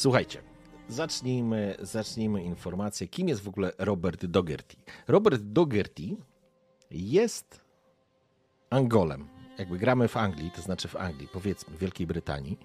[0.00, 0.42] Słuchajcie,
[0.88, 4.76] zacznijmy, zacznijmy informację, kim jest w ogóle Robert Dogerty.
[5.08, 6.16] Robert Dogerty
[6.90, 7.60] jest
[8.70, 9.28] Angolem.
[9.58, 12.58] Jakby gramy w Anglii, to znaczy w Anglii, powiedzmy, w Wielkiej Brytanii.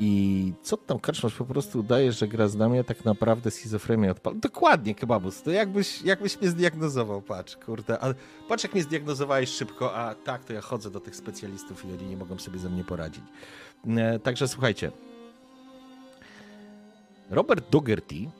[0.00, 4.10] I co tam Karczmasz po prostu udaje, że gra z nami, a tak naprawdę schizofrenia
[4.10, 4.36] odpala.
[4.36, 5.42] Dokładnie, kebabus.
[5.42, 7.98] To jakbyś, jakbyś mnie zdiagnozował, patrz, kurde.
[7.98, 8.14] Ale
[8.48, 12.06] patrz, jak mnie zdiagnozowałeś szybko, a tak, to ja chodzę do tych specjalistów i oni
[12.06, 13.24] nie mogą sobie ze mnie poradzić.
[13.86, 14.92] E, także słuchajcie.
[17.34, 18.30] Robert Dougherty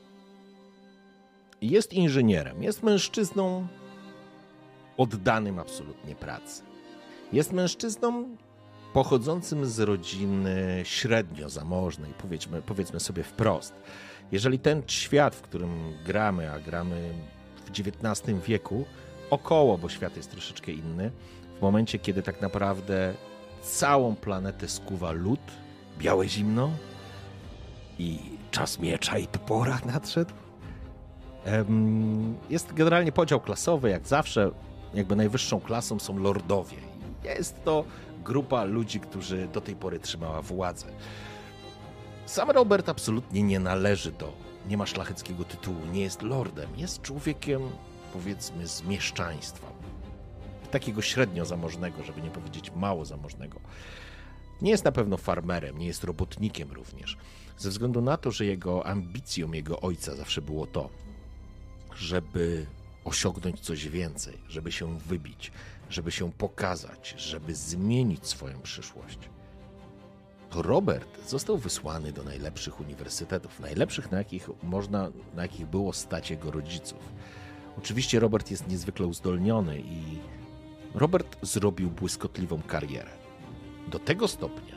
[1.63, 3.67] jest inżynierem, jest mężczyzną
[4.97, 6.63] oddanym absolutnie pracy.
[7.33, 8.37] Jest mężczyzną
[8.93, 13.75] pochodzącym z rodziny średnio zamożnej, powiedzmy, powiedzmy sobie wprost.
[14.33, 17.15] Jeżeli ten świat, w którym gramy, a gramy
[17.67, 18.85] w XIX wieku,
[19.31, 21.11] około, bo świat jest troszeczkę inny,
[21.59, 23.15] w momencie, kiedy tak naprawdę
[23.63, 25.41] całą planetę skuwa lód,
[25.99, 26.71] białe zimno
[27.99, 30.35] i czas miecza i topora nadszedł,
[32.51, 34.51] jest generalnie podział klasowy, jak zawsze,
[34.95, 36.77] jakby najwyższą klasą są lordowie.
[37.25, 37.85] Jest to
[38.25, 40.87] grupa ludzi, którzy do tej pory trzymała władzę.
[42.27, 44.33] Sam Robert absolutnie nie należy do,
[44.69, 47.63] nie ma szlacheckiego tytułu, nie jest lordem, jest człowiekiem,
[48.13, 49.67] powiedzmy, z mieszczaństwa.
[50.71, 53.61] Takiego średnio zamożnego, żeby nie powiedzieć mało zamożnego.
[54.63, 57.17] Nie jest na pewno farmerem, nie jest robotnikiem również.
[57.59, 60.91] Ze względu na to, że jego ambicją jego ojca zawsze było to,
[61.97, 62.67] żeby
[63.05, 65.53] osiągnąć coś więcej, żeby się wybić,
[65.91, 69.19] żeby się pokazać, żeby zmienić swoją przyszłość.
[70.55, 76.51] Robert został wysłany do najlepszych uniwersytetów, najlepszych na jakich można, na jakich było stać jego
[76.51, 77.13] rodziców.
[77.79, 80.19] Oczywiście Robert jest niezwykle uzdolniony i
[80.95, 83.11] Robert zrobił błyskotliwą karierę.
[83.89, 84.75] Do tego stopnia,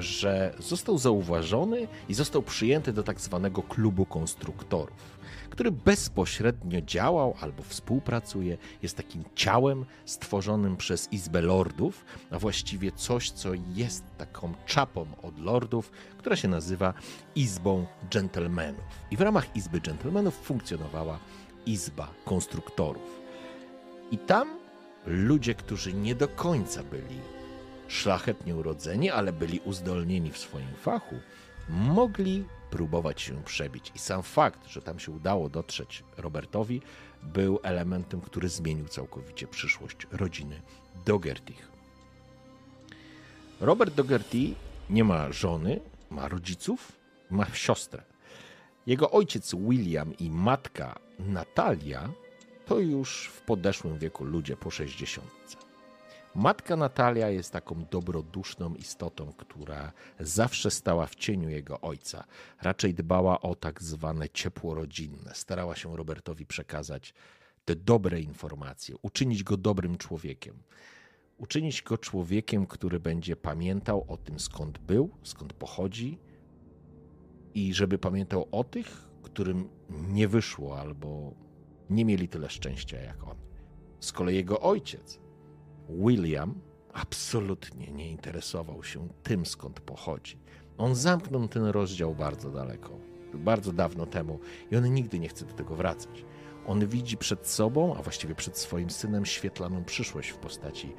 [0.00, 5.22] że został zauważony i został przyjęty do tak zwanego klubu konstruktorów
[5.52, 13.30] który bezpośrednio działał albo współpracuje, jest takim ciałem stworzonym przez Izbę Lordów, a właściwie coś,
[13.30, 16.94] co jest taką czapą od Lordów, która się nazywa
[17.34, 18.84] Izbą Gentlemanów.
[19.10, 21.18] I w ramach Izby Gentlemanów funkcjonowała
[21.66, 23.20] Izba Konstruktorów.
[24.10, 24.48] I tam
[25.06, 27.41] ludzie, którzy nie do końca byli
[27.92, 31.16] szlachetnie urodzeni, ale byli uzdolnieni w swoim fachu,
[31.68, 33.92] mogli próbować się przebić.
[33.94, 36.82] I sam fakt, że tam się udało dotrzeć Robertowi,
[37.22, 40.62] był elementem, który zmienił całkowicie przyszłość rodziny
[41.04, 41.72] Dogertych.
[43.60, 44.54] Robert Dogerty
[44.90, 46.92] nie ma żony, ma rodziców,
[47.30, 48.02] ma siostrę.
[48.86, 52.08] Jego ojciec William i matka Natalia
[52.66, 55.26] to już w podeszłym wieku ludzie po 60.
[56.34, 62.24] Matka Natalia jest taką dobroduszną istotą, która zawsze stała w cieniu jego ojca.
[62.62, 65.34] Raczej dbała o tak zwane ciepło rodzinne.
[65.34, 67.14] Starała się Robertowi przekazać
[67.64, 70.62] te dobre informacje, uczynić go dobrym człowiekiem.
[71.38, 76.18] Uczynić go człowiekiem, który będzie pamiętał o tym, skąd był, skąd pochodzi
[77.54, 81.34] i żeby pamiętał o tych, którym nie wyszło albo
[81.90, 83.36] nie mieli tyle szczęścia jak on.
[84.00, 85.21] Z kolei jego ojciec
[85.88, 86.54] William
[86.92, 90.38] absolutnie nie interesował się tym, skąd pochodzi.
[90.78, 92.98] On zamknął ten rozdział bardzo daleko,
[93.34, 96.24] bardzo dawno temu i on nigdy nie chce do tego wracać.
[96.66, 100.92] On widzi przed sobą, a właściwie przed swoim synem, świetlaną przyszłość w postaci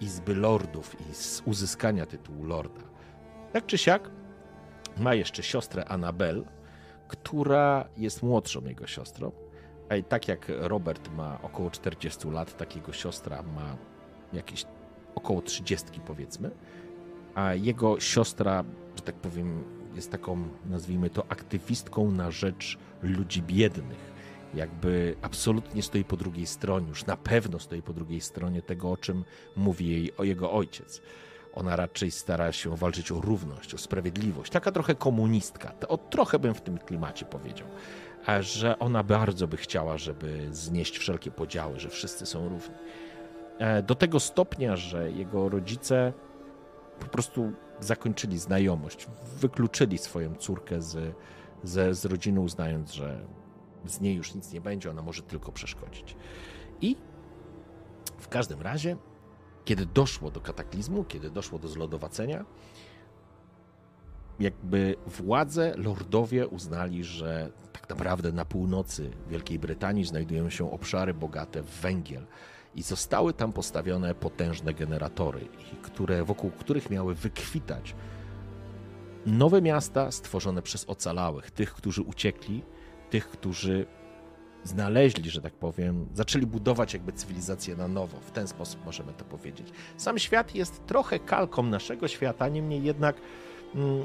[0.00, 2.82] Izby Lordów i z uzyskania tytułu Lorda.
[3.52, 4.10] Tak czy siak,
[4.96, 6.44] ma jeszcze siostrę Annabel,
[7.08, 9.32] która jest młodszą jego siostrą.
[9.88, 13.76] A tak jak Robert ma około 40 lat, tak jego siostra ma
[14.32, 14.64] jakieś
[15.14, 16.50] około trzydziestki powiedzmy,
[17.34, 18.64] a jego siostra,
[18.96, 24.10] że tak powiem, jest taką, nazwijmy to, aktywistką na rzecz ludzi biednych.
[24.54, 28.96] Jakby absolutnie stoi po drugiej stronie, już na pewno stoi po drugiej stronie tego, o
[28.96, 29.24] czym
[29.56, 31.02] mówi jej o jego ojciec.
[31.54, 34.52] Ona raczej stara się walczyć o równość, o sprawiedliwość.
[34.52, 35.72] Taka trochę komunistka.
[35.88, 37.68] O, trochę bym w tym klimacie powiedział.
[38.40, 42.74] Że ona bardzo by chciała, żeby znieść wszelkie podziały, że wszyscy są równi.
[43.60, 46.12] E, do tego stopnia, że jego rodzice
[47.00, 51.14] po prostu zakończyli znajomość, wykluczyli swoją córkę z,
[51.64, 53.26] z, z rodziny, uznając, że
[53.86, 56.16] z niej już nic nie będzie, ona może tylko przeszkodzić.
[56.80, 56.96] I
[58.18, 58.96] w każdym razie,
[59.64, 62.44] kiedy doszło do kataklizmu, kiedy doszło do zlodowacenia,
[64.40, 71.62] jakby władze, lordowie uznali, że tak naprawdę na północy Wielkiej Brytanii znajdują się obszary bogate
[71.62, 72.26] w węgiel
[72.74, 75.48] i zostały tam postawione potężne generatory,
[75.82, 77.94] które, wokół których miały wykwitać
[79.26, 82.62] nowe miasta stworzone przez ocalałych, tych, którzy uciekli,
[83.10, 83.86] tych, którzy
[84.64, 88.20] znaleźli, że tak powiem, zaczęli budować jakby cywilizację na nowo.
[88.20, 89.68] W ten sposób możemy to powiedzieć.
[89.96, 93.16] Sam świat jest trochę kalką naszego świata, niemniej jednak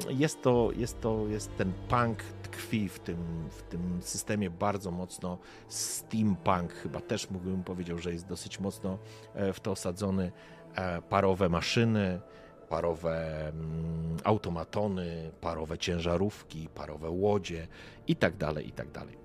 [0.10, 5.38] jest to, jest to, jest ten punk tkwi w tym, w tym systemie bardzo mocno.
[5.68, 8.98] Steampunk chyba też mógłbym powiedział, że jest dosyć mocno
[9.34, 10.32] e, w to osadzony.
[10.76, 12.20] E, parowe maszyny,
[12.70, 17.68] parowe mm, automatony, parowe ciężarówki, parowe łodzie
[18.08, 19.18] i tak dalej, i tak dalej.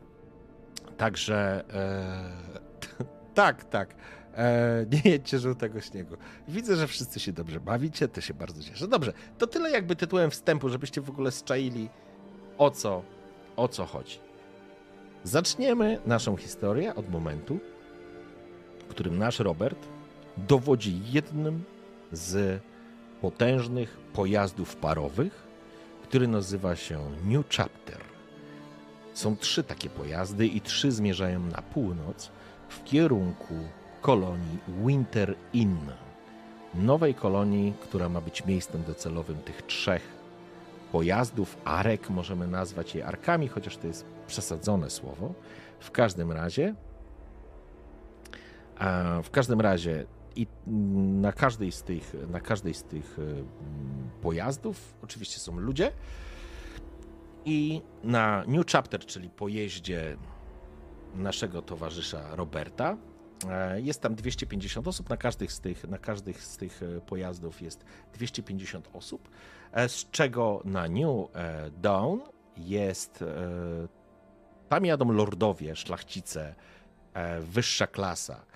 [0.96, 3.04] Także e,
[3.34, 3.94] tak, tak.
[4.36, 6.16] E, nie jedźcie żółtego śniegu.
[6.48, 8.88] Widzę, że wszyscy się dobrze bawicie, to się bardzo cieszę.
[8.88, 11.88] Dobrze, to tyle jakby tytułem wstępu, żebyście w ogóle szczaili
[12.58, 13.02] o co,
[13.56, 14.18] o co chodzi.
[15.24, 17.58] Zaczniemy naszą historię od momentu,
[18.78, 19.88] w którym nasz Robert
[20.36, 21.64] dowodzi jednym
[22.12, 22.62] z
[23.20, 25.46] potężnych pojazdów parowych,
[26.02, 28.00] który nazywa się New Chapter.
[29.14, 32.30] Są trzy takie pojazdy i trzy zmierzają na północ
[32.68, 33.54] w kierunku
[34.00, 35.92] kolonii Winter Inn.
[36.74, 40.20] Nowej kolonii, która ma być miejscem docelowym tych trzech
[40.92, 45.34] pojazdów, arek, możemy nazwać je arkami, chociaż to jest przesadzone słowo.
[45.80, 46.74] W każdym razie,
[49.22, 50.06] w każdym razie
[50.36, 50.46] i
[51.20, 53.44] na każdej z tych, na każdej z tych y,
[54.22, 55.92] pojazdów oczywiście są ludzie.
[57.44, 60.16] I na New Chapter, czyli pojeździe
[61.14, 62.96] naszego towarzysza Roberta, e,
[63.76, 65.08] jest tam 250 osób.
[65.08, 69.28] Na każdych z tych, na każdych z tych e, pojazdów jest 250 osób,
[69.72, 71.28] e, z czego na New
[71.72, 72.20] Dawn
[72.56, 73.24] jest.
[74.68, 76.54] Tam jadą lordowie, szlachcice,
[77.40, 78.46] wyższa klasa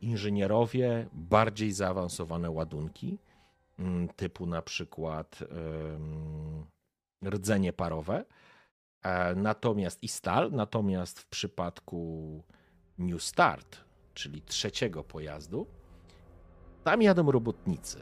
[0.00, 3.18] inżynierowie bardziej zaawansowane ładunki,
[3.78, 5.38] mm, typu na przykład
[7.24, 8.24] rdzenie parowe,
[9.02, 12.42] e, natomiast i stal, natomiast w przypadku
[12.98, 13.80] New Start,
[14.14, 15.66] czyli trzeciego pojazdu,
[16.84, 17.98] tam jadą robotnicy.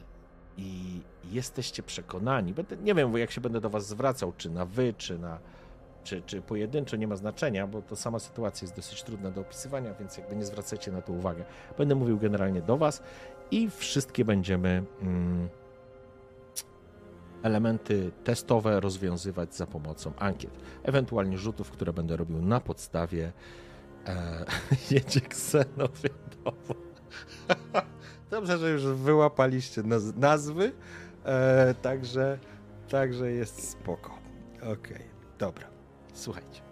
[0.57, 4.95] I jesteście przekonani, będę, nie wiem jak się będę do was zwracał, czy na wy,
[4.99, 5.39] czy na
[6.05, 9.95] czy, czy pojedynczo, nie ma znaczenia, bo to sama sytuacja jest dosyć trudna do opisywania,
[9.95, 11.45] więc jakby nie zwracajcie na to uwagę.
[11.79, 13.03] Będę mówił generalnie do Was
[13.51, 15.49] i wszystkie będziemy mm,
[17.43, 20.51] elementy testowe rozwiązywać za pomocą ankiet,
[20.83, 23.33] ewentualnie rzutów, które będę robił na podstawie
[24.07, 24.45] e,
[24.91, 26.11] jedzie ksenowie
[28.31, 30.73] Dobrze, że już wyłapaliście naz nazwy,
[31.25, 32.39] e, także,
[32.89, 34.19] także jest spoko.
[34.57, 35.05] Okej, okay,
[35.39, 35.67] dobra.
[36.15, 36.70] Słuchajcie.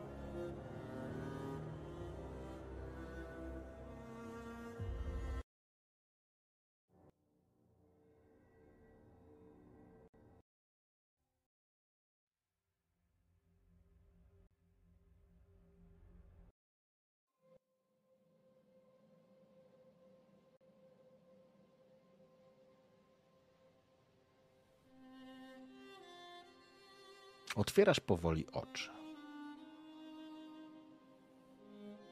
[27.58, 28.90] Otwierasz powoli oczy.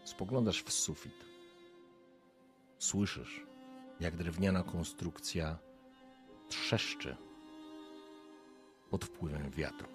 [0.04, 1.24] Spoglądasz w sufit.
[2.78, 3.46] Słyszysz,
[4.00, 5.58] jak drewniana konstrukcja
[6.48, 7.16] trzeszczy
[8.90, 9.88] pod wpływem wiatru.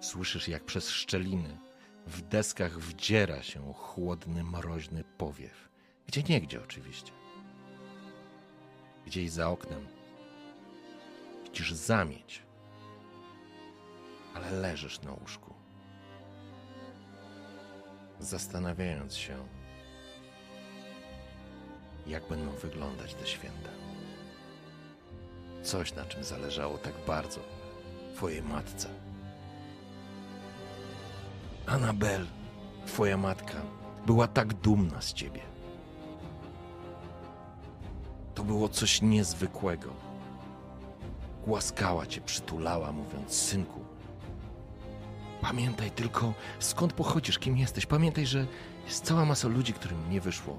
[0.00, 1.58] Słyszysz, jak przez szczeliny
[2.06, 5.68] w deskach wdziera się chłodny, mroźny powiew.
[6.06, 7.12] Gdzie niegdzie oczywiście.
[9.06, 9.86] Gdzieś za oknem
[11.44, 12.42] widzisz zamieć,
[14.34, 15.54] ale leżysz na łóżku
[18.24, 19.36] zastanawiając się,
[22.06, 23.70] jak będą wyglądać te święta.
[25.62, 27.40] Coś, na czym zależało tak bardzo
[28.16, 28.88] Twojej matce.
[31.66, 32.26] Anabel,
[32.86, 33.60] Twoja matka,
[34.06, 35.40] była tak dumna z Ciebie.
[38.34, 39.90] To było coś niezwykłego.
[41.46, 43.80] Głaskała Cię, przytulała, mówiąc: Synku,
[45.44, 47.86] Pamiętaj tylko, skąd pochodzisz, kim jesteś.
[47.86, 48.46] Pamiętaj, że
[48.84, 50.58] jest cała masa ludzi, którym nie wyszło,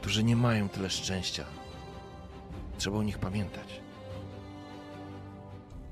[0.00, 1.44] którzy nie mają tyle szczęścia.
[2.78, 3.80] Trzeba o nich pamiętać.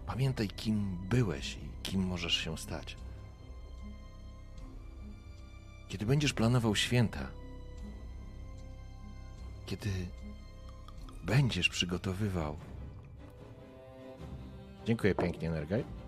[0.07, 2.97] Pamiętaj, kim byłeś i kim możesz się stać.
[5.89, 7.27] Kiedy będziesz planował święta,
[9.67, 9.91] kiedy
[11.25, 12.57] będziesz przygotowywał.
[14.87, 16.02] Dziękuję pięknie, Nergaj.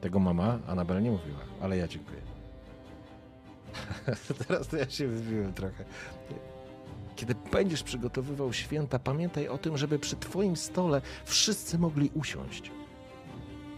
[0.00, 2.20] Tego mama Anabel nie mówiła, ale ja dziękuję.
[4.48, 5.84] Teraz to ja się wybiłem trochę.
[7.16, 12.70] Kiedy będziesz przygotowywał święta, pamiętaj o tym, żeby przy Twoim stole wszyscy mogli usiąść.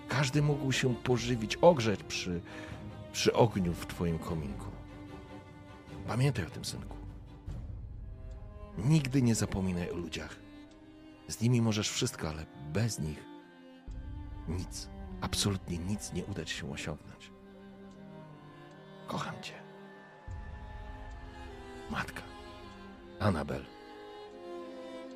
[0.08, 2.40] Każdy mógł się pożywić, ogrzeć przy,
[3.12, 4.66] przy ogniu w Twoim kominku.
[6.06, 6.96] Pamiętaj o tym, synku.
[8.78, 10.36] Nigdy nie zapominaj o ludziach.
[11.28, 13.24] Z nimi możesz wszystko, ale bez nich
[14.48, 14.88] nic,
[15.22, 17.30] absolutnie nic nie uda ci się osiągnąć.
[19.06, 19.62] Kocham cię.
[21.90, 22.22] Matka,
[23.20, 23.64] Anabel,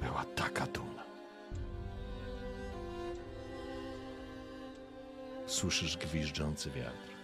[0.00, 1.02] była taka dumna.
[5.46, 7.16] Słyszysz gwiżdżący wiatr.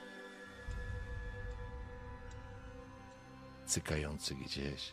[3.66, 4.92] Cykający gdzieś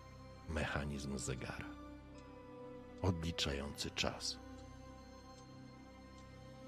[0.49, 1.69] mechanizm zegara,
[3.01, 4.39] odliczający czas.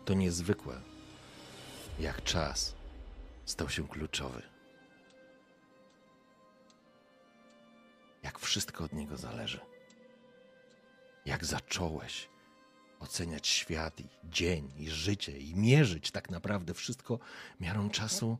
[0.06, 0.82] To niezwykłe,
[2.02, 2.76] jak czas
[3.46, 4.42] stał się kluczowy.
[8.24, 9.60] Jak wszystko od niego zależy.
[11.26, 12.30] Jak zacząłeś
[13.00, 17.20] oceniać świat i dzień i życie i mierzyć tak naprawdę wszystko
[17.60, 18.38] miarą czasu,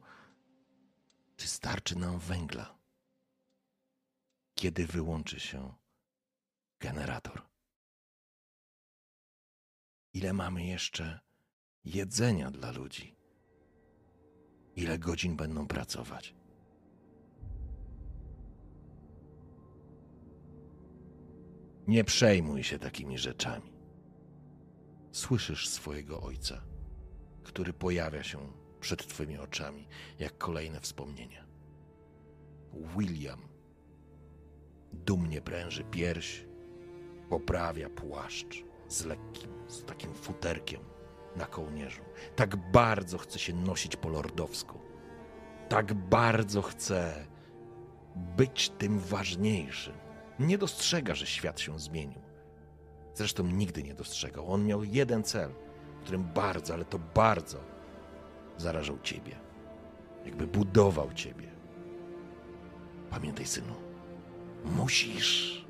[1.38, 2.78] czy starczy nam węgla,
[4.56, 5.74] kiedy wyłączy się
[6.80, 7.42] generator.
[10.14, 11.20] Ile mamy jeszcze
[11.86, 13.21] jedzenia dla ludzi?
[14.76, 16.36] Ile godzin będą pracować?
[21.88, 23.74] Nie przejmuj się takimi rzeczami.
[25.12, 26.62] Słyszysz swojego ojca,
[27.44, 28.40] który pojawia się
[28.80, 29.88] przed Twoimi oczami
[30.20, 31.46] jak kolejne wspomnienia.
[32.98, 33.52] William
[34.94, 36.46] dumnie pręży pierś,
[37.30, 40.91] poprawia płaszcz z lekkim, z takim futerkiem
[41.36, 42.02] na kołnierzu.
[42.36, 44.80] Tak bardzo chce się nosić po lordowsku.
[45.70, 47.26] Tak bardzo chce
[48.16, 49.94] być tym ważniejszym.
[50.40, 52.22] Nie dostrzega, że świat się zmienił.
[53.14, 54.54] Zresztą nigdy nie dostrzegał.
[54.54, 55.52] On miał jeden cel,
[56.02, 57.58] którym bardzo, ale to bardzo
[58.58, 59.40] zarażał ciebie.
[60.26, 61.52] Jakby budował ciebie.
[63.10, 63.74] Pamiętaj, synu,
[64.66, 65.66] musisz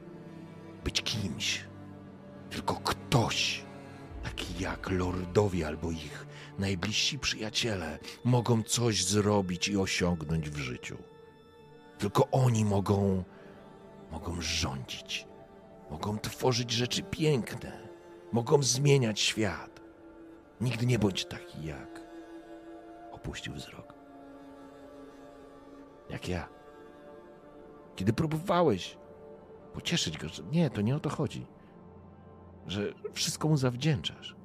[0.83, 1.65] być kimś.
[2.49, 3.65] Tylko ktoś,
[4.23, 6.27] taki jak lordowie albo ich
[6.59, 10.97] najbliżsi przyjaciele, mogą coś zrobić i osiągnąć w życiu.
[11.97, 13.23] Tylko oni mogą,
[14.11, 15.27] mogą rządzić
[15.91, 17.87] Mogą tworzyć rzeczy piękne,
[18.31, 19.81] mogą zmieniać świat.
[20.61, 22.01] Nigdy nie bądź taki jak.
[23.11, 23.93] Opuścił wzrok.
[26.09, 26.49] Jak ja.
[27.95, 28.97] Kiedy próbowałeś
[29.73, 31.45] pocieszyć go, że nie, to nie o to chodzi.
[32.67, 34.35] Że wszystko mu zawdzięczasz.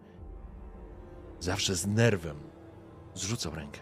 [1.41, 2.37] Zawsze z nerwem
[3.15, 3.81] zrzucał rękę.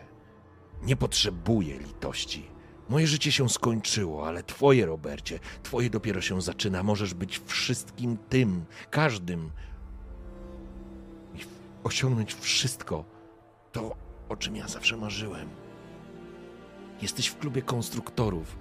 [0.83, 2.55] Nie potrzebuję litości.
[2.89, 6.83] Moje życie się skończyło, ale twoje, Robercie, twoje dopiero się zaczyna.
[6.83, 9.51] Możesz być wszystkim tym, każdym
[11.35, 11.39] i
[11.85, 13.05] osiągnąć wszystko,
[13.73, 13.97] to
[14.29, 15.49] o czym ja zawsze marzyłem.
[17.03, 18.57] Jesteś w klubie konstruktorów.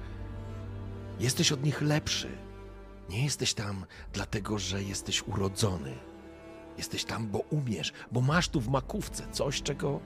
[1.20, 2.30] Jesteś od nich lepszy.
[3.10, 5.98] Nie jesteś tam dlatego, że jesteś urodzony.
[6.78, 10.00] Jesteś tam, bo umiesz, bo masz tu w makówce coś, czego,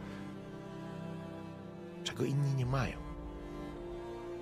[2.04, 2.98] czego inni nie mają.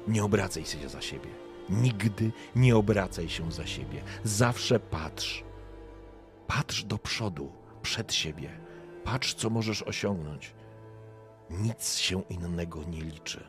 [0.08, 1.30] Nie obracaj się za siebie.
[1.70, 4.04] Nigdy nie obracaj się za siebie.
[4.24, 5.44] Zawsze patrz.
[6.48, 8.60] Patrz do przodu, przed siebie.
[9.04, 10.56] Patrz, co możesz osiągnąć.
[11.50, 13.48] Nic się innego nie liczy.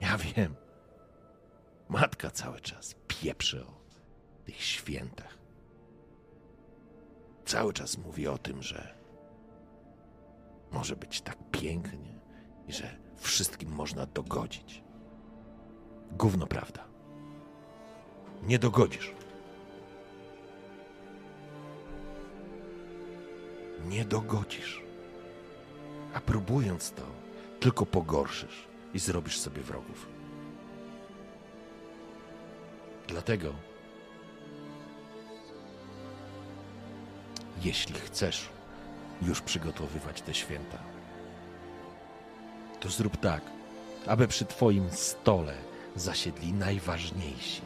[0.00, 0.54] Ja wiem.
[1.88, 3.80] Matka cały czas pieprzy o
[4.44, 5.38] tych świętach.
[7.44, 8.94] Cały czas mówi o tym, że
[10.72, 12.20] może być tak pięknie
[12.68, 14.82] i że wszystkim można dogodzić.
[16.12, 16.84] Gówno prawda.
[18.42, 19.12] Nie dogodzisz.
[23.86, 24.82] Nie dogodzisz.
[26.14, 27.02] A próbując to,
[27.60, 30.17] tylko pogorszysz i zrobisz sobie wrogów.
[33.08, 33.52] Dlatego,
[37.62, 38.48] jeśli chcesz
[39.22, 40.78] już przygotowywać te święta,
[42.80, 43.42] to zrób tak,
[44.06, 45.54] aby przy Twoim stole
[45.96, 47.62] zasiedli najważniejsi,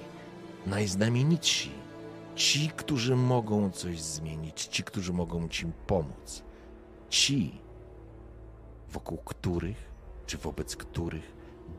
[0.66, 1.70] najznamienitsi,
[2.34, 6.42] ci, którzy mogą coś zmienić, ci, którzy mogą Ci pomóc,
[7.10, 7.60] Ci,
[8.88, 9.92] wokół których
[10.26, 11.32] czy wobec których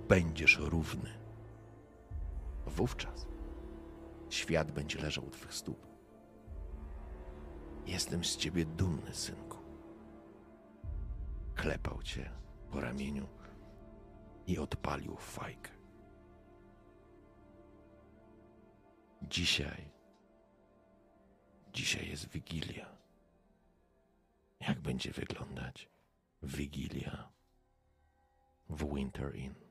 [0.07, 1.09] będziesz równy.
[2.67, 3.32] Wówczas
[4.33, 5.87] świat będzie leżał u Twych stóp.
[7.85, 9.57] Jestem z Ciebie dumny, synku.
[11.55, 12.29] Klepał Cię
[12.71, 13.27] po ramieniu
[14.47, 15.71] i odpalił fajkę.
[19.21, 19.91] Dzisiaj,
[21.73, 22.97] dzisiaj jest Wigilia.
[24.59, 25.89] Jak będzie wyglądać
[26.43, 27.29] Wigilia
[28.69, 29.62] w Winter Inn?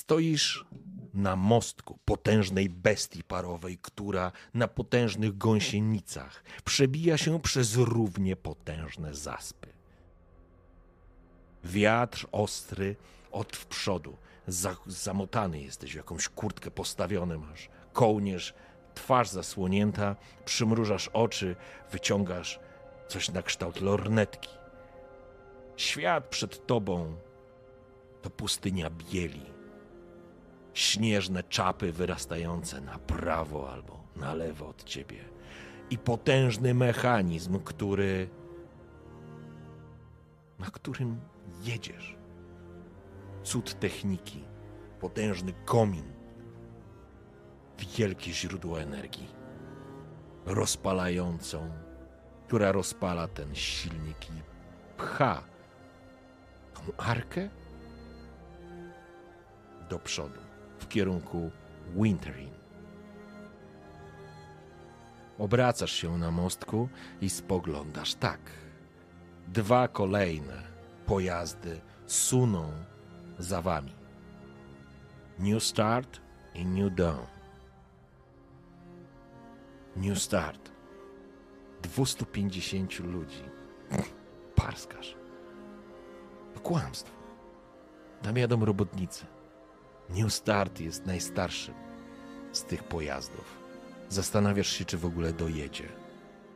[0.00, 0.64] Stoisz
[1.14, 9.68] na mostku potężnej bestii parowej, która na potężnych gąsienicach przebija się przez równie potężne zaspy.
[11.64, 12.96] Wiatr ostry
[13.32, 14.16] od w przodu,
[14.86, 18.54] zamotany jesteś w jakąś kurtkę postawiony masz, kołnierz,
[18.94, 21.56] twarz zasłonięta, przymrużasz oczy,
[21.92, 22.60] wyciągasz
[23.08, 24.50] coś na kształt lornetki.
[25.76, 27.16] Świat przed tobą
[28.22, 29.59] to pustynia bieli
[30.80, 35.24] śnieżne czapy wyrastające na prawo albo na lewo od ciebie
[35.90, 38.28] i potężny mechanizm, który
[40.58, 41.20] na którym
[41.62, 42.16] jedziesz.
[43.42, 44.44] Cud techniki,
[45.00, 46.12] potężny komin,
[47.96, 49.28] wielkie źródło energii,
[50.46, 51.70] rozpalającą,
[52.46, 54.42] która rozpala ten silnik i
[54.96, 55.42] pcha
[56.74, 57.48] tą arkę
[59.90, 60.49] do przodu
[60.90, 61.50] kierunku
[61.96, 62.50] Winterin.
[65.38, 66.88] Obracasz się na mostku
[67.20, 68.40] i spoglądasz tak.
[69.48, 70.62] Dwa kolejne
[71.06, 72.72] pojazdy suną
[73.38, 73.92] za wami.
[75.38, 76.20] New Start
[76.54, 77.26] i New Dawn.
[79.96, 80.70] New Start.
[81.82, 83.44] 250 ludzi.
[84.54, 85.16] Parskarz.
[86.54, 87.12] To kłamstwo.
[88.22, 89.26] Tam jadą robotnicy.
[90.10, 91.74] New Start jest najstarszym
[92.52, 93.60] z tych pojazdów.
[94.08, 95.88] Zastanawiasz się, czy w ogóle dojedzie.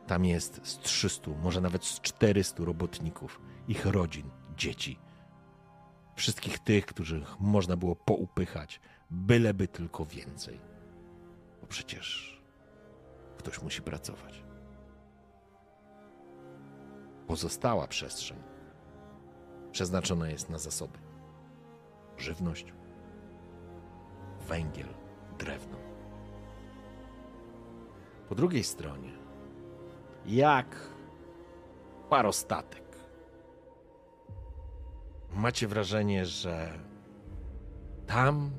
[0.07, 4.99] Tam jest z 300, może nawet z 400 robotników, ich rodzin, dzieci.
[6.15, 10.59] Wszystkich tych, których można było poupychać, byleby tylko więcej.
[11.61, 12.41] Bo przecież
[13.37, 14.43] ktoś musi pracować.
[17.27, 18.55] Pozostała przestrzeń
[19.75, 20.97] przeznaczona jest na zasoby.
[22.17, 22.73] Żywność,
[24.47, 24.87] węgiel,
[25.39, 25.77] drewno.
[28.29, 29.11] Po drugiej stronie,
[30.25, 30.75] jak
[32.09, 32.83] parostatek,
[35.33, 36.79] macie wrażenie, że
[38.07, 38.51] tam,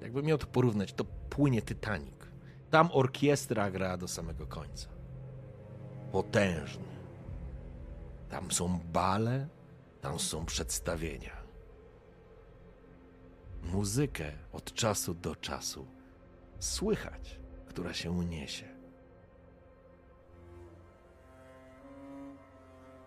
[0.00, 2.12] jakby miał to porównać, to płynie Titanic.
[2.70, 4.88] Tam orkiestra gra do samego końca.
[6.12, 6.92] Potężny.
[8.28, 9.48] Tam są bale,
[10.00, 11.41] tam są przedstawienia
[13.62, 15.86] muzykę od czasu do czasu
[16.58, 18.68] słychać, która się uniesie.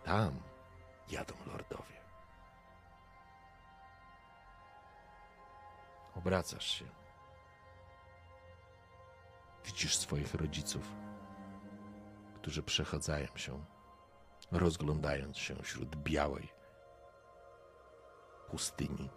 [0.03, 0.39] Tam
[1.11, 1.95] jadą lordowie.
[6.15, 6.85] Obracasz się.
[9.65, 10.91] Widzisz swoich rodziców,
[12.35, 13.65] którzy przechadzają się,
[14.51, 16.49] rozglądając się wśród białej
[18.49, 19.09] pustyni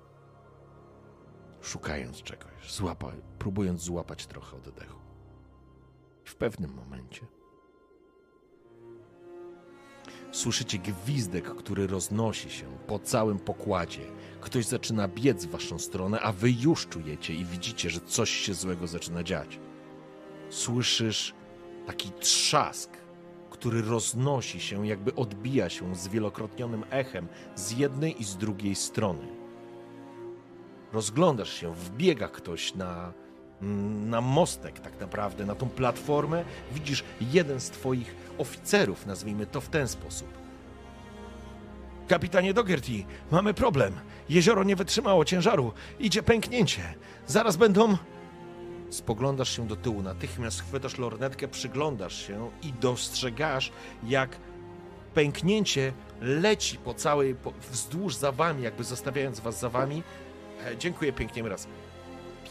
[1.69, 4.99] szukając czegoś, złapa, próbując złapać trochę oddechu.
[6.25, 7.27] W pewnym momencie
[10.33, 14.07] słyszycie gwizdek, który roznosi się po całym pokładzie.
[14.41, 18.55] Ktoś zaczyna biec w waszą stronę, a wy już czujecie i widzicie, że coś się
[18.55, 19.61] złego zaczyna dziać.
[20.51, 21.35] Słyszysz
[21.87, 22.91] taki trzask,
[23.51, 29.48] który roznosi się, jakby odbija się z wielokrotnionym echem z jednej i z drugiej strony
[30.93, 33.13] rozglądasz się, wbiega ktoś na,
[34.07, 39.69] na mostek tak naprawdę, na tą platformę, widzisz jeden z twoich oficerów, nazwijmy to w
[39.69, 40.29] ten sposób.
[42.09, 43.95] Kapitanie Dogerty, mamy problem.
[44.29, 45.73] Jezioro nie wytrzymało ciężaru.
[46.01, 46.95] Idzie pęknięcie.
[47.27, 47.97] Zaraz będą...
[48.91, 53.73] Spoglądasz się do tyłu, natychmiast chwytasz lornetkę, przyglądasz się i dostrzegasz,
[54.05, 54.37] jak
[55.15, 60.03] pęknięcie leci po całej, po, wzdłuż za wami, jakby zostawiając was za wami,
[60.79, 61.67] dziękuję pięknie raz.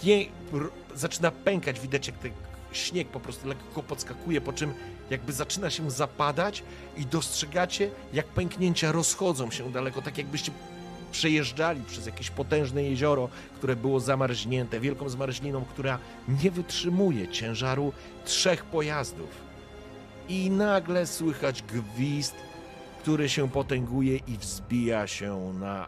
[0.02, 0.26] Pię...
[0.96, 2.32] Zaczyna pękać, widać jak ten
[2.72, 4.74] śnieg po prostu lekko podskakuje, po czym
[5.10, 6.64] jakby zaczyna się zapadać
[6.98, 10.52] i dostrzegacie, jak pęknięcia rozchodzą się daleko, tak jakbyście
[11.12, 16.00] przejeżdżali przez jakieś potężne jezioro, które było zamarznięte, wielką zmarzliną, która
[16.44, 17.94] nie wytrzymuje ciężaru
[18.26, 19.48] trzech pojazdów.
[20.30, 22.36] i nagle słychać gwizd,
[23.02, 25.88] który się potęguje i wzbija się na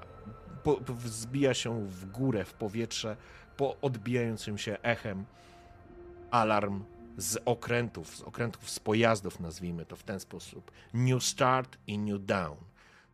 [0.64, 3.18] po, wzbija się w górę, w powietrze,
[3.58, 5.26] po odbijającym się echem.
[6.32, 6.84] Alarm
[7.18, 10.72] z okrętów, z okrętów, z pojazdów, nazwijmy to w ten sposób.
[10.94, 12.58] New start i new down.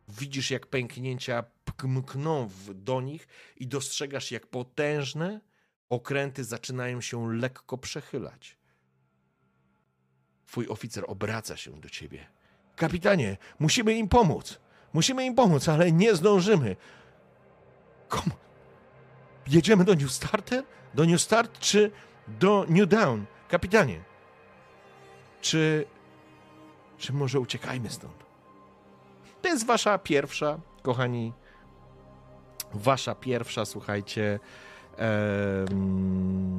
[0.08, 1.44] Widzisz, jak pęknięcia
[1.84, 5.40] mkną do nich i dostrzegasz, jak potężne
[5.88, 8.56] okręty zaczynają się lekko przechylać.
[10.46, 12.26] Twój oficer obraca się do ciebie.
[12.76, 14.60] Kapitanie, musimy im pomóc.
[14.92, 16.76] Musimy im pomóc, ale nie zdążymy.
[18.08, 18.32] Kom?
[19.46, 20.64] Jedziemy do New Starter?
[20.94, 21.90] Do New Start czy
[22.28, 23.24] do New Down?
[23.48, 24.00] Kapitanie,
[25.40, 25.86] czy,
[26.98, 28.26] czy może uciekajmy stąd?
[29.42, 31.32] To jest wasza pierwsza, kochani,
[32.74, 34.40] wasza pierwsza, słuchajcie,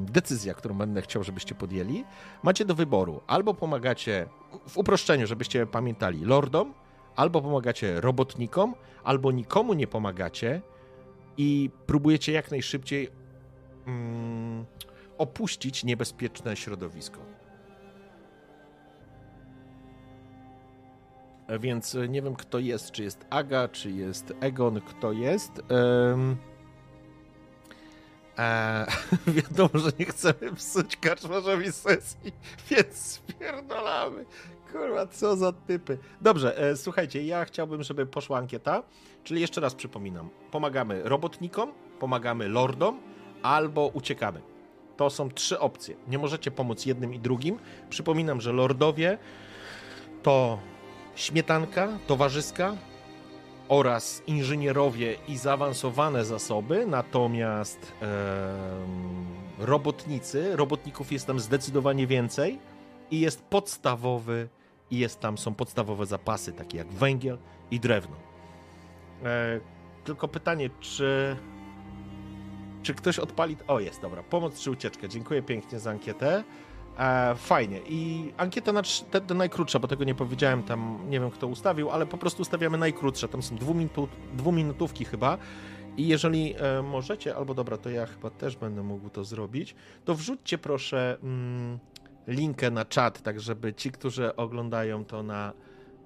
[0.06, 2.04] decyzja, którą będę chciał, żebyście podjęli.
[2.44, 4.28] Macie do wyboru albo pomagacie,
[4.68, 6.74] w uproszczeniu, żebyście pamiętali, lordom,
[7.16, 10.62] albo pomagacie robotnikom, albo nikomu nie pomagacie
[11.38, 13.10] i próbujecie jak najszybciej
[13.88, 14.66] mm,
[15.18, 17.20] opuścić niebezpieczne środowisko.
[21.60, 25.52] Więc nie wiem, kto jest, czy jest Aga, czy jest Egon, kto jest.
[25.70, 26.38] Um,
[28.38, 28.88] e,
[29.38, 32.34] wiadomo, że nie chcemy psuć kaczmarzowi sesji,
[32.70, 34.26] więc spierdolamy.
[34.72, 35.98] Kurwa, co za typy.
[36.22, 38.84] Dobrze, e, słuchajcie, ja chciałbym, żeby poszła ankieta,
[39.24, 40.30] czyli jeszcze raz przypominam.
[40.52, 43.00] Pomagamy robotnikom, pomagamy lordom,
[43.44, 44.42] albo uciekamy.
[44.98, 45.96] To są trzy opcje.
[46.08, 47.60] Nie możecie pomóc jednym i drugim.
[47.90, 49.18] Przypominam, że lordowie
[50.24, 50.60] to
[51.16, 52.76] śmietanka towarzyska
[53.68, 58.06] oraz inżynierowie i zaawansowane zasoby, natomiast e,
[59.60, 62.60] robotnicy, robotników jest tam zdecydowanie więcej
[63.12, 64.50] i jest podstawowy
[64.92, 67.38] i jest tam są podstawowe zapasy takie jak węgiel
[67.72, 68.16] i drewno.
[69.24, 69.60] E,
[70.04, 71.38] tylko pytanie, czy
[72.88, 73.58] czy ktoś odpali...
[73.68, 74.24] O, jest, dobra.
[74.24, 75.08] Pomoc czy ucieczka.
[75.08, 76.44] Dziękuję pięknie za ankietę.
[77.00, 77.80] E, fajnie.
[77.90, 81.90] I ankieta na, te, te najkrótsza, bo tego nie powiedziałem, tam nie wiem kto ustawił,
[81.90, 83.28] ale po prostu ustawiamy najkrótsze.
[83.28, 85.38] Tam są dwuminut, dwuminutówki chyba.
[85.98, 90.16] I jeżeli e, możecie, albo dobra, to ja chyba też będę mógł to zrobić, to
[90.16, 91.80] wrzućcie proszę mm,
[92.28, 95.54] linkę na czat, tak żeby ci, którzy oglądają to na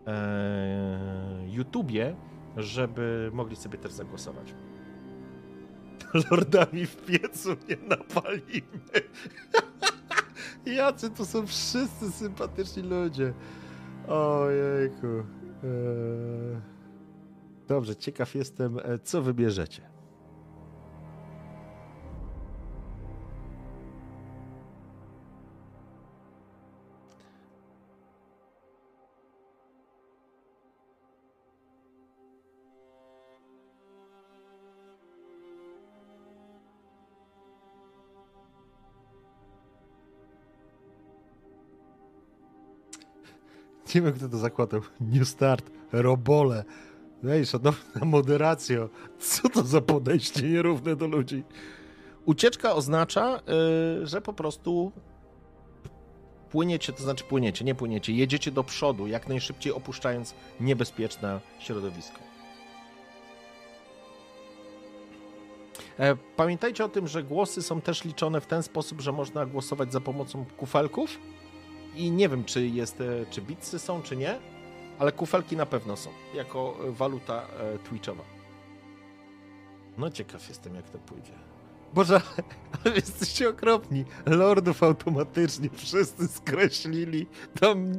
[0.07, 2.15] e, YouTubie,
[2.57, 4.53] żeby mogli sobie też zagłosować.
[6.31, 8.81] Lordami w piecu nie napalimy.
[10.77, 13.33] Jacy to są wszyscy sympatyczni ludzie.
[14.07, 15.07] Ojejku.
[15.07, 16.61] Eee...
[17.67, 19.90] Dobrze, ciekaw jestem, e, co wybierzecie.
[43.95, 44.81] Nie wiem, kto to zakładał.
[44.99, 46.63] New Start, Robole.
[47.29, 51.43] Ej, szanowna moderacjo, co to za podejście nierówne do ludzi?
[52.25, 53.39] Ucieczka oznacza,
[53.99, 54.91] yy, że po prostu
[56.49, 62.19] płyniecie, to znaczy płyniecie, nie płyniecie, jedziecie do przodu, jak najszybciej opuszczając niebezpieczne środowisko.
[65.99, 69.91] E, pamiętajcie o tym, że głosy są też liczone w ten sposób, że można głosować
[69.91, 71.17] za pomocą kufelków
[71.95, 74.39] i nie wiem, czy jest, e, czy bitsy są, czy nie,
[74.99, 78.23] ale kufelki na pewno są, jako waluta e, twitchowa.
[79.97, 81.33] No ciekaw jestem, jak to pójdzie.
[81.93, 82.21] Boże,
[82.85, 84.05] ale jesteście okropni.
[84.25, 87.27] Lordów automatycznie wszyscy skreślili.
[87.59, 87.93] Tam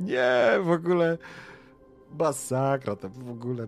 [0.00, 1.18] nie, w ogóle
[2.18, 3.66] masakra, to w ogóle...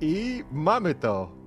[0.00, 1.41] I mamy to.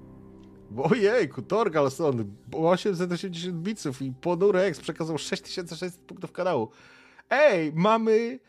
[0.84, 6.70] Ojejku, Torgalson, 880 biców i ponury X przekazał 6600 punktów kanału.
[7.30, 8.40] Ej, mamy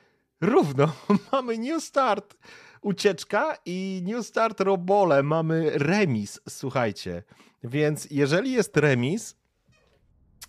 [0.41, 0.93] równo,
[1.33, 2.37] mamy New Start
[2.81, 7.23] ucieczka i New Start robole, mamy remis, słuchajcie.
[7.65, 9.37] Więc jeżeli jest remis,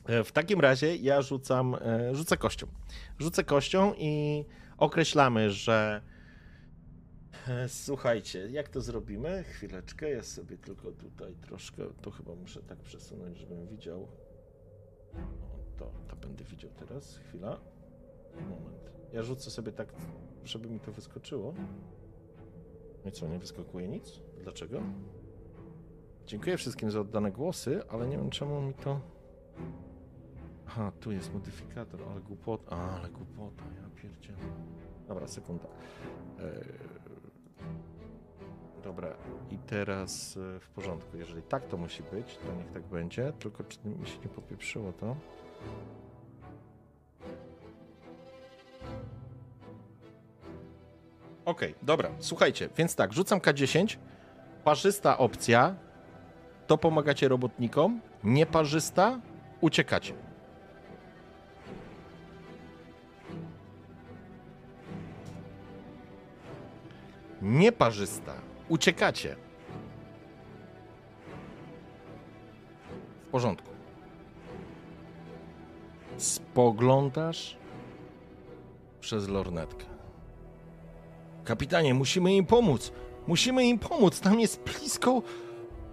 [0.06, 2.68] e, w takim razie ja rzucam, e, rzucę kością.
[3.20, 4.44] Rzucę kością i
[4.78, 6.02] określamy, że
[7.68, 9.44] słuchajcie, jak to zrobimy?
[9.44, 14.08] Chwileczkę, ja sobie tylko tutaj troszkę, to chyba muszę tak przesunąć, żebym widział.
[15.14, 17.18] O, to, to będę widział teraz.
[17.18, 17.60] Chwila.
[18.42, 18.92] Moment.
[19.14, 19.94] Ja rzucę sobie tak,
[20.44, 21.54] żeby mi to wyskoczyło.
[23.04, 24.22] No i co, nie wyskakuje nic?
[24.44, 24.82] Dlaczego?
[26.26, 29.02] Dziękuję wszystkim za oddane głosy, ale nie wiem czemu mi to...
[30.68, 32.76] Aha, tu jest modyfikator, ale głupota.
[32.76, 34.38] Ale głupota, ja pierdzielę.
[35.08, 35.68] Dobra, sekunda.
[36.40, 37.07] Eee,
[38.84, 39.10] dobra,
[39.52, 41.18] i teraz e, w porządku.
[41.18, 43.34] Jeżeli tak to musi być, to niech tak będzie.
[43.40, 45.16] Tylko czy mi się nie popieprzyło to?
[51.46, 53.98] Okej, okay, dobra, słuchajcie, więc tak, rzucam K10.
[54.64, 55.76] Parzysta opcja,
[56.68, 58.02] to pomagacie robotnikom.
[58.24, 59.20] Nieparzysta,
[59.62, 60.14] uciekacie.
[67.42, 68.34] Nieparzysta,
[68.70, 69.36] uciekacie.
[73.28, 73.70] W porządku.
[76.18, 77.58] Spoglądasz
[79.00, 79.86] przez lornetkę.
[81.44, 82.92] Kapitanie, musimy im pomóc.
[83.28, 84.20] Musimy im pomóc.
[84.20, 85.22] Tam jest blisko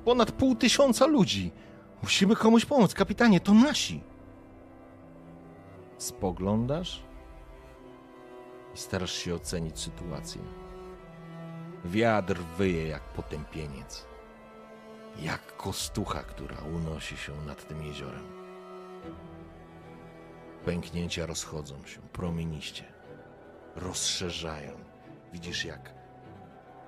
[0.04, 1.50] ponad pół tysiąca ludzi.
[2.02, 2.94] Musimy komuś pomóc.
[2.94, 4.00] Kapitanie, to nasi.
[5.98, 7.02] Spoglądasz
[8.74, 10.63] i starasz się ocenić sytuację.
[11.84, 14.06] Wiatr wyje jak potępieniec.
[15.18, 18.24] Jak kostucha, która unosi się nad tym jeziorem.
[20.64, 22.84] Pęknięcia rozchodzą się promieniście.
[23.76, 24.72] Rozszerzają.
[25.32, 25.94] Widzisz, jak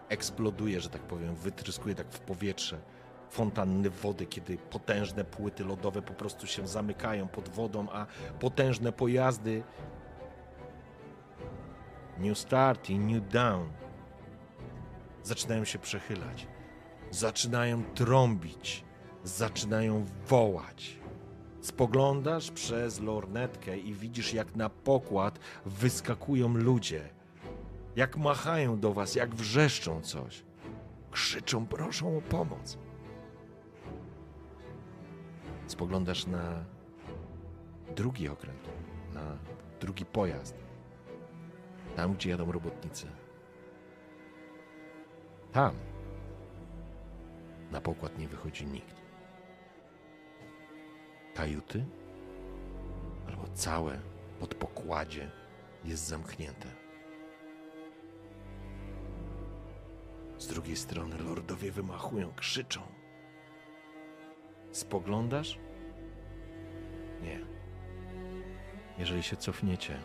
[0.08, 2.78] eksploduje, że tak powiem, wytryskuje tak w powietrze
[3.30, 8.06] fontanny wody, kiedy potężne płyty lodowe po prostu się zamykają pod wodą, a
[8.40, 9.62] potężne pojazdy
[12.18, 13.85] New Start i New Down
[15.26, 16.46] zaczynają się przechylać,
[17.10, 18.84] zaczynają trąbić,
[19.24, 20.98] zaczynają wołać.
[21.60, 27.08] Spoglądasz przez lornetkę i widzisz, jak na pokład wyskakują ludzie,
[27.96, 30.44] jak machają do was, jak wrzeszczą coś.
[31.10, 32.78] Krzyczą, proszą o pomoc.
[35.66, 36.64] Spoglądasz na
[37.96, 38.68] drugi okręt,
[39.14, 39.38] na
[39.80, 40.54] drugi pojazd.
[41.96, 43.06] Tam, gdzie jadą robotnicy.
[45.56, 45.74] Tam
[47.70, 48.96] na pokład nie wychodzi nikt.
[51.34, 51.84] Kajuty
[53.28, 53.98] albo całe
[54.40, 55.30] podpokładzie
[55.84, 56.68] jest zamknięte.
[60.38, 62.80] Z drugiej strony lordowie wymachują, krzyczą.
[64.72, 65.58] Spoglądasz?
[67.22, 67.40] Nie.
[68.98, 69.98] Jeżeli się cofniecie,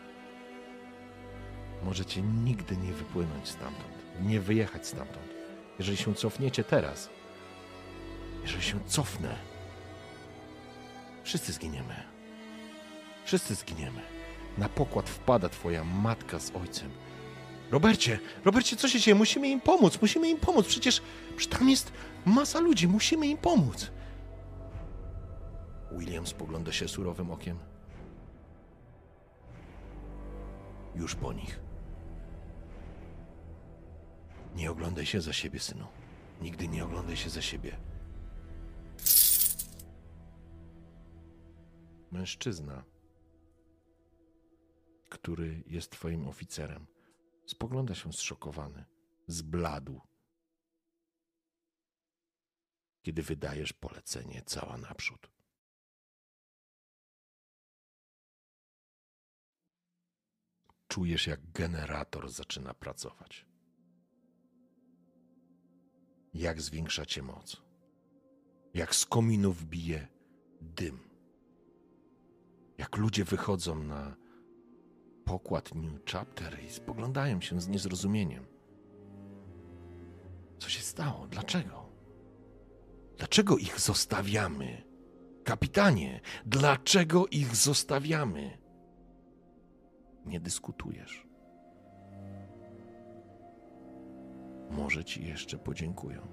[1.83, 5.40] możecie nigdy nie wypłynąć stamtąd, nie wyjechać stamtąd.
[5.81, 7.09] Jeżeli się cofniecie teraz,
[8.41, 9.35] jeżeli się cofnę,
[11.23, 11.95] wszyscy zginiemy.
[13.25, 14.01] Wszyscy zginiemy.
[14.57, 16.89] Na pokład wpada twoja matka z ojcem.
[17.71, 19.15] Robercie, Robercie, co się dzieje?
[19.15, 20.67] Musimy im pomóc, musimy im pomóc.
[20.67, 21.01] Przecież,
[21.37, 21.91] przecież tam jest
[22.25, 23.91] masa ludzi, musimy im pomóc.
[25.91, 27.59] William spogląda się surowym okiem.
[30.95, 31.70] Już po nich.
[34.55, 35.87] Nie oglądaj się za siebie, synu.
[36.41, 37.77] Nigdy nie oglądaj się za siebie.
[42.11, 42.83] Mężczyzna,
[45.09, 46.87] który jest twoim oficerem,
[47.45, 48.85] spogląda się zszokowany,
[49.27, 50.01] zbladł,
[53.01, 55.31] kiedy wydajesz polecenie cała naprzód.
[60.87, 63.50] Czujesz, jak generator zaczyna pracować.
[66.33, 67.61] Jak zwiększacie moc.
[68.73, 70.07] Jak z kominów bije
[70.61, 70.99] dym.
[72.77, 74.15] Jak ludzie wychodzą na
[75.25, 78.45] pokład New Chapter i spoglądają się z niezrozumieniem.
[80.59, 81.27] Co się stało?
[81.27, 81.89] Dlaczego?
[83.17, 84.83] Dlaczego ich zostawiamy?
[85.43, 88.57] Kapitanie, dlaczego ich zostawiamy?
[90.25, 91.27] Nie dyskutujesz.
[94.71, 96.27] Może ci jeszcze podziękują.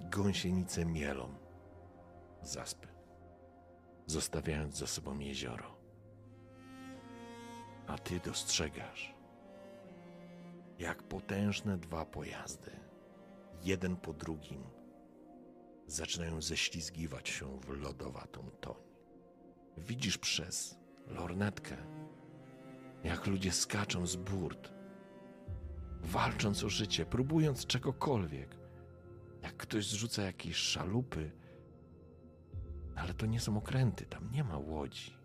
[0.00, 1.34] Gąsienice mielą
[2.42, 2.88] zaspy,
[4.06, 5.76] zostawiając za sobą jezioro.
[7.86, 9.14] A ty dostrzegasz,
[10.78, 12.70] jak potężne dwa pojazdy,
[13.62, 14.64] jeden po drugim,
[15.86, 18.82] zaczynają ześlizgiwać się w lodowatą toń.
[19.76, 21.76] Widzisz przez lornetkę,
[23.04, 24.72] jak ludzie skaczą z burt,
[26.00, 28.56] walcząc o życie, próbując czegokolwiek.
[29.42, 31.32] Jak ktoś zrzuca jakieś szalupy,
[32.96, 35.16] ale to nie są okręty, tam nie ma łodzi.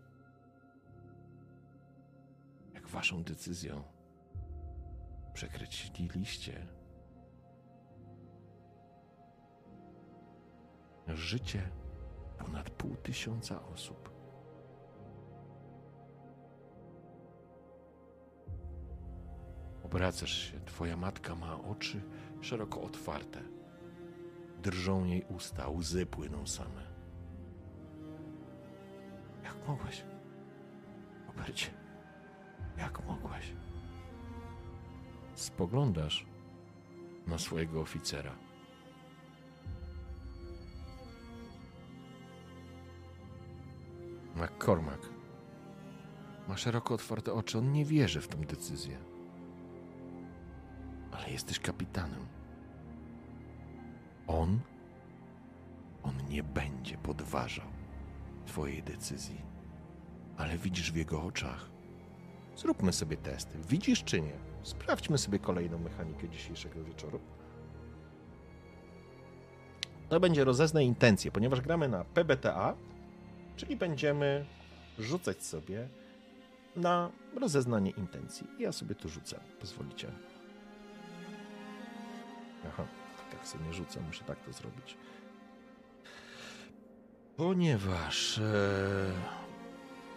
[2.74, 3.82] Jak waszą decyzją
[5.34, 6.66] przekreśliliście
[11.06, 11.70] życie
[12.38, 14.07] ponad pół tysiąca osób.
[19.88, 22.02] Obracasz się, twoja matka ma oczy
[22.40, 23.40] szeroko otwarte.
[24.62, 26.82] Drżą jej usta, łzy płyną same.
[29.44, 30.04] Jak mogłeś?
[31.26, 31.70] Robercie,
[32.78, 33.52] jak mogłeś?
[35.34, 36.26] Spoglądasz
[37.26, 38.36] na swojego oficera.
[44.36, 45.08] McCormack
[46.48, 47.58] ma szeroko otwarte oczy.
[47.58, 49.07] On nie wierzy w tę decyzję.
[51.18, 52.26] Ale jesteś kapitanem.
[54.26, 54.60] On,
[56.02, 57.66] on nie będzie podważał
[58.46, 59.40] Twojej decyzji.
[60.36, 61.70] Ale widzisz w jego oczach.
[62.56, 63.56] Zróbmy sobie test.
[63.68, 64.32] Widzisz czy nie?
[64.62, 67.20] Sprawdźmy sobie kolejną mechanikę dzisiejszego wieczoru.
[70.08, 72.74] To będzie rozeznaj intencje, ponieważ gramy na PBTA,
[73.56, 74.46] czyli będziemy
[74.98, 75.88] rzucać sobie
[76.76, 78.46] na rozeznanie intencji.
[78.58, 80.08] Ja sobie tu rzucę, pozwolicie.
[82.68, 82.84] Aha,
[83.30, 84.96] tak sobie nie rzucę, muszę tak to zrobić.
[87.36, 88.42] Ponieważ e,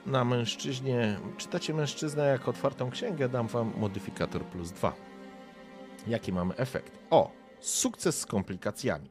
[0.06, 4.94] na mężczyźnie, czytacie mężczyznę jako otwartą księgę, dam wam modyfikator plus dwa.
[6.08, 7.00] Jaki mamy efekt?
[7.10, 9.10] O, sukces z komplikacjami.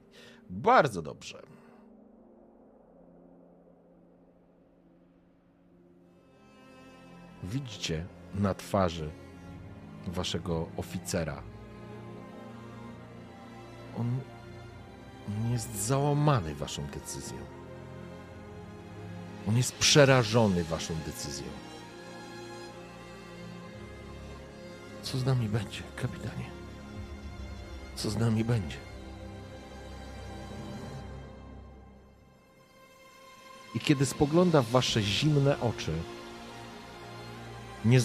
[0.50, 1.42] Bardzo dobrze.
[7.42, 9.10] Widzicie na twarzy
[10.06, 11.49] waszego oficera.
[13.98, 14.20] On,
[15.28, 17.38] on jest załamany waszą decyzją.
[19.48, 21.46] On jest przerażony waszą decyzją.
[25.02, 26.44] Co z nami będzie, kapitanie?
[27.96, 28.76] Co z nami będzie?
[33.74, 35.92] I kiedy spogląda w wasze zimne oczy,
[37.84, 37.98] nie,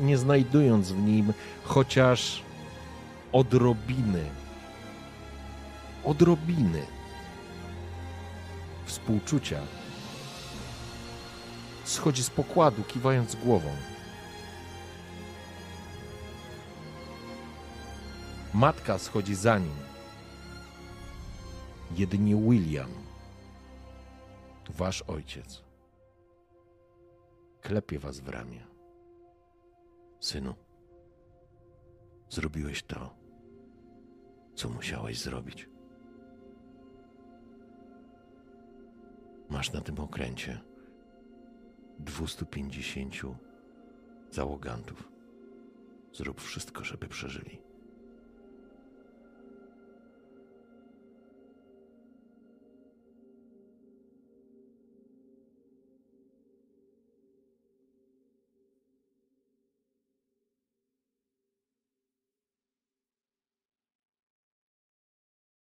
[0.00, 1.32] nie znajdując w nim
[1.64, 2.42] chociaż
[3.32, 4.24] odrobiny,
[6.06, 6.86] odrobiny
[8.84, 9.60] współczucia,
[11.84, 13.68] schodzi z pokładu, kiwając głową.
[18.54, 19.76] Matka schodzi za nim.
[21.96, 22.90] Jedynie William,
[24.70, 25.64] wasz ojciec,
[27.60, 28.66] klepie was w ramię.
[30.20, 30.54] Synu,
[32.28, 33.14] zrobiłeś to,
[34.54, 35.75] co musiałeś zrobić.
[39.50, 40.60] Masz na tym okręcie
[41.98, 43.14] 250
[44.30, 45.08] załogantów.
[46.12, 47.62] Zrób wszystko, żeby przeżyli.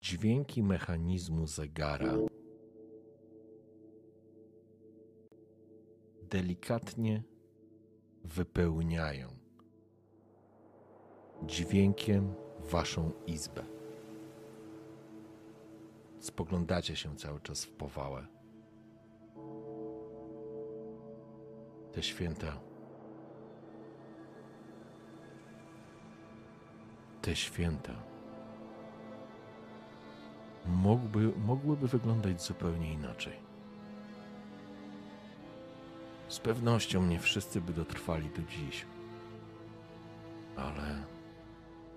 [0.03, 2.15] Dźwięki mechanizmu zegara
[6.31, 7.23] delikatnie
[8.25, 9.29] wypełniają
[11.43, 12.35] dźwiękiem
[12.71, 13.65] waszą izbę.
[16.21, 18.27] Spoglądacie się cały czas w powałę.
[21.93, 22.61] Te święta.
[27.23, 27.93] Te święta
[30.67, 33.46] mógłby, mogłyby wyglądać zupełnie inaczej.
[36.37, 38.87] Z pewnością nie wszyscy by dotrwali do dziś.
[40.57, 41.05] Ale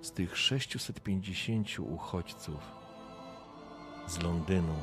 [0.02, 2.60] z tych 650 uchodźców
[4.08, 4.76] z Londynu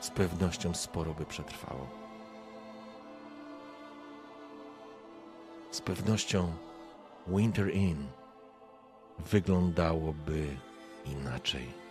[0.00, 1.86] z pewnością sporo by przetrwało.
[5.70, 6.52] Z pewnością
[7.26, 8.06] Winter Inn
[9.18, 10.56] wyglądałoby
[11.06, 11.87] inaczej.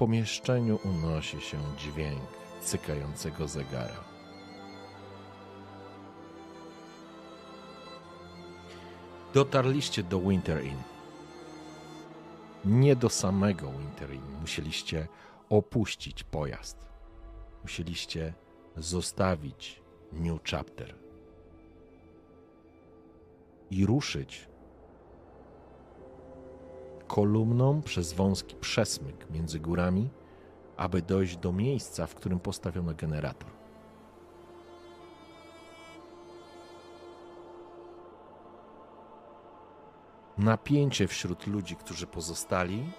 [0.00, 2.22] Pomieszczeniu unosi się dźwięk
[2.60, 4.04] cykającego zegara.
[9.34, 10.82] Dotarliście do Winter Inn.
[12.64, 14.40] Nie do samego Winter Inn.
[14.40, 15.08] Musieliście
[15.48, 16.88] opuścić pojazd.
[17.62, 18.34] Musieliście
[18.76, 19.82] zostawić
[20.12, 20.94] New Chapter
[23.70, 24.48] i ruszyć
[27.10, 30.10] kolumną przez wąski przesmyk między górami,
[30.76, 33.50] aby dojść do miejsca, w którym postawiono generator.
[40.38, 42.92] Napięcie wśród ludzi, którzy pozostali,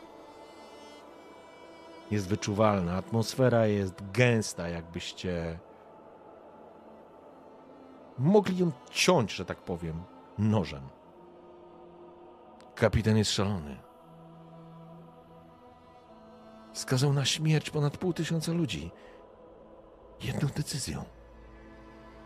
[2.12, 2.96] jest wyczuwalne.
[2.96, 5.60] Atmosfera jest gęsta, jakbyście
[8.18, 10.04] mogli ją ciąć, że tak powiem,
[10.38, 10.84] nożem.
[12.76, 13.91] Kapitan jest szalony.
[16.74, 18.92] Skazał na śmierć ponad pół tysiąca ludzi.
[20.24, 21.06] Jedną decyzją.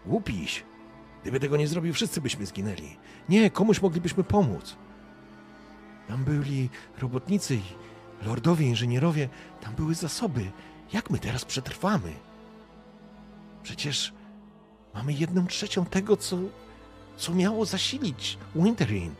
[0.06, 0.64] Łupiś!
[1.22, 2.98] Gdyby tego nie zrobił, wszyscy byśmy zginęli.
[3.30, 4.76] Nie, komuś moglibyśmy pomóc.
[6.08, 6.70] Tam byli
[7.02, 7.60] robotnicy
[8.26, 9.30] lordowie, inżynierowie.
[9.62, 10.52] Tam były zasoby.
[10.94, 12.14] Jak my teraz przetrwamy?
[13.64, 14.14] Przecież
[14.94, 16.38] mamy jedną trzecią tego, co,
[17.18, 19.16] co miało zasilić Winterin.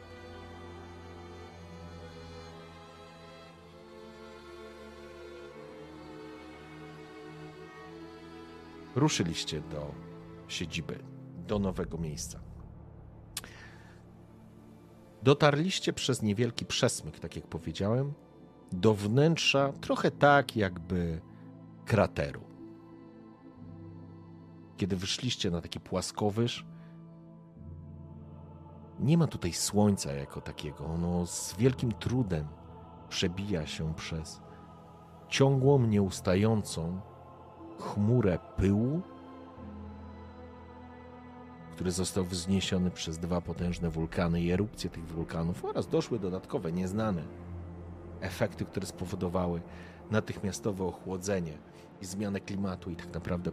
[8.96, 9.92] Ruszyliście do
[10.48, 11.00] siedziby,
[11.48, 12.40] do nowego miejsca.
[15.24, 18.14] Dotarliście przez niewielki przesmyk, tak jak powiedziałem,
[18.72, 21.22] do wnętrza, trochę tak jakby
[21.86, 22.42] krateru.
[24.78, 26.66] Kiedy wyszliście na taki płaskowyż,
[29.00, 30.86] nie ma tutaj słońca jako takiego.
[30.86, 32.48] Ono z wielkim trudem
[33.10, 34.42] przebija się przez
[35.28, 37.02] ciągłą, nieustającą
[37.80, 39.02] chmurę pyłu,
[41.72, 47.24] który został wzniesiony przez dwa potężne wulkany i erupcje tych wulkanów oraz doszły dodatkowe, nieznane
[48.22, 49.62] efekty, które spowodowały
[50.12, 51.58] natychmiastowe ochłodzenie
[52.02, 53.52] i zmianę klimatu i tak naprawdę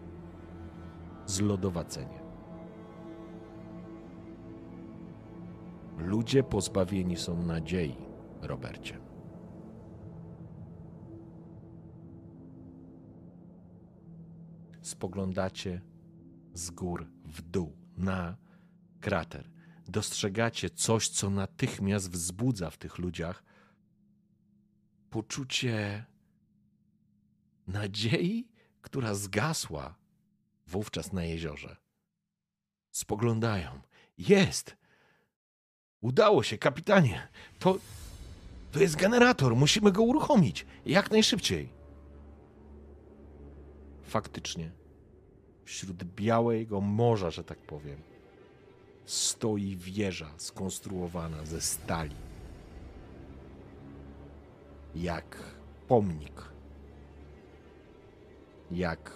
[1.27, 2.23] zlodowacenie.
[5.99, 7.97] Ludzie pozbawieni są nadziei,
[8.43, 9.02] Robercie.
[14.83, 15.81] Spoglądacie
[16.55, 18.37] z gór w dół na
[19.01, 19.51] krater.
[19.89, 23.45] Dostrzegacie coś, co natychmiast wzbudza w tych ludziach
[25.11, 26.05] poczucie
[27.67, 28.49] nadziei,
[28.81, 29.95] która zgasła
[30.67, 31.77] wówczas na jeziorze.
[32.91, 33.81] Spoglądają.
[34.19, 34.77] Jest!
[36.01, 37.29] Udało się, kapitanie!
[37.59, 37.79] To,
[38.73, 41.82] to jest generator, musimy go uruchomić jak najszybciej.
[44.13, 44.71] Faktycznie
[45.65, 48.03] wśród białego morza, że tak powiem,
[49.05, 52.17] stoi wieża skonstruowana ze stali.
[54.95, 55.37] Jak
[55.89, 56.43] pomnik.
[58.71, 59.13] Jak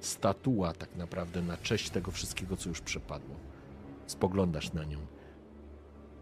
[0.00, 3.36] statua, tak naprawdę, na cześć tego wszystkiego, co już przepadło.
[4.06, 4.98] Spoglądasz na nią.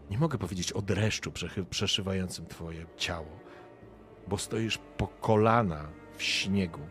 [0.09, 1.31] Nie mogę powiedzieć o dreszczu
[1.69, 3.48] przeszywającym twoje ciało,
[4.29, 6.81] bo stoisz po kolana w śniegu.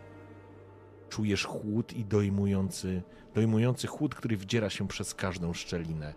[1.08, 3.02] Czujesz chłód i dojmujący,
[3.34, 6.14] dojmujący chłód, który wdziera się przez każdą szczelinę,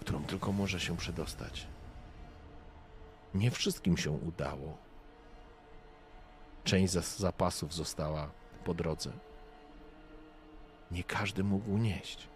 [0.00, 1.66] którą tylko może się przedostać.
[3.34, 4.78] Nie wszystkim się udało.
[6.64, 8.30] Część zapasów została
[8.64, 9.12] po drodze.
[10.90, 12.28] Nie każdy mógł nieść.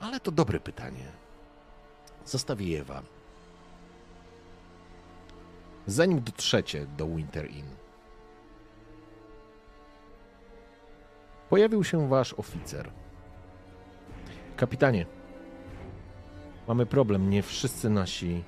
[0.00, 1.12] Ale to dobre pytanie.
[2.24, 3.04] Zostawię je wam.
[5.86, 7.66] Zanim dotrzecie do Winter Inn,
[11.50, 12.90] pojawił się wasz oficer.
[14.56, 15.06] Kapitanie,
[16.68, 17.30] mamy problem.
[17.30, 18.42] Nie wszyscy nasi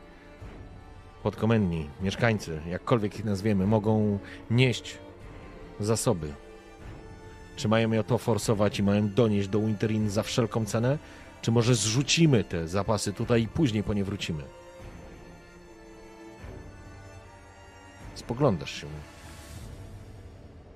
[1.22, 4.18] podkomendni, mieszkańcy, jakkolwiek ich nazwiemy, mogą
[4.50, 4.98] nieść
[5.80, 6.34] zasoby.
[7.56, 10.98] Czy mają je to forsować i mają donieść do Winterin za wszelką cenę?
[11.42, 14.42] Czy może zrzucimy te zapasy tutaj i później po nie wrócimy?
[18.14, 18.86] Spoglądasz się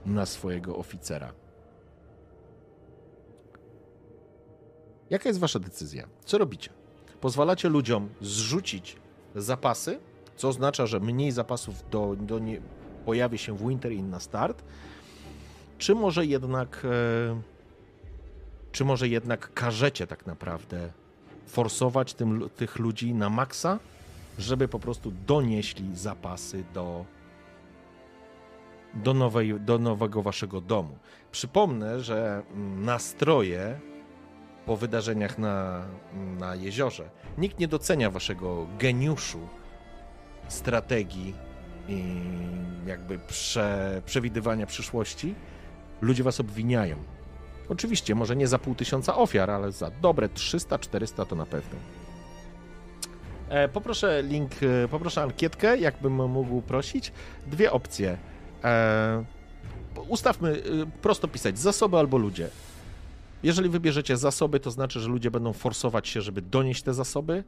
[0.07, 1.33] na swojego oficera.
[5.11, 6.09] Jaka jest wasza decyzja?
[6.25, 6.71] Co robicie?
[7.21, 8.97] Pozwalacie ludziom zrzucić
[9.35, 9.99] zapasy,
[10.37, 12.61] co oznacza, że mniej zapasów do, do nie,
[13.05, 14.65] pojawi się w Winter Inn na start,
[15.79, 17.43] czy może jednak e,
[18.73, 20.93] czy może jednak każecie tak naprawdę
[21.47, 23.79] forsować tym, tych ludzi na maksa,
[24.39, 27.05] żeby po prostu donieśli zapasy do,
[28.95, 30.99] do, nowej, do nowego waszego domu.
[31.33, 32.43] Przypomnę, że
[32.77, 33.81] nastroje
[34.67, 35.85] po wydarzeniach na,
[36.39, 37.11] na jeziorze.
[37.39, 39.41] Nikt nie docenia waszego geniuszu
[40.49, 41.35] strategii
[41.89, 42.05] i
[42.87, 45.35] jakby prze, przewidywania przyszłości.
[46.01, 46.97] Ludzie was obwiniają.
[47.69, 51.79] Oczywiście, może nie za pół tysiąca ofiar, ale za dobre 300-400 to na pewno.
[53.49, 54.51] E, poproszę link,
[54.85, 57.13] e, poproszę ankietkę, jakbym mógł prosić.
[57.47, 58.19] Dwie opcje.
[58.65, 59.25] E,
[60.09, 62.49] ustawmy, e, prosto pisać, zasoby albo ludzie.
[63.43, 67.45] Jeżeli wybierzecie zasoby, to znaczy, że ludzie będą forsować się, żeby donieść te zasoby,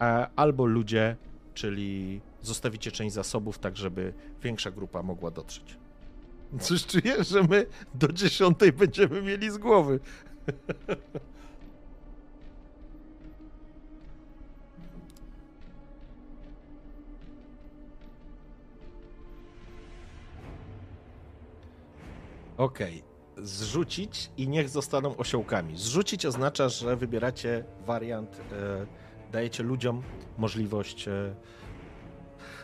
[0.00, 1.16] e, albo ludzie,
[1.54, 5.76] czyli zostawicie część zasobów, tak żeby większa grupa mogła dotrzeć.
[6.60, 10.00] Coś czuję, że my do dziesiątej będziemy mieli z głowy.
[22.56, 23.02] Okej.
[23.02, 23.46] Okay.
[23.46, 25.76] Zrzucić i niech zostaną osiołkami.
[25.76, 28.86] Zrzucić oznacza, że wybieracie wariant, e,
[29.32, 30.02] dajecie ludziom
[30.38, 31.34] możliwość e,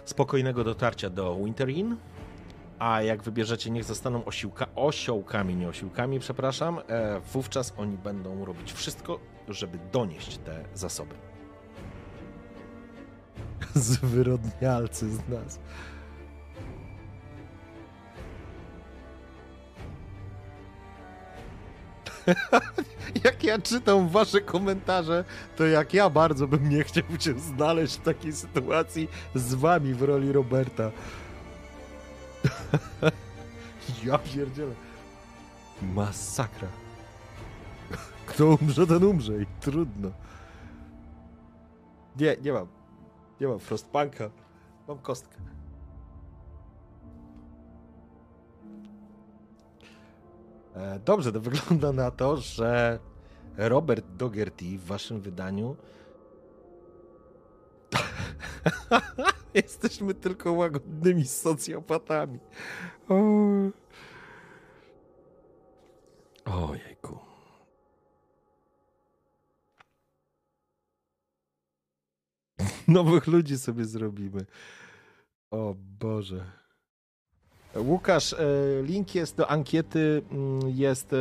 [0.05, 1.97] spokojnego dotarcia do Winter Inn,
[2.79, 8.73] a jak wybierzecie, niech zostaną osiłka, osiołkami, nie osiłkami, przepraszam, e, wówczas oni będą robić
[8.73, 11.15] wszystko, żeby donieść te zasoby.
[13.75, 15.61] Zwyrodnialcy z nas.
[23.25, 25.25] jak ja czytam wasze komentarze,
[25.57, 30.03] to jak ja bardzo bym nie chciał się znaleźć w takiej sytuacji z wami w
[30.03, 30.91] roli Roberta.
[34.07, 34.75] ja pierdzielę.
[35.83, 36.69] Masakra.
[38.27, 40.11] Kto umrze, ten umrze i trudno.
[42.17, 42.67] Nie, nie mam.
[43.41, 44.31] Nie mam Frostpunka.
[44.89, 45.37] Mam kostkę.
[51.05, 52.99] Dobrze, to wygląda na to, że
[53.57, 55.77] Robert Dogerty w waszym wydaniu
[59.55, 62.39] Jesteśmy tylko łagodnymi socjopatami.
[63.09, 63.15] O...
[66.45, 67.19] Ojejku.
[72.89, 74.47] Nowych ludzi sobie zrobimy.
[75.51, 76.62] O Boże.
[77.77, 78.37] Łukasz, e,
[78.83, 81.17] link jest do ankiety, mm, jest, e,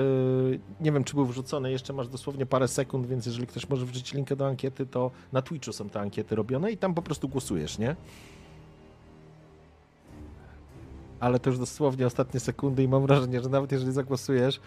[0.82, 4.14] nie wiem czy był wrzucony, jeszcze masz dosłownie parę sekund, więc jeżeli ktoś może wrzucić
[4.14, 7.78] linkę do ankiety, to na Twitchu są te ankiety robione i tam po prostu głosujesz,
[7.78, 7.95] nie?
[11.20, 14.60] Ale to już dosłownie ostatnie sekundy i mam wrażenie, że nawet jeżeli zagłosujesz,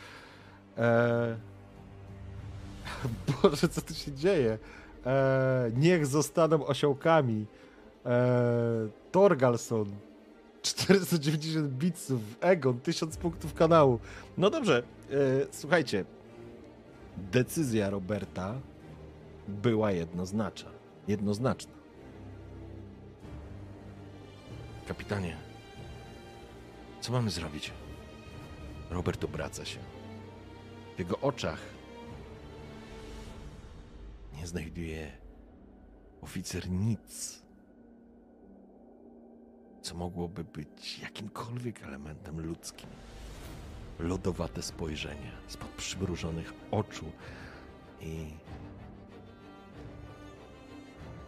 [0.78, 1.36] e...
[3.42, 4.58] Boże, co tu się dzieje?
[5.06, 5.70] E...
[5.76, 7.46] Niech zostaną osiołkami.
[8.06, 8.88] E...
[9.12, 9.86] Torgalson,
[10.64, 13.98] 490 bitsów, Egon, 1000 punktów kanału.
[14.38, 15.14] No dobrze, e,
[15.50, 16.04] słuchajcie.
[17.16, 18.54] Decyzja Roberta
[19.48, 20.70] była jednoznaczna.
[21.08, 21.72] Jednoznaczna.
[24.88, 25.36] Kapitanie,
[27.00, 27.72] co mamy zrobić?
[28.90, 29.78] Robert obraca się.
[30.96, 31.60] W jego oczach
[34.36, 35.12] nie znajduje
[36.22, 37.43] oficer nic
[39.84, 42.88] co mogłoby być jakimkolwiek elementem ludzkim.
[43.98, 47.12] Lodowate spojrzenie spod przymrużonych oczu
[48.00, 48.30] i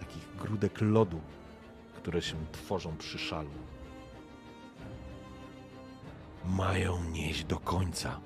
[0.01, 1.21] takich grudek lodu,
[1.95, 3.51] które się tworzą przy szalu.
[6.45, 8.21] Mają nieść do końca.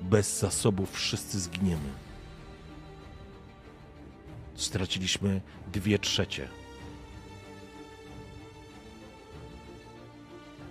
[0.00, 1.90] Bez zasobów wszyscy zginiemy.
[4.54, 5.40] Straciliśmy
[5.72, 6.48] dwie trzecie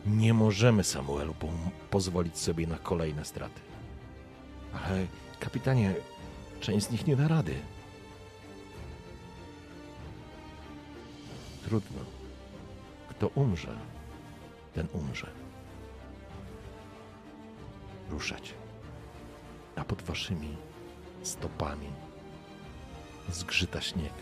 [0.06, 1.48] Nie możemy, Samuelu, po
[1.90, 3.62] pozwolić sobie na kolejne straty.
[4.74, 5.08] Ale,
[5.40, 5.96] kapitanie,
[6.60, 7.56] część z nich nie da rady.
[11.64, 12.00] Trudno.
[13.10, 13.78] Kto umrze,
[14.74, 15.28] ten umrze.
[18.10, 18.54] Ruszać.
[19.76, 20.58] A pod waszymi
[21.24, 21.88] stopami
[23.30, 24.14] zgrzyta śnieg.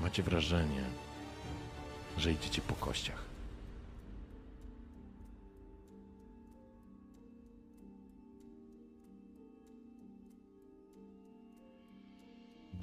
[0.00, 0.84] Macie wrażenie,
[2.18, 3.30] że idziecie po kościach.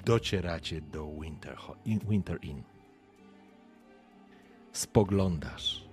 [0.04, 1.58] Docieracie do Winter,
[2.08, 2.62] Winter Inn.
[4.72, 5.84] Spoglądasz.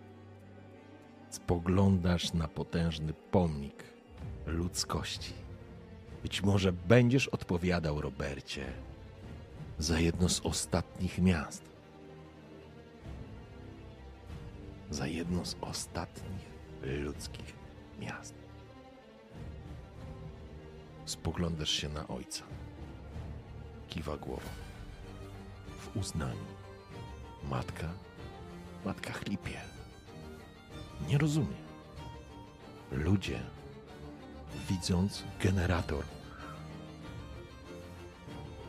[1.29, 3.83] Spoglądasz na potężny pomnik
[4.45, 5.33] ludzkości.
[6.23, 8.65] Być może będziesz odpowiadał, Robercie,
[9.79, 11.74] za jedno z ostatnich miast
[14.89, 16.45] za jedno z ostatnich
[16.83, 17.53] ludzkich
[17.99, 18.33] miast.
[21.05, 22.43] Spoglądasz się na ojca.
[23.89, 24.49] Kiwa głową.
[25.79, 26.45] W uznaniu.
[27.49, 27.89] Matka,
[28.86, 29.61] matka chlipie.
[31.07, 31.65] Nie rozumie.
[32.91, 33.39] Ludzie,
[34.69, 36.03] widząc generator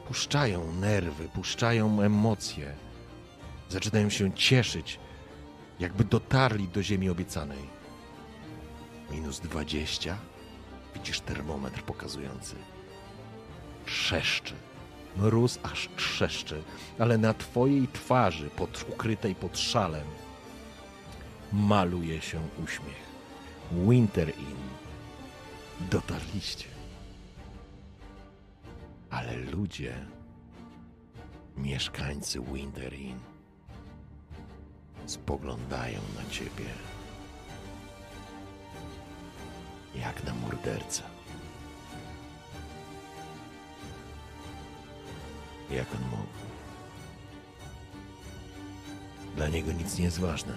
[0.06, 2.74] puszczają nerwy, puszczają emocje.
[3.68, 5.00] Zaczynają się cieszyć,
[5.80, 7.76] jakby dotarli do ziemi obiecanej.
[9.10, 10.16] Minus dwadzieścia.
[10.94, 12.54] Widzisz termometr pokazujący.
[13.86, 14.54] Trzeszczy.
[15.16, 16.62] Mróz aż trzeszczy,
[16.98, 20.06] ale na twojej twarzy, pod, ukrytej pod szalem,
[21.52, 23.06] maluje się uśmiech.
[23.72, 24.56] Winter Inn.
[25.90, 26.68] Dotarliście.
[29.10, 30.06] Ale ludzie,
[31.56, 33.18] mieszkańcy Winter Inn,
[35.06, 36.64] spoglądają na ciebie
[39.94, 41.02] jak na mordercę.
[45.70, 46.32] Jak on mógł?
[49.36, 50.54] Dla niego nic nie jest ważne.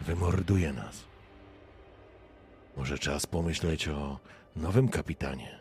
[0.00, 1.04] Wymorduje nas.
[2.76, 4.18] Może czas pomyśleć o
[4.56, 5.60] nowym kapitanie.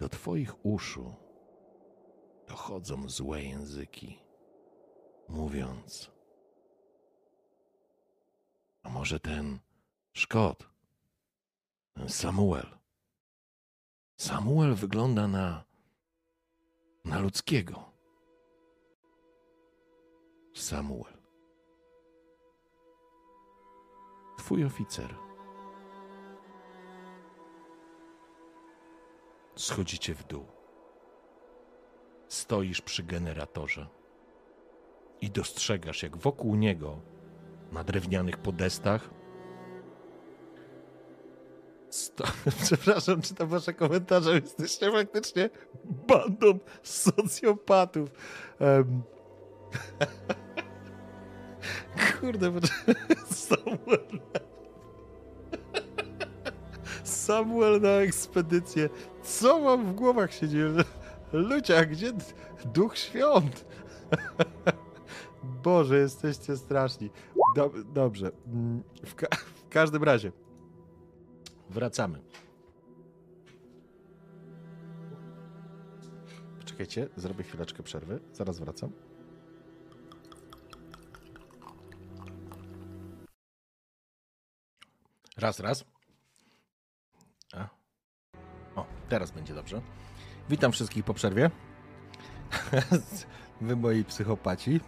[0.00, 1.14] Do twoich uszu
[2.50, 4.18] dochodzą złe języki,
[5.28, 6.10] mówiąc:
[8.82, 9.58] A może ten
[10.12, 10.70] Szkot,
[11.94, 12.78] ten Samuel.
[14.16, 15.64] Samuel wygląda na.
[17.04, 17.92] na ludzkiego.
[20.54, 21.20] Samuel.
[24.38, 25.14] Twój oficer.
[29.56, 30.59] Schodzicie w dół.
[32.30, 33.86] Stoisz przy generatorze
[35.20, 37.00] i dostrzegasz, jak wokół niego,
[37.72, 39.10] na drewnianych podestach,
[41.90, 42.24] sto...
[42.64, 44.34] Przepraszam, czytam wasze komentarze.
[44.34, 45.50] Jesteście faktycznie
[45.84, 48.10] bandą socjopatów.
[48.60, 49.02] Um...
[52.20, 52.52] Kurde,
[53.48, 54.20] Samuel.
[57.04, 58.88] Samuel na ekspedycję.
[59.22, 60.74] Co mam w głowach się dzieje?
[61.32, 62.12] Ludzie, a gdzie
[62.64, 63.66] duch świąt?
[65.64, 67.10] Boże, jesteście straszni.
[67.56, 68.30] Dob dobrze.
[68.46, 69.26] Mm, w, ka
[69.66, 70.32] w każdym razie.
[71.70, 72.22] Wracamy.
[76.58, 78.20] Poczekajcie, zrobię chwileczkę przerwy.
[78.32, 78.92] Zaraz wracam.
[85.36, 85.84] Raz, raz.
[87.52, 87.68] A.
[88.76, 89.82] O, teraz będzie dobrze.
[90.50, 91.50] Witam wszystkich po przerwie.
[93.60, 94.80] Wy moi psychopaci.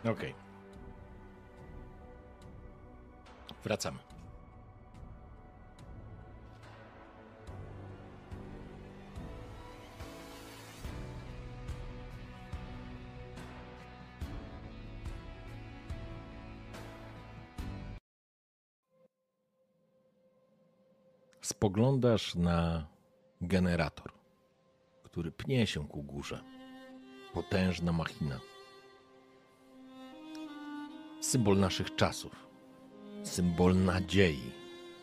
[0.00, 0.12] Okej.
[0.12, 0.34] Okay.
[3.64, 4.11] Wracamy.
[21.62, 22.86] Spoglądasz na
[23.40, 24.12] generator,
[25.02, 26.42] który pnie się ku górze.
[27.34, 28.40] Potężna machina.
[31.20, 32.46] Symbol naszych czasów.
[33.22, 34.52] Symbol nadziei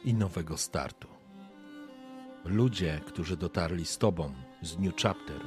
[0.06, 1.08] i nowego startu.
[2.46, 5.42] Ludzie, którzy dotarli z tobą z New Chapter,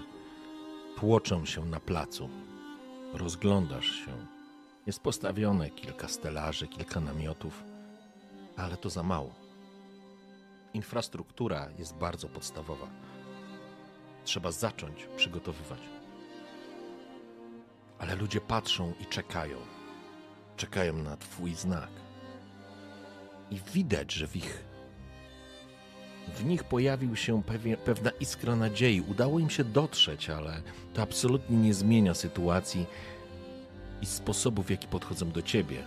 [0.97, 2.29] tłoczą się na placu.
[3.13, 4.27] Rozglądasz się.
[4.87, 7.65] Jest postawione kilka stelaży, kilka namiotów,
[8.57, 9.42] ale to za mało
[10.75, 12.87] infrastruktura jest bardzo podstawowa.
[14.25, 15.81] Trzeba zacząć przygotowywać.
[17.99, 19.57] Ale ludzie patrzą i czekają.
[20.57, 21.91] Czekają na Twój znak.
[23.51, 24.65] I widać, że w ich
[26.29, 29.01] w nich pojawił się pewien, pewna iskra nadziei.
[29.01, 30.63] Udało im się dotrzeć, ale
[30.95, 32.87] to absolutnie nie zmienia sytuacji
[34.03, 35.83] i sposobu, w jaki podchodzą do ciebie.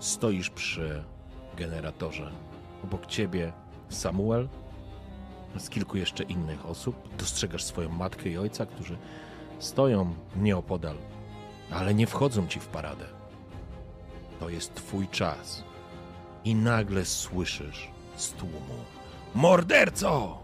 [0.00, 1.04] Stoisz przy
[1.56, 2.30] generatorze.
[2.84, 3.52] Obok ciebie
[3.88, 4.48] Samuel,
[5.58, 7.16] z kilku jeszcze innych osób.
[7.18, 8.96] Dostrzegasz swoją matkę i ojca, którzy
[9.58, 10.96] stoją nieopodal,
[11.70, 13.04] ale nie wchodzą ci w paradę.
[14.40, 15.64] To jest twój czas.
[16.44, 18.74] I nagle słyszysz z tłumu:
[19.34, 20.38] Morderco!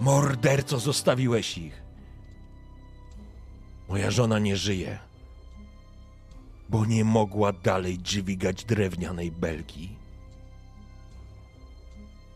[0.00, 1.82] Morderco, zostawiłeś ich!
[3.88, 5.07] Moja żona nie żyje
[6.68, 9.88] bo nie mogła dalej dźwigać drewnianej belki.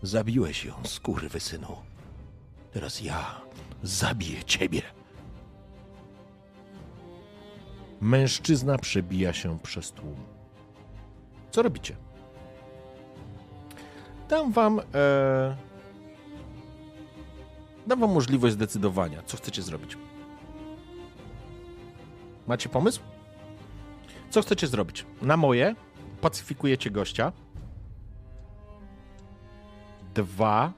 [0.02, 0.74] Zabiłeś ją,
[1.40, 1.76] synu.
[2.72, 3.40] Teraz ja
[3.82, 4.82] zabiję ciebie.
[8.00, 10.16] Mężczyzna przebija się przez tłum.
[11.50, 11.96] Co robicie?
[14.28, 14.80] Dam wam.
[14.94, 15.56] E...
[17.86, 19.98] Dam wam możliwość zdecydowania, co chcecie zrobić.
[22.46, 23.00] Macie pomysł?
[24.32, 25.06] Co chcecie zrobić?
[25.22, 25.74] Na moje
[26.20, 27.32] pacyfikujecie gościa.
[30.14, 30.72] Dwa.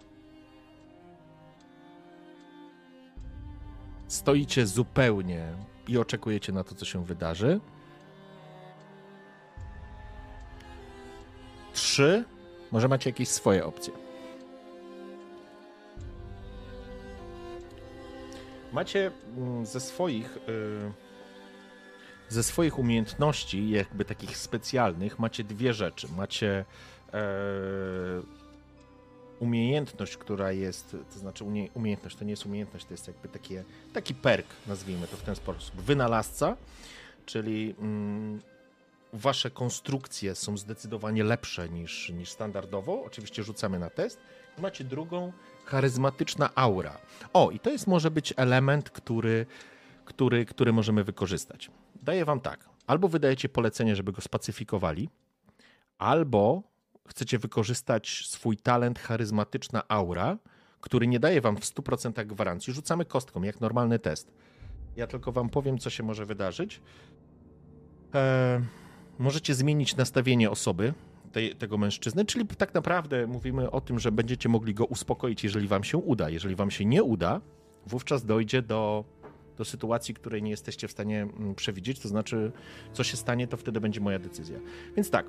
[4.09, 5.53] Stoicie zupełnie
[5.89, 7.61] i oczekujecie na to, co się wydarzy.
[11.73, 12.25] Trzy.
[12.73, 13.93] Może macie jakieś swoje opcje.
[18.73, 20.39] Macie mm, ze swoich.
[20.49, 21.04] Yy
[22.35, 26.09] ze swoich umiejętności, jakby takich specjalnych, macie dwie rzeczy.
[26.17, 26.65] Macie
[27.13, 27.23] e,
[29.41, 34.15] umiejętność, która jest, to znaczy umiejętność, to nie jest umiejętność, to jest jakby takie, taki
[34.15, 35.81] perk, nazwijmy to w ten sposób.
[35.81, 36.57] Wynalazca,
[37.27, 38.41] czyli mm,
[39.13, 43.05] wasze konstrukcje są zdecydowanie lepsze niż, niż standardowo.
[43.05, 44.19] Oczywiście rzucamy na test.
[44.59, 45.33] Macie drugą,
[45.65, 46.99] charyzmatyczna aura.
[47.33, 49.47] O, i to jest może być element, który,
[50.05, 51.71] który, który możemy wykorzystać
[52.05, 52.69] daję wam tak.
[52.87, 55.09] Albo wydajecie polecenie, żeby go spacyfikowali,
[55.99, 56.63] albo
[57.09, 60.39] chcecie wykorzystać swój talent charyzmatyczna aura,
[60.81, 62.73] który nie daje wam w 100% gwarancji.
[62.73, 64.33] Rzucamy kostką, jak normalny test.
[64.97, 66.81] Ja tylko wam powiem, co się może wydarzyć.
[68.13, 68.61] Eee,
[69.19, 70.95] możecie zmienić nastawienie osoby,
[71.33, 75.69] tej, tego mężczyzny, czyli tak naprawdę mówimy o tym, że będziecie mogli go uspokoić, jeżeli
[75.69, 76.31] wam się uda.
[76.31, 77.41] Jeżeli wam się nie uda,
[77.87, 79.05] wówczas dojdzie do
[79.57, 82.53] do sytuacji, której nie jesteście w stanie mm, przewidzieć, to znaczy,
[82.93, 84.59] co się stanie, to wtedy będzie moja decyzja.
[84.97, 85.27] Więc tak,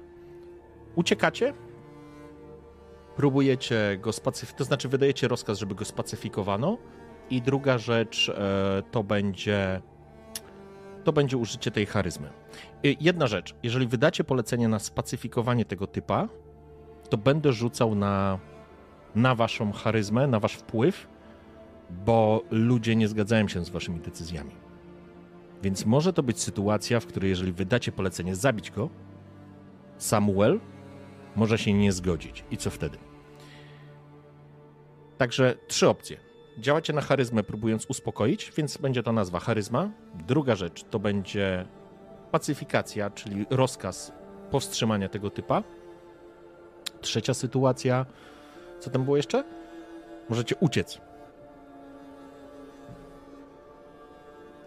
[0.96, 1.54] uciekacie,
[3.16, 6.78] próbujecie go spacyfikować, to znaczy wydajecie rozkaz, żeby go spacyfikowano
[7.30, 9.82] i druga rzecz e, to będzie
[11.04, 12.30] to będzie użycie tej charyzmy.
[12.84, 16.28] Jedna rzecz, jeżeli wydacie polecenie na spacyfikowanie tego typa,
[17.10, 18.40] to będę rzucał na,
[19.16, 21.08] na waszą charyzmę, na wasz wpływ
[21.90, 24.52] bo ludzie nie zgadzają się z waszymi decyzjami.
[25.64, 28.90] Więc może to być sytuacja, w której jeżeli wydacie polecenie zabić go,
[29.98, 30.60] Samuel
[31.36, 32.44] może się nie zgodzić.
[32.52, 32.98] I co wtedy?
[35.18, 36.18] Także trzy opcje.
[36.58, 39.90] Działacie na charyzmę, próbując uspokoić, więc będzie to nazwa charyzma.
[40.28, 41.68] Druga rzecz to będzie
[42.32, 44.12] pacyfikacja, czyli rozkaz
[44.52, 45.64] powstrzymania tego typa.
[47.02, 48.06] Trzecia sytuacja.
[48.80, 49.44] Co tam było jeszcze?
[50.30, 51.02] Możecie uciec.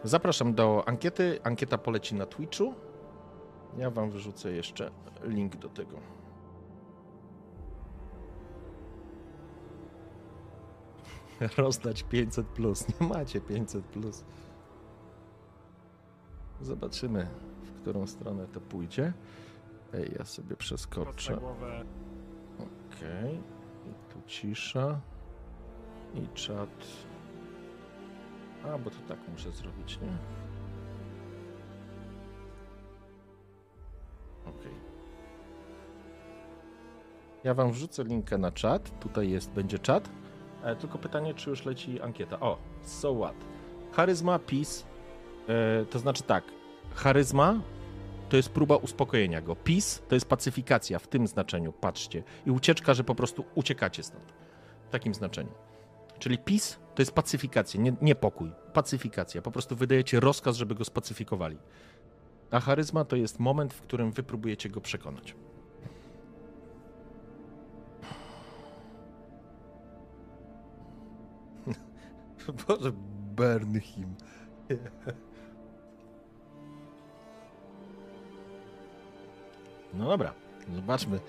[0.08, 1.40] Zapraszam do ankiety.
[1.44, 2.74] Ankieta poleci na Twitchu.
[3.78, 4.90] Ja wam wyrzucę jeszcze
[5.22, 5.96] link do tego.
[11.56, 13.00] Rozdać 500 plus.
[13.00, 14.24] Nie macie 500 plus.
[16.60, 17.26] Zobaczymy,
[17.62, 19.12] w którą stronę to pójdzie.
[19.94, 21.36] Ej, ja sobie przeskoczę.
[21.36, 22.68] Okej.
[22.96, 23.40] Okay.
[23.90, 25.00] I tu cisza.
[26.14, 26.86] I czat.
[28.64, 30.08] A, bo to tak muszę zrobić, nie?
[34.46, 34.62] Ok.
[37.44, 39.00] Ja wam wrzucę linkę na czat.
[39.00, 40.10] Tutaj jest, będzie czat.
[40.62, 42.40] E, tylko pytanie, czy już leci ankieta.
[42.40, 43.36] O, so what?
[43.92, 44.84] Charyzma, peace.
[45.48, 46.44] E, to znaczy tak,
[46.94, 47.60] charyzma
[48.28, 49.56] to jest próba uspokojenia go.
[49.56, 52.22] Peace to jest pacyfikacja w tym znaczeniu, patrzcie.
[52.46, 54.32] I ucieczka, że po prostu uciekacie stąd.
[54.88, 55.50] W takim znaczeniu.
[56.18, 58.52] Czyli PiS to jest pacyfikacja, nie, nie pokój.
[58.72, 59.42] Pacyfikacja.
[59.42, 61.58] Po prostu wydajecie rozkaz, żeby go spacyfikowali.
[62.50, 65.34] A charyzma to jest moment, w którym wy próbujecie go przekonać.
[72.68, 72.92] Boże,
[73.36, 74.14] burn him.
[79.94, 80.34] No dobra,
[80.74, 81.20] zobaczmy,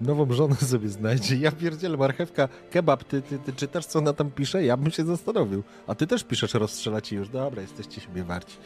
[0.00, 1.36] nową żonę sobie znajdzie.
[1.36, 4.64] Ja pierdzielę, marchewka, kebab, ty, ty, ty czytasz, co ona tam pisze?
[4.64, 5.62] Ja bym się zastanowił.
[5.86, 7.28] A ty też piszesz, rozstrzelać już.
[7.28, 8.56] Dobra, jesteście siebie warci.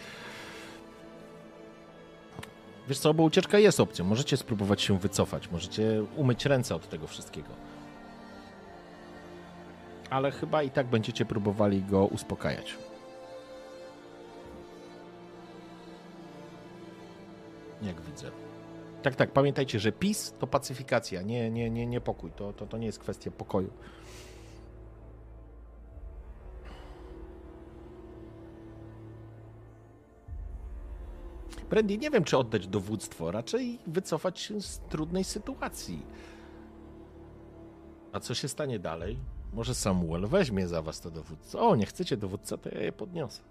[2.88, 4.04] Wiesz co, bo ucieczka jest opcją.
[4.04, 7.48] Możecie spróbować się wycofać, możecie umyć ręce od tego wszystkiego.
[10.10, 12.76] Ale chyba i tak będziecie próbowali go uspokajać.
[17.82, 18.43] Jak widzę.
[19.04, 22.30] Tak, tak, pamiętajcie, że PiS to pacyfikacja, nie, nie, nie, nie pokój.
[22.30, 23.70] To, to, to nie jest kwestia pokoju.
[31.70, 36.06] Brandy, nie wiem, czy oddać dowództwo, raczej wycofać się z trudnej sytuacji.
[38.12, 39.18] A co się stanie dalej?
[39.52, 41.58] Może Samuel weźmie za was to dowódcę.
[41.58, 43.42] O, nie chcecie dowódca, to ja je podniosę.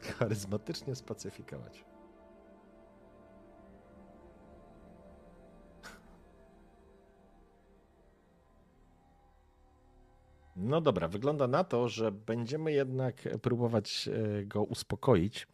[0.00, 1.89] Charyzmatycznie spacyfikować.
[10.62, 15.46] No dobra, wygląda na to, że będziemy jednak próbować e, go uspokoić.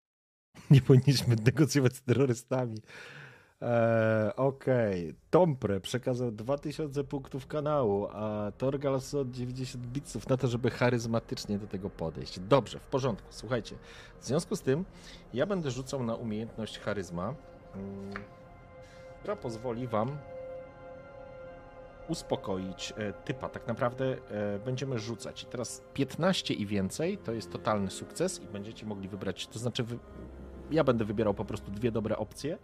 [0.70, 2.78] nie powinniśmy negocjować z terrorystami.
[3.60, 5.20] Eee, Okej, okay.
[5.30, 11.66] Tompre przekazał 2000 punktów kanału, a Torgal od 90 bitsów na to, żeby charyzmatycznie do
[11.66, 12.40] tego podejść.
[12.40, 13.28] Dobrze, w porządku.
[13.30, 13.76] Słuchajcie,
[14.20, 14.84] w związku z tym
[15.34, 17.34] ja będę rzucał na umiejętność charyzma,
[17.74, 18.14] mm,
[19.20, 20.18] która pozwoli wam
[22.10, 23.48] uspokoić e, typa.
[23.48, 25.42] Tak naprawdę e, będziemy rzucać.
[25.42, 29.84] I teraz 15 i więcej to jest totalny sukces i będziecie mogli wybrać, to znaczy
[30.70, 32.58] ja będę wybierał po prostu dwie dobre opcje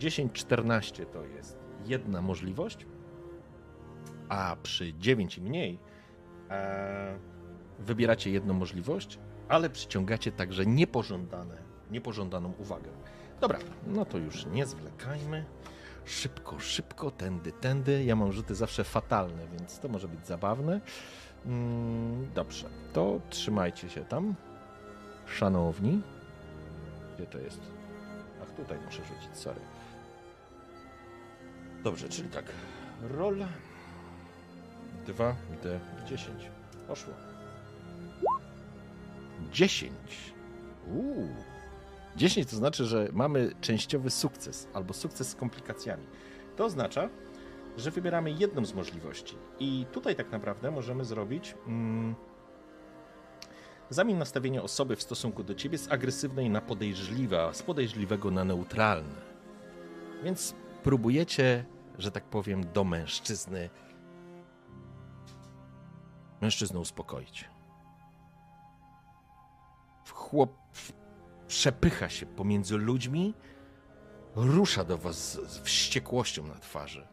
[0.00, 2.86] 10-14 to jest jedna możliwość,
[4.28, 5.78] a przy 9 i mniej
[6.50, 7.18] e,
[7.78, 11.56] wybieracie jedną możliwość, ale przyciągacie także niepożądane,
[11.90, 12.90] niepożądaną uwagę.
[13.40, 15.44] Dobra, no to już nie zwlekajmy.
[16.10, 18.04] Szybko, szybko, tędy, tędy.
[18.04, 20.80] Ja mam rzuty zawsze fatalne, więc to może być zabawne.
[21.46, 24.34] Mm, dobrze, to trzymajcie się tam.
[25.26, 26.02] Szanowni.
[27.14, 27.60] Gdzie to jest?
[28.42, 29.60] Ach, tutaj muszę rzucić, sorry.
[31.84, 32.44] Dobrze, czyli tak.
[33.02, 33.44] Roll
[35.06, 36.28] 2D10.
[36.88, 37.14] Poszło.
[39.52, 39.92] 10.
[40.86, 41.28] Uuu.
[42.16, 46.06] 10 to znaczy, że mamy częściowy sukces albo sukces z komplikacjami.
[46.56, 47.08] To oznacza,
[47.76, 49.36] że wybieramy jedną z możliwości.
[49.58, 52.14] I tutaj tak naprawdę możemy zrobić mm,
[53.90, 59.30] zamień nastawienia osoby w stosunku do ciebie z agresywnej na podejrzliwa, z podejrzliwego na neutralne.
[60.24, 61.64] Więc próbujecie,
[61.98, 63.70] że tak powiem, do mężczyzny
[66.40, 67.48] mężczyznę uspokoić.
[70.12, 70.50] Chłop
[71.50, 73.34] przepycha się pomiędzy ludźmi,
[74.36, 77.06] rusza do was z wściekłością na twarzy.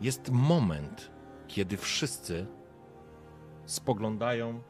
[0.00, 1.10] Jest moment,
[1.48, 2.46] kiedy wszyscy
[3.66, 4.62] spoglądają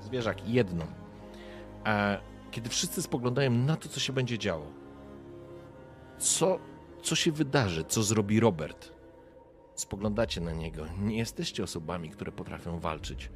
[0.00, 0.86] zwierzak jedno.
[1.84, 2.16] A
[2.50, 4.80] kiedy wszyscy spoglądają na to, co się będzie działo
[6.20, 6.58] co,
[7.02, 8.92] co się wydarzy, co zrobi Robert.
[9.74, 10.86] Spoglądacie na niego.
[10.98, 13.30] Nie jesteście osobami, które potrafią walczyć.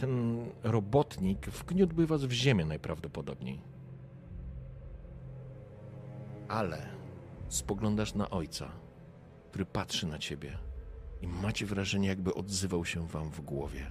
[0.00, 3.60] Ten robotnik wgniótłby was w ziemię najprawdopodobniej.
[6.48, 6.86] Ale
[7.48, 8.68] spoglądasz na ojca,
[9.50, 10.58] który patrzy na ciebie
[11.20, 13.86] i macie wrażenie, jakby odzywał się wam w głowie.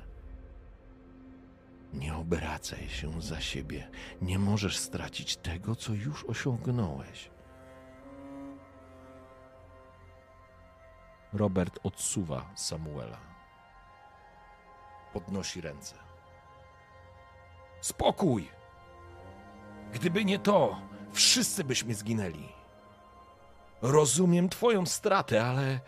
[1.93, 3.89] Nie obracaj się za siebie.
[4.21, 7.31] Nie możesz stracić tego, co już osiągnąłeś.
[11.33, 13.28] Robert odsuwa Samuela.
[15.13, 15.95] Podnosi ręce.
[17.81, 18.49] Spokój!
[19.93, 20.81] Gdyby nie to,
[21.11, 22.49] wszyscy byśmy zginęli.
[23.81, 25.79] Rozumiem Twoją stratę, ale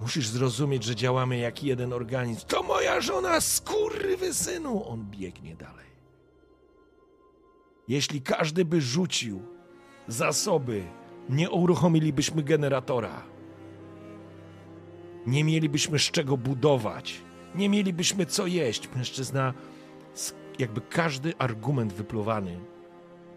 [0.00, 2.46] Musisz zrozumieć, że działamy jak jeden organizm.
[2.46, 3.40] To moja żona,
[4.32, 4.88] synu!
[4.88, 5.86] On biegnie dalej.
[7.88, 9.42] Jeśli każdy by rzucił
[10.08, 10.84] zasoby,
[11.28, 13.22] nie uruchomilibyśmy generatora.
[15.26, 17.22] Nie mielibyśmy z czego budować.
[17.54, 18.88] Nie mielibyśmy co jeść.
[18.96, 19.54] Mężczyzna,
[20.58, 22.60] jakby każdy argument wypluwany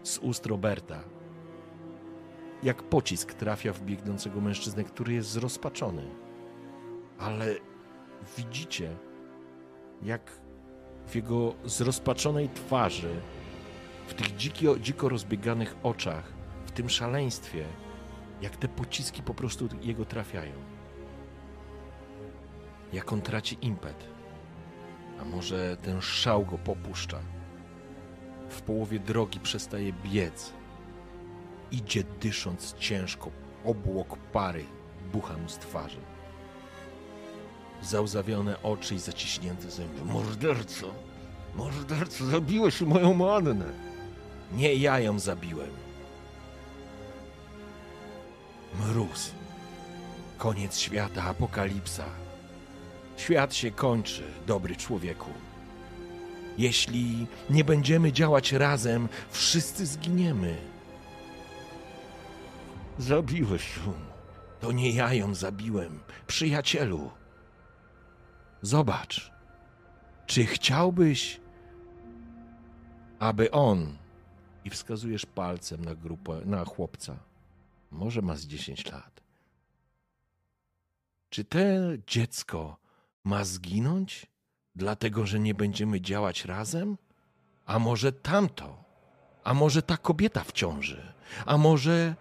[0.02, 1.04] z ust Roberta,
[2.62, 6.02] jak pocisk trafia w biegnącego mężczyznę, który jest zrozpaczony
[7.20, 7.54] ale
[8.36, 8.96] widzicie,
[10.02, 10.40] jak
[11.06, 13.20] w jego zrozpaczonej twarzy,
[14.06, 16.32] w tych dziko, dziko rozbieganych oczach,
[16.66, 17.64] w tym szaleństwie,
[18.42, 20.52] jak te pociski po prostu jego trafiają.
[22.92, 24.04] Jak on traci impet.
[25.20, 27.18] A może ten szał go popuszcza.
[28.48, 30.52] W połowie drogi przestaje biec.
[31.72, 33.30] Idzie dysząc ciężko,
[33.64, 34.64] obłok pary
[35.12, 36.00] bucha mu z twarzy
[37.82, 40.04] załzawione oczy i zaciśnięte zęby.
[40.04, 40.86] Morderco,
[41.54, 43.72] morderco, zabiłeś moją mannę.
[44.52, 45.70] Nie ja ją zabiłem.
[48.80, 49.30] Mróz.
[50.38, 52.04] Koniec świata, apokalipsa.
[53.24, 55.30] Świat się kończy, dobry człowieku.
[56.58, 60.56] Jeśli nie będziemy działać razem, wszyscy zginiemy.
[62.98, 63.92] Zabiłeś ją.
[64.60, 67.10] To nie ja ją zabiłem, przyjacielu.
[68.62, 69.32] Zobacz,
[70.26, 71.40] czy chciałbyś,
[73.18, 73.96] aby on,
[74.64, 77.16] i wskazujesz palcem na grupę, na chłopca,
[77.90, 79.20] może ma z 10 lat,
[81.30, 81.58] czy to
[82.06, 82.79] dziecko
[83.24, 84.26] ma zginąć,
[84.74, 86.98] dlatego że nie będziemy działać razem?
[87.66, 88.84] A może tamto?
[89.44, 91.12] A może ta kobieta w ciąży?
[91.46, 92.14] A może.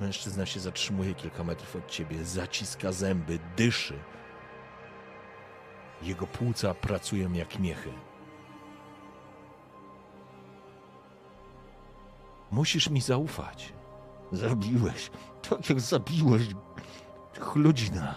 [0.00, 3.98] Mężczyzna się zatrzymuje kilka metrów od ciebie, zaciska zęby, dyszy
[6.02, 7.92] Jego płuca pracują jak miechy.
[12.50, 13.72] Musisz mi zaufać.
[14.32, 15.10] Zabiłeś.
[15.50, 16.42] Tak jak zabiłeś
[17.40, 18.14] chludzina.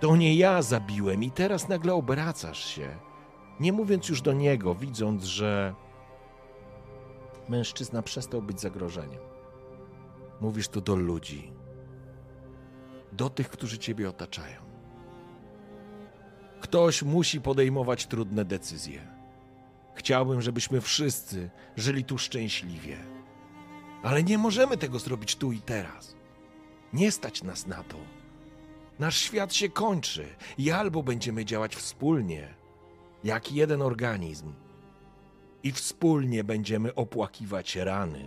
[0.00, 2.96] To nie ja zabiłem i teraz nagle obracasz się.
[3.60, 5.74] Nie mówiąc już do niego, widząc, że
[7.48, 9.20] mężczyzna przestał być zagrożeniem.
[10.40, 11.52] Mówisz to do ludzi,
[13.12, 14.60] do tych, którzy ciebie otaczają.
[16.60, 19.18] Ktoś musi podejmować trudne decyzje.
[19.94, 22.96] Chciałbym, żebyśmy wszyscy żyli tu szczęśliwie.
[24.02, 26.16] Ale nie możemy tego zrobić tu i teraz.
[26.92, 28.17] Nie stać nas na to.
[28.98, 30.28] Nasz świat się kończy
[30.58, 32.54] i albo będziemy działać wspólnie,
[33.24, 34.52] jak jeden organizm,
[35.62, 38.24] i wspólnie będziemy opłakiwać rany,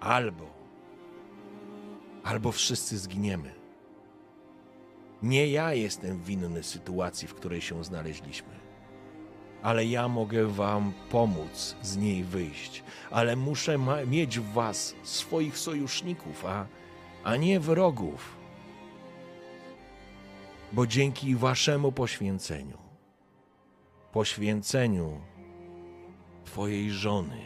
[0.00, 0.46] albo,
[2.24, 3.54] albo wszyscy zginiemy.
[5.22, 8.54] Nie ja jestem winny sytuacji, w której się znaleźliśmy,
[9.62, 16.44] ale ja mogę Wam pomóc z niej wyjść, ale muszę mieć w Was swoich sojuszników,
[16.44, 16.66] a,
[17.24, 18.41] a nie wrogów.
[20.72, 22.78] Bo dzięki Waszemu poświęceniu,
[24.12, 25.20] poświęceniu
[26.44, 27.40] Twojej żony,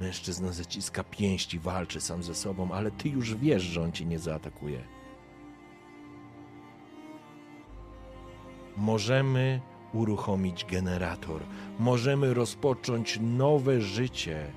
[0.00, 4.18] mężczyzna zaciska pięści, walczy sam ze sobą, ale Ty już wiesz, że on Cię nie
[4.18, 4.94] zaatakuje
[8.76, 9.60] możemy
[9.92, 11.42] uruchomić generator,
[11.78, 14.52] możemy rozpocząć nowe życie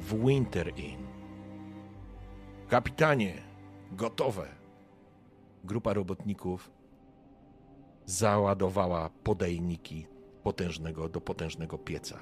[0.00, 1.06] w Winter Inn.
[2.68, 3.42] Kapitanie,
[3.92, 4.48] gotowe.
[5.64, 6.70] Grupa robotników
[8.06, 10.06] załadowała podajniki
[10.42, 12.18] potężnego do potężnego pieca.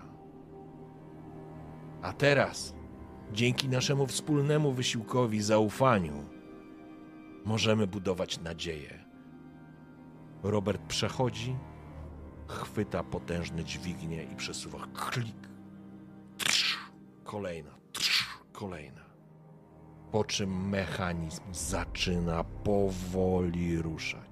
[2.03, 2.74] A teraz,
[3.33, 6.24] dzięki naszemu wspólnemu wysiłkowi, zaufaniu,
[7.45, 9.11] możemy budować nadzieję
[10.43, 11.57] Robert przechodzi,
[12.47, 14.78] chwyta potężne dźwignie i przesuwa.
[14.95, 15.49] Klik.
[16.39, 16.78] Trz,
[17.24, 17.70] kolejna.
[17.93, 19.01] Trz, kolejna.
[20.12, 24.30] Po czym mechanizm zaczyna powoli ruszać.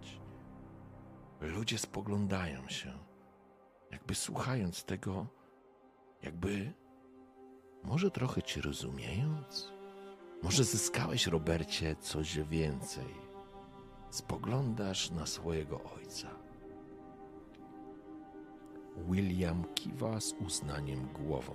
[1.40, 2.98] Ludzie spoglądają się,
[3.90, 5.26] jakby słuchając tego,
[6.22, 6.72] jakby
[7.82, 9.72] może trochę cię rozumiejąc.
[10.42, 13.28] Może zyskałeś, Robercie, coś więcej
[14.10, 16.28] spoglądasz na swojego ojca.
[18.96, 21.52] William kiwa z uznaniem głową.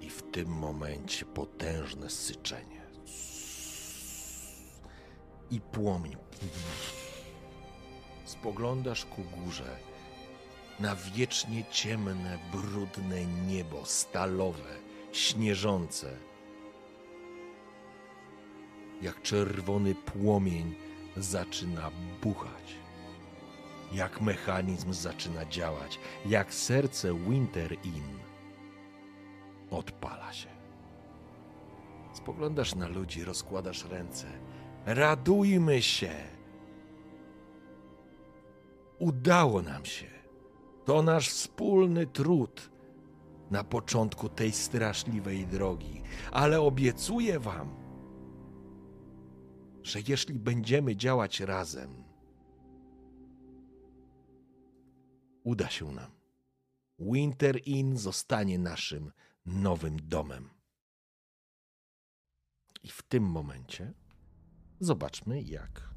[0.00, 2.73] I w tym momencie potężne syczenie.
[5.50, 6.16] I płomień.
[8.24, 9.76] Spoglądasz ku górze
[10.80, 14.74] na wiecznie ciemne, brudne niebo, stalowe,
[15.12, 16.16] śnieżące
[19.04, 20.74] jak czerwony płomień
[21.16, 21.90] zaczyna
[22.22, 22.74] buchać,
[23.92, 28.18] jak mechanizm zaczyna działać, jak serce Winter Inn
[29.70, 30.48] odpala się.
[32.12, 34.26] Spoglądasz na ludzi, rozkładasz ręce.
[34.86, 36.12] Radujmy się!
[38.98, 40.06] Udało nam się.
[40.84, 42.70] To nasz wspólny trud
[43.50, 47.76] na początku tej straszliwej drogi, ale obiecuję Wam,
[49.82, 52.04] że jeśli będziemy działać razem,
[55.44, 56.10] uda się nam.
[56.98, 59.12] Winter Inn zostanie naszym
[59.46, 60.50] nowym domem.
[62.82, 63.92] I w tym momencie
[64.84, 65.94] zobaczmy, jak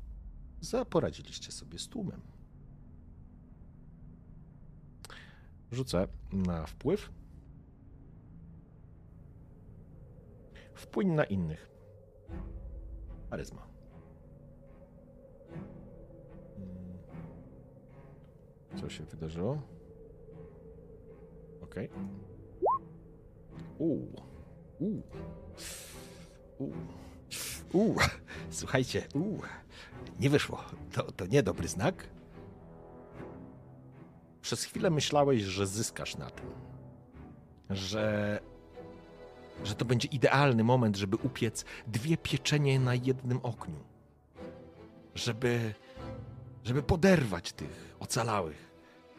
[0.62, 2.22] zaporadziliście sobie z tłumem.
[5.72, 7.12] Rzucę na wpływ.
[10.74, 11.70] Wpłyń na innych.
[13.30, 13.68] Charyzma.
[18.80, 19.62] Co się wydarzyło?
[21.62, 21.90] Okay.
[23.78, 24.16] Uuu.
[24.80, 25.04] Uuu.
[26.60, 27.07] Uuu.
[27.74, 27.96] Uuu.
[28.50, 29.42] Słuchajcie, uuu.
[30.20, 30.64] Nie wyszło.
[30.92, 32.08] To, to niedobry znak.
[34.42, 36.46] Przez chwilę myślałeś, że zyskasz na tym.
[37.70, 38.40] Że
[39.64, 43.84] że to będzie idealny moment, żeby upiec dwie pieczenie na jednym ogniu.
[45.16, 45.74] Żeby,
[46.64, 48.68] żeby poderwać tych ocalałych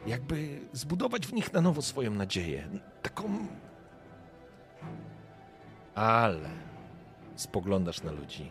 [0.05, 2.69] jakby zbudować w nich na nowo swoją nadzieję.
[3.01, 3.47] Taką.
[5.95, 6.49] Ale
[7.39, 8.49] spoglądasz na ludzi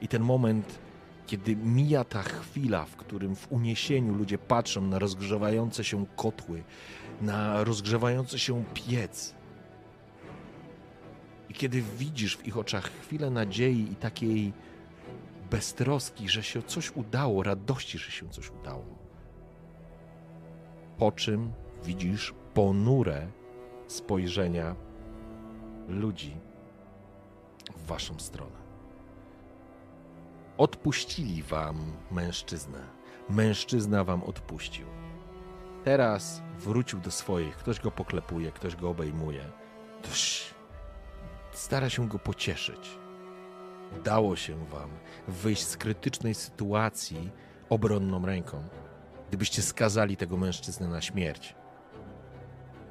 [0.00, 0.78] i ten moment,
[1.26, 6.62] kiedy mija ta chwila, w którym w uniesieniu ludzie patrzą na rozgrzewające się kotły,
[7.20, 9.34] na rozgrzewający się piec.
[11.48, 14.52] I kiedy widzisz w ich oczach chwilę nadziei i takiej
[15.50, 18.98] beztroski, że się coś udało, radości, że się coś udało.
[20.98, 21.52] Po czym
[21.84, 23.26] widzisz ponure
[23.86, 24.76] spojrzenia
[25.88, 26.47] ludzi
[27.88, 28.56] waszą stronę.
[30.58, 32.78] Odpuścili wam mężczyznę.
[33.28, 34.86] Mężczyzna wam odpuścił.
[35.84, 37.56] Teraz wrócił do swoich.
[37.56, 39.44] Ktoś go poklepuje, ktoś go obejmuje.
[40.02, 40.54] Ktoś
[41.52, 42.98] stara się go pocieszyć.
[43.96, 44.90] Udało się wam
[45.28, 47.30] wyjść z krytycznej sytuacji
[47.68, 48.62] obronną ręką.
[49.28, 51.54] Gdybyście skazali tego mężczyznę na śmierć,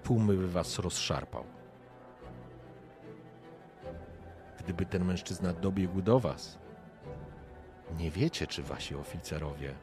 [0.04, 1.57] tłumy by was rozszarpał.
[4.68, 6.57] Gdyby ten mężczyzna dobiegł do was,
[7.97, 9.76] nie wiecie, czy wasi oficerowie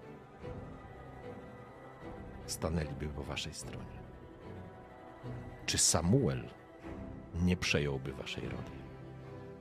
[2.47, 3.99] stanęliby po waszej stronie.
[5.67, 6.45] Czy Samuel
[7.43, 8.85] nie przejąłby waszej roli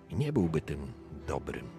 [0.10, 0.94] i nie byłby tym
[1.28, 1.70] dobrym.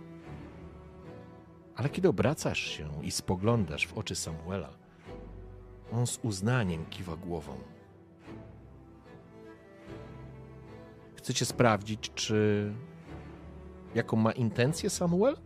[1.76, 4.70] Ale kiedy obracasz się i spoglądasz w oczy Samuela,
[5.92, 7.58] on z uznaniem kiwa głową.
[11.16, 12.72] Chcecie sprawdzić, czy
[13.94, 15.36] jaką ma intencję Samuel?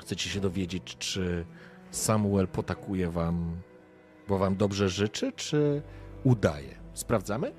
[0.00, 1.44] Chcecie się dowiedzieć, czy
[1.90, 3.60] Samuel potakuje wam,
[4.28, 5.82] bo wam dobrze życzy, czy
[6.24, 6.74] udaje?
[6.94, 7.52] Sprawdzamy?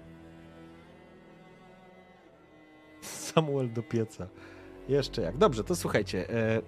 [3.02, 4.28] Samuel do pieca.
[4.88, 5.38] Jeszcze jak.
[5.38, 6.30] Dobrze, to słuchajcie.
[6.30, 6.62] E,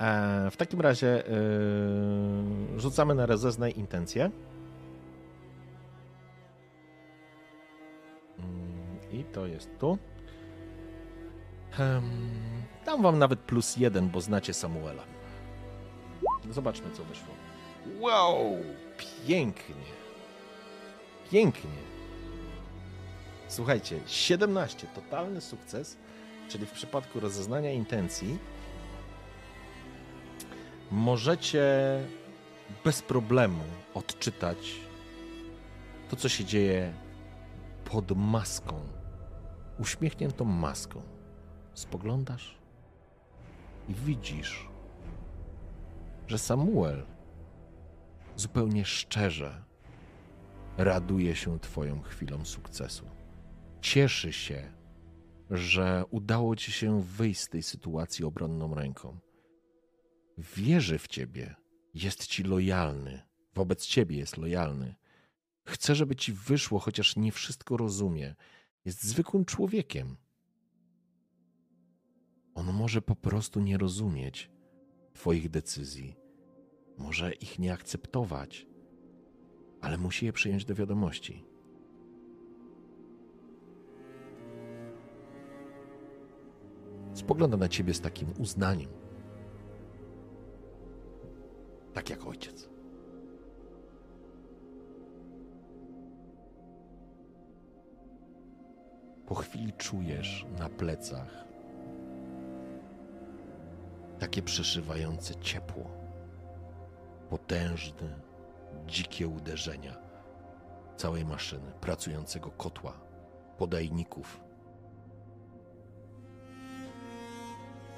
[0.00, 1.32] e, w takim razie e,
[2.76, 4.30] rzucamy na rozeznaj intencję.
[8.38, 8.75] Mm,
[9.36, 9.98] to jest tu.
[12.86, 15.02] Dam wam nawet plus jeden, bo znacie Samuela.
[16.50, 17.34] Zobaczmy, co wyszło.
[18.00, 18.56] Wow!
[19.26, 19.74] Pięknie.
[21.30, 21.70] Pięknie.
[23.48, 25.96] Słuchajcie, 17, totalny sukces,
[26.48, 28.38] czyli w przypadku rozeznania intencji
[30.90, 31.64] możecie
[32.84, 33.62] bez problemu
[33.94, 34.74] odczytać
[36.10, 36.92] to, co się dzieje
[37.84, 38.95] pod maską,
[39.78, 41.02] uśmiechniętą maską.
[41.74, 42.58] Spoglądasz
[43.88, 44.68] i widzisz,
[46.26, 47.06] że Samuel
[48.36, 49.64] zupełnie szczerze
[50.76, 53.16] raduje się Twoją chwilą sukcesu
[53.86, 54.72] cieszy się,
[55.50, 59.18] że udało ci się wyjść z tej sytuacji obronną ręką.
[60.38, 61.54] Wierzy w ciebie,
[61.94, 63.22] jest ci lojalny,
[63.54, 64.94] wobec ciebie jest lojalny.
[65.66, 68.34] Chce, żeby ci wyszło, chociaż nie wszystko rozumie.
[68.86, 70.16] Jest zwykłym człowiekiem.
[72.54, 74.50] On może po prostu nie rozumieć
[75.12, 76.16] Twoich decyzji,
[76.98, 78.66] może ich nie akceptować,
[79.80, 81.44] ale musi je przyjąć do wiadomości.
[87.14, 88.90] spogląda na ciebie z takim uznaniem.
[91.92, 92.75] Tak jak ojciec.
[99.26, 101.44] Po chwili czujesz na plecach
[104.18, 105.90] takie przeszywające ciepło,
[107.30, 108.18] potężne,
[108.86, 109.96] dzikie uderzenia
[110.96, 112.92] całej maszyny, pracującego kotła,
[113.58, 114.46] podajników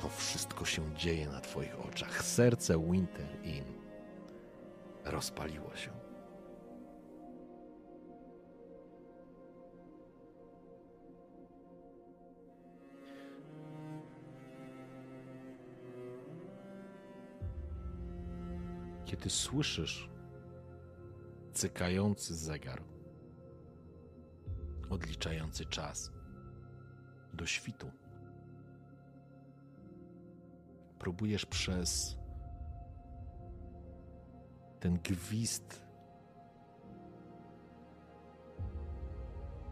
[0.00, 2.22] To wszystko się dzieje na Twoich oczach.
[2.22, 3.64] Serce Winter Inn
[5.05, 6.07] rozpaliło się.
[19.09, 20.10] Kiedy słyszysz
[21.52, 22.82] cykający zegar,
[24.90, 26.12] odliczający czas
[27.35, 27.90] do świtu
[30.98, 32.16] próbujesz przez
[34.80, 35.82] ten gwizd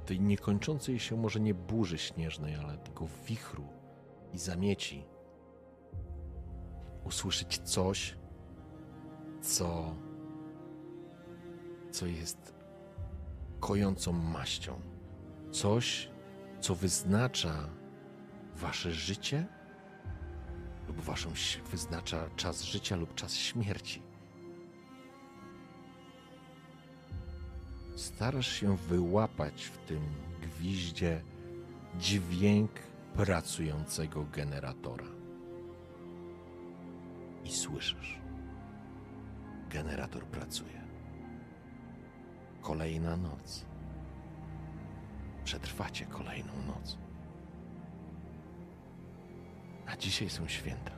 [0.06, 3.68] tej niekończącej się może nie burzy śnieżnej, ale tego wichru
[4.32, 5.04] i zamieci
[7.04, 8.16] usłyszeć coś,
[9.46, 9.94] co,
[11.90, 12.54] co jest
[13.60, 14.80] kojącą maścią.
[15.52, 16.08] Coś,
[16.60, 17.68] co wyznacza
[18.56, 19.46] wasze życie
[20.88, 21.30] lub waszą
[21.70, 24.02] wyznacza czas życia lub czas śmierci.
[27.96, 30.02] Starasz się wyłapać w tym
[30.42, 31.22] gwiździe
[31.98, 32.70] dźwięk
[33.14, 35.06] pracującego generatora.
[37.44, 38.25] I słyszysz.
[39.70, 40.82] Generator pracuje.
[42.62, 43.64] Kolejna noc.
[45.44, 46.98] Przetrwacie kolejną noc.
[49.86, 50.92] A dzisiaj są święta.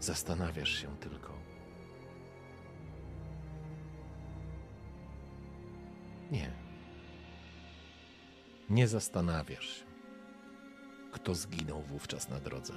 [0.00, 1.32] Zastanawiasz się tylko.
[6.30, 6.52] Nie.
[8.70, 9.84] Nie zastanawiasz się,
[11.12, 12.74] kto zginął wówczas na drodze.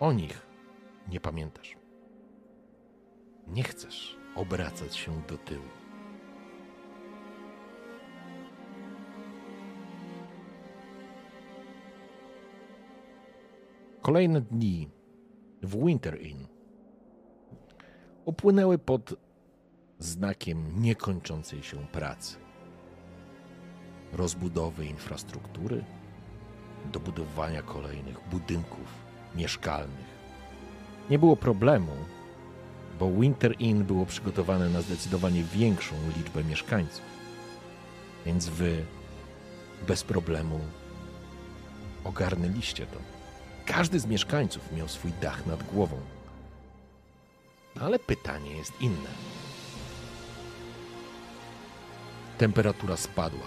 [0.00, 0.46] O nich
[1.08, 1.76] nie pamiętasz.
[3.46, 5.64] Nie chcesz obracać się do tyłu.
[14.02, 14.90] Kolejne dni
[15.62, 16.46] w Winter Inn
[18.24, 19.14] upłynęły pod
[19.98, 22.36] znakiem niekończącej się pracy.
[24.12, 25.84] Rozbudowy infrastruktury,
[26.92, 30.10] dobudowania kolejnych budynków mieszkalnych.
[31.10, 31.92] Nie było problemu,
[32.98, 37.04] bo Winter Inn było przygotowane na zdecydowanie większą liczbę mieszkańców.
[38.26, 38.84] Więc wy
[39.88, 40.60] bez problemu
[42.04, 42.98] ogarnęliście to.
[43.66, 45.96] Każdy z mieszkańców miał swój dach nad głową.
[47.80, 49.10] Ale pytanie jest inne.
[52.38, 53.46] Temperatura spadła.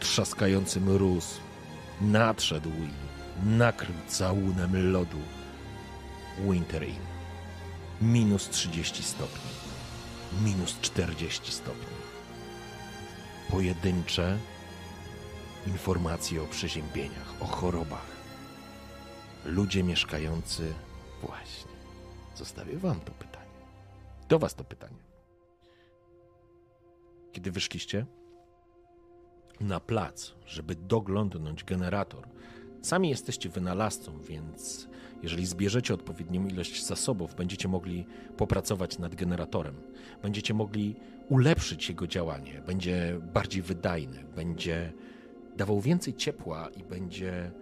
[0.00, 1.40] Trzaskający mróz
[2.00, 5.18] nadszedł i nakrył całunem lodu
[6.38, 7.06] Winter Inn.
[8.00, 9.50] Minus 30 stopni.
[10.44, 11.96] Minus 40 stopni.
[13.50, 14.38] Pojedyncze
[15.66, 18.10] informacje o przeziębieniach, o chorobach.
[19.44, 20.74] Ludzie mieszkający
[21.22, 21.70] właśnie.
[22.36, 23.50] Zostawię wam to pytanie.
[24.28, 25.02] Do was to pytanie.
[27.32, 28.06] Kiedy wyszliście
[29.60, 32.28] na plac, żeby doglądnąć generator,
[32.82, 34.88] sami jesteście wynalazcą, więc
[35.22, 39.74] jeżeli zbierzecie odpowiednią ilość zasobów, będziecie mogli popracować nad generatorem.
[40.22, 40.96] Będziecie mogli
[41.28, 42.62] ulepszyć jego działanie.
[42.66, 44.92] Będzie bardziej wydajny, będzie
[45.56, 47.52] dawał więcej ciepła i będzie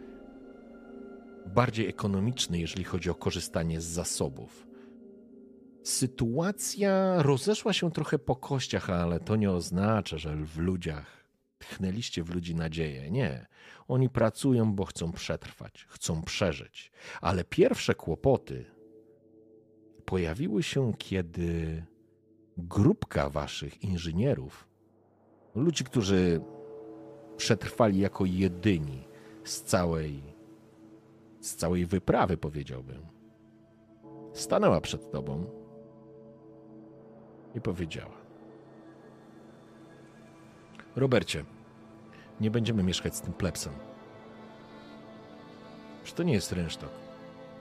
[1.46, 4.66] bardziej ekonomiczny, jeżeli chodzi o korzystanie z zasobów.
[5.82, 11.17] Sytuacja rozeszła się trochę po kościach, ale to nie oznacza, że w ludziach
[11.58, 13.10] tchnęliście w ludzi nadzieję.
[13.10, 13.46] Nie.
[13.88, 16.92] Oni pracują, bo chcą przetrwać, chcą przeżyć.
[17.20, 18.64] Ale pierwsze kłopoty
[20.04, 21.84] pojawiły się, kiedy
[22.56, 24.68] grupka waszych inżynierów,
[25.54, 26.40] ludzi, którzy
[27.36, 29.08] przetrwali jako jedyni
[29.44, 30.22] z całej,
[31.40, 33.06] z całej wyprawy, powiedziałbym,
[34.32, 35.44] stanęła przed tobą
[37.54, 38.27] i powiedziała:
[40.98, 41.44] Robercie,
[42.40, 43.72] nie będziemy mieszkać z tym plepsem.
[46.18, 46.90] To nie jest rynsztok.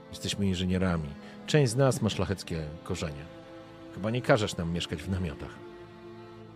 [0.09, 1.09] Jesteśmy inżynierami.
[1.47, 3.26] Część z nas ma szlacheckie korzenie.
[3.93, 5.55] Chyba nie każesz nam mieszkać w namiotach.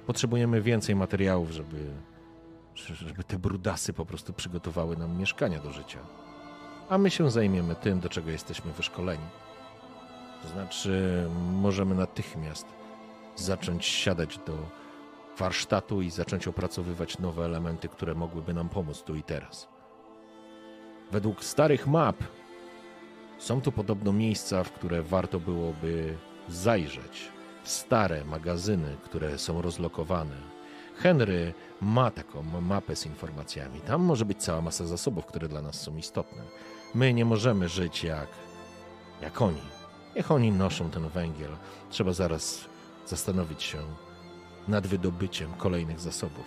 [0.07, 1.91] Potrzebujemy więcej materiałów, żeby,
[2.75, 5.99] żeby te brudasy po prostu przygotowały nam mieszkania do życia.
[6.89, 9.25] A my się zajmiemy tym, do czego jesteśmy wyszkoleni.
[10.43, 12.65] To znaczy, możemy natychmiast
[13.35, 14.80] zacząć siadać do
[15.41, 19.67] warsztatu i zacząć opracowywać nowe elementy, które mogłyby nam pomóc tu i teraz.
[21.11, 22.15] Według starych map
[23.37, 26.17] są tu podobno miejsca, w które warto byłoby
[26.49, 27.31] zajrzeć.
[27.63, 30.35] Stare magazyny, które są rozlokowane.
[30.95, 33.81] Henry ma taką mapę z informacjami.
[33.81, 36.43] Tam może być cała masa zasobów, które dla nas są istotne.
[36.95, 38.27] My nie możemy żyć jak,
[39.21, 39.61] jak oni.
[40.15, 41.51] Niech oni noszą ten węgiel.
[41.89, 42.65] Trzeba zaraz
[43.05, 43.77] zastanowić się,
[44.67, 46.45] nad wydobyciem kolejnych zasobów.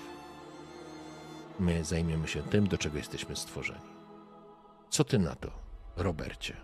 [1.61, 3.95] My zajmiemy się tym, do czego jesteśmy stworzeni.
[4.91, 5.51] Co ty na to,
[5.97, 6.57] Robercie?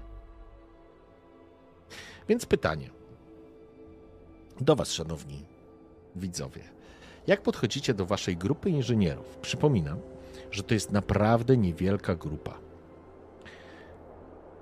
[2.29, 2.91] Więc pytanie
[4.61, 5.45] do Was, szanowni
[6.17, 6.63] widzowie.
[7.27, 9.37] Jak podchodzicie do Waszej grupy inżynierów?
[9.37, 9.99] Przypominam,
[10.51, 12.59] że to jest naprawdę niewielka grupa.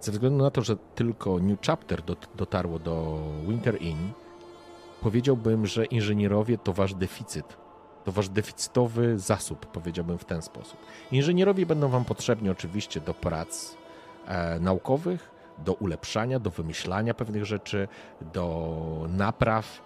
[0.00, 2.02] Ze względu na to, że tylko New Chapter
[2.36, 4.12] dotarło do Winter Inn,
[5.00, 7.56] powiedziałbym, że inżynierowie to wasz deficyt.
[8.04, 10.78] To wasz deficytowy zasób, powiedziałbym w ten sposób.
[11.12, 13.76] Inżynierowie będą wam potrzebni oczywiście do prac
[14.26, 17.88] e, naukowych, do ulepszania, do wymyślania pewnych rzeczy,
[18.20, 19.82] do napraw,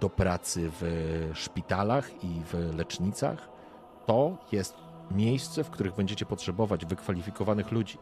[0.00, 3.48] do pracy w szpitalach i w lecznicach.
[4.06, 4.74] To jest
[5.10, 7.98] miejsce, w których będziecie potrzebować wykwalifikowanych ludzi.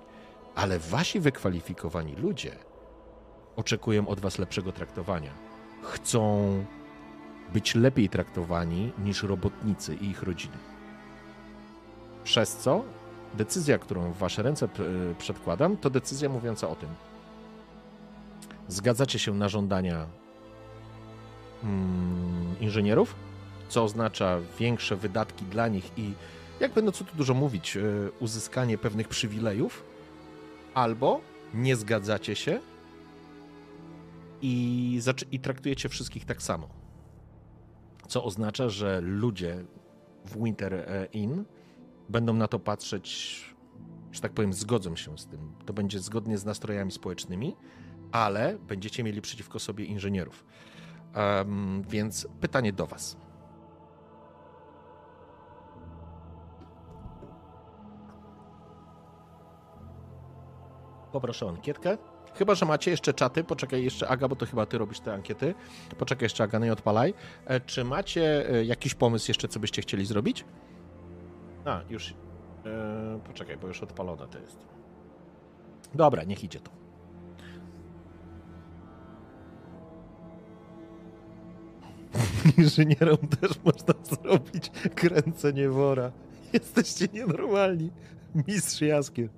[0.55, 2.57] Ale wasi wykwalifikowani ludzie
[3.57, 5.48] oczekują od was lepszego traktowania
[5.83, 6.65] chcą
[7.53, 10.57] być lepiej traktowani niż robotnicy i ich rodziny.
[12.25, 12.85] Przez co
[13.35, 14.69] decyzja, którą w Wasze ręce
[15.19, 16.89] przedkładam, to decyzja mówiąca o tym.
[18.69, 20.07] Zgadzacie się na żądania
[21.65, 23.15] mm, inżynierów
[23.69, 26.13] co oznacza większe wydatki dla nich i
[26.61, 27.81] jakby, no co tu dużo mówić, e,
[28.21, 29.85] uzyskanie pewnych przywilejów,
[30.75, 31.21] albo
[31.55, 32.61] nie zgadzacie się
[34.43, 35.01] i,
[35.31, 36.69] i traktujecie wszystkich tak samo.
[38.09, 39.65] Co oznacza, że ludzie
[40.25, 41.45] w Winter e, Inn
[42.09, 43.41] będą na to patrzeć,
[44.13, 45.53] że tak powiem, zgodzą się z tym.
[45.67, 47.57] To będzie zgodnie z nastrojami społecznymi,
[48.13, 50.45] ale będziecie mieli przeciwko sobie inżynierów.
[51.17, 53.17] Um, więc pytanie do Was.
[61.13, 61.99] Poproszę o ankietkę.
[62.39, 63.45] Chyba, że macie jeszcze czaty.
[63.45, 65.55] Poczekaj jeszcze, Aga, bo to chyba ty robisz te ankiety.
[65.99, 67.15] Poczekaj jeszcze, Aga, no i odpalaj.
[67.47, 70.45] E, czy macie e, jakiś pomysł jeszcze, co byście chcieli zrobić?
[71.65, 72.15] A, już.
[72.67, 74.67] E, poczekaj, bo już odpalone to jest.
[75.95, 76.71] Dobra, niech idzie to.
[82.59, 86.13] Inżynierom też można zrobić kręcenie wora.
[86.53, 87.91] Jesteście nienormalni.
[88.49, 89.29] Mistrz Jaskier.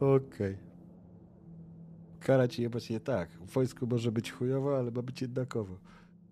[0.00, 0.16] Okej.
[0.16, 0.65] Okay.
[2.26, 3.30] Kara ci jebać nie tak.
[3.30, 5.78] W wojsku może być chujowo, ale ma być jednakowo.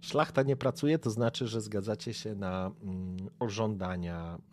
[0.00, 3.16] Szlachta nie pracuje, to znaczy, że zgadzacie się na mm,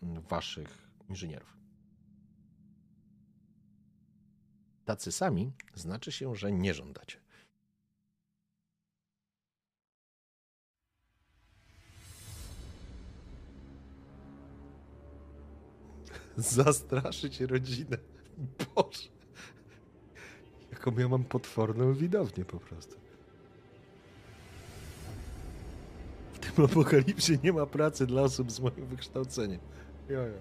[0.02, 1.56] mm, waszych inżynierów.
[4.84, 7.18] Tacy sami znaczy się, że nie żądacie.
[16.36, 17.98] Zastraszyć rodzinę.
[18.74, 19.21] Boże.
[20.86, 22.96] Jaką ja mam potworną widownię po prostu.
[26.32, 29.60] W tym apokalipsie nie ma pracy dla osób z moim wykształceniem.
[30.08, 30.34] Jo, jo.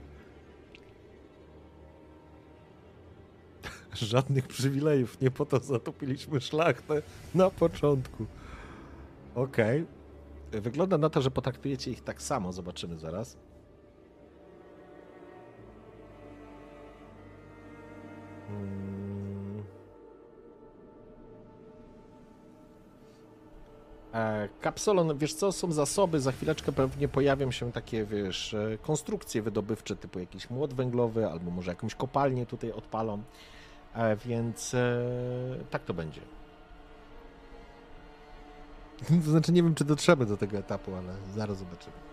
[3.93, 5.21] Żadnych przywilejów.
[5.21, 7.01] Nie po to zatopiliśmy szlachtę
[7.35, 8.25] na początku.
[9.35, 9.85] Okej.
[10.49, 10.61] Okay.
[10.61, 12.53] Wygląda na to, że potraktujecie ich tak samo.
[12.53, 13.37] Zobaczymy zaraz.
[24.61, 29.95] Kapsolon, wiesz co, są zasoby, za chwileczkę pewnie pojawią się takie, wiesz, e, konstrukcje wydobywcze,
[29.95, 33.21] typu jakiś młot węglowy, albo może jakąś kopalnię tutaj odpalą,
[33.95, 34.75] e, więc
[35.69, 36.21] tak to będzie.
[39.25, 42.10] To znaczy, nie wiem, czy dotrzemy do tego etapu, ale zaraz zobaczymy.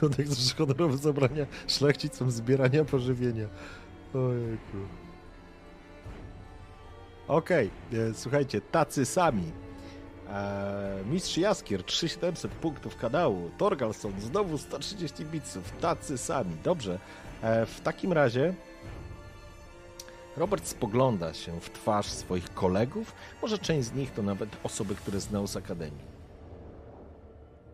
[0.00, 3.48] Kodeks honorowy zabrania szlachcicom zbierania pożywienia.
[4.14, 4.76] Ojejku.
[7.28, 8.14] Okej, okay.
[8.14, 9.52] słuchajcie, tacy sami.
[10.28, 13.50] Eee, Mistrz Jaskier, 3700 punktów kanału.
[13.58, 15.72] Torgalson, znowu 130 bitsów.
[15.80, 16.56] Tacy sami.
[16.64, 16.98] Dobrze.
[17.42, 18.54] Eee, w takim razie
[20.36, 23.14] Robert spogląda się w twarz swoich kolegów.
[23.42, 26.04] Może część z nich to nawet osoby, które znał z Akademii.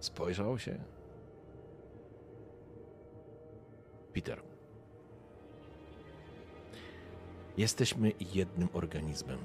[0.00, 0.78] Spojrzał się,
[4.20, 4.42] Peter.
[7.56, 9.38] Jesteśmy jednym organizmem.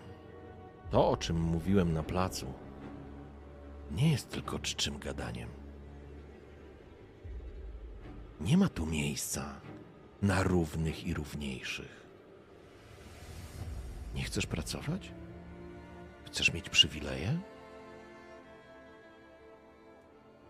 [0.91, 2.53] To, o czym mówiłem na placu,
[3.91, 5.49] nie jest tylko czczym gadaniem.
[8.41, 9.61] Nie ma tu miejsca
[10.21, 12.05] na równych i równiejszych.
[14.15, 15.11] Nie chcesz pracować?
[16.25, 17.39] Chcesz mieć przywileje?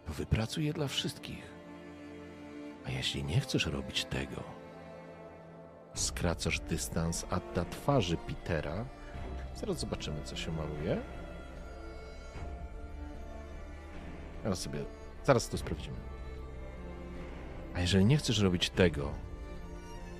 [0.05, 1.54] To wypracuj je dla wszystkich.
[2.87, 4.43] A jeśli nie chcesz robić tego,
[5.93, 8.85] skracasz dystans a ta twarzy Petera.
[9.55, 11.01] Zaraz zobaczymy, co się maluje.
[14.43, 14.79] Zaraz sobie,
[15.23, 15.97] zaraz to sprawdzimy.
[17.75, 19.11] A jeżeli nie chcesz robić tego,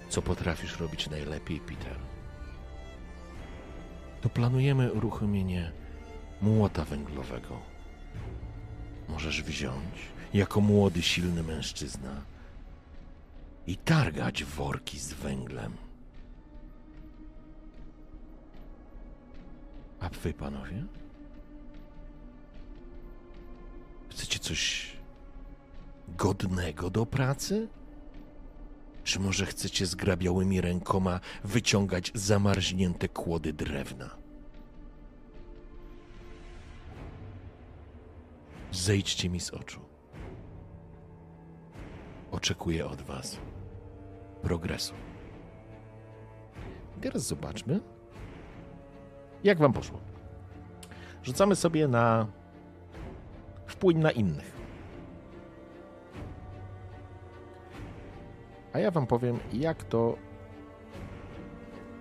[0.09, 1.97] co potrafisz robić najlepiej, Peter,
[4.21, 5.71] to planujemy uruchomienie
[6.41, 7.59] młota węglowego.
[9.09, 9.95] Możesz wziąć
[10.33, 12.21] jako młody, silny mężczyzna
[13.67, 15.73] i targać worki z węglem.
[19.99, 20.85] A wy, panowie?
[24.09, 24.91] Chcecie coś
[26.07, 27.67] godnego do pracy?
[29.03, 34.09] Czy może chcecie zgrabiałymi rękoma wyciągać zamarznięte kłody drewna?
[38.71, 39.81] Zejdźcie mi z oczu.
[42.31, 43.37] Oczekuję od was
[44.41, 44.93] progresu.
[47.01, 47.79] Teraz zobaczmy,
[49.43, 49.99] jak wam poszło.
[51.23, 52.27] Rzucamy sobie na
[53.65, 54.55] wpłyń na innych.
[58.73, 60.15] A ja wam powiem, jak to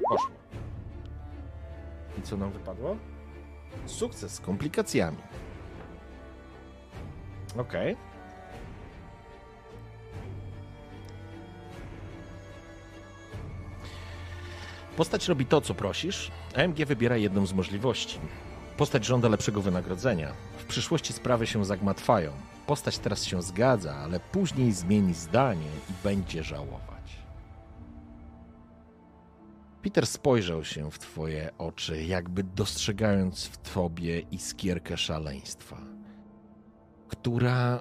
[0.08, 0.30] Poszło.
[2.18, 2.96] I co nam wypadło?
[3.86, 5.18] Sukces z komplikacjami.
[7.58, 7.92] Okej.
[7.92, 8.13] Okay.
[14.96, 16.30] Postać robi to, co prosisz.
[16.56, 18.18] AMG wybiera jedną z możliwości.
[18.76, 20.32] Postać żąda lepszego wynagrodzenia.
[20.58, 22.32] W przyszłości sprawy się zagmatwają.
[22.66, 26.94] Postać teraz się zgadza, ale później zmieni zdanie i będzie żałować.
[29.82, 35.76] Peter spojrzał się w twoje oczy, jakby dostrzegając w tobie iskierkę szaleństwa,
[37.08, 37.80] która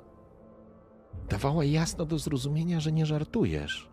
[1.29, 3.92] dawała jasno do zrozumienia, że nie żartujesz.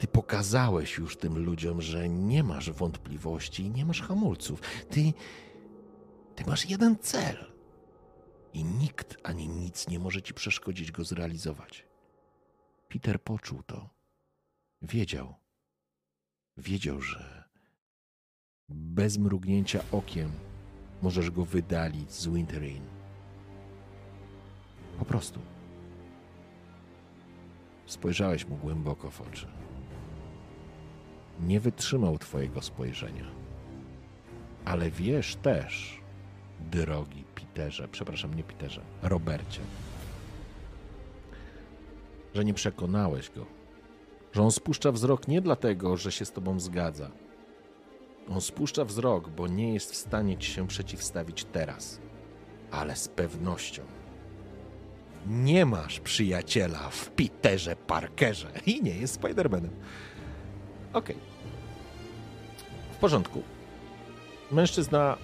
[0.00, 4.60] Ty pokazałeś już tym ludziom, że nie masz wątpliwości i nie masz hamulców.
[4.90, 5.12] Ty,
[6.36, 7.36] ty masz jeden cel.
[8.54, 11.86] I nikt ani nic nie może ci przeszkodzić go zrealizować.
[12.88, 13.90] Peter poczuł to.
[14.82, 15.34] Wiedział.
[16.56, 17.44] Wiedział, że
[18.68, 20.30] bez mrugnięcia okiem
[21.02, 22.82] możesz go wydalić z Winterrain.
[24.98, 25.40] Po prostu.
[27.86, 29.46] Spojrzałeś mu głęboko w oczy
[31.46, 33.24] nie wytrzymał Twojego spojrzenia.
[34.64, 36.00] Ale wiesz też,
[36.70, 39.60] drogi Peterze, przepraszam, nie Peterze, Robercie,
[42.34, 43.46] że nie przekonałeś go,
[44.32, 47.10] że on spuszcza wzrok nie dlatego, że się z Tobą zgadza.
[48.28, 52.00] On spuszcza wzrok, bo nie jest w stanie Ci się przeciwstawić teraz,
[52.70, 53.82] ale z pewnością.
[55.26, 59.70] Nie masz przyjaciela w Peterze Parkerze i nie jest Spidermanem.
[60.92, 61.16] Okej.
[61.16, 61.30] Okay
[63.00, 63.42] porządku.
[64.52, 65.16] Mężczyzna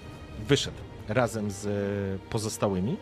[0.47, 0.77] wyszedł
[1.07, 2.97] razem z pozostałymi,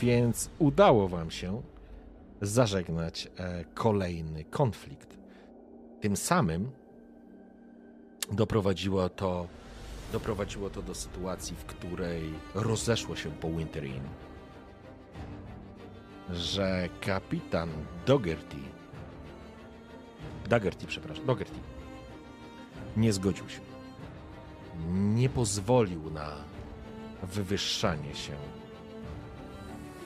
[0.00, 1.62] więc udało wam się
[2.42, 5.18] zażegnać e, kolejny konflikt.
[6.00, 6.70] Tym samym
[8.32, 9.46] doprowadziło to,
[10.12, 12.22] doprowadziło to do sytuacji, w której
[12.54, 14.08] rozeszło się po Winter Inn,
[16.32, 17.70] że kapitan
[18.06, 18.56] Dogerty,
[20.48, 21.58] Daggerty, przepraszam, Dogerty,
[22.96, 23.60] nie zgodził się.
[24.94, 26.30] Nie pozwolił na
[27.22, 28.32] wywyższanie się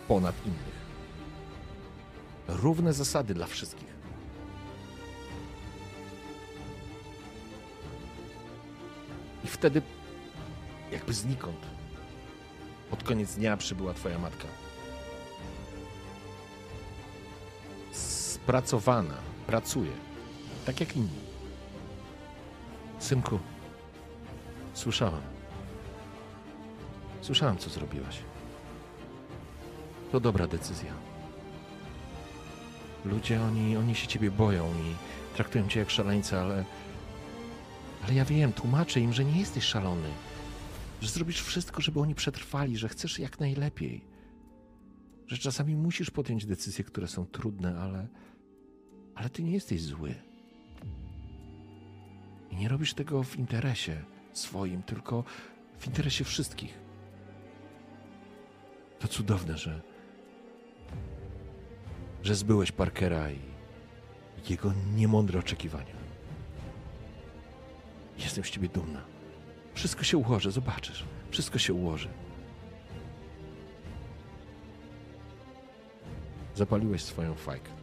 [0.09, 0.79] ponad innych.
[2.49, 3.89] Równe zasady dla wszystkich.
[9.45, 9.83] I wtedy,
[10.93, 11.67] jakby znikąd,
[12.91, 14.45] pod koniec dnia przybyła Twoja matka.
[17.93, 19.15] Spracowana,
[19.47, 19.93] pracuje,
[20.69, 21.19] tak jak inni.
[22.99, 23.39] Synku,
[24.75, 25.21] słyszałam.
[27.21, 28.19] Słyszałam, co zrobiłaś.
[30.13, 30.93] To dobra decyzja.
[33.05, 34.95] Ludzie, oni, oni się ciebie boją i
[35.35, 36.65] traktują cię jak szaleńca, ale.
[38.05, 40.09] Ale ja wiem, tłumaczę im, że nie jesteś szalony.
[41.01, 44.05] Że zrobisz wszystko, żeby oni przetrwali, że chcesz jak najlepiej.
[45.27, 48.09] Że czasami musisz podjąć decyzje, które są trudne, ale.
[49.15, 50.28] Ale ty nie jesteś zły.
[52.59, 54.03] Nie robisz tego w interesie
[54.33, 55.25] swoim, tylko
[55.79, 56.79] w interesie wszystkich.
[58.99, 59.81] To cudowne, że,
[62.23, 63.39] że zbyłeś Parkera i
[64.51, 65.95] jego niemądre oczekiwania.
[68.19, 69.05] Jestem z ciebie dumna.
[69.75, 71.05] Wszystko się ułoży, zobaczysz.
[71.31, 72.09] Wszystko się ułoży.
[76.55, 77.78] Zapaliłeś swoją fajkę.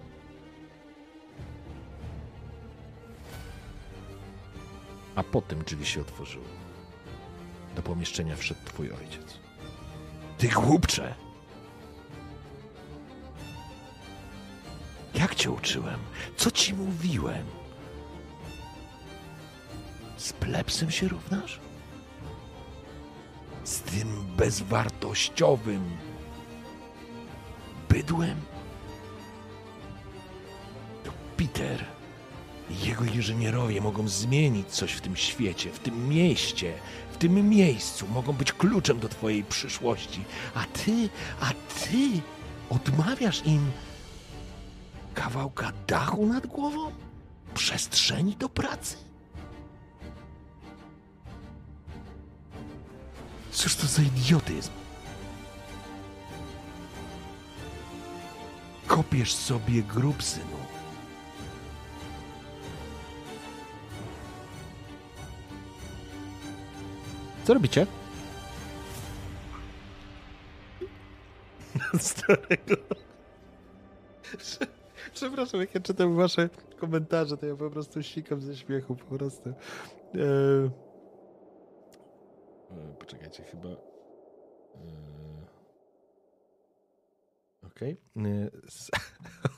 [5.15, 6.45] A potem drzwi się otworzyły.
[7.75, 9.39] Do pomieszczenia wszedł twój ojciec.
[10.37, 11.15] Ty głupcze!
[15.13, 15.99] Jak cię uczyłem?
[16.37, 17.45] Co ci mówiłem?
[20.17, 21.59] Z plepsem się równasz?
[23.63, 25.97] Z tym bezwartościowym
[27.89, 28.41] bydłem?
[31.03, 31.94] To Peter
[32.69, 36.73] jego inżynierowie mogą zmienić coś w tym świecie, w tym mieście,
[37.11, 38.07] w tym miejscu.
[38.07, 40.23] Mogą być kluczem do Twojej przyszłości.
[40.55, 41.09] A Ty,
[41.41, 42.21] a Ty
[42.69, 43.71] odmawiasz im
[45.13, 46.91] kawałka dachu nad głową?
[47.53, 48.97] Przestrzeni do pracy?
[53.51, 54.71] Cóż to za idiotyzm?
[58.87, 60.74] Kopiesz sobie grób, synu.
[67.45, 67.87] Co robicie?
[71.99, 72.75] Starego.
[75.13, 76.49] Przepraszam, jak ja czytam wasze
[76.79, 79.49] komentarze, to ja po prostu sikam ze śmiechu, po prostu.
[79.49, 80.69] Eee...
[82.99, 83.69] Poczekajcie, chyba...
[83.69, 83.75] Eee...
[87.63, 87.97] Okej.
[88.15, 88.51] Okay.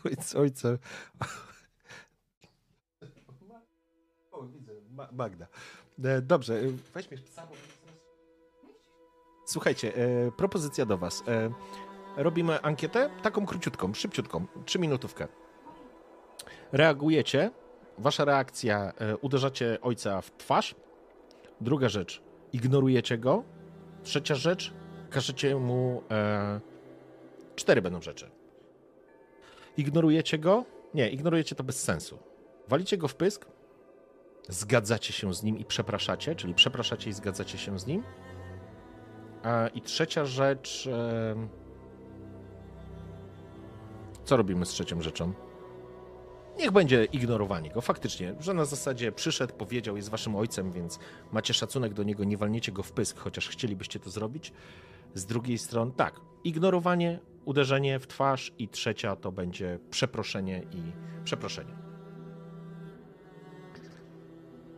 [0.06, 0.78] Ojca, ojca.
[4.32, 4.72] O, widzę,
[5.12, 5.48] Magda.
[6.22, 6.62] Dobrze,
[6.94, 7.77] weźmy psa, bo...
[9.48, 11.24] Słuchajcie, e, propozycja do was.
[11.28, 11.52] E,
[12.18, 15.28] robimy ankietę, taką króciutką, szybciutką, trzy minutówkę.
[16.72, 17.52] Reagujecie,
[17.98, 20.76] wasza reakcja, e, uderzacie ojca w twarz.
[21.62, 22.22] Druga rzecz,
[22.54, 23.44] ignorujecie go.
[24.04, 24.74] Trzecia rzecz,
[25.10, 26.04] każecie mu...
[26.12, 26.60] E,
[27.56, 28.30] cztery będą rzeczy.
[29.78, 30.66] Ignorujecie go?
[30.94, 32.20] Nie, ignorujecie to bez sensu.
[32.68, 33.46] Walicie go w pysk,
[34.50, 38.04] zgadzacie się z nim i przepraszacie, czyli przepraszacie i zgadzacie się z nim.
[39.74, 40.90] I trzecia rzecz.
[44.26, 45.34] Co robimy z trzecią rzeczą?
[46.58, 51.00] Niech będzie ignorowanie go, faktycznie, że na zasadzie przyszedł, powiedział, jest waszym ojcem, więc
[51.32, 54.54] macie szacunek do niego, nie walniecie go w pysk, chociaż chcielibyście to zrobić.
[55.14, 60.82] Z drugiej strony, tak, ignorowanie, uderzenie w twarz i trzecia to będzie przeproszenie i
[61.24, 61.74] przeproszenie.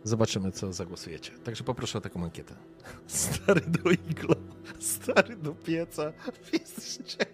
[0.04, 1.32] Zobaczymy, co zagłosujecie.
[1.32, 2.56] Także poproszę o taką ankietę.
[3.08, 4.36] Stary do iglo,
[4.80, 6.14] stary do pieca.
[6.54, 7.26] Jesteście,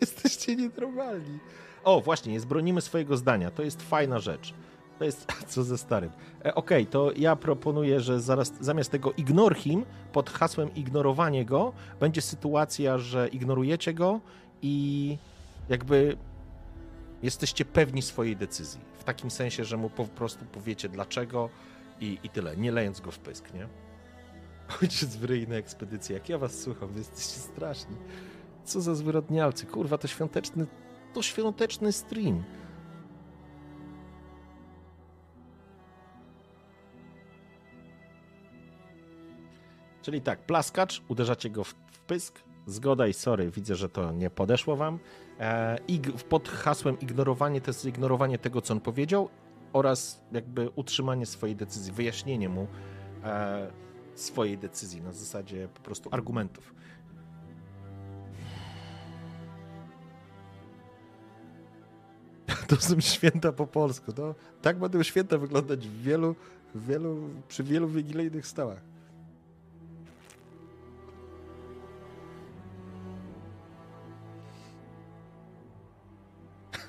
[0.00, 1.38] jesteście nienormalni.
[1.84, 3.50] O, właśnie, jest bronimy swojego zdania.
[3.50, 4.54] To jest fajna rzecz.
[4.98, 6.10] To jest co ze starym.
[6.44, 11.44] E, Okej, okay, to ja proponuję, że zaraz zamiast tego ignore him pod hasłem ignorowanie
[11.44, 14.20] go będzie sytuacja, że ignorujecie go
[14.62, 15.16] i
[15.68, 16.16] jakby
[17.22, 18.80] jesteście pewni swojej decyzji.
[18.98, 21.48] W takim sensie, że mu po prostu powiecie dlaczego
[22.00, 23.68] i, i tyle, nie lejąc go w pysk, nie?
[24.82, 27.96] Ojciec w ryjne ekspedycje, jak ja was słucham, wy jesteście straszni.
[28.64, 30.66] Co za zwyrodnialcy, kurwa, to świąteczny,
[31.14, 32.44] to świąteczny stream.
[40.02, 44.30] Czyli tak, plaskacz, uderzacie go w, w pysk, zgoda i sorry, widzę, że to nie
[44.30, 44.98] podeszło wam.
[45.40, 49.28] E, I pod hasłem ignorowanie to jest ignorowanie tego, co on powiedział
[49.72, 52.66] oraz jakby utrzymanie swojej decyzji, wyjaśnienie mu
[53.24, 53.87] e,
[54.20, 56.74] swojej decyzji na zasadzie po prostu argumentów.
[62.68, 64.12] To są święta po polsku.
[64.18, 66.34] No, tak będą święta wyglądać w wielu,
[66.74, 68.80] w wielu, przy wielu wigilijnych stołach.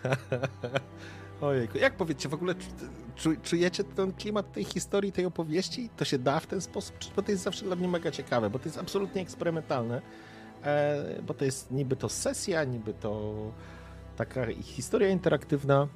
[1.42, 2.56] Ojejku, jak powiecie, w ogóle
[3.44, 5.90] czujecie ten klimat tej historii, tej opowieści?
[5.98, 6.96] To się da w ten sposób?
[7.16, 10.02] Bo to jest zawsze dla mnie mega ciekawe, bo to jest absolutnie eksperymentalne,
[10.64, 13.34] e, bo to jest niby to sesja, niby to
[14.16, 15.88] taka historia interaktywna.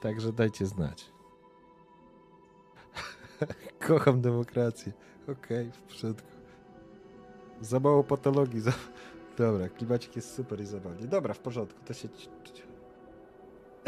[0.00, 1.04] Także dajcie znać.
[3.86, 4.92] Kocham demokrację.
[5.22, 6.28] Okej, okay, w porządku.
[7.60, 8.72] Za mało patologii, za,
[9.36, 11.06] Dobra, klimacik jest super i zabawnie.
[11.06, 12.08] Dobra, w porządku, to się...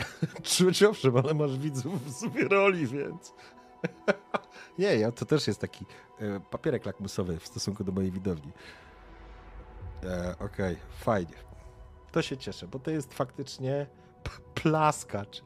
[0.42, 3.34] Czuć owszem, ale masz widzów w sobie roli, więc...
[4.78, 5.84] Nie, ja, to też jest taki
[6.20, 8.52] e, papierek lakmusowy w stosunku do mojej widowni.
[10.04, 11.34] E, Okej, okay, fajnie.
[12.12, 13.86] To się cieszę, bo to jest faktycznie
[14.54, 15.42] plaskacz.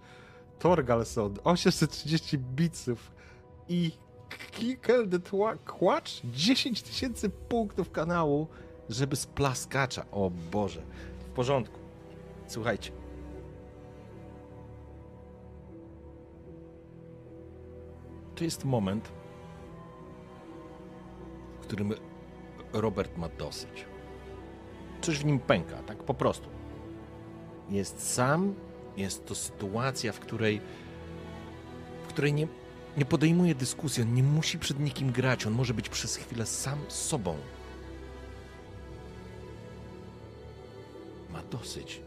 [0.59, 3.13] Torgalson, 830 biców
[3.69, 3.93] i
[5.11, 5.19] the
[5.65, 8.49] Quatch, 10 tysięcy punktów kanału
[8.89, 10.05] żeby z plaskacza.
[10.11, 10.83] O Boże.
[11.19, 11.79] W porządku.
[12.47, 13.02] Słuchajcie.
[18.43, 19.09] To jest moment,
[21.61, 21.95] w którym
[22.73, 23.85] Robert ma dosyć.
[25.01, 26.49] Coś w nim pęka, tak po prostu.
[27.71, 28.55] Jest sam,
[28.97, 30.61] jest to sytuacja, w której,
[32.05, 32.49] w której nie,
[32.97, 36.79] nie podejmuje dyskusji, on nie musi przed nikim grać, on może być przez chwilę sam
[36.89, 37.37] sobą.
[41.51, 42.01] Dosyć.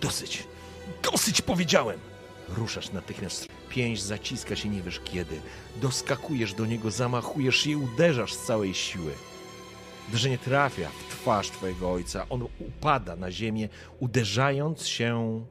[0.00, 0.46] Dosyć.
[1.02, 2.09] Dosyć powiedziałem!
[2.48, 3.48] Ruszasz natychmiast.
[3.68, 5.40] Pięść zaciska się nie wiesz kiedy.
[5.76, 9.12] Doskakujesz do niego, zamachujesz i uderzasz z całej siły.
[10.08, 12.26] Uderzenie trafia w twarz twojego ojca.
[12.28, 13.68] On upada na ziemię,
[14.00, 15.44] uderzając się,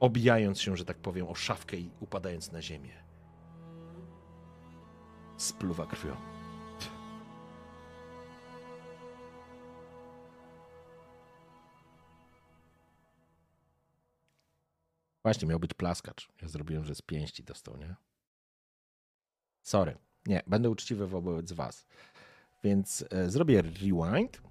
[0.00, 2.92] obijając się, że tak powiem, o szafkę i upadając na ziemię.
[5.36, 6.35] Spluwa krwią.
[15.26, 16.28] Właśnie, miał być plaskacz.
[16.42, 17.94] Ja zrobiłem, że z pięści dostał, nie?
[19.62, 19.98] Sorry.
[20.26, 21.86] Nie, będę uczciwy wobec was.
[22.64, 24.42] Więc e, zrobię rewind.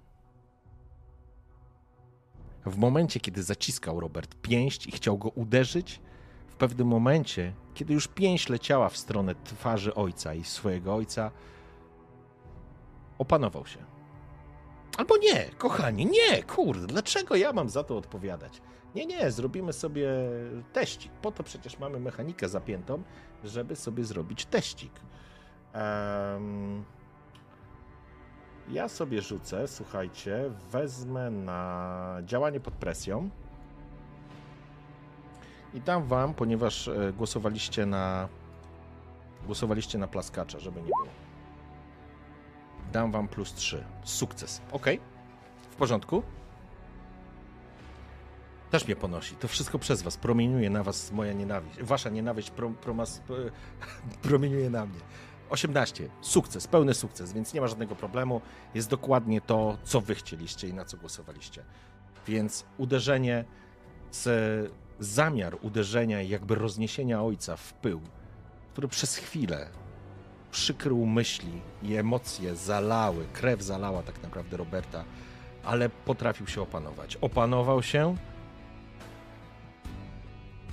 [2.66, 6.00] w momencie, kiedy zaciskał Robert pięść i chciał go uderzyć,
[6.46, 11.30] w pewnym momencie, kiedy już pięść leciała w stronę twarzy ojca i swojego ojca,
[13.18, 13.84] opanował się.
[14.96, 18.60] Albo nie, kochani, nie, kurde, dlaczego ja mam za to odpowiadać?
[18.96, 20.08] Nie, nie, zrobimy sobie
[20.72, 21.12] teścik.
[21.12, 23.02] Po to przecież mamy mechanikę zapiętą,
[23.44, 24.92] żeby sobie zrobić teścik.
[25.74, 26.84] Um,
[28.68, 33.30] ja sobie rzucę, słuchajcie, wezmę na działanie pod presją.
[35.74, 38.28] I dam wam, ponieważ e, głosowaliście na
[39.46, 41.08] głosowaliście na plaskacza, żeby nie było.
[42.92, 43.84] Dam wam plus 3.
[44.04, 44.62] Sukces.
[44.72, 44.86] Ok.
[45.70, 46.22] W porządku.
[48.70, 49.36] Też mnie ponosi.
[49.36, 50.16] To wszystko przez was.
[50.16, 51.82] Promieniuje na was moja nienawiść.
[51.82, 53.22] Wasza nienawiść pro, promas,
[54.22, 55.00] promieniuje na mnie.
[55.50, 56.08] 18.
[56.20, 58.40] Sukces, pełny sukces, więc nie ma żadnego problemu.
[58.74, 61.64] Jest dokładnie to, co wy chcieliście i na co głosowaliście.
[62.26, 63.44] Więc uderzenie,
[64.10, 68.00] z, zamiar uderzenia i jakby rozniesienia ojca w pył,
[68.72, 69.68] który przez chwilę
[70.50, 75.04] przykrył myśli i emocje zalały, krew zalała tak naprawdę Roberta,
[75.64, 77.16] ale potrafił się opanować.
[77.16, 78.16] Opanował się,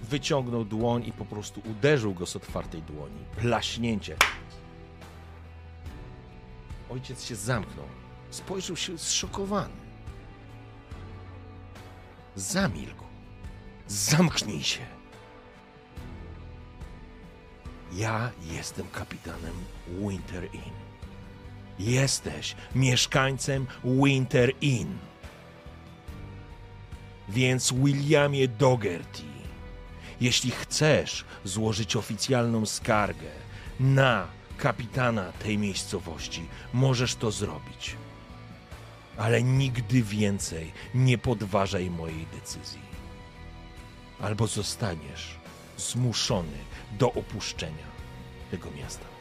[0.03, 3.25] wyciągnął dłoń i po prostu uderzył go z otwartej dłoni.
[3.37, 4.17] Plaśnięcie.
[6.89, 7.85] Ojciec się zamknął.
[8.29, 9.73] Spojrzał się zszokowany.
[12.35, 13.03] Zamilkł.
[13.87, 14.85] Zamknij się.
[17.93, 19.53] Ja jestem kapitanem
[19.99, 20.73] Winter Inn.
[21.79, 24.97] Jesteś mieszkańcem Winter Inn.
[27.29, 29.32] Więc Williamie Dogerty,
[30.21, 33.31] jeśli chcesz złożyć oficjalną skargę
[33.79, 34.27] na
[34.57, 37.95] kapitana tej miejscowości, możesz to zrobić.
[39.17, 42.81] Ale nigdy więcej nie podważaj mojej decyzji.
[44.21, 45.35] Albo zostaniesz
[45.77, 46.57] zmuszony
[46.99, 47.87] do opuszczenia
[48.51, 49.12] tego miasta.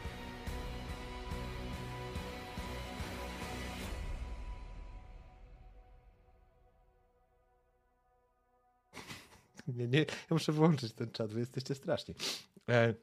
[9.67, 12.15] Nie, nie, ja muszę wyłączyć ten czat, wy jesteście straszni.
[12.69, 12.93] E,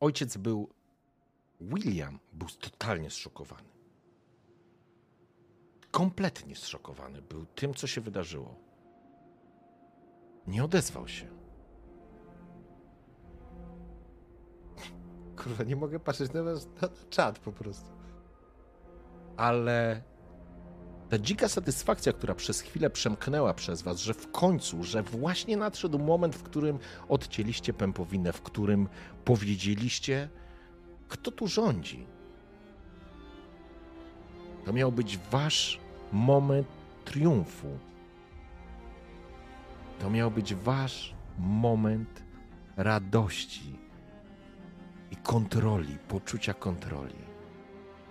[0.00, 0.68] ojciec był,
[1.60, 3.68] William był totalnie zszokowany.
[5.90, 8.54] Kompletnie zszokowany był tym, co się wydarzyło.
[10.46, 11.28] Nie odezwał się.
[15.36, 17.90] Kurwa, nie mogę patrzeć na was na, na czat po prostu.
[19.36, 20.02] Ale
[21.12, 25.98] ta dzika satysfakcja, która przez chwilę przemknęła przez was, że w końcu, że właśnie nadszedł
[25.98, 26.78] moment, w którym
[27.08, 28.88] odcięliście pępowinę, w którym
[29.24, 30.28] powiedzieliście,
[31.08, 32.06] kto tu rządzi.
[34.64, 35.80] To miał być wasz
[36.12, 36.68] moment
[37.04, 37.78] triumfu.
[39.98, 42.22] To miał być wasz moment
[42.76, 43.78] radości
[45.10, 47.24] i kontroli, poczucia kontroli.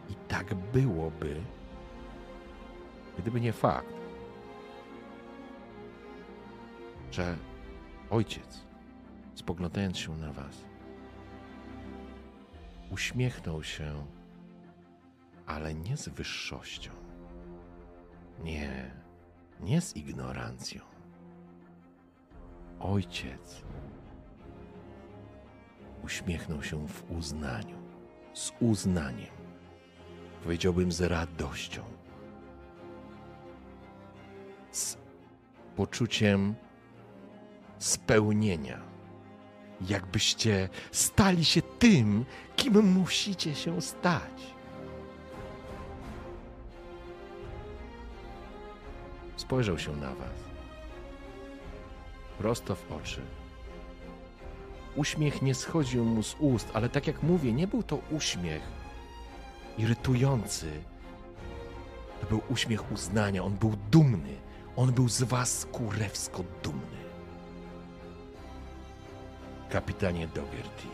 [0.09, 1.41] I tak byłoby,
[3.17, 3.93] gdyby nie fakt,
[7.11, 7.37] że
[8.09, 8.65] ojciec,
[9.35, 10.65] spoglądając się na was,
[12.91, 14.05] uśmiechnął się,
[15.45, 16.91] ale nie z wyższością.
[18.43, 18.91] Nie,
[19.59, 20.81] nie z ignorancją.
[22.79, 23.63] Ojciec
[26.03, 27.77] uśmiechnął się w uznaniu,
[28.33, 29.31] z uznaniem,
[30.43, 31.83] powiedziałbym z radością,
[34.71, 34.97] z
[35.75, 36.55] poczuciem
[37.79, 38.79] spełnienia.
[39.89, 42.25] Jakbyście stali się tym,
[42.55, 44.53] kim musicie się stać.
[49.35, 50.33] Spojrzał się na was.
[52.37, 53.21] Prosto w oczy.
[54.95, 58.61] Uśmiech nie schodził mu z ust, ale tak jak mówię, nie był to uśmiech
[59.77, 60.71] irytujący.
[62.21, 63.43] To był uśmiech uznania.
[63.43, 64.35] On był dumny.
[64.81, 67.01] On był z was kurewsko dumny.
[69.69, 70.87] Kapitanie Dogerty,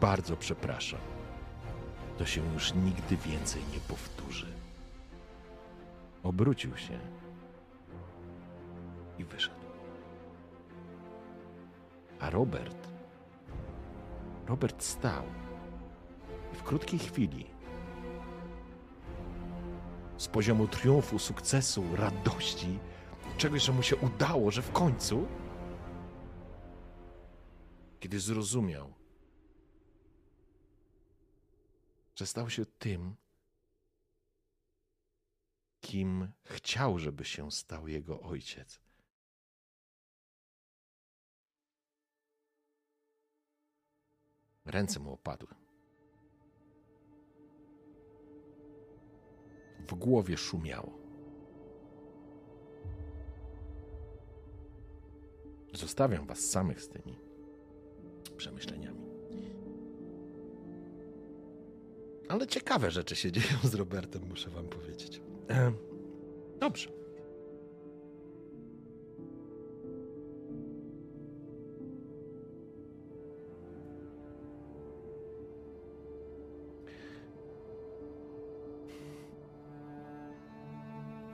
[0.00, 1.00] bardzo przepraszam.
[2.18, 4.46] To się już nigdy więcej nie powtórzy.
[6.22, 6.98] Obrócił się
[9.18, 9.66] i wyszedł.
[12.18, 12.88] A Robert,
[14.46, 15.22] Robert stał
[16.52, 17.49] i w krótkiej chwili
[20.20, 22.78] z poziomu triumfu, sukcesu, radości,
[23.38, 25.28] czegoś, że mu się udało, że w końcu,
[28.00, 28.94] kiedy zrozumiał,
[32.16, 33.16] że stał się tym,
[35.80, 38.80] kim chciał, żeby się stał jego ojciec.
[44.64, 45.59] Ręce mu opadły.
[49.90, 50.98] W głowie szumiało.
[55.72, 57.18] Zostawiam was samych z tymi
[58.36, 59.00] przemyśleniami.
[62.28, 65.22] Ale ciekawe rzeczy się dzieją z Robertem, muszę wam powiedzieć.
[66.60, 66.99] Dobrze.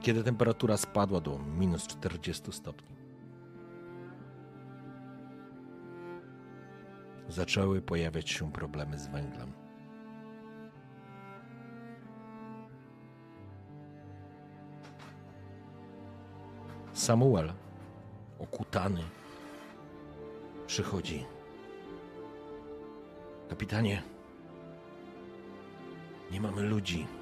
[0.07, 2.95] Kiedy temperatura spadła do minus 40 stopni,
[7.29, 9.53] zaczęły pojawiać się problemy z węglem.
[16.93, 17.53] Samuel,
[18.39, 19.03] okutany,
[20.67, 21.25] przychodzi.
[23.49, 24.03] Kapitanie,
[26.31, 27.16] nie mamy ludzi.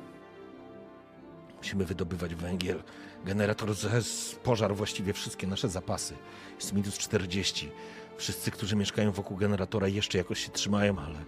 [1.65, 2.83] Musimy wydobywać węgiel.
[3.23, 6.15] Generator z pożar właściwie wszystkie nasze zapasy.
[6.55, 7.71] Jest minus 40.
[8.17, 11.25] Wszyscy, którzy mieszkają wokół generatora, jeszcze jakoś się trzymają, ale.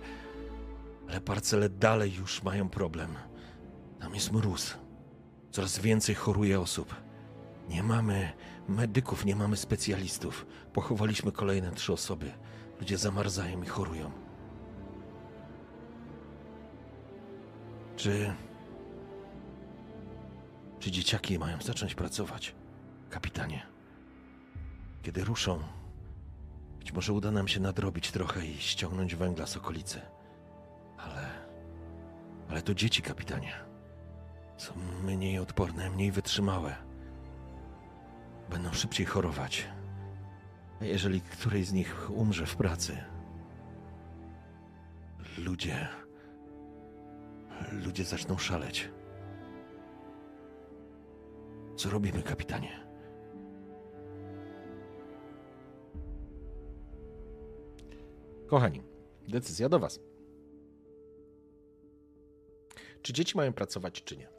[1.10, 3.16] Ale parcele dalej już mają problem.
[4.00, 4.78] Tam jest mróz.
[5.52, 6.96] Coraz więcej choruje osób.
[7.70, 8.32] Nie mamy
[8.70, 10.46] medyków, nie mamy specjalistów.
[10.74, 12.32] Pochowaliśmy kolejne trzy osoby.
[12.80, 14.12] Ludzie zamarzają i chorują.
[17.96, 18.34] Czy.
[20.80, 22.56] Czy dzieciaki mają zacząć pracować?
[23.10, 23.68] Kapitanie.
[25.02, 25.60] Kiedy ruszą,
[26.80, 30.02] być może uda nam się nadrobić trochę i ściągnąć węgla z okolicy.
[30.98, 31.30] Ale.
[32.50, 33.54] Ale to dzieci, kapitanie.
[34.58, 34.74] Są
[35.04, 36.88] mniej odporne, mniej wytrzymałe
[38.50, 39.68] będą szybciej chorować.
[40.82, 42.98] A jeżeli któryś z nich umrze w pracy,
[45.38, 45.88] ludzie.
[47.72, 48.90] Ludzie zaczną szaleć.
[51.78, 52.88] Co robimy, kapitanie?
[58.48, 58.84] Kochani,
[59.28, 60.00] decyzja do Was.
[63.02, 64.30] Czy dzieci mają pracować, czy nie?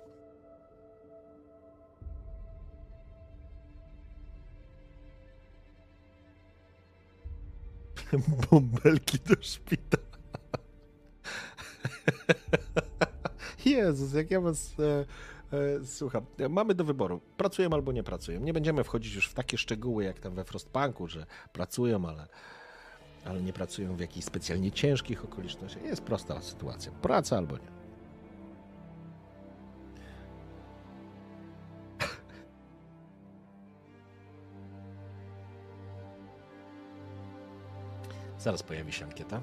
[8.50, 10.02] bąbelki do szpitala.
[13.64, 15.04] Jezus, jak ja was e,
[15.84, 16.26] słucham.
[16.48, 17.20] Mamy do wyboru.
[17.36, 18.40] Pracują albo nie pracują.
[18.40, 22.26] Nie będziemy wchodzić już w takie szczegóły, jak tam we Frostpunku, że pracują, ale,
[23.24, 25.82] ale nie pracują w jakichś specjalnie ciężkich okolicznościach.
[25.82, 26.92] Jest prosta sytuacja.
[26.92, 27.68] Praca albo nie.
[38.38, 39.42] Zaraz pojawi się ankieta.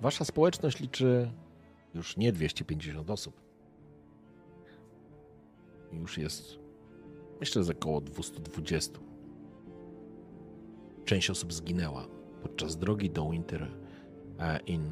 [0.00, 1.32] Wasza społeczność liczy
[1.94, 3.47] już nie 250 osób.
[5.98, 6.58] Już jest,
[7.40, 8.98] myślę, że około 220.
[11.04, 12.08] Część osób zginęła
[12.42, 13.68] podczas drogi do Winter
[14.66, 14.90] Inn.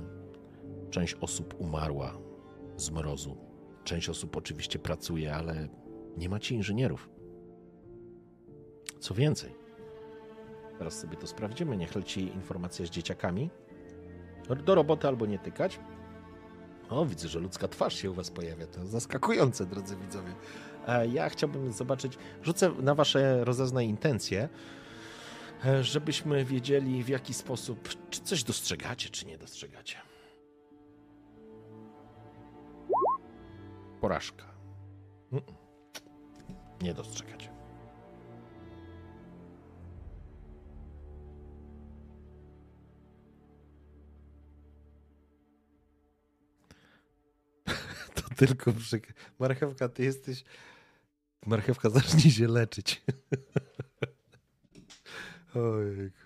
[0.91, 2.19] Część osób umarła
[2.77, 3.37] z mrozu.
[3.85, 5.69] Część osób oczywiście pracuje, ale
[6.17, 7.11] nie macie inżynierów.
[9.01, 9.55] Co więcej,
[10.79, 11.77] Teraz sobie to sprawdzimy.
[11.77, 13.51] Niech leci informacja z dzieciakami.
[14.65, 15.81] Do roboty albo nie tykać.
[16.89, 18.67] O, widzę, że ludzka twarz się u Was pojawia.
[18.67, 20.35] To zaskakujące, drodzy widzowie.
[20.87, 24.49] E, ja chciałbym zobaczyć, rzucę na Wasze rozeznane intencje,
[25.65, 29.97] e, żebyśmy wiedzieli w jaki sposób, czy coś dostrzegacie, czy nie dostrzegacie.
[34.01, 34.45] Porażka.
[36.83, 37.57] Nie dostrzegacie.
[48.37, 49.01] tylko przy...
[49.39, 50.45] Marchewka, ty jesteś...
[51.47, 53.03] Marchewka, zacznij się leczyć.
[55.55, 56.17] Ojejku.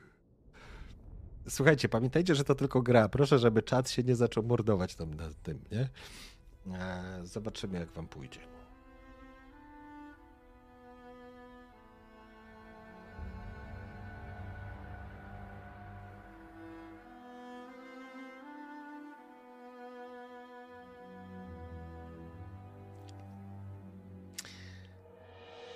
[1.49, 3.09] Słuchajcie, pamiętajcie, że to tylko gra.
[3.09, 5.89] Proszę, żeby czat się nie zaczął mordować tam na tym, nie?
[6.77, 8.41] E, zobaczymy, jak wam pójdzie.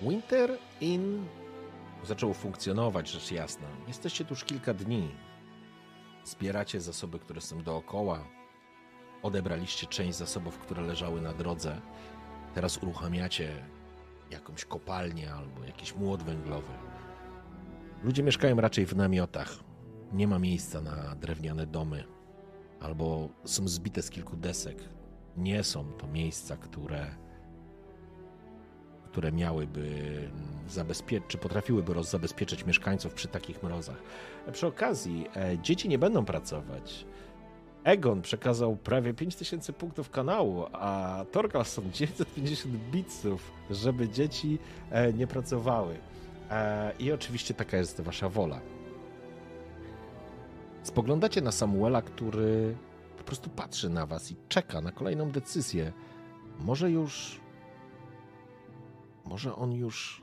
[0.08, 1.26] Winter Inn
[2.02, 3.66] zaczęło funkcjonować, rzecz jasna.
[3.88, 5.10] Jesteście tu już kilka dni.
[6.24, 8.24] Zbieracie zasoby, które są dookoła.
[9.22, 11.80] Odebraliście część zasobów, które leżały na drodze.
[12.54, 13.66] Teraz uruchamiacie
[14.30, 16.72] jakąś kopalnię albo jakiś młot węglowy.
[18.02, 19.58] Ludzie mieszkają raczej w namiotach.
[20.12, 22.04] Nie ma miejsca na drewniane domy,
[22.80, 24.78] albo są zbite z kilku desek.
[25.36, 27.16] Nie są to miejsca, które,
[29.14, 29.88] które miałyby
[30.68, 33.96] zabezpieczyć, czy potrafiłyby rozzabezpieczyć mieszkańców przy takich mrozach.
[34.52, 37.06] Przy okazji, e, dzieci nie będą pracować.
[37.84, 44.58] Egon przekazał prawie 5000 punktów kanału, a Torgalson 950 bitsów, żeby dzieci
[44.90, 45.96] e, nie pracowały.
[46.50, 48.60] E, I oczywiście taka jest wasza wola.
[50.82, 52.76] Spoglądacie na Samuela, który
[53.18, 55.92] po prostu patrzy na was i czeka na kolejną decyzję.
[56.60, 57.43] Może już.
[59.24, 60.22] Może on już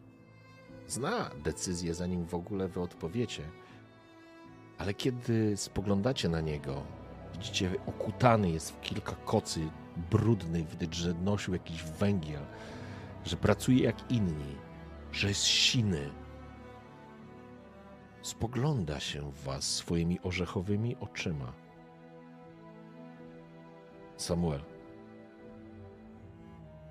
[0.88, 3.44] zna decyzję, zanim w ogóle wy odpowiecie.
[4.78, 6.84] Ale kiedy spoglądacie na niego,
[7.34, 9.70] widzicie, okutany jest w kilka kocy,
[10.12, 12.42] brudny, widać, że nosił jakiś węgiel,
[13.26, 14.56] że pracuje jak inni,
[15.12, 16.10] że jest siny.
[18.22, 21.54] Spogląda się w was swoimi orzechowymi oczyma.
[24.18, 24.62] Samuel,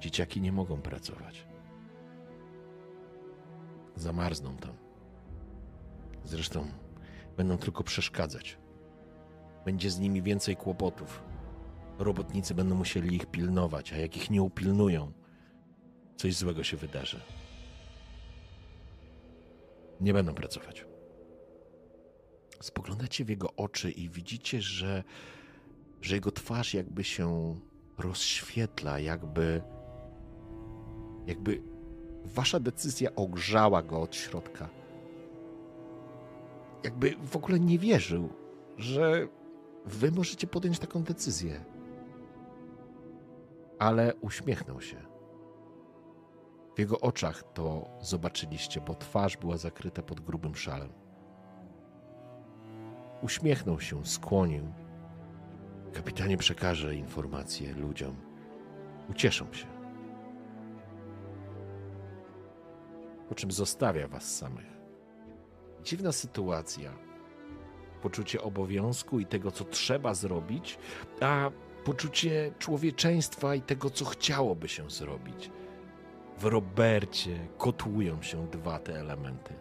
[0.00, 1.49] dzieciaki nie mogą pracować.
[4.00, 4.72] Zamarzną tam.
[6.24, 6.66] Zresztą
[7.36, 8.58] będą tylko przeszkadzać.
[9.64, 11.22] Będzie z nimi więcej kłopotów.
[11.98, 15.12] Robotnicy będą musieli ich pilnować, a jak ich nie upilnują,
[16.16, 17.20] coś złego się wydarzy.
[20.00, 20.84] Nie będą pracować.
[22.60, 25.04] Spoglądacie w jego oczy i widzicie, że,
[26.00, 27.56] że jego twarz jakby się
[27.98, 29.62] rozświetla, jakby,
[31.26, 31.69] jakby
[32.34, 34.68] wasza decyzja ogrzała go od środka.
[36.84, 38.28] Jakby w ogóle nie wierzył,
[38.76, 39.28] że
[39.86, 41.64] wy możecie podjąć taką decyzję.
[43.78, 44.96] Ale uśmiechnął się.
[46.76, 50.92] W jego oczach to zobaczyliście, bo twarz była zakryta pod grubym szalem.
[53.22, 54.72] Uśmiechnął się, skłonił.
[55.92, 58.16] Kapitanie przekaże informacje ludziom.
[59.10, 59.66] Ucieszą się.
[63.30, 64.66] Po czym zostawia was samych.
[65.84, 66.92] Dziwna sytuacja.
[68.02, 70.78] Poczucie obowiązku i tego, co trzeba zrobić,
[71.20, 71.50] a
[71.84, 75.50] poczucie człowieczeństwa i tego, co chciałoby się zrobić.
[76.38, 79.54] W Robercie kotłują się dwa te elementy.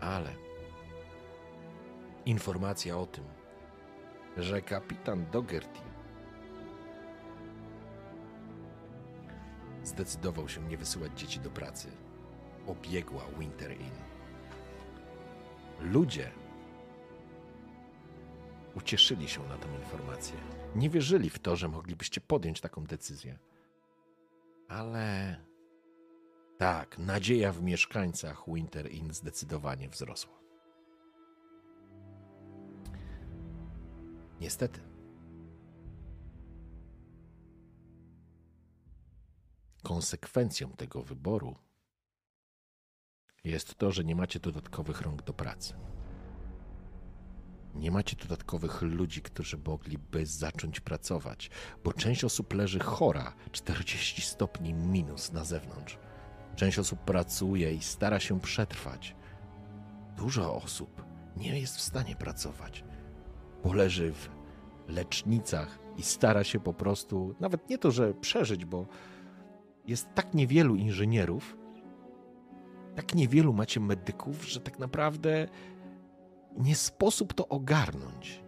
[0.00, 0.34] Ale
[2.26, 3.24] informacja o tym,
[4.36, 5.87] że kapitan Dogerty
[9.84, 11.88] zdecydował się nie wysyłać dzieci do pracy,
[12.66, 13.94] obiegła Winter Inn.
[15.80, 16.30] Ludzie
[18.74, 20.36] ucieszyli się na tę informację.
[20.76, 23.38] Nie wierzyli w to, że moglibyście podjąć taką decyzję.
[24.68, 25.36] Ale
[26.58, 30.38] tak, nadzieja w mieszkańcach Winter Inn zdecydowanie wzrosła.
[34.40, 34.87] Niestety.
[39.82, 41.56] Konsekwencją tego wyboru
[43.44, 45.74] jest to, że nie macie dodatkowych rąk do pracy.
[47.74, 51.50] Nie macie dodatkowych ludzi, którzy mogliby zacząć pracować,
[51.84, 55.98] bo część osób leży chora 40 stopni minus na zewnątrz.
[56.56, 59.16] Część osób pracuje i stara się przetrwać.
[60.16, 61.02] Dużo osób
[61.36, 62.84] nie jest w stanie pracować,
[63.64, 64.28] bo leży w
[64.88, 68.86] lecznicach i stara się po prostu, nawet nie to, że przeżyć, bo
[69.88, 71.56] jest tak niewielu inżynierów,
[72.94, 75.48] tak niewielu macie medyków, że tak naprawdę
[76.56, 78.44] nie sposób to ogarnąć.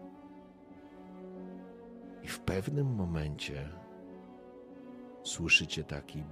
[2.22, 3.68] I w pewnym momencie
[5.22, 6.24] słyszycie taki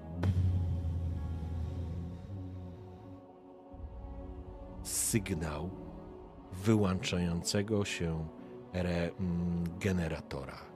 [4.83, 5.71] sygnał
[6.53, 8.29] wyłączającego się
[9.81, 10.68] generatora.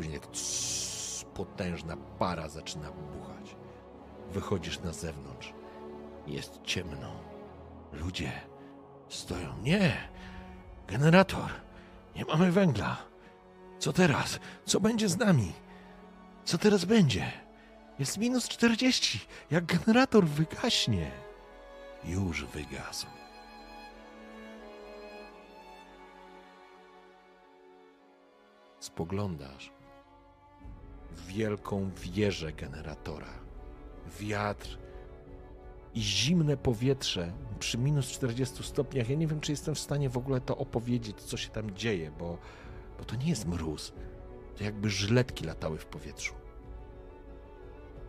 [0.00, 0.30] Później tak
[1.34, 3.56] potężna para zaczyna buchać.
[4.30, 5.52] Wychodzisz na zewnątrz.
[6.26, 7.12] Jest ciemno.
[7.92, 8.32] Ludzie
[9.08, 9.58] stoją.
[9.62, 10.08] Nie!
[10.86, 11.50] Generator!
[12.16, 12.96] Nie mamy węgla.
[13.78, 14.38] Co teraz?
[14.64, 15.52] Co będzie z nami?
[16.44, 17.32] Co teraz będzie?
[17.98, 19.20] Jest minus 40.
[19.50, 21.10] Jak generator wygaśnie.
[22.04, 23.06] Już wygasł.
[28.78, 29.79] Spoglądasz
[31.28, 33.40] wielką wieżę generatora.
[34.20, 34.78] Wiatr
[35.94, 39.08] i zimne powietrze przy minus 40 stopniach.
[39.08, 42.10] Ja nie wiem, czy jestem w stanie w ogóle to opowiedzieć, co się tam dzieje,
[42.18, 42.38] bo,
[42.98, 43.92] bo to nie jest mróz.
[44.56, 46.34] To jakby żyletki latały w powietrzu.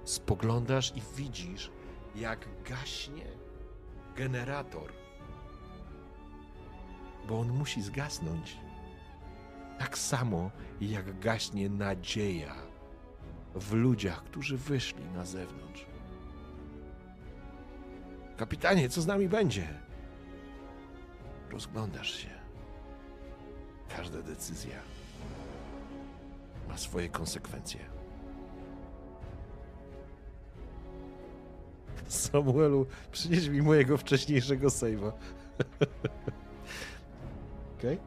[0.04, 1.72] Spoglądasz i widzisz,
[2.16, 3.26] jak gaśnie
[4.16, 4.92] generator,
[7.28, 8.58] bo on musi zgasnąć.
[9.80, 10.52] Tak samo
[10.82, 12.71] jak gaśnie nadzieja
[13.56, 15.86] w ludziach, którzy wyszli na zewnątrz.
[18.38, 19.68] Kapitanie, co z nami będzie?
[21.52, 22.30] Rozglądasz się.
[23.98, 24.80] Każda decyzja
[26.70, 27.80] ma swoje konsekwencje.
[32.08, 35.12] Samuelu, przynieś mi mojego wcześniejszego save'a.
[37.78, 37.94] Okej?
[37.96, 37.98] Okay?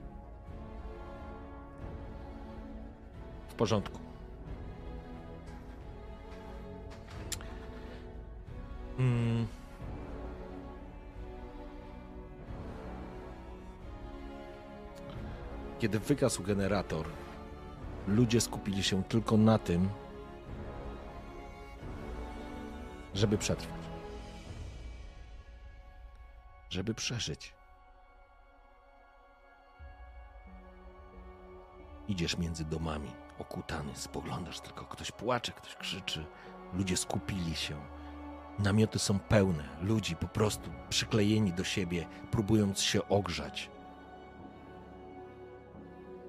[3.49, 4.04] W porządku.
[8.99, 9.47] Mm.
[15.79, 17.07] Kiedy wygasł generator,
[18.07, 19.89] ludzie skupili się tylko na tym,
[23.15, 23.81] żeby przetrwać.
[26.71, 27.55] Żeby przeżyć.
[32.09, 36.27] Idziesz między domami, okutany, spoglądasz tylko, ktoś płacze, ktoś krzyczy,
[36.73, 37.77] ludzie skupili się.
[38.59, 43.71] Namioty są pełne, ludzi po prostu przyklejeni do siebie, próbując się ogrzać.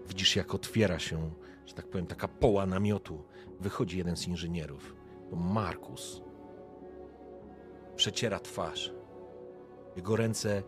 [0.07, 1.31] Widzisz, jak otwiera się,
[1.65, 3.23] że tak powiem, taka poła namiotu.
[3.59, 4.95] Wychodzi jeden z inżynierów.
[5.31, 6.21] Markus.
[7.95, 8.93] Przeciera twarz.
[9.95, 10.63] Jego ręce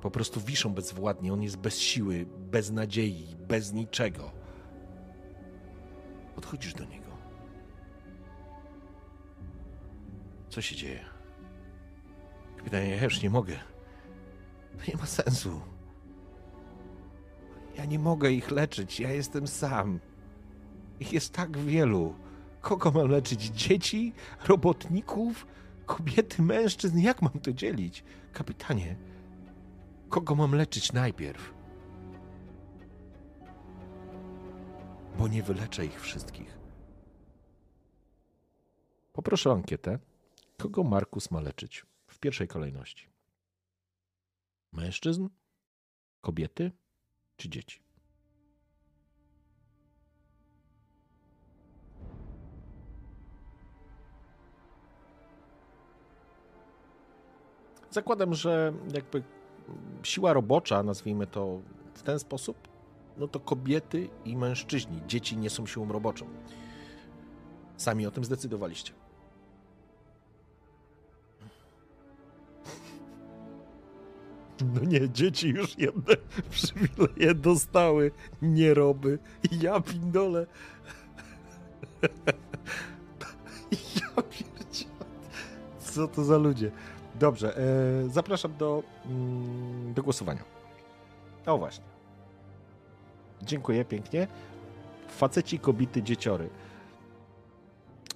[0.00, 1.32] po prostu wiszą bezwładnie.
[1.32, 4.30] On jest bez siły, bez nadziei, bez niczego.
[6.34, 7.01] Podchodzisz do niego.
[10.52, 11.04] Co się dzieje?
[12.56, 13.56] Kapitanie, już nie mogę.
[14.78, 15.60] To nie ma sensu.
[17.76, 20.00] Ja nie mogę ich leczyć, ja jestem sam.
[21.00, 22.14] Ich jest tak wielu.
[22.60, 23.44] Kogo mam leczyć?
[23.44, 24.12] Dzieci?
[24.48, 25.46] Robotników?
[25.86, 26.42] Kobiety?
[26.42, 26.98] Mężczyzn?
[26.98, 28.04] Jak mam to dzielić?
[28.32, 28.96] Kapitanie,
[30.08, 31.54] kogo mam leczyć najpierw?
[35.18, 36.58] Bo nie wyleczę ich wszystkich.
[39.12, 40.11] Poproszę o ankietę.
[40.58, 43.08] Kogo Markus ma leczyć w pierwszej kolejności?
[44.72, 45.28] Mężczyzn?
[46.20, 46.72] Kobiety?
[47.42, 47.82] czy dzieci.
[57.90, 59.22] Zakładam, że jakby
[60.02, 61.60] siła robocza, nazwijmy to
[61.94, 62.68] w ten sposób,
[63.16, 66.26] no to kobiety i mężczyźni, dzieci nie są siłą roboczą.
[67.76, 69.01] Sami o tym zdecydowaliście.
[74.62, 76.14] No nie, dzieci już jedne
[76.50, 78.10] przywileje dostały,
[78.42, 79.18] nie roby.
[79.60, 80.46] Ja pindole.
[83.72, 85.04] Ja pierdzielę.
[85.78, 86.70] Co to za ludzie?
[87.14, 90.44] Dobrze, e, zapraszam do, mm, do głosowania.
[91.46, 91.84] O właśnie.
[93.42, 94.28] Dziękuję pięknie.
[95.08, 96.48] Faceci, kobiety, dzieciory.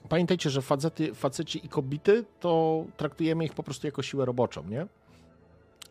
[0.08, 4.86] Pamiętajcie, że facety, faceci i kobiety to traktujemy ich po prostu jako siłę roboczą, nie?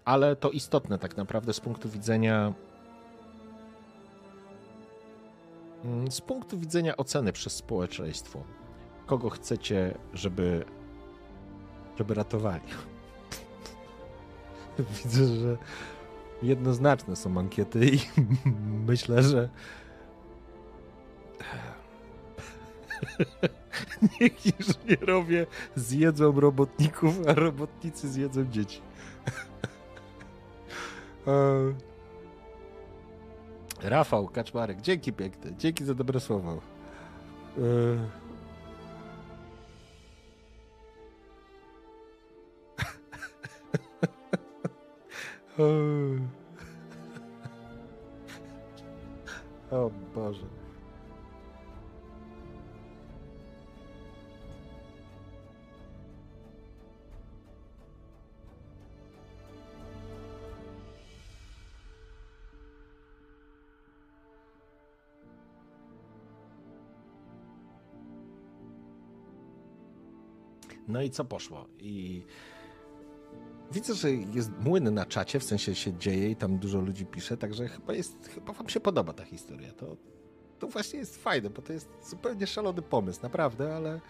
[0.06, 2.54] Ale to istotne tak naprawdę z punktu widzenia
[5.86, 8.44] mm, z punktu widzenia oceny przez społeczeństwo.
[9.06, 10.66] Kogo chcecie, żeby
[11.98, 12.64] żeby ratowali?
[15.04, 15.58] Widzę, że
[16.42, 18.00] jednoznaczne są ankiety i
[18.88, 19.50] myślę, że
[24.22, 25.46] niech inżynierowie
[25.76, 28.82] zjedzą robotników, a robotnicy zjedzą dzieci.
[31.28, 31.74] E,
[33.90, 36.62] Rafał Kaczmarek, dzięki piękne, dzięki za dobre słowo.
[37.58, 37.62] E,
[49.72, 50.65] o Boże.
[70.88, 71.66] No i co poszło?
[71.80, 72.26] I
[73.72, 77.38] widzę, że jest młyn na czacie, w sensie się dzieje i tam dużo ludzi pisze,
[77.38, 79.74] także chyba jest, chyba wam się podoba ta historia.
[79.74, 79.98] To,
[80.60, 84.02] to właśnie jest fajne, bo to jest zupełnie szalony pomysł, naprawdę, ale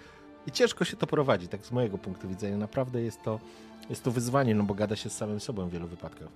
[0.47, 2.57] I ciężko się to prowadzi, tak z mojego punktu widzenia.
[2.57, 3.39] Naprawdę jest to,
[3.89, 6.29] jest to wyzwanie, no bo gada się z samym sobą w wielu wypadkach.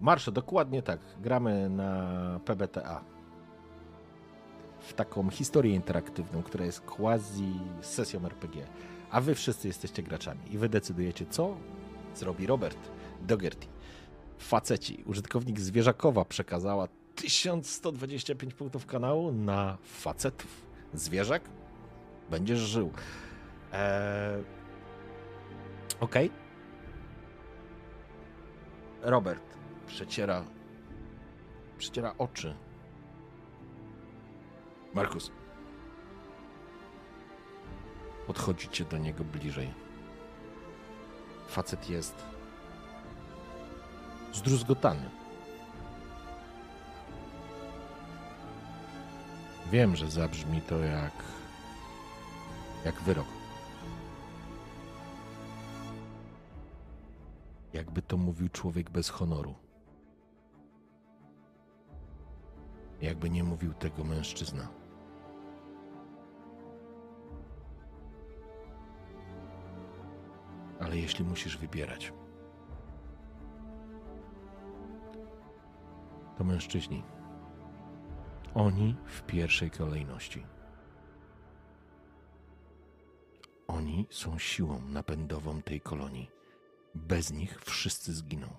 [0.00, 1.00] Marszo, dokładnie tak.
[1.22, 3.04] Gramy na PBTA.
[4.80, 8.66] W taką historię interaktywną, która jest quasi sesją RPG.
[9.10, 11.56] A wy wszyscy jesteście graczami i wy decydujecie, co
[12.14, 12.78] zrobi Robert
[13.22, 13.66] Dogerty.
[14.38, 20.66] Faceci, użytkownik Zwierzakowa przekazała 1125 punktów kanału na facetów.
[20.94, 21.42] Zwierzak?
[22.30, 22.92] Będziesz żył.
[23.72, 24.44] Eee...
[26.00, 26.26] Okej.
[26.26, 26.50] Okay.
[29.10, 29.42] Robert
[29.86, 30.44] przeciera
[31.78, 32.54] przeciera oczy.
[34.94, 35.30] Markus.
[38.26, 39.74] Podchodzicie do niego bliżej.
[41.48, 42.14] Facet jest
[44.32, 45.10] zdruzgotany.
[49.70, 51.12] Wiem, że zabrzmi to jak
[52.84, 53.26] jak wyrok.
[57.72, 59.54] Jakby to mówił człowiek bez honoru.
[63.00, 64.79] Jakby nie mówił tego mężczyzna.
[70.80, 72.12] Ale jeśli musisz wybierać,
[76.38, 77.02] to mężczyźni.
[78.54, 80.46] Oni w pierwszej kolejności.
[83.66, 86.30] Oni są siłą napędową tej kolonii.
[86.94, 88.56] Bez nich wszyscy zginą.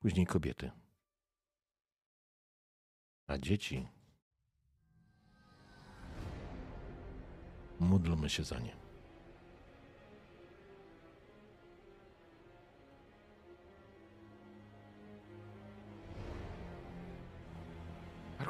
[0.00, 0.70] Później kobiety.
[3.26, 3.88] A dzieci.
[7.80, 8.81] Módlmy się za nie.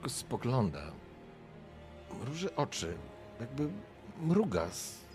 [0.03, 0.93] Markus spogląda,
[2.21, 2.97] mruży oczy,
[3.41, 3.69] jakby
[4.21, 4.69] mruga,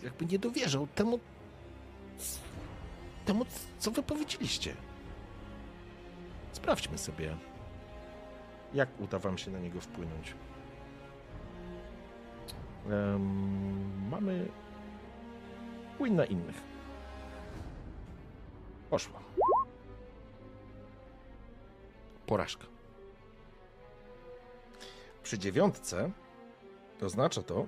[0.04, 1.20] jakby nie dowierzał temu,
[3.26, 3.46] temu
[3.80, 4.76] co wy powiedzieliście.
[6.52, 7.38] Sprawdźmy sobie,
[8.74, 10.34] jak uda wam się na niego wpłynąć.
[12.86, 14.48] Um, mamy
[16.00, 16.62] win na innych.
[18.90, 19.20] Poszła.
[22.26, 22.77] Porażka.
[25.28, 26.12] Przy dziewiątce
[27.02, 27.66] oznacza to,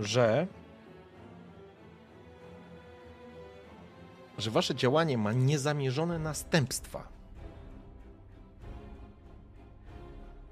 [0.00, 0.46] że
[4.38, 7.08] że wasze działanie ma niezamierzone następstwa.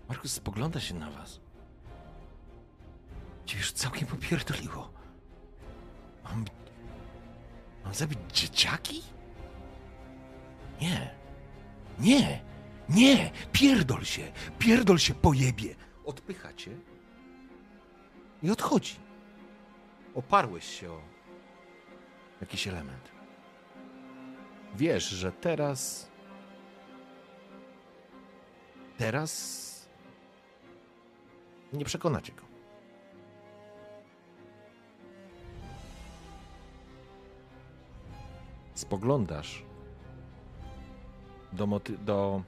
[0.09, 1.41] Markus spogląda się na was.
[3.47, 4.91] Cię już całkiem popierdoliło.
[6.25, 6.45] Mam...
[7.85, 9.03] Mam zabić dzieciaki?
[10.81, 11.15] Nie.
[11.99, 12.56] Nie.
[12.89, 13.31] Nie.
[13.53, 14.33] Pierdol się.
[14.59, 15.75] Pierdol się pojebie.
[16.05, 16.71] Odpycha cię
[18.43, 18.95] i odchodzi.
[20.15, 21.01] Oparłeś się o
[22.41, 23.11] jakiś element.
[24.77, 26.11] Wiesz, że teraz.
[28.99, 29.67] Teraz
[31.73, 32.43] nie przekonacie go.
[38.75, 39.63] Spoglądasz
[41.53, 42.43] do, moty- do,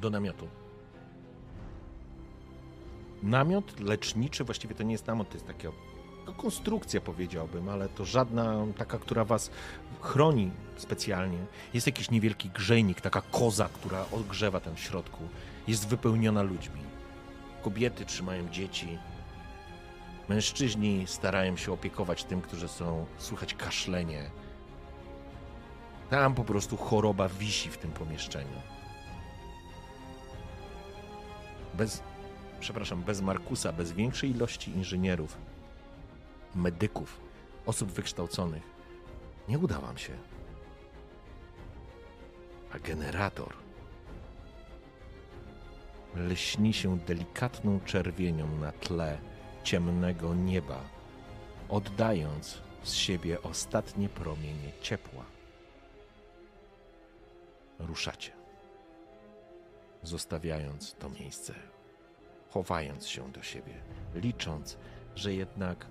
[0.00, 0.48] do namiotu.
[3.22, 5.68] Namiot leczniczy, właściwie to nie jest namiot, to jest taka
[6.36, 9.50] konstrukcja powiedziałbym, ale to żadna taka, która was
[10.00, 11.38] chroni specjalnie.
[11.74, 15.28] Jest jakiś niewielki grzejnik, taka koza, która odgrzewa tam w środku.
[15.68, 16.80] Jest wypełniona ludźmi.
[17.62, 18.98] Kobiety trzymają dzieci.
[20.28, 24.30] Mężczyźni starają się opiekować tym, którzy są, słychać kaszlenie.
[26.10, 28.79] Tam po prostu choroba wisi w tym pomieszczeniu.
[31.74, 32.02] Bez,
[32.60, 35.38] przepraszam, bez Markusa, bez większej ilości inżynierów,
[36.54, 37.20] medyków,
[37.66, 38.62] osób wykształconych,
[39.48, 40.12] nie uda wam się.
[42.72, 43.54] A generator
[46.16, 49.18] lśni się delikatną czerwienią na tle
[49.64, 50.80] ciemnego nieba,
[51.68, 55.24] oddając z siebie ostatnie promienie ciepła.
[57.78, 58.39] Ruszacie,
[60.02, 61.54] zostawiając to miejsce,
[62.50, 63.74] chowając się do siebie,
[64.14, 64.78] licząc,
[65.14, 65.86] że jednak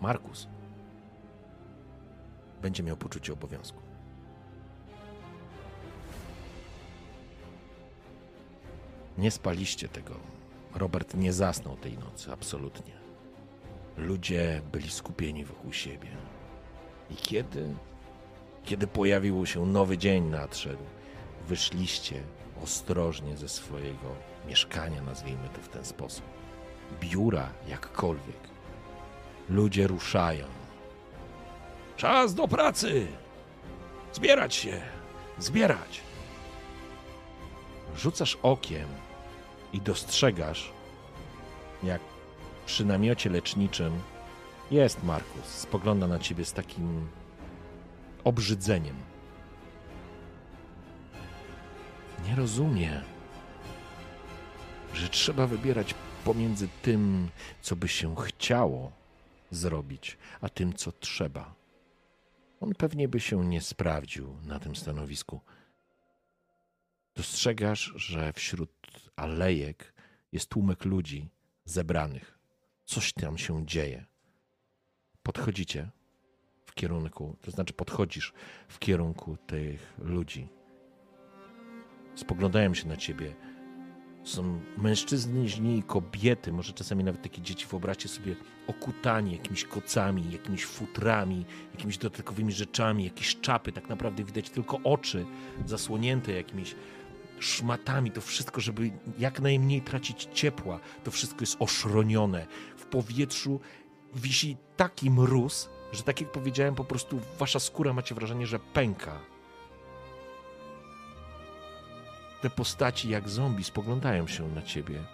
[0.00, 0.46] Markus
[2.62, 3.78] będzie miał poczucie obowiązku.
[9.18, 10.14] Nie spaliście tego.
[10.74, 12.92] Robert nie zasnął tej nocy, absolutnie.
[13.96, 16.08] Ludzie byli skupieni wokół siebie.
[17.10, 17.74] I kiedy,
[18.64, 20.82] kiedy pojawił się nowy dzień nadszedł,
[21.48, 22.22] wyszliście
[22.62, 24.14] ostrożnie ze swojego
[24.46, 26.24] mieszkania, nazwijmy to w ten sposób.
[27.00, 28.48] Biura, jakkolwiek.
[29.48, 30.44] Ludzie ruszają.
[31.96, 33.06] Czas do pracy!
[34.12, 34.82] Zbierać się!
[35.38, 36.00] Zbierać!
[37.96, 38.88] Rzucasz okiem
[39.72, 40.72] i dostrzegasz,
[41.82, 42.00] jak
[42.66, 44.00] przy namiocie leczniczym
[44.70, 45.44] jest Markus.
[45.44, 47.08] Spogląda na ciebie z takim
[48.24, 48.96] obrzydzeniem.
[52.28, 53.02] Nie rozumie,
[54.94, 55.94] że trzeba wybierać
[56.24, 57.28] pomiędzy tym,
[57.62, 58.92] co by się chciało
[59.50, 61.54] zrobić, a tym, co trzeba.
[62.60, 65.40] On pewnie by się nie sprawdził na tym stanowisku.
[67.14, 68.70] Dostrzegasz, że wśród
[69.16, 69.92] alejek
[70.32, 71.28] jest tłumek ludzi
[71.64, 72.38] zebranych.
[72.84, 74.04] Coś tam się dzieje.
[75.22, 75.90] Podchodzicie
[76.66, 78.32] w kierunku, to znaczy podchodzisz
[78.68, 80.55] w kierunku tych ludzi.
[82.16, 83.34] Spoglądają się na ciebie.
[84.24, 88.36] Są mężczyźni i kobiety, może czasami nawet takie dzieci, wyobraźcie sobie,
[88.66, 91.44] okutani jakimiś kocami, jakimiś futrami,
[91.74, 95.24] jakimiś dodatkowymi rzeczami, jakieś czapy, tak naprawdę widać tylko oczy
[95.66, 96.74] zasłonięte jakimiś
[97.38, 102.46] szmatami, to wszystko, żeby jak najmniej tracić ciepła, to wszystko jest oszronione.
[102.76, 103.60] W powietrzu
[104.14, 109.35] wisi taki mróz, że tak jak powiedziałem, po prostu wasza skóra macie wrażenie, że pęka.
[112.40, 115.04] Te postaci jak zombie spoglądają się na ciebie,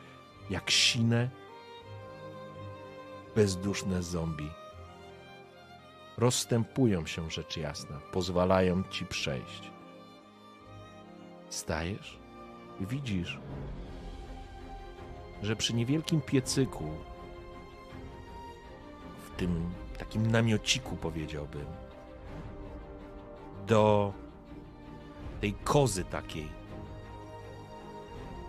[0.50, 1.30] jak sine,
[3.36, 4.50] bezduszne zombie.
[6.18, 9.70] Rozstępują się rzecz jasna, pozwalają ci przejść.
[11.48, 12.18] Stajesz
[12.80, 13.38] i widzisz,
[15.42, 16.90] że przy niewielkim piecyku,
[19.26, 21.66] w tym takim namiociku powiedziałbym,
[23.66, 24.12] do
[25.40, 26.48] tej kozy takiej,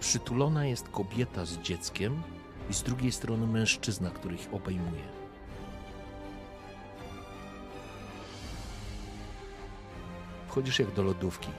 [0.04, 2.22] przytulona jest kobieta z dzieckiem
[2.70, 5.04] i z drugiej strony mężczyzna, który ich obejmuje.
[10.48, 11.50] Wchodzisz jak do lodówki.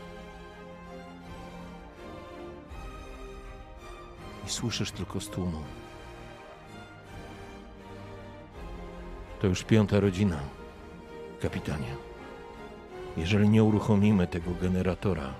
[4.46, 5.62] i słyszysz tylko z tłumu.
[9.40, 10.40] To już piąta rodzina,
[11.40, 11.96] kapitanie.
[13.16, 15.34] Jeżeli nie uruchomimy tego generatora,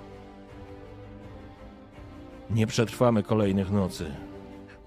[2.49, 4.15] nie przetrwamy kolejnych nocy.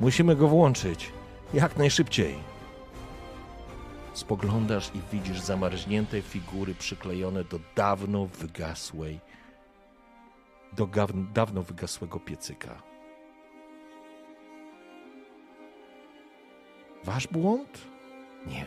[0.01, 1.13] Musimy go włączyć
[1.55, 2.35] jak najszybciej.
[4.13, 9.21] Spoglądasz i widzisz zamarznięte figury przyklejone do dawno wygasłej,
[10.73, 10.89] do
[11.35, 12.83] dawno wygasłego piecyka.
[17.05, 17.79] Wasz błąd?
[18.47, 18.67] Nie.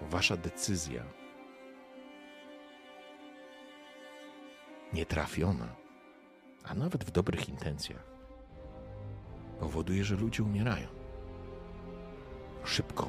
[0.00, 1.04] Wasza decyzja
[4.92, 5.66] nietrafiona,
[6.68, 8.04] a nawet w dobrych intencjach,
[9.60, 10.88] powoduje, że ludzie umierają.
[12.64, 13.08] Szybko.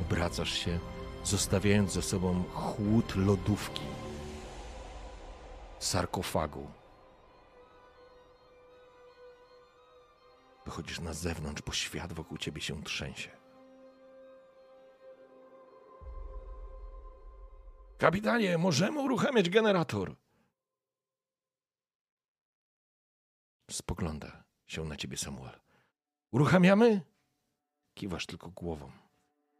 [0.00, 0.78] Obracasz się,
[1.24, 3.82] zostawiając za sobą chłód lodówki,
[5.78, 6.66] sarkofagu
[10.64, 13.30] Wychodzisz na zewnątrz, bo świat wokół ciebie się trzęsie.
[17.98, 20.14] Kapitanie, możemy uruchamiać generator.
[23.72, 25.60] Spogląda się na ciebie Samuel.
[26.30, 27.00] Uruchamiamy?
[27.94, 28.92] Kiwasz tylko głową,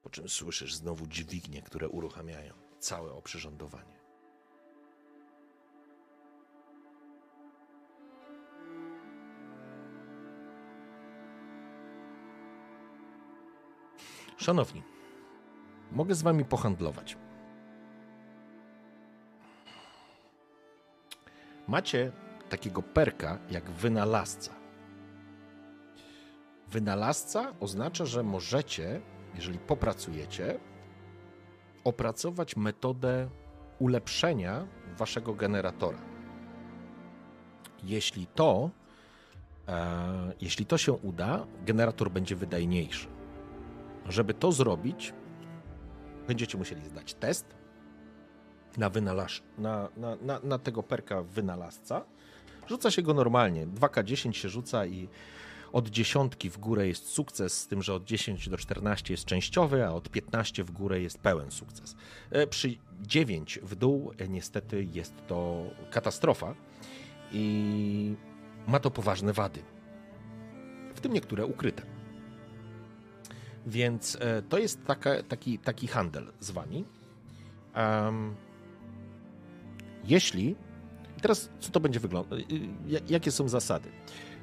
[0.03, 4.01] po czym słyszysz znowu dźwignie, które uruchamiają całe oprzyrządowanie.
[14.37, 14.83] Szanowni,
[15.93, 17.17] mogę z wami pohandlować.
[21.69, 22.13] Macie
[22.53, 24.53] takiego perka jak wynalazca.
[26.69, 29.01] Wynalazca oznacza, że możecie,
[29.35, 30.61] jeżeli popracujecie,
[31.85, 33.29] opracować metodę
[33.79, 34.67] ulepszenia
[34.99, 35.99] waszego generatora.
[37.83, 38.71] Jeśli to,
[39.69, 43.09] e, jeśli to się uda, generator będzie wydajniejszy.
[44.09, 45.15] Żeby to zrobić,
[46.29, 47.47] będziecie musieli zdać test
[48.77, 52.05] na, wynalaz- na, na, na, na tego perka wynalazca.
[52.73, 53.67] Rzuca się go normalnie.
[53.67, 55.09] 2K10 się rzuca i
[55.73, 59.87] od dziesiątki w górę jest sukces, z tym, że od 10 do 14 jest częściowy,
[59.87, 61.97] a od 15 w górę jest pełen sukces.
[62.31, 66.55] E, przy 9 w dół e, niestety jest to katastrofa
[67.33, 68.15] i
[68.67, 69.63] ma to poważne wady,
[70.95, 71.83] w tym niektóre ukryte.
[73.67, 76.85] Więc e, to jest taka, taki, taki handel z wami.
[77.77, 78.35] Um,
[80.05, 80.57] Jeśli.
[81.23, 82.41] Teraz co to będzie wyglądać?
[82.41, 82.55] Y,
[82.95, 83.89] y, jakie są zasady?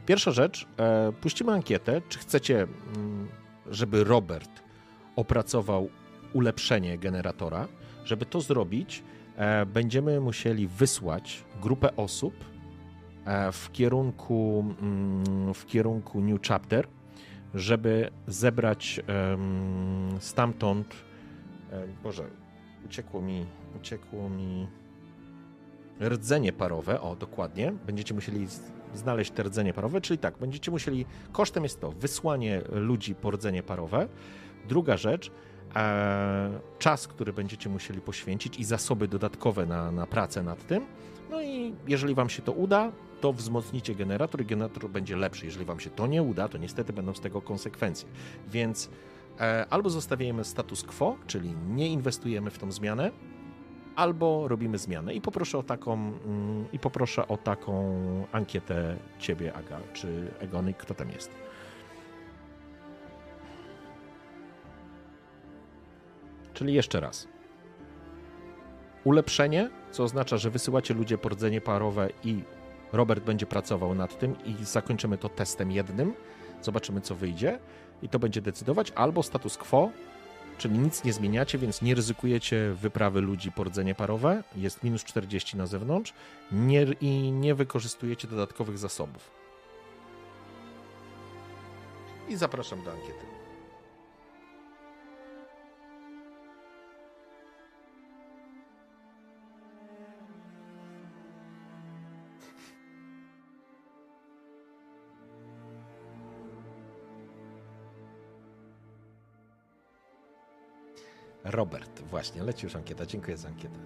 [0.06, 3.28] Pierwsza rzecz, e, puścimy ankietę, czy chcecie, mm,
[3.72, 4.50] żeby Robert
[5.16, 5.90] opracował
[6.34, 7.68] ulepszenie generatora.
[8.06, 9.04] Żeby to zrobić,
[9.36, 12.34] e, będziemy musieli wysłać grupę osób
[13.26, 16.88] e, w kierunku, mm, w kierunku New Chapter,
[17.54, 19.02] żeby zebrać
[20.20, 20.96] stamtąd.
[22.04, 22.24] Boże,
[22.86, 23.46] uciekło mi,
[23.78, 24.68] uciekło mi
[26.02, 28.48] rdzenie parowe, o dokładnie, będziecie musieli
[28.94, 33.64] znaleźć te rdzenie parowe, czyli tak, będziecie musieli, kosztem jest to wysłanie ludzi po rdzenie
[33.64, 34.08] parowe.
[34.68, 35.32] Druga rzecz,
[35.76, 40.86] e, czas, który będziecie musieli poświęcić i zasoby dodatkowe na, na pracę nad tym.
[41.32, 45.46] No i jeżeli wam się to uda, to wzmocnicie generator i generator będzie lepszy.
[45.46, 48.10] Jeżeli wam się to nie uda, to niestety będą z tego konsekwencje.
[48.48, 48.90] Więc
[49.40, 53.12] e, albo zostawiamy status quo, czyli nie inwestujemy w tą zmianę,
[54.00, 55.14] albo robimy zmianę.
[55.14, 57.74] I poproszę o taką, mm, i poproszę o taką
[58.32, 61.32] ankietę ciebie, Aga, czy Egony, kto tam jest.
[66.54, 67.28] Czyli jeszcze raz.
[69.04, 72.44] Ulepszenie, co oznacza, że wysyłacie ludzie po rdzenie parowe i
[72.94, 76.14] Robert będzie pracował nad tym i zakończymy to testem jednym.
[76.62, 77.60] Zobaczymy, co wyjdzie
[78.02, 78.92] i to będzie decydować.
[78.92, 79.92] Albo status quo,
[80.60, 85.58] czyli nic nie zmieniacie, więc nie ryzykujecie wyprawy ludzi po rdzenie parowe, jest minus 40
[85.58, 86.14] na zewnątrz
[86.52, 89.32] nie, i nie wykorzystujecie dodatkowych zasobów.
[92.30, 93.39] I zapraszam do ankiety.
[111.52, 113.06] Robert, właśnie, leci już ankieta.
[113.06, 113.80] Dziękuję za ankietę.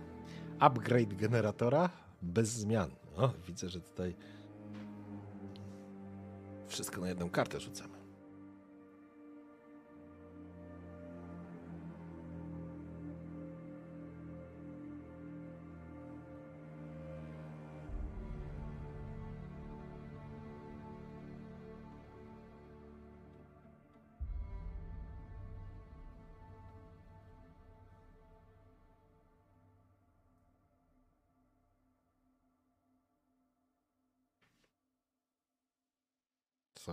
[0.60, 1.90] Upgrade generatora
[2.22, 2.91] bez zmian.
[3.18, 4.15] O, widzę, że tutaj
[6.68, 7.92] wszystko na jedną kartę rzucamy.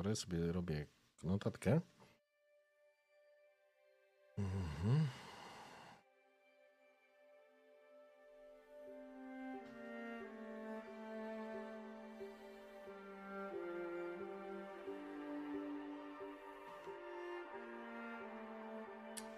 [0.00, 0.86] Sorry, sobie robię
[1.22, 1.80] notatkę.
[4.38, 5.06] Mhm.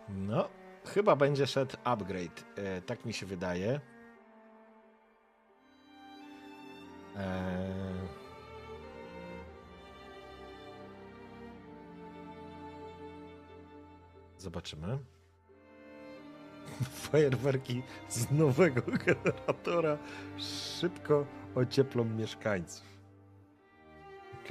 [0.08, 0.48] No,
[0.84, 2.44] chyba będzie szedł upgrade.
[2.56, 3.80] E, tak mi się wydaje.
[14.42, 14.98] Zobaczymy.
[17.10, 19.98] Fajerwerki z nowego generatora
[20.38, 22.86] szybko ocieplą mieszkańców.
[24.34, 24.48] Ok.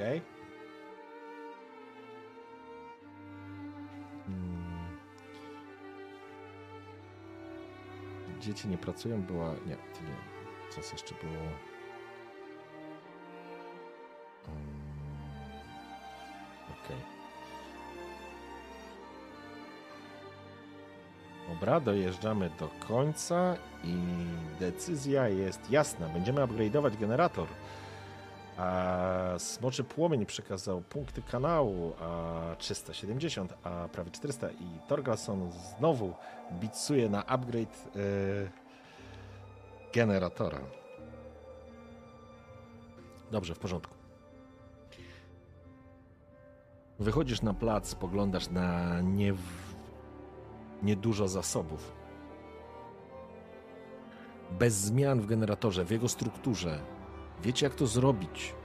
[4.26, 4.98] Hmm.
[8.40, 9.54] Dzieci nie pracują, była.
[9.66, 10.16] Nie, to nie.
[10.70, 11.71] Co jeszcze było?
[21.62, 23.96] Dobra, dojeżdżamy do końca i
[24.60, 26.10] decyzja jest jasna.
[26.10, 27.48] Będziemy upgrade'ować generator.
[28.58, 36.14] A Smoczy Płomień przekazał punkty kanału a 370, a prawie 400 i Torgalson znowu
[36.52, 38.02] bitsuje na upgrade yy,
[39.94, 40.60] generatora.
[43.32, 43.96] Dobrze, w porządku.
[47.00, 49.34] Wychodzisz na plac, spoglądasz na nie
[50.84, 51.94] niedużo zasobów.
[54.52, 56.80] Bez zmian w generatorze, w jego strukturze.
[57.44, 58.56] Wiecie, jak to zrobić.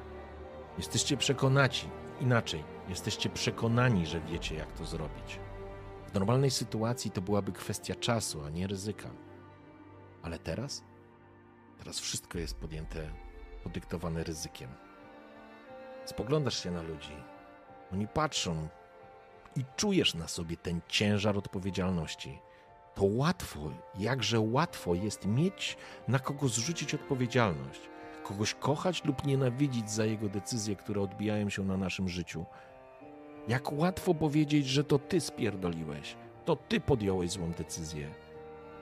[0.78, 1.88] Jesteście przekonaci,
[2.20, 5.40] inaczej, jesteście przekonani, że wiecie, jak to zrobić.
[6.06, 9.10] W normalnej sytuacji to byłaby kwestia czasu, a nie ryzyka.
[10.22, 10.84] Ale teraz?
[11.78, 13.10] Teraz wszystko jest podjęte,
[13.64, 14.70] podyktowane ryzykiem.
[16.04, 17.16] Spoglądasz się na ludzi.
[17.92, 18.68] Oni patrzą,
[19.56, 22.38] i czujesz na sobie ten ciężar odpowiedzialności,
[22.94, 23.60] to łatwo,
[23.98, 25.76] jakże łatwo jest mieć
[26.08, 27.80] na kogo zrzucić odpowiedzialność,
[28.24, 32.44] kogoś kochać lub nienawidzić za jego decyzje, które odbijają się na naszym życiu.
[33.48, 38.14] Jak łatwo powiedzieć, że to ty spierdoliłeś, to ty podjąłeś złą decyzję.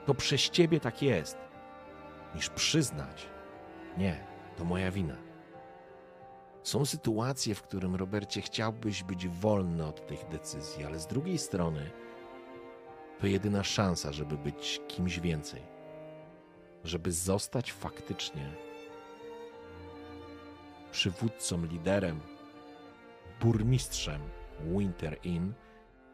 [0.05, 1.37] To przez ciebie tak jest,
[2.35, 3.27] niż przyznać,
[3.97, 4.23] Nie,
[4.57, 5.24] to moja wina.
[6.65, 11.91] Są sytuacje, w którym, Robercie, chciałbyś być wolny od tych decyzji, ale z drugiej strony
[13.19, 15.61] to jedyna szansa, żeby być kimś więcej.
[16.83, 18.51] Żeby zostać faktycznie
[20.91, 22.19] przywódcą, liderem,
[23.41, 24.21] burmistrzem
[24.77, 25.53] Winter Inn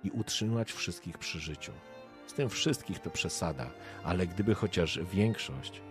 [0.03, 1.71] i utrzymać wszystkich przy życiu.
[2.27, 3.71] Z tym wszystkich to przesada,
[4.03, 5.81] ale gdyby chociaż większość,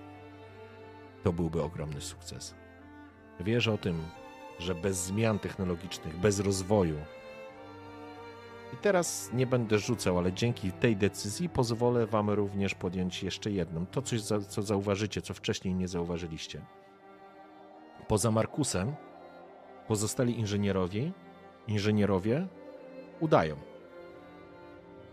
[1.22, 2.54] to byłby ogromny sukces.
[3.40, 4.02] Wierzę o tym,
[4.60, 6.96] że bez zmian technologicznych, bez rozwoju,
[8.72, 13.86] i teraz nie będę rzucał, ale dzięki tej decyzji pozwolę Wam również podjąć jeszcze jedną.
[13.86, 16.60] To coś, co zauważycie, co wcześniej nie zauważyliście.
[18.08, 18.94] Poza Markusem,
[19.88, 21.12] pozostali inżynierowie,
[21.68, 22.46] inżynierowie
[23.20, 23.56] udają.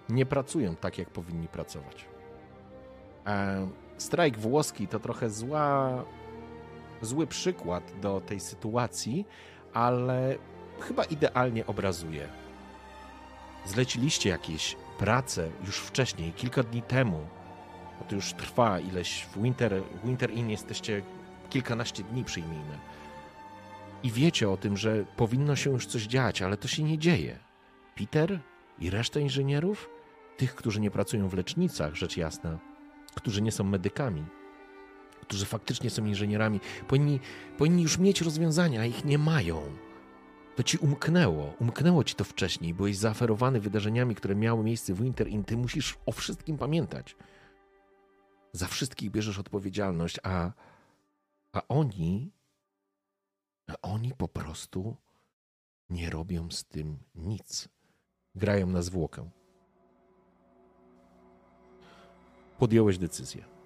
[0.10, 2.06] Nie pracują tak, jak powinni pracować.
[3.28, 3.68] E,
[3.98, 6.04] strajk włoski to trochę zła,
[7.02, 9.26] zły przykład do tej sytuacji,
[9.74, 10.36] ale
[10.80, 12.28] chyba idealnie obrazuje.
[13.66, 17.28] Zleciliście jakieś prace już wcześniej, kilka dni temu.
[18.10, 21.02] To już trwa ileś w Winter, Winter Inn jesteście
[21.50, 22.78] kilkanaście dni, przyjmijmy.
[24.04, 27.40] I wiecie o tym, że powinno się już coś dziać, ale to się nie dzieje.
[27.96, 28.40] Peter
[28.80, 29.90] i reszta inżynierów,
[30.38, 32.58] tych, którzy nie pracują w lecznicach, rzecz jasna,
[33.16, 34.26] którzy nie są medykami,
[35.28, 37.20] którzy faktycznie są inżynierami, powinni,
[37.58, 39.62] powinni już mieć rozwiązania, a ich nie mają.
[40.56, 45.28] To ci umknęło, umknęło ci to wcześniej, byłeś zaaferowany wydarzeniami, które miały miejsce w Winter
[45.28, 47.16] Inn, ty musisz o wszystkim pamiętać.
[48.52, 50.52] Za wszystkich bierzesz odpowiedzialność, a,
[51.54, 52.32] a oni,
[53.68, 54.96] a oni po prostu
[55.90, 57.70] nie robią z tym nic.
[58.36, 59.30] Grają na zwłokę.
[62.60, 63.57] Podjąłeś decyzję.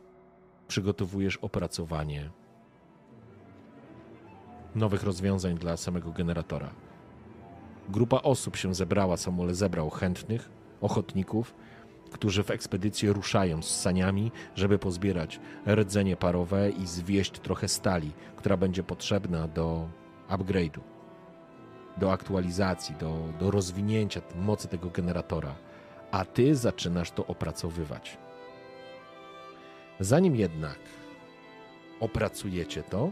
[0.71, 2.29] Przygotowujesz opracowanie
[4.75, 6.69] nowych rozwiązań dla samego generatora.
[7.89, 10.49] Grupa osób się zebrała, Samuel zebrał chętnych,
[10.81, 11.55] ochotników,
[12.11, 18.57] którzy w ekspedycję ruszają z saniami, żeby pozbierać rdzenie parowe i zwieść trochę stali, która
[18.57, 19.89] będzie potrzebna do
[20.29, 20.79] upgrade'u,
[21.97, 25.55] do aktualizacji, do, do rozwinięcia mocy tego generatora.
[26.11, 28.17] A ty zaczynasz to opracowywać.
[30.01, 30.79] Zanim jednak
[31.99, 33.11] opracujecie to,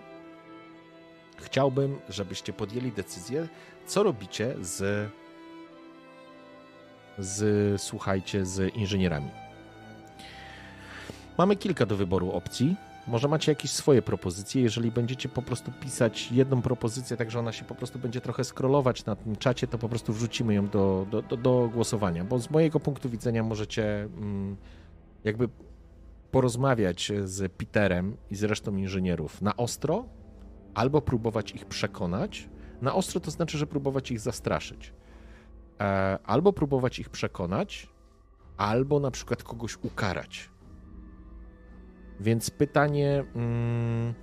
[1.38, 3.48] chciałbym, żebyście podjęli decyzję,
[3.86, 5.10] co robicie z,
[7.18, 9.30] z słuchajcie, z inżynierami.
[11.38, 12.76] Mamy kilka do wyboru opcji.
[13.08, 14.62] Może macie jakieś swoje propozycje.
[14.62, 18.44] Jeżeli będziecie po prostu pisać jedną propozycję, tak że ona się po prostu będzie trochę
[18.44, 22.24] scrollować na tym czacie, to po prostu wrzucimy ją do, do, do, do głosowania.
[22.24, 24.58] Bo z mojego punktu widzenia możecie mm,
[25.24, 25.50] jakby
[26.32, 30.06] porozmawiać z Peterem i z resztą inżynierów na ostro,
[30.74, 32.50] albo próbować ich przekonać.
[32.82, 34.94] Na ostro to znaczy, że próbować ich zastraszyć.
[35.80, 37.90] E, albo próbować ich przekonać,
[38.58, 40.50] albo na przykład kogoś ukarać.
[42.20, 44.14] Więc pytanie, mm,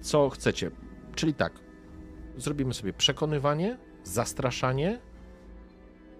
[0.00, 0.70] co chcecie?
[1.14, 1.52] Czyli tak,
[2.36, 5.00] zrobimy sobie przekonywanie, zastraszanie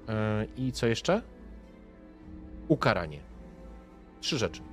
[0.08, 1.22] e, i co jeszcze?
[2.68, 3.20] Ukaranie.
[4.20, 4.69] Trzy rzeczy.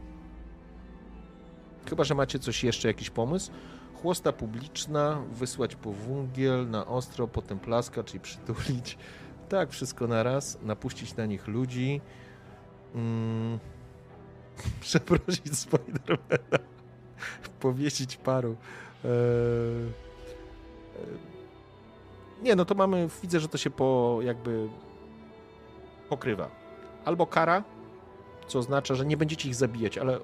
[1.90, 3.52] Chyba, że macie coś jeszcze, jakiś pomysł.
[4.02, 8.98] Chłosta publiczna, wysłać po wungiel na ostro, potem plaska, czyli przytulić.
[9.50, 12.02] Tak, wszystko na raz, napuścić na nich ludzi.
[12.96, 13.60] Mm.
[14.82, 16.60] Przeprosić Spidermana.
[17.60, 18.56] Powiesić paru.
[19.06, 19.10] Eee...
[22.42, 24.70] Nie, no to mamy, widzę, że to się po jakby
[26.10, 26.50] pokrywa.
[27.06, 27.64] Albo kara,
[28.48, 30.20] co oznacza, że nie będziecie ich zabijać, ale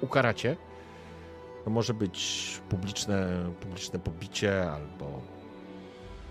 [0.00, 0.56] ukaracie
[1.66, 5.20] to może być publiczne, publiczne pobicie albo,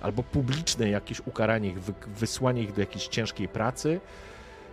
[0.01, 4.01] albo publiczne jakieś ukaranie ich, wysłanie ich do jakiejś ciężkiej pracy,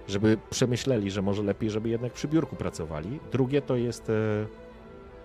[0.09, 3.21] żeby przemyśleli, że może lepiej, żeby jednak przy biurku pracowali.
[3.33, 4.47] Drugie to jest, to e,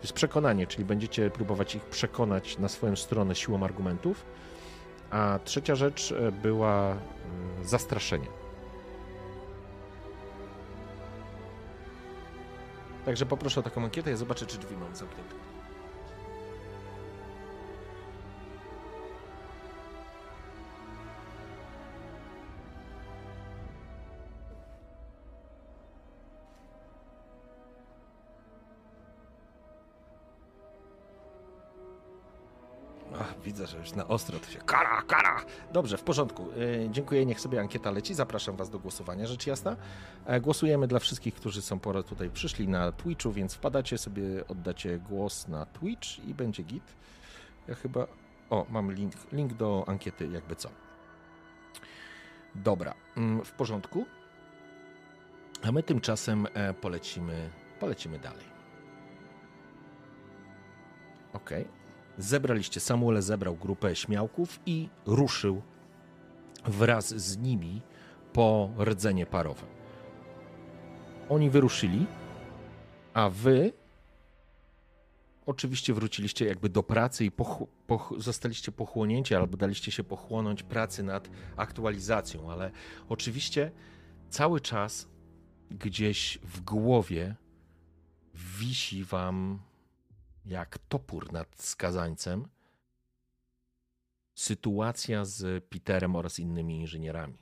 [0.01, 4.25] jest przekonanie, czyli będziecie próbować ich przekonać na swoją stronę siłą argumentów.
[5.09, 6.97] A trzecia rzecz e, była e,
[7.63, 8.27] zastraszenie.
[13.07, 15.35] Także poproszę o taką ankietę, ja zobaczę, czy drzwi mam zamknięte.
[33.47, 35.45] Widzę, że już na ostro to się kara, kara.
[35.73, 36.47] Dobrze, w porządku.
[36.51, 38.13] E, dziękuję, niech sobie ankieta leci.
[38.13, 39.75] Zapraszam Was do głosowania, rzecz jasna.
[40.25, 44.99] E, głosujemy dla wszystkich, którzy są pora tutaj przyszli na Twitchu, więc wpadacie sobie, oddacie
[44.99, 46.95] głos na Twitch i będzie git.
[47.67, 48.07] Ja chyba...
[48.49, 50.69] O, mam link, link do ankiety, jakby co.
[52.55, 54.05] Dobra, mm, w porządku.
[55.63, 57.49] A my tymczasem e, polecimy,
[57.79, 58.45] polecimy dalej.
[61.33, 61.49] Ok.
[62.17, 65.61] Zebraliście, Samuel zebrał grupę śmiałków i ruszył
[66.65, 67.81] wraz z nimi
[68.33, 69.63] po rdzenie parowe.
[71.29, 72.05] Oni wyruszyli,
[73.13, 73.73] a wy
[75.45, 81.03] oczywiście wróciliście jakby do pracy i poch poch zostaliście pochłonięci albo daliście się pochłonąć pracy
[81.03, 82.71] nad aktualizacją, ale
[83.09, 83.71] oczywiście
[84.29, 85.07] cały czas
[85.71, 87.35] gdzieś w głowie
[88.33, 89.59] wisi wam
[90.47, 92.47] jak topór nad skazańcem
[94.35, 97.37] sytuacja z Peterem oraz innymi inżynierami.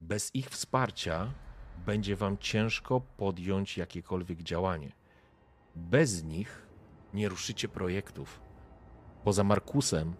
[0.00, 1.32] Bez ich wsparcia
[1.86, 4.92] będzie wam ciężko podjąć jakiekolwiek działanie.
[5.76, 6.66] Bez nich
[7.14, 8.40] nie ruszycie projektów.
[9.24, 10.14] Poza Markusem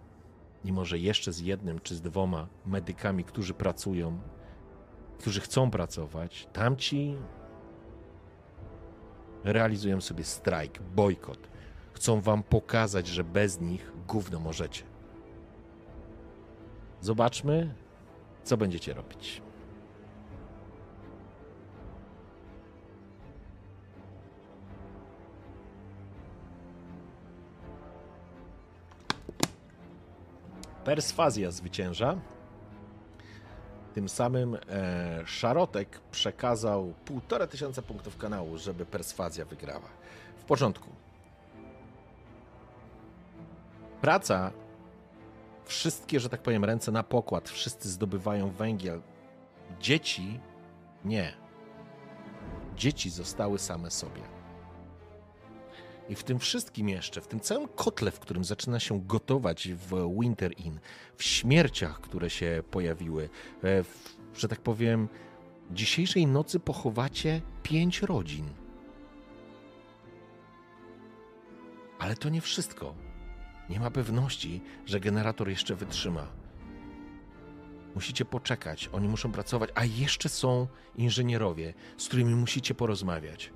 [0.64, 4.20] i może jeszcze z jednym czy z dwoma medykami, którzy pracują,
[5.18, 7.16] którzy chcą pracować, tamci
[9.44, 11.51] realizują sobie strajk, bojkot.
[11.92, 14.82] Chcą wam pokazać, że bez nich gówno możecie.
[17.00, 17.74] Zobaczmy,
[18.44, 19.42] co będziecie robić.
[30.84, 32.16] Perswazja zwycięża.
[33.94, 39.88] Tym samym e, Szarotek przekazał półtora tysiąca punktów kanału, żeby perswazja wygrała.
[40.36, 41.01] W porządku.
[44.02, 44.52] Praca,
[45.64, 49.02] wszystkie, że tak powiem, ręce na pokład, wszyscy zdobywają węgiel.
[49.80, 50.40] Dzieci
[51.04, 51.32] nie.
[52.76, 54.22] Dzieci zostały same sobie.
[56.08, 60.18] I w tym wszystkim jeszcze, w tym całym kotle, w którym zaczyna się gotować w
[60.20, 60.80] Winter Inn,
[61.16, 63.28] w śmierciach, które się pojawiły,
[63.62, 65.08] e, w, że tak powiem,
[65.70, 68.48] dzisiejszej nocy pochowacie pięć rodzin.
[71.98, 73.11] Ale to nie wszystko.
[73.70, 76.26] Nie ma pewności, że generator jeszcze wytrzyma.
[77.94, 80.66] Musicie poczekać, oni muszą pracować, a jeszcze są
[80.96, 83.52] inżynierowie, z którymi musicie porozmawiać.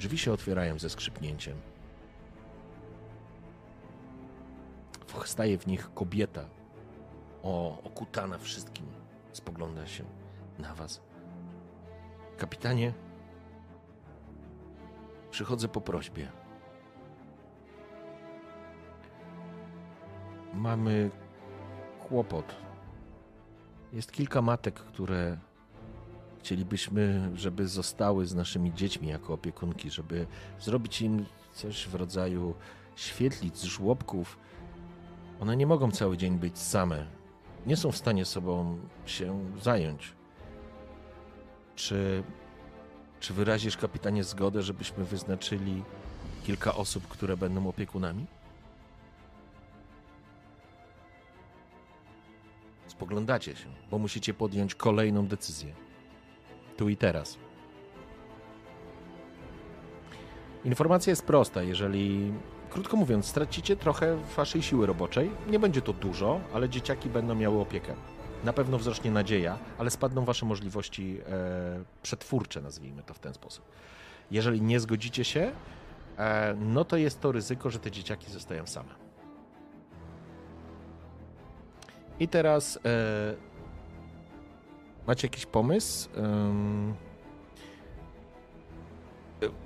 [0.00, 1.56] Drzwi się otwierają ze skrzypnięciem.
[5.24, 6.48] Staje w nich kobieta,
[7.42, 8.86] o, okutana wszystkim.
[9.32, 10.04] Spogląda się
[10.58, 11.00] na was.
[12.36, 12.94] Kapitanie,
[15.30, 16.45] przychodzę po prośbie.
[20.56, 21.10] Mamy
[22.08, 22.54] kłopot.
[23.92, 25.36] Jest kilka matek, które
[26.46, 30.26] Chcielibyśmy, żeby zostały z naszymi dziećmi jako opiekunki, żeby
[30.60, 32.54] zrobić im coś w rodzaju
[32.96, 34.38] świetlic, żłobków.
[35.40, 37.06] One nie mogą cały dzień być same.
[37.66, 40.12] Nie są w stanie sobą się zająć.
[41.74, 42.22] Czy,
[43.20, 45.82] czy wyrazisz, kapitanie, zgodę, żebyśmy wyznaczyli
[46.44, 48.26] kilka osób, które będą opiekunami?
[52.96, 55.74] Spoglądacie się, bo musicie podjąć kolejną decyzję
[56.76, 57.38] tu i teraz.
[60.64, 61.62] Informacja jest prosta.
[61.62, 62.32] Jeżeli,
[62.70, 67.60] krótko mówiąc, stracicie trochę waszej siły roboczej, nie będzie to dużo, ale dzieciaki będą miały
[67.60, 67.94] opiekę.
[68.44, 73.64] Na pewno wzrośnie nadzieja, ale spadną wasze możliwości e, przetwórcze, nazwijmy to w ten sposób.
[74.30, 75.52] Jeżeli nie zgodzicie się,
[76.18, 79.05] e, no to jest to ryzyko, że te dzieciaki zostają same.
[82.20, 83.34] I teraz e,
[85.06, 86.08] Macie jakiś pomysł?
[86.16, 86.94] Um...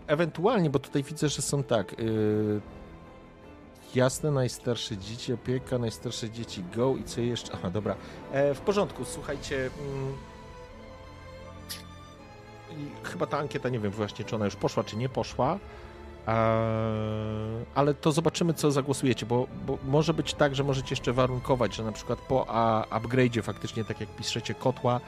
[0.07, 1.99] Ewentualnie, bo tutaj widzę, że są tak.
[1.99, 2.61] Yy...
[3.95, 7.53] Jasne, najstarsze dzieci, opieka, najstarsze dzieci go i co jeszcze?
[7.55, 7.97] Aha, dobra.
[8.33, 9.71] E, w porządku, słuchajcie.
[9.81, 10.15] Mm...
[13.03, 15.59] Chyba ta ankieta, nie wiem właśnie, czy ona już poszła, czy nie poszła.
[17.75, 21.85] Ale to zobaczymy, co zagłosujecie, bo, bo, może być tak, że możecie jeszcze warunkować, że
[21.85, 22.47] na przykład po
[22.91, 25.01] upgrade'zie faktycznie, tak jak piszecie kotła,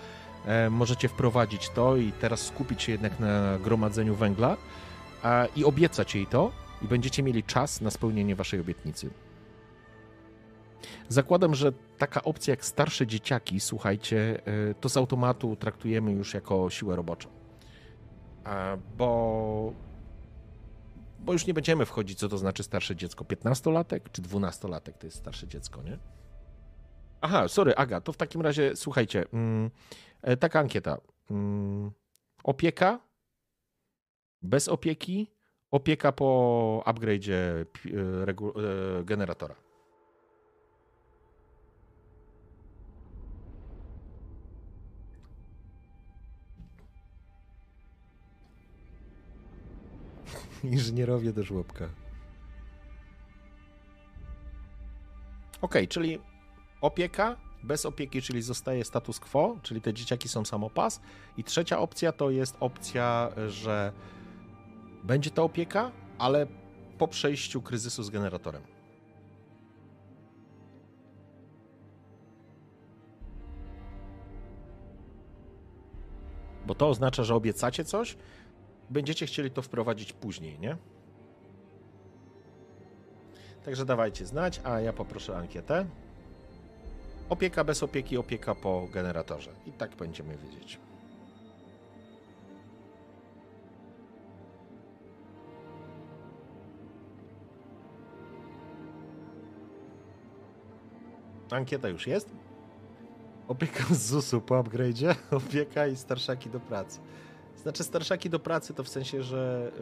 [0.46, 4.56] E, możecie wprowadzić to i teraz skupić się jednak na gromadzeniu węgla
[5.56, 9.10] i obiecać jej to i będziecie mieli czas na spełnienie waszej obietnicy.
[11.08, 16.70] Zakładam, że taka opcja jak starsze dzieciaki, słuchajcie, e, to z automatu traktujemy już jako
[16.70, 17.28] siłę roboczą.
[18.98, 19.72] Bo
[21.22, 23.24] bo już nie będziemy wchodzić, co to znaczy starsze dziecko.
[23.24, 25.98] 15-latek czy 12-latek to jest starsze dziecko, nie?
[27.20, 29.70] Aha, sorry, Aga, to w takim razie słuchajcie, mm,
[30.22, 31.00] e, taka ankieta.
[31.30, 31.90] Mm,
[32.44, 33.00] opieka,
[34.42, 35.32] bez opieki,
[35.70, 37.64] opieka po upgrade'zie e,
[38.30, 39.54] e, generatora.
[50.64, 51.88] Inżynierowie do żłobka.
[55.60, 56.18] Ok, czyli
[56.80, 61.00] opieka, bez opieki, czyli zostaje status quo, czyli te dzieciaki są samopas.
[61.36, 63.92] I trzecia opcja to jest opcja, że
[65.04, 66.46] będzie ta opieka, ale
[66.98, 68.62] po przejściu kryzysu z generatorem.
[76.66, 78.16] Bo to oznacza, że obiecacie coś,
[78.92, 80.76] będziecie chcieli to wprowadzić później, nie?
[83.64, 85.86] Także dawajcie znać, a ja poproszę ankietę.
[87.28, 89.50] Opieka bez opieki, opieka po generatorze.
[89.66, 90.78] I tak będziemy wiedzieć.
[101.50, 102.30] Ankieta już jest.
[103.48, 105.14] Opieka z ZUS-u po upgrade'zie,
[105.46, 107.00] opieka i starszaki do pracy.
[107.62, 109.72] Znaczy starszaki do pracy to w sensie, że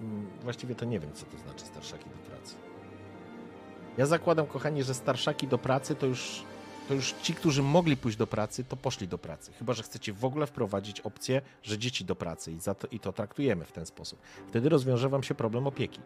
[0.00, 2.54] yy, właściwie to nie wiem, co to znaczy starszaki do pracy.
[3.98, 6.42] Ja zakładam, kochani, że starszaki do pracy to już,
[6.88, 9.52] to już ci, którzy mogli pójść do pracy, to poszli do pracy.
[9.52, 13.12] Chyba, że chcecie w ogóle wprowadzić opcję, że dzieci do pracy i, to, i to
[13.12, 14.18] traktujemy w ten sposób.
[14.48, 16.00] Wtedy rozwiąże wam się problem opieki.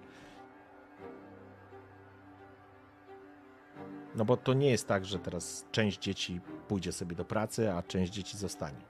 [4.21, 7.83] No bo to nie jest tak, że teraz część dzieci pójdzie sobie do pracy, a
[7.83, 8.85] część dzieci zostanie.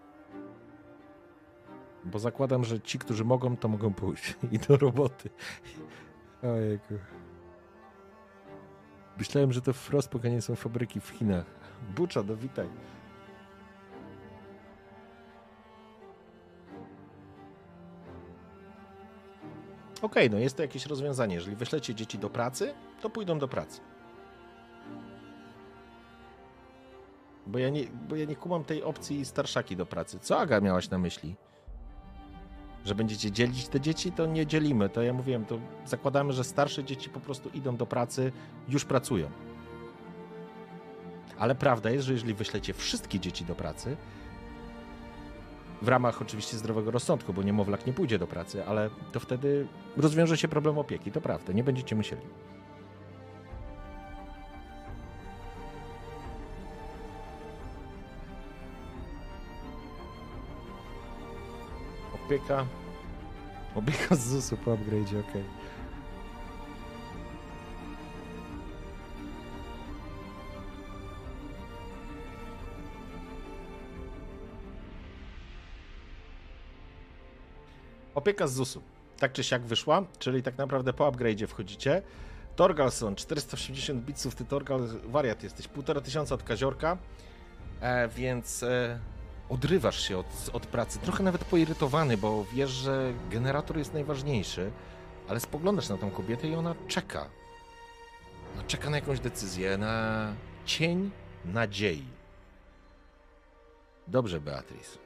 [2.05, 5.31] Bo zakładam, że ci, którzy mogą, to mogą pójść i do roboty.
[6.43, 6.95] Ojejku.
[9.19, 11.47] Myślałem, że to w Frostpokanie są fabryki w Chinach.
[11.97, 12.69] Bucza, do witaj.
[20.03, 21.35] Okej, okay, no jest to jakieś rozwiązanie.
[21.35, 23.81] Jeżeli wyślecie dzieci do pracy, to pójdą do pracy.
[27.51, 30.19] Bo ja, nie, bo ja nie kumam tej opcji starszaki do pracy.
[30.19, 31.35] Co Aga miałaś na myśli?
[32.85, 34.13] Że będziecie dzielić te dzieci?
[34.13, 34.89] To nie dzielimy.
[34.89, 38.33] To ja mówiłem, to zakładamy, że starsze dzieci po prostu idą do pracy,
[38.69, 39.31] już pracują.
[41.39, 43.97] Ale prawda jest, że jeżeli wyślecie wszystkie dzieci do pracy,
[45.83, 50.37] w ramach oczywiście zdrowego rozsądku, bo niemowlak nie pójdzie do pracy, ale to wtedy rozwiąże
[50.37, 52.23] się problem opieki, to prawda, nie będziecie musieli.
[62.31, 62.67] Opieka.
[63.75, 65.31] Opieka z ZUS-u po upgrade'zie, okej.
[65.31, 65.45] Okay.
[78.15, 78.83] Opieka z ZUS-u.
[79.19, 82.03] Tak czy siak wyszła, czyli tak naprawdę po upgrade'zie wchodzicie.
[82.57, 86.99] Torgalson, 480 bitsów, ty Torgal, wariat jesteś, półtora tysiąca od kaziorka,
[87.81, 88.99] e, więc e,
[89.51, 94.71] odrywasz się od, od pracy, trochę nawet poirytowany, bo wiesz, że generator jest najważniejszy,
[95.29, 97.31] ale spoglądasz na tą kobietę i ona czeka.
[98.55, 101.11] Ona czeka na jakąś decyzję, na cień
[101.45, 102.05] nadziei.
[104.09, 104.99] Dobrze, Beatrice.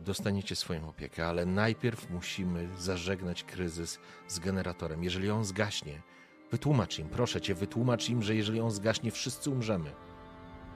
[0.00, 5.04] Dostaniecie swoją opiekę, ale najpierw musimy zażegnać kryzys z generatorem.
[5.04, 6.02] Jeżeli on zgaśnie,
[6.50, 9.92] wytłumacz im, proszę cię, wytłumacz im, że jeżeli on zgaśnie, wszyscy umrzemy.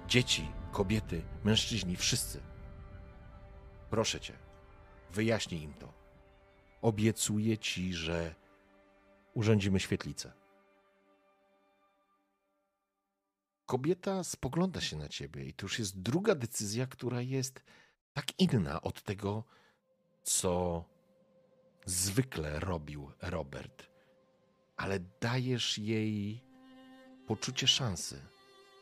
[0.08, 2.40] Dzieci, kobiety, mężczyźni, wszyscy.
[3.90, 4.34] Proszę cię,
[5.10, 5.92] wyjaśnij im to.
[6.82, 8.34] Obiecuję ci, że
[9.34, 10.32] urządzimy świetlicę.
[13.66, 17.62] Kobieta spogląda się na ciebie, i to już jest druga decyzja, która jest
[18.12, 19.44] tak inna od tego,
[20.22, 20.84] co
[21.86, 23.90] zwykle robił Robert.
[24.76, 26.42] Ale dajesz jej
[27.26, 28.20] poczucie szansy,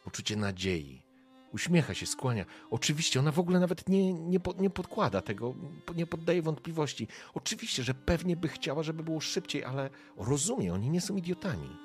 [0.04, 1.11] poczucie nadziei
[1.54, 2.44] Uśmiecha się, skłania.
[2.70, 5.54] Oczywiście, ona w ogóle nawet nie, nie, nie podkłada tego,
[5.96, 7.08] nie poddaje wątpliwości.
[7.34, 11.76] Oczywiście, że pewnie by chciała, żeby było szybciej, ale rozumie, oni nie są idiotami.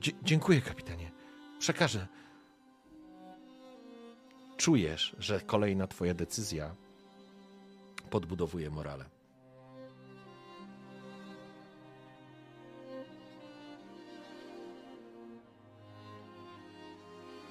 [0.00, 1.10] Dzie dziękuję, kapitanie.
[1.58, 2.06] Przekażę.
[4.56, 6.74] Czujesz, że kolejna twoja decyzja
[8.10, 9.13] podbudowuje morale.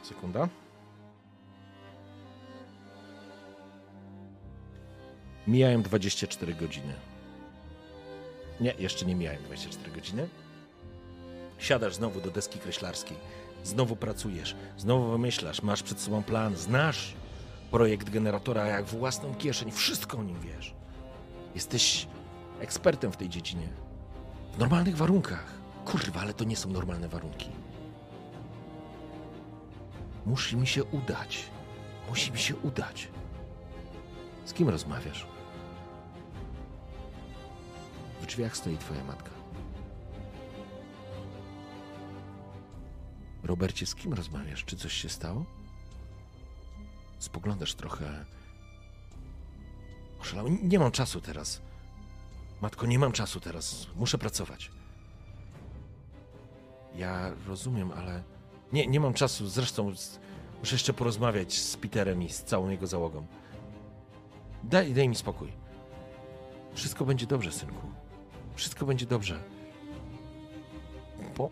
[0.03, 0.47] Sekunda.
[5.47, 6.93] Mijają 24 godziny.
[8.61, 10.27] Nie, jeszcze nie mijają 24 godziny.
[11.57, 13.17] Siadasz znowu do deski kreślarskiej,
[13.63, 17.13] znowu pracujesz, znowu wymyślasz, masz przed sobą plan, znasz
[17.71, 20.73] projekt generatora jak własną kieszeń, wszystko o nim wiesz.
[21.55, 22.07] Jesteś
[22.59, 23.67] ekspertem w tej dziedzinie.
[24.53, 25.45] W normalnych warunkach.
[25.85, 27.49] Kurwa, ale to nie są normalne warunki.
[30.25, 31.49] Musi mi się udać.
[32.09, 33.07] Musi mi się udać.
[34.45, 35.27] Z kim rozmawiasz?
[38.21, 39.29] W drzwiach stoi twoja matka.
[43.43, 44.65] Robercie, z kim rozmawiasz?
[44.65, 45.45] Czy coś się stało?
[47.19, 48.25] Spoglądasz trochę.
[50.21, 50.47] Oszalał.
[50.49, 51.61] Nie mam czasu teraz.
[52.61, 53.87] Matko, nie mam czasu teraz.
[53.95, 54.71] Muszę pracować.
[56.95, 58.23] Ja rozumiem, ale.
[58.73, 59.47] Nie, nie mam czasu.
[59.47, 59.91] Zresztą
[60.59, 63.25] muszę jeszcze porozmawiać z Peterem i z całą jego załogą.
[64.63, 65.51] Daj, daj mi spokój.
[66.73, 67.87] Wszystko będzie dobrze, synku.
[68.55, 69.43] Wszystko będzie dobrze.
[71.37, 71.49] Bo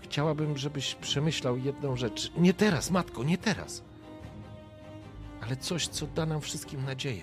[0.00, 2.32] chciałabym, żebyś przemyślał jedną rzecz.
[2.36, 3.82] Nie teraz, matko, nie teraz.
[5.40, 7.22] Ale coś, co da nam wszystkim nadzieję.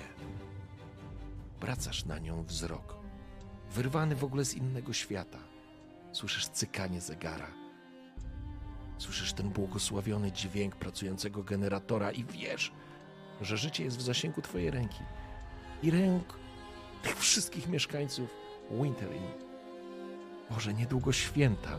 [1.62, 2.96] Wracasz na nią wzrok.
[3.72, 5.38] Wyrwany w ogóle z innego świata.
[6.12, 7.59] Słyszysz cykanie zegara.
[9.00, 12.72] Słyszysz ten błogosławiony dźwięk pracującego generatora i wiesz,
[13.42, 15.04] że życie jest w zasięgu Twojej ręki
[15.84, 16.34] i ręk
[17.04, 18.30] tych wszystkich mieszkańców
[18.72, 19.32] Winter Inn.
[20.50, 21.78] Boże, niedługo święta.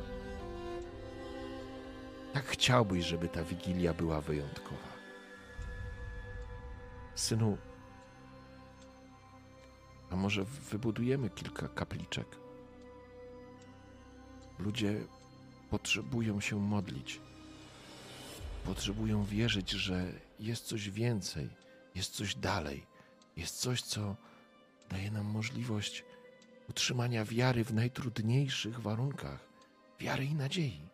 [2.33, 4.91] Tak chciałbyś, żeby ta wigilia była wyjątkowa.
[7.15, 7.59] Synu,
[10.11, 12.27] a może wybudujemy kilka kapliczek?
[14.59, 15.01] Ludzie
[15.71, 17.21] potrzebują się modlić.
[18.65, 21.51] Potrzebują wierzyć, że jest coś więcej,
[21.95, 22.87] jest coś dalej,
[23.37, 24.17] jest coś, co
[24.89, 26.05] daje nam możliwość
[26.69, 29.49] utrzymania wiary w najtrudniejszych warunkach,
[29.99, 30.89] wiary i nadziei.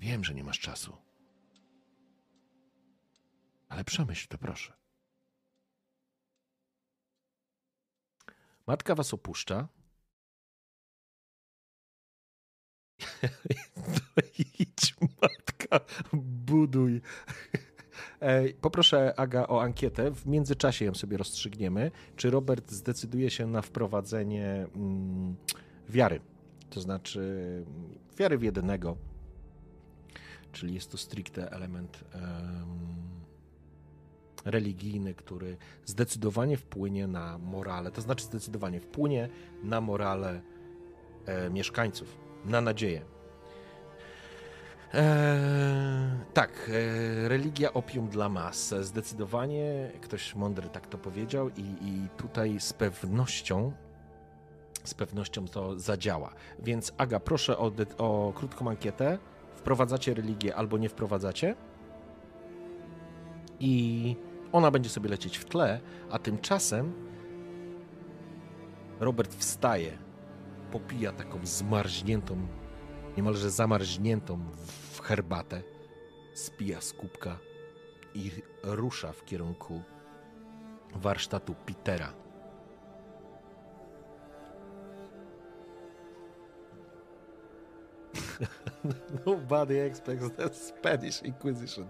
[0.00, 0.96] Wiem, że nie masz czasu,
[3.68, 4.72] ale przemyśl to, proszę.
[8.66, 9.68] Matka was opuszcza.
[14.58, 15.80] Idź, matka,
[16.46, 17.00] buduj.
[18.60, 20.10] Poproszę Aga o ankietę.
[20.10, 21.90] W międzyczasie ją sobie rozstrzygniemy.
[22.16, 25.36] Czy Robert zdecyduje się na wprowadzenie mm,
[25.88, 26.20] wiary?
[26.70, 27.20] To znaczy
[27.66, 28.96] mm, wiary w jedynego,
[30.52, 32.04] czyli jest to stricte element
[34.44, 39.28] religijny, który zdecydowanie wpłynie na morale, to znaczy zdecydowanie wpłynie
[39.62, 40.40] na morale
[41.26, 43.13] e, mieszkańców, na nadzieję.
[44.94, 48.74] Eee, tak, e, religia opium dla mas.
[48.80, 53.72] Zdecydowanie ktoś mądry tak to powiedział i, i tutaj z pewnością
[54.84, 56.30] z pewnością to zadziała.
[56.58, 59.18] Więc Aga, proszę o, o krótką ankietę.
[59.54, 61.56] Wprowadzacie religię albo nie wprowadzacie?
[63.60, 64.16] I
[64.52, 66.92] ona będzie sobie lecieć w tle, a tymczasem
[69.00, 69.98] Robert wstaje,
[70.70, 72.46] popija taką zmarzniętą,
[73.16, 74.38] niemalże zamarzniętą
[75.04, 75.62] herbatę,
[76.34, 77.38] spija z kubka
[78.14, 78.30] i
[78.62, 79.82] rusza w kierunku
[80.94, 82.12] warsztatu Petera.
[89.26, 91.86] Nobody expects the Spanish Inquisition.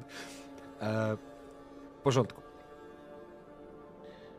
[0.80, 1.16] E,
[1.96, 2.42] w porządku.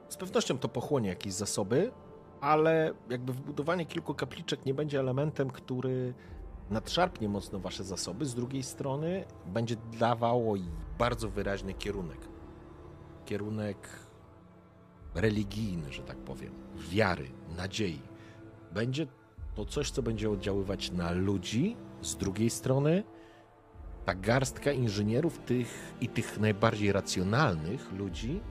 [0.10, 1.92] Z pewnością to pochłonie jakieś zasoby,
[2.42, 6.14] ale jakby wbudowanie kilku kapliczek nie będzie elementem, który
[6.70, 8.26] nadszarpnie mocno wasze zasoby.
[8.26, 10.56] Z drugiej strony będzie dawało
[11.00, 12.20] bardzo wyraźny kierunek.
[13.26, 13.90] Kierunek
[15.16, 18.02] religijny, że tak powiem, wiary, nadziei.
[18.74, 19.08] Będzie
[19.56, 21.76] to coś, co będzie oddziaływać na ludzi.
[22.02, 23.04] Z drugiej strony
[24.06, 28.42] ta garstka inżynierów tych i tych najbardziej racjonalnych ludzi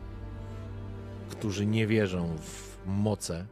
[1.28, 3.46] którzy nie wierzą w moce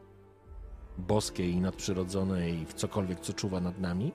[0.97, 4.13] boskie i nadprzyrodzone i w cokolwiek, co czuwa nad nami,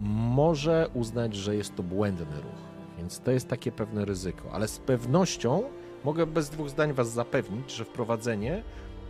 [0.00, 2.70] może uznać, że jest to błędny ruch.
[2.98, 4.52] Więc to jest takie pewne ryzyko.
[4.52, 5.62] Ale z pewnością
[6.04, 8.62] mogę bez dwóch zdań Was zapewnić, że wprowadzenie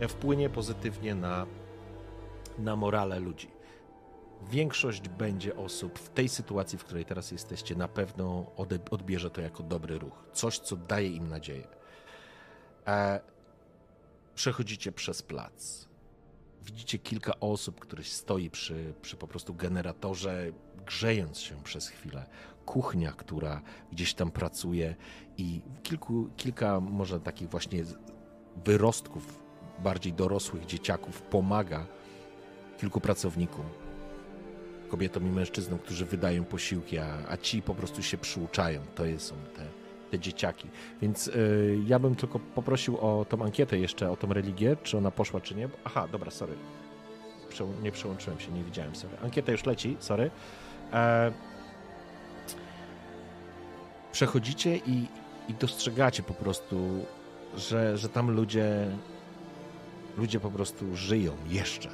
[0.07, 1.45] wpłynie pozytywnie na,
[2.59, 3.47] na morale ludzi.
[4.49, 8.45] Większość będzie osób w tej sytuacji, w której teraz jesteście, na pewno
[8.91, 10.23] odbierze to jako dobry ruch.
[10.33, 11.67] Coś, co daje im nadzieję.
[12.87, 13.19] E,
[14.35, 15.87] Przechodzicie przez plac.
[16.61, 20.51] Widzicie kilka osób, które stoi przy, przy po prostu generatorze,
[20.85, 22.25] grzejąc się przez chwilę.
[22.65, 23.61] Kuchnia, która
[23.91, 24.95] gdzieś tam pracuje
[25.37, 27.83] i kilku, kilka może takich właśnie
[28.65, 29.39] wyrostków,
[29.79, 31.85] bardziej dorosłych dzieciaków pomaga
[32.77, 33.65] kilku pracownikom,
[34.89, 38.81] kobietom i mężczyznom, którzy wydają posiłki, a, a ci po prostu się przyuczają.
[38.95, 39.65] To są te,
[40.11, 40.67] te dzieciaki.
[41.01, 45.11] Więc y, ja bym tylko poprosił o tą ankietę jeszcze, o tą religię, czy ona
[45.11, 45.69] poszła, czy nie.
[45.83, 46.53] Aha, dobra, sorry.
[47.49, 49.17] Prze nie przełączyłem się, nie widziałem, sorry.
[49.23, 50.31] Ankieta już leci, sorry.
[50.93, 51.31] E
[54.11, 55.07] przechodzicie i,
[55.47, 57.05] i dostrzegacie po prostu,
[57.57, 58.87] że, że tam ludzie,
[60.17, 61.89] ludzie po prostu żyją jeszcze.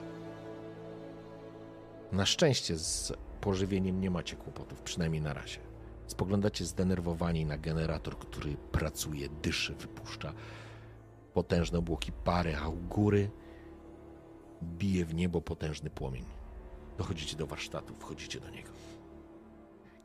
[2.11, 5.59] Na szczęście z pożywieniem nie macie kłopotów, przynajmniej na razie.
[6.08, 10.34] Spoglądacie zdenerwowani na generator, który pracuje, dyszy, wypuszcza
[11.34, 13.30] potężne obłoki pary, a u góry
[14.64, 16.26] bije w niebo potężny płomień.
[16.98, 18.69] Dochodzicie do warsztatu, wchodzicie do niego.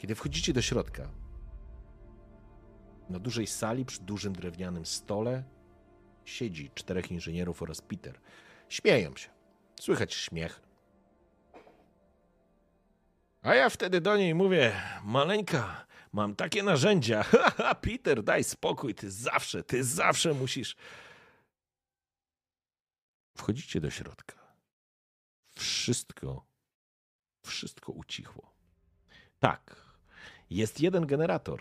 [0.02, 1.10] Kiedy wchodzicie do środka,
[3.08, 5.44] na dużej sali przy dużym drewnianym stole
[6.24, 8.20] siedzi czterech inżynierów oraz Peter.
[8.68, 9.30] Śmieją się.
[9.80, 10.62] Słychać śmiech.
[13.42, 14.72] A ja wtedy do niej mówię:
[15.04, 17.22] Maleńka, mam takie narzędzia.
[17.32, 20.76] Haha, Peter, daj spokój, ty zawsze, ty zawsze musisz.
[23.38, 24.54] Wchodzicie do środka.
[25.54, 26.46] Wszystko,
[27.42, 28.54] wszystko ucichło.
[29.40, 29.81] Tak,
[30.56, 31.60] jest jeden generator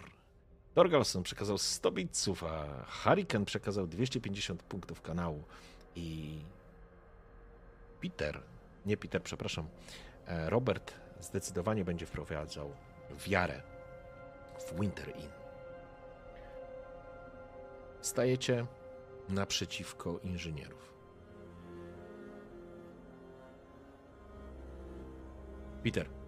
[0.75, 5.43] Dorgalson przekazał 100 bitsów, a Hurricane przekazał 250 punktów kanału.
[5.95, 6.39] I
[8.01, 8.41] Peter,
[8.85, 9.67] nie Peter, przepraszam,
[10.27, 12.71] e, Robert zdecydowanie będzie wprowadzał
[13.27, 13.61] wiarę
[14.59, 15.31] w Winter Inn.
[18.01, 18.65] Stajecie
[19.29, 20.93] naprzeciwko inżynierów.
[25.83, 26.20] Peter,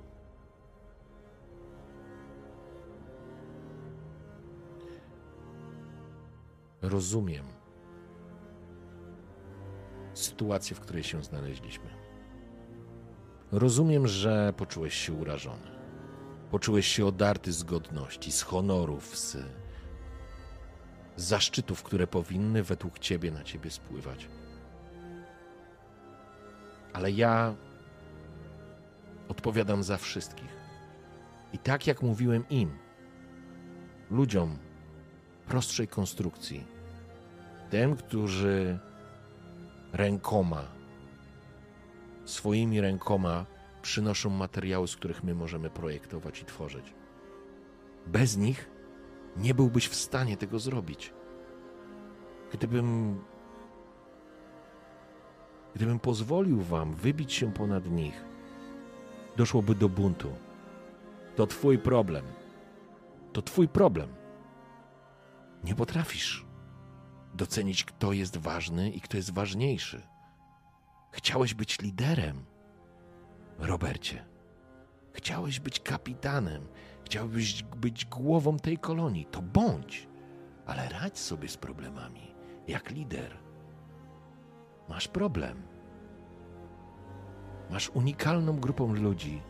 [6.84, 7.46] rozumiem
[10.14, 11.90] sytuację, w której się znaleźliśmy.
[13.52, 15.74] Rozumiem, że poczułeś się urażony.
[16.52, 19.38] Poczułeś się odarty z godności, z honorów, z
[21.16, 24.28] zaszczytów, które powinny według ciebie na ciebie spływać.
[26.94, 27.56] Ale ja
[29.28, 30.54] odpowiadam za wszystkich.
[31.54, 32.78] I tak jak mówiłem im,
[34.12, 34.58] ludziom
[35.48, 36.73] prostszej konstrukcji,
[37.74, 38.80] tym, którzy
[39.94, 40.64] rękoma,
[42.26, 43.46] swoimi rękoma
[43.82, 46.94] przynoszą materiały, z których my możemy projektować i tworzyć.
[48.08, 48.70] Bez nich
[49.38, 51.14] nie byłbyś w stanie tego zrobić.
[52.52, 53.20] Gdybym
[55.76, 58.24] gdybym pozwolił wam wybić się ponad nich,
[59.38, 60.32] doszłoby do buntu.
[61.36, 62.26] To twój problem.
[63.32, 64.10] To twój problem.
[65.64, 66.53] Nie potrafisz
[67.34, 70.02] docenić, kto jest ważny i kto jest ważniejszy.
[71.12, 72.46] Chciałeś być liderem,
[73.60, 74.26] Robercie.
[75.14, 76.68] Chciałeś być kapitanem,
[77.06, 79.26] chciałbyś być głową tej kolonii.
[79.26, 80.08] To bądź,
[80.66, 82.36] ale radź sobie z problemami,
[82.68, 83.38] jak lider.
[84.90, 85.62] Masz problem.
[87.70, 89.42] Masz unikalną grupą ludzi,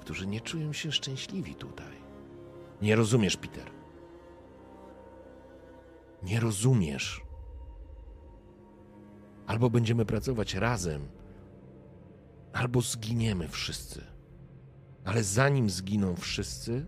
[0.00, 1.96] którzy nie czują się szczęśliwi tutaj.
[2.82, 3.79] Nie rozumiesz, Peter.
[6.22, 7.22] Nie rozumiesz.
[9.46, 11.08] Albo będziemy pracować razem,
[12.52, 14.04] albo zginiemy wszyscy.
[15.04, 16.86] Ale zanim zginą wszyscy,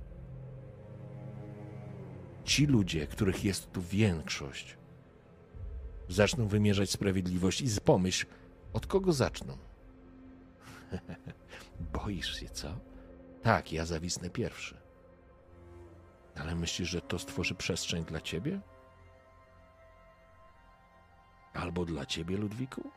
[2.44, 4.78] ci ludzie, których jest tu większość,
[6.08, 8.26] zaczną wymierzać sprawiedliwość i pomyśl,
[8.72, 9.58] od kogo zaczną.
[11.92, 12.78] Boisz się, co?
[13.42, 14.76] Tak, ja zawisnę pierwszy.
[16.36, 18.60] Ale myślisz, że to stworzy przestrzeń dla ciebie?
[21.55, 22.90] Albo dla ciebie, Ludwiku?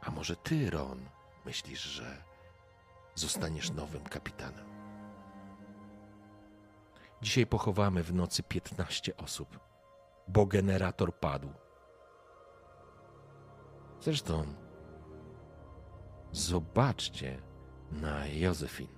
[0.00, 1.00] A może ty, Ron,
[1.44, 2.22] myślisz, że
[3.14, 4.72] zostaniesz nowym kapitanem?
[7.22, 9.58] Dzisiaj pochowamy w nocy 15 osób,
[10.28, 11.48] bo generator padł.
[14.00, 14.44] Zresztą,
[16.32, 17.42] zobaczcie
[17.90, 18.88] na Józefin.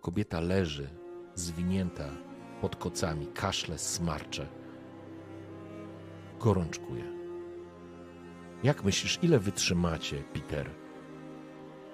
[0.00, 0.90] Kobieta leży,
[1.34, 2.08] zwinięta
[2.60, 4.59] pod kocami, kaszle, smarcze
[6.40, 7.04] gorączkuje.
[8.62, 10.70] Jak myślisz, ile wytrzymacie, Peter,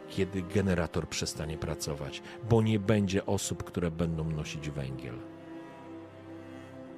[0.08, 5.14] kiedy generator przestanie pracować, bo nie będzie osób, które będą nosić węgiel?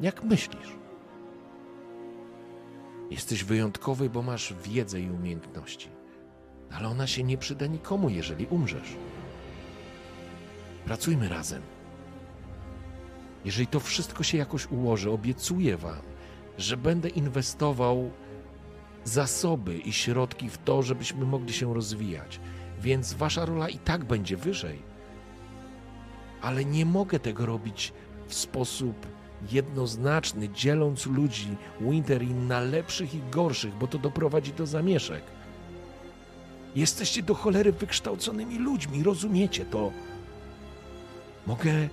[0.00, 0.76] Jak myślisz?
[3.10, 5.88] Jesteś wyjątkowy, bo masz wiedzę i umiejętności,
[6.70, 8.96] ale ona się nie przyda nikomu, jeżeli umrzesz.
[10.84, 11.62] Pracujmy razem.
[13.44, 16.02] Jeżeli to wszystko się jakoś ułoży, obiecuję Wam,
[16.58, 18.10] że będę inwestował
[19.04, 22.40] zasoby i środki w to, żebyśmy mogli się rozwijać.
[22.80, 24.82] Więc wasza rola i tak będzie wyżej.
[26.42, 27.92] Ale nie mogę tego robić
[28.26, 29.06] w sposób
[29.52, 35.22] jednoznaczny, dzieląc ludzi Winterin na lepszych i gorszych, bo to doprowadzi do zamieszek.
[36.76, 39.92] Jesteście do cholery wykształconymi ludźmi, rozumiecie to?
[41.46, 41.88] Mogę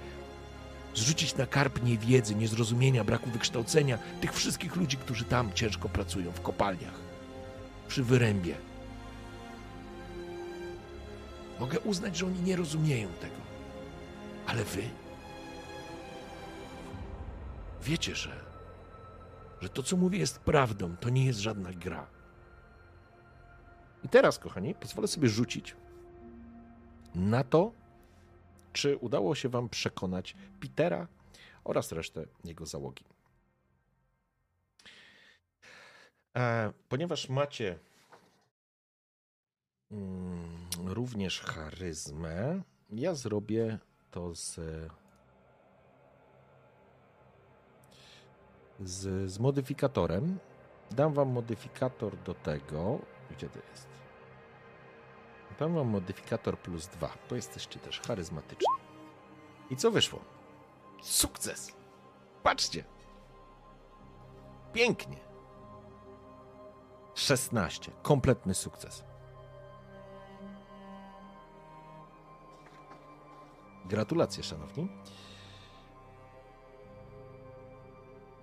[0.96, 6.42] zrzucić na karp niewiedzy, niezrozumienia, braku wykształcenia tych wszystkich ludzi, którzy tam ciężko pracują w
[6.42, 7.00] kopalniach,
[7.88, 8.56] przy wyrębie.
[11.60, 13.36] Mogę uznać, że oni nie rozumieją tego.
[14.48, 14.84] Ale wy
[17.86, 18.32] wiecie, że,
[19.62, 20.96] że to, co mówię, jest prawdą.
[20.98, 22.08] To nie jest żadna gra.
[24.04, 25.76] I teraz, kochani, pozwolę sobie rzucić
[27.16, 27.72] na to,
[28.76, 31.08] czy udało się Wam przekonać Petera
[31.64, 33.06] oraz resztę jego załogi.
[36.38, 37.80] E, ponieważ macie
[39.92, 43.80] mm, również charyzmę, ja zrobię
[44.12, 44.60] to z,
[48.80, 50.40] z, z modyfikatorem.
[50.92, 53.00] Dam Wam modyfikator do tego.
[53.32, 53.95] Gdzie to jest?
[55.60, 58.66] Tam mam modyfikator plus dwa, bo jesteście też charyzmatyczni.
[59.70, 60.20] I co wyszło?
[61.02, 61.72] Sukces!
[62.44, 62.84] Patrzcie!
[64.74, 65.18] Pięknie!
[67.16, 67.92] 16.
[68.02, 69.04] Kompletny sukces.
[73.86, 74.88] Gratulacje, szanowni.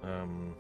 [0.03, 0.55] Um,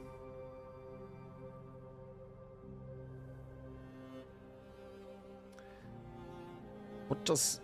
[7.12, 7.60] Podczas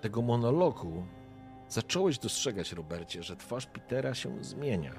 [0.00, 1.06] tego monologu
[1.68, 4.94] zacząłeś dostrzegać, Robercie, że twarz Petera się zmienia,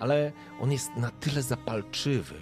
[0.00, 2.40] ale on jest na tyle zapalczywy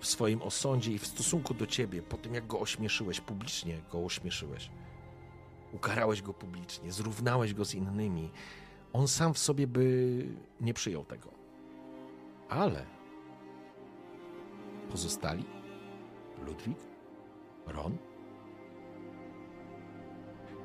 [0.00, 4.04] w swoim osądzie i w stosunku do ciebie, po tym jak go ośmieszyłeś, publicznie go
[4.04, 4.70] ośmieszyłeś.
[5.72, 8.30] Ukarałeś go publicznie, zrównałeś go z innymi.
[8.92, 10.26] On sam w sobie by
[10.60, 11.30] nie przyjął tego.
[12.48, 12.86] Ale
[14.90, 15.44] pozostali
[16.46, 16.78] Ludwik,
[17.66, 17.96] Ron,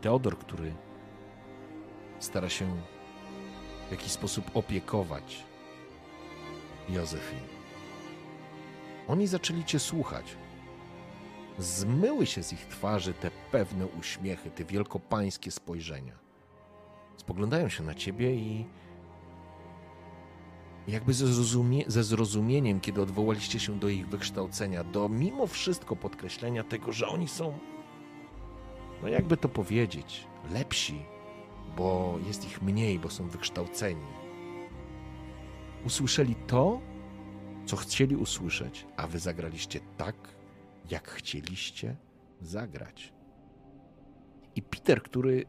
[0.02, 0.74] Teodor, który
[2.20, 2.76] stara się
[3.88, 5.44] w jakiś sposób opiekować
[6.90, 7.40] Józefin.
[9.08, 10.26] Oni zaczęli cię słuchać.
[11.58, 16.14] Zmyły się z ich twarzy te pewne uśmiechy, te wielkopańskie spojrzenia.
[17.18, 18.66] Spoglądają się na ciebie i
[20.88, 26.64] jakby ze, zrozumie ze zrozumieniem, kiedy odwołaliście się do ich wykształcenia, do mimo wszystko podkreślenia
[26.64, 27.60] tego, że oni są
[29.02, 31.06] no jakby to powiedzieć, lepsi,
[31.78, 34.06] bo jest ich mniej, bo są wykształceni.
[35.86, 36.82] Usłyszeli to,
[37.66, 40.16] co chcieli usłyszeć, a wy zagraliście tak,
[40.92, 41.96] jak chcieliście
[42.42, 43.14] zagrać.
[44.56, 45.46] I Peter, który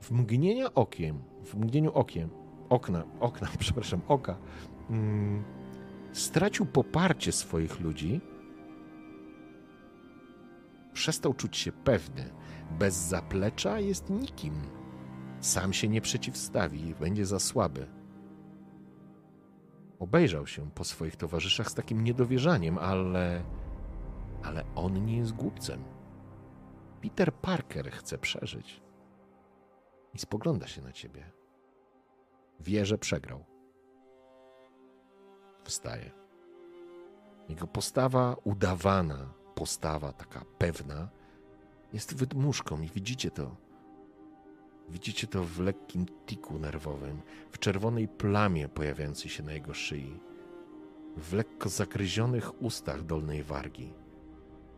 [0.00, 2.30] w mgnieniu okiem, w mgnieniu okiem,
[2.68, 4.38] okna, okna, przepraszam, oka,
[4.90, 5.44] mm,
[6.12, 8.20] stracił poparcie swoich ludzi,
[10.92, 12.30] przestał czuć się pewny,
[12.72, 14.54] bez zaplecza jest nikim.
[15.40, 17.86] Sam się nie przeciwstawi, będzie za słaby.
[19.98, 23.42] Obejrzał się po swoich towarzyszach z takim niedowierzaniem, ale.
[24.42, 25.84] Ale on nie jest głupcem.
[27.02, 28.82] Peter Parker chce przeżyć.
[30.14, 31.30] I spogląda się na ciebie.
[32.60, 33.44] Wie, że przegrał.
[35.64, 36.10] Wstaje.
[37.48, 41.08] Jego postawa udawana, postawa taka pewna,
[41.92, 43.56] jest wydmuszką i widzicie to.
[44.88, 50.20] Widzicie to w lekkim tiku nerwowym, w czerwonej plamie pojawiającej się na jego szyi,
[51.16, 53.92] w lekko zagryzionych ustach dolnej wargi,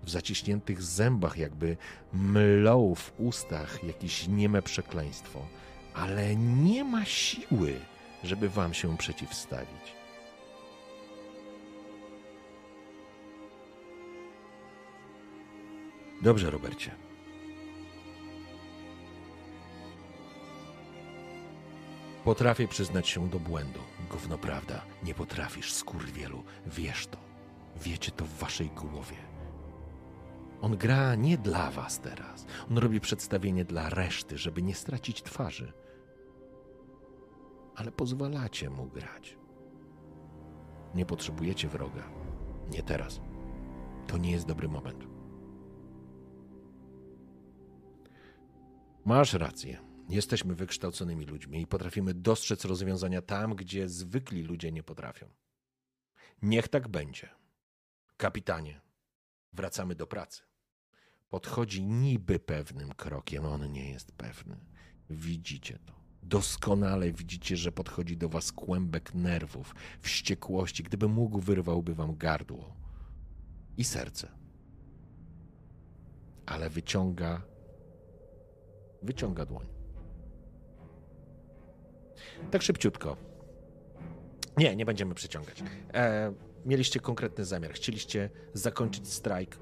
[0.02, 1.76] w zaciśniętych zębach, jakby
[2.12, 5.47] mlął w ustach jakieś nieme przekleństwo,
[5.94, 7.75] ale nie ma siły,
[8.25, 10.03] żeby wam się przeciwstawić.
[16.24, 16.90] Dobrze, Robercie.
[22.24, 23.80] Potrafię przyznać się do błędu.
[24.10, 24.84] Gówno prawda.
[25.02, 26.42] Nie potrafisz, skurwielu.
[26.66, 27.18] Wiesz to.
[27.76, 29.16] Wiecie to w waszej głowie.
[30.60, 32.46] On gra nie dla was teraz.
[32.70, 35.72] On robi przedstawienie dla reszty, żeby nie stracić twarzy.
[37.76, 39.38] Ale pozwalacie mu grać.
[40.94, 42.02] Nie potrzebujecie wroga.
[42.70, 43.20] Nie teraz.
[44.06, 45.14] To nie jest dobry moment.
[49.05, 49.78] Masz rację.
[50.08, 55.26] Jesteśmy wykształconymi ludźmi i potrafimy dostrzec rozwiązania tam, gdzie zwykli ludzie nie potrafią.
[56.42, 57.28] Niech tak będzie.
[58.16, 58.81] Kapitanie,
[59.52, 60.42] wracamy do pracy.
[61.28, 64.57] Podchodzi niby pewnym krokiem, on nie jest pewny.
[65.10, 65.94] Widzicie to.
[66.23, 70.83] Doskonale widzicie, że podchodzi do was kłębek nerwów, wściekłości.
[70.83, 72.76] Gdyby mógł, wyrwałby wam gardło
[73.76, 74.28] i serce.
[76.47, 77.42] Ale wyciąga,
[79.05, 79.66] wyciąga dłoń.
[82.50, 83.16] Tak szybciutko.
[84.57, 85.62] Nie, nie będziemy przeciągać.
[85.94, 86.33] E,
[86.65, 87.73] mieliście konkretny zamiar.
[87.73, 89.58] Chcieliście zakończyć strajk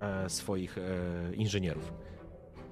[0.00, 1.92] e, swoich e, inżynierów.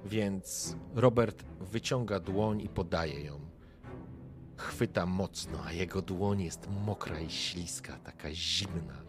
[0.05, 3.39] Więc Robert wyciąga dłoń i podaje ją.
[4.57, 9.03] Chwyta mocno, a jego dłoń jest mokra i śliska, taka zimna.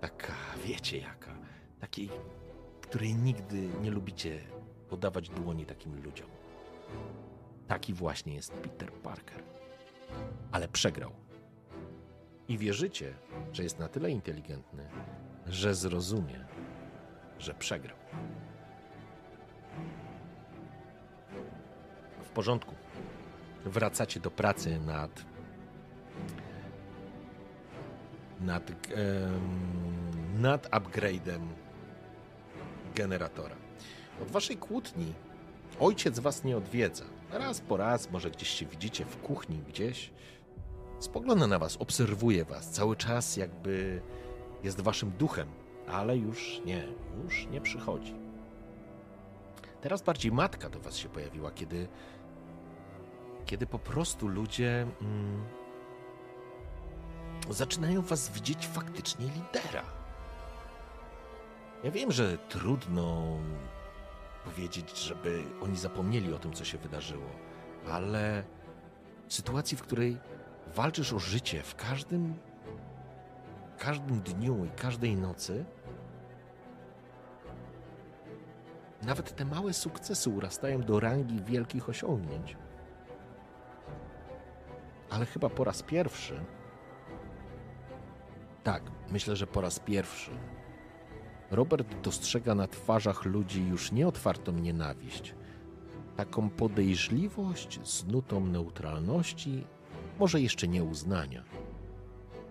[0.00, 0.34] Taka,
[0.66, 1.38] wiecie jaka.
[1.80, 2.10] Takiej,
[2.80, 4.40] której nigdy nie lubicie
[4.90, 6.28] podawać dłoni takim ludziom.
[7.68, 9.42] Taki właśnie jest Peter Parker.
[10.52, 11.12] Ale przegrał.
[12.48, 13.14] I wierzycie,
[13.52, 14.88] że jest na tyle inteligentny,
[15.46, 16.44] że zrozumie,
[17.38, 17.96] że przegrał.
[22.22, 22.74] W porządku.
[23.64, 25.24] Wracacie do pracy nad
[28.40, 28.72] nad,
[30.38, 31.40] nad upgrade'em
[32.94, 33.56] generatora.
[34.22, 35.12] Od waszej kłótni
[35.80, 37.04] ojciec was nie odwiedza.
[37.32, 40.10] Raz po raz, może gdzieś się widzicie w kuchni, gdzieś.
[40.98, 44.02] Spogląda na was, obserwuje was cały czas, jakby
[44.62, 45.48] jest waszym duchem,
[45.88, 46.84] ale już nie,
[47.24, 48.14] już nie przychodzi.
[49.80, 51.88] Teraz bardziej matka do was się pojawiła, kiedy,
[53.46, 55.44] kiedy po prostu ludzie mm,
[57.50, 59.82] zaczynają was widzieć faktycznie lidera.
[61.84, 63.36] Ja wiem, że trudno
[64.44, 67.30] powiedzieć, żeby oni zapomnieli o tym, co się wydarzyło,
[67.90, 68.44] ale
[69.28, 70.18] w sytuacji, w której
[70.66, 72.34] walczysz o życie w każdym,
[73.78, 75.64] każdym dniu i każdej nocy,
[79.02, 82.56] nawet te małe sukcesy urastają do rangi wielkich osiągnięć.
[85.10, 86.44] Ale chyba po raz pierwszy,
[88.62, 90.30] tak, myślę, że po raz pierwszy,
[91.50, 95.34] Robert dostrzega na twarzach ludzi już nie otwartą nienawiść,
[96.16, 99.66] taką podejrzliwość z nutą neutralności
[100.18, 101.44] może jeszcze nie uznania.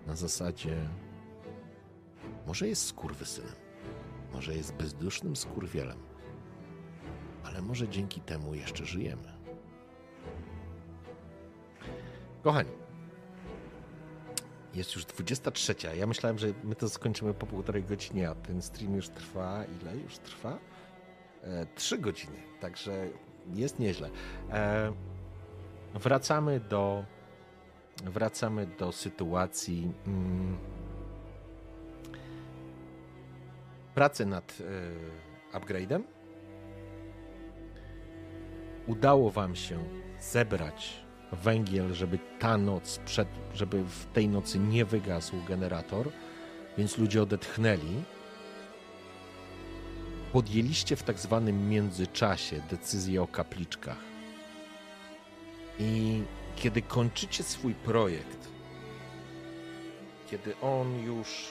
[0.06, 0.76] Na zasadzie,
[2.46, 3.54] może jest skurwysynem,
[4.32, 5.98] może jest bezdusznym skurwielem,
[7.44, 9.32] ale może dzięki temu jeszcze żyjemy.
[12.42, 12.70] Kochani,
[14.74, 15.74] jest już 23.
[15.96, 19.64] Ja myślałem, że my to skończymy po półtorej godzinie, a ten stream już trwa.
[19.80, 20.58] Ile już trwa?
[21.42, 23.08] E, trzy godziny, także
[23.54, 24.10] jest nieźle.
[24.50, 24.92] E,
[25.94, 27.04] wracamy do
[28.04, 30.58] wracamy do sytuacji mm,
[33.94, 36.02] pracy nad y, upgrade'em.
[38.86, 39.84] Udało Wam się
[40.20, 46.10] zebrać węgiel, żeby ta noc, przed, żeby w tej nocy nie wygasł generator,
[46.78, 48.02] więc ludzie odetchnęli.
[50.32, 53.98] Podjęliście w tak zwanym międzyczasie decyzję o kapliczkach.
[55.78, 56.22] I
[56.56, 58.48] kiedy kończycie swój projekt,
[60.30, 61.48] kiedy on już.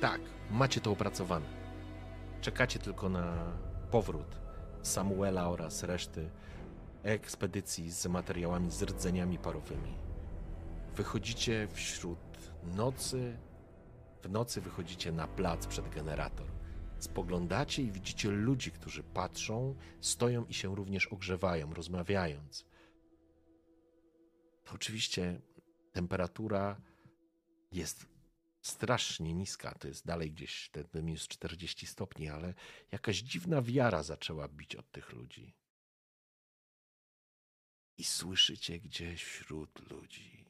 [0.00, 1.46] Tak, macie to opracowane.
[2.40, 3.52] Czekacie tylko na
[3.90, 4.36] powrót
[4.82, 6.28] Samuela oraz reszty
[7.06, 9.94] ekspedycji z materiałami, z rdzeniami parowymi.
[10.96, 12.18] Wychodzicie wśród
[12.62, 13.38] nocy,
[14.22, 16.46] w nocy wychodzicie na plac przed generator.
[16.98, 22.66] Spoglądacie i widzicie ludzi, którzy patrzą, stoją i się również ogrzewają, rozmawiając
[24.74, 25.40] oczywiście
[25.92, 26.80] temperatura
[27.72, 28.06] jest
[28.62, 29.74] strasznie niska.
[29.74, 32.54] To jest dalej gdzieś te minus 40 stopni, ale
[32.92, 35.54] jakaś dziwna wiara zaczęła bić od tych ludzi.
[37.98, 40.44] I słyszycie gdzieś wśród ludzi.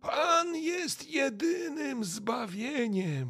[0.00, 3.28] Pan jest jedynym zbawieniem.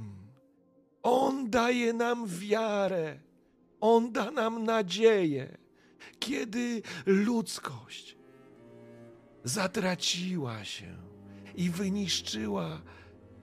[1.02, 3.20] On daje nam wiarę.
[3.80, 5.58] On da nam nadzieję.
[6.18, 8.16] Kiedy ludzkość
[9.44, 10.96] zatraciła się
[11.54, 12.82] i wyniszczyła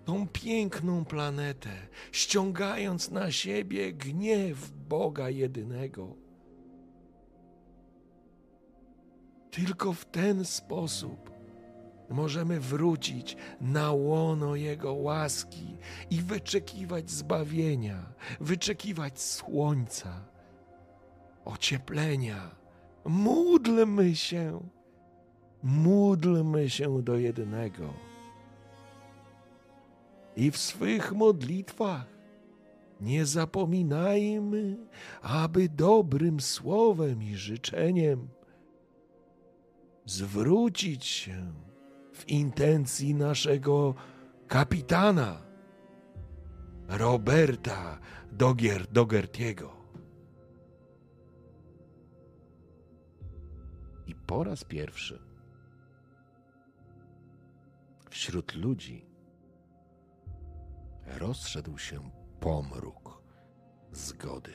[0.06, 6.25] tą piękną planetę, ściągając na siebie gniew Boga jedynego.
[9.56, 11.32] Tylko w ten sposób
[12.10, 15.78] możemy wrócić na łono Jego łaski
[16.10, 18.06] i wyczekiwać zbawienia,
[18.40, 20.22] wyczekiwać słońca,
[21.46, 22.56] ocieplenia.
[23.06, 24.60] Módlmy się
[25.64, 27.94] Módlmy się do jednego,
[30.38, 32.06] i w swych modlitwach
[33.02, 34.78] nie zapominajmy,
[35.22, 38.28] aby dobrym słowem i życzeniem
[40.06, 41.54] zwrócić się
[42.14, 43.96] w intencji naszego
[44.48, 45.42] kapitana
[46.88, 48.00] Roberta
[48.32, 49.76] Dogier Dogertiego.
[54.08, 55.20] I po raz pierwszy
[58.10, 59.06] wśród ludzi
[61.06, 63.22] rozszedł się pomruk
[63.92, 64.54] zgody.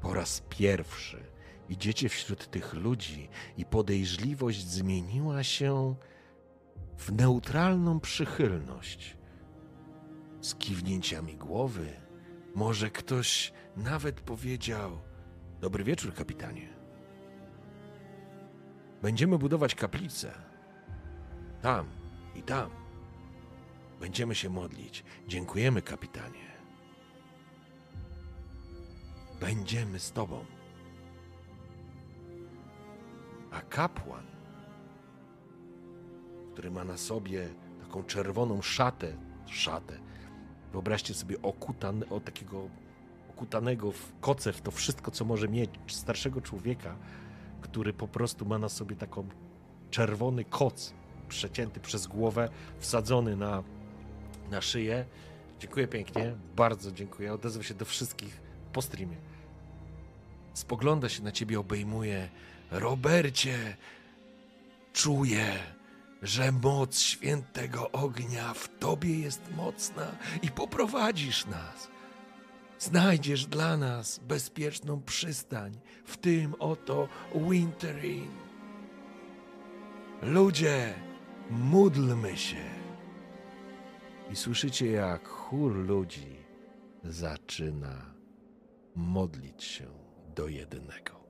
[0.00, 1.31] Po raz pierwszy
[1.72, 5.94] idziecie wśród tych ludzi i podejrzliwość zmieniła się
[6.98, 9.16] w neutralną przychylność.
[10.40, 11.92] Z kiwnięciami głowy,
[12.54, 15.00] może ktoś nawet powiedział:
[15.60, 16.68] Dobry wieczór, kapitanie.
[19.02, 20.32] Będziemy budować kaplicę.
[21.62, 21.86] Tam
[22.34, 22.70] i tam.
[24.00, 25.04] Będziemy się modlić.
[25.28, 26.52] Dziękujemy, kapitanie.
[29.40, 30.61] Będziemy z tobą.
[33.52, 34.26] A kapłan,
[36.52, 37.48] który ma na sobie
[37.80, 39.16] taką czerwoną szatę,
[39.46, 39.98] szatę,
[40.72, 42.68] wyobraźcie sobie okutan, o takiego
[43.30, 46.96] okutanego w koce w to wszystko, co może mieć starszego człowieka,
[47.60, 49.28] który po prostu ma na sobie taką
[49.90, 50.94] czerwony koc
[51.28, 52.48] przecięty przez głowę,
[52.78, 53.62] wsadzony na
[54.50, 55.04] na szyję.
[55.58, 57.32] Dziękuję pięknie, bardzo dziękuję.
[57.32, 58.40] Odezwę się do wszystkich
[58.72, 59.16] po streamie.
[60.54, 62.28] Spogląda się na ciebie, obejmuje.
[62.72, 63.76] Robercie,
[64.92, 65.58] czuję,
[66.22, 71.88] że moc świętego ognia w tobie jest mocna i poprowadzisz nas.
[72.78, 75.72] Znajdziesz dla nas bezpieczną przystań
[76.04, 78.30] w tym oto Winterin.
[80.22, 80.94] Ludzie,
[81.50, 82.70] módlmy się
[84.30, 86.36] i słyszycie, jak chór ludzi
[87.04, 88.14] zaczyna
[88.94, 89.86] modlić się
[90.34, 91.21] do jedynego.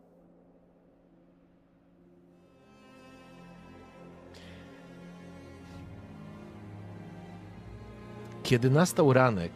[8.43, 9.53] Kiedy nastał ranek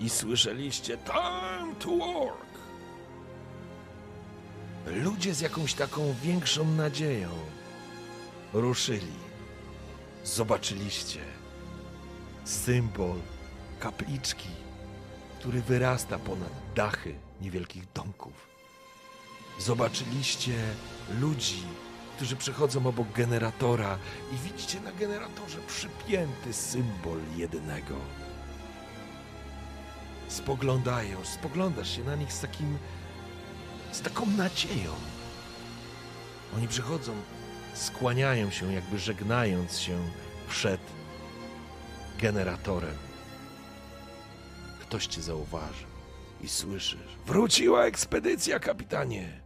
[0.00, 2.54] i słyszeliście time to work,
[4.86, 7.28] ludzie z jakąś taką większą nadzieją
[8.52, 9.24] ruszyli.
[10.24, 11.20] Zobaczyliście
[12.44, 13.16] symbol
[13.80, 14.48] kapliczki,
[15.38, 18.48] który wyrasta ponad dachy niewielkich domków.
[19.58, 20.52] Zobaczyliście
[21.20, 21.62] ludzi,
[22.16, 23.98] którzy przechodzą obok generatora
[24.32, 27.94] i widzicie na generatorze przypięty symbol jednego.
[30.28, 32.78] Spoglądają, spoglądasz się na nich z takim,
[33.92, 34.92] z taką nadzieją.
[36.56, 37.12] Oni przychodzą,
[37.74, 39.98] skłaniają się, jakby żegnając się
[40.48, 40.80] przed
[42.18, 42.96] generatorem.
[44.80, 45.86] Ktoś cię zauważy
[46.40, 49.43] i słyszysz: Wróciła ekspedycja, kapitanie!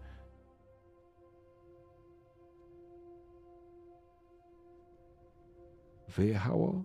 [6.18, 6.84] Wyjechało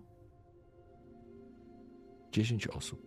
[2.32, 3.00] dziesięć osób.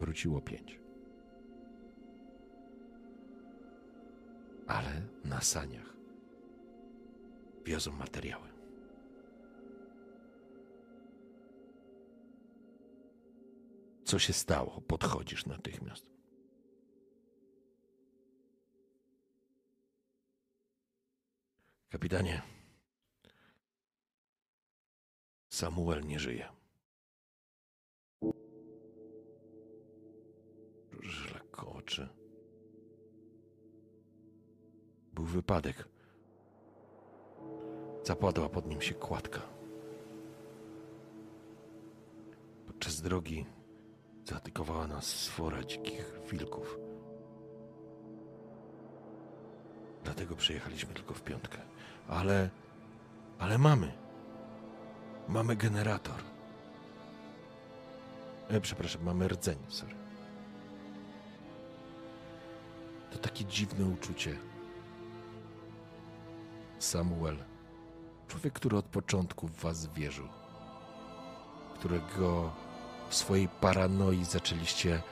[0.00, 0.80] Wróciło pięć.
[4.66, 5.96] Ale na saniach
[7.64, 8.48] wiozą materiały.
[14.04, 14.80] Co się stało?
[14.80, 16.09] Podchodzisz natychmiast.
[21.90, 22.42] Kapitanie,
[25.48, 26.48] Samuel nie żyje.
[31.34, 32.08] Lekko oczy.
[35.12, 35.88] Był wypadek.
[38.04, 39.40] Zapadła pod nim się kładka.
[42.66, 43.46] Podczas drogi
[44.24, 46.89] zaatykowała nas sfora dzikich wilków.
[50.04, 51.58] Dlatego przyjechaliśmy tylko w piątkę.
[52.08, 52.50] Ale.
[53.38, 53.92] Ale mamy.
[55.28, 56.22] Mamy generator.
[58.48, 59.94] E, przepraszam, mamy rdzeń, sorry.
[63.10, 64.38] To takie dziwne uczucie.
[66.78, 67.36] Samuel
[68.30, 70.28] Człowiek, który od początku w was wierzył,
[71.74, 72.52] którego
[73.08, 75.02] w swojej paranoi zaczęliście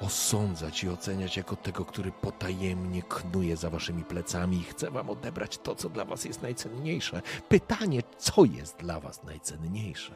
[0.00, 5.58] osądzać i oceniać jako tego, który potajemnie knuje za waszymi plecami i chce wam odebrać
[5.58, 7.22] to, co dla was jest najcenniejsze.
[7.48, 10.14] Pytanie, co jest dla was najcenniejsze?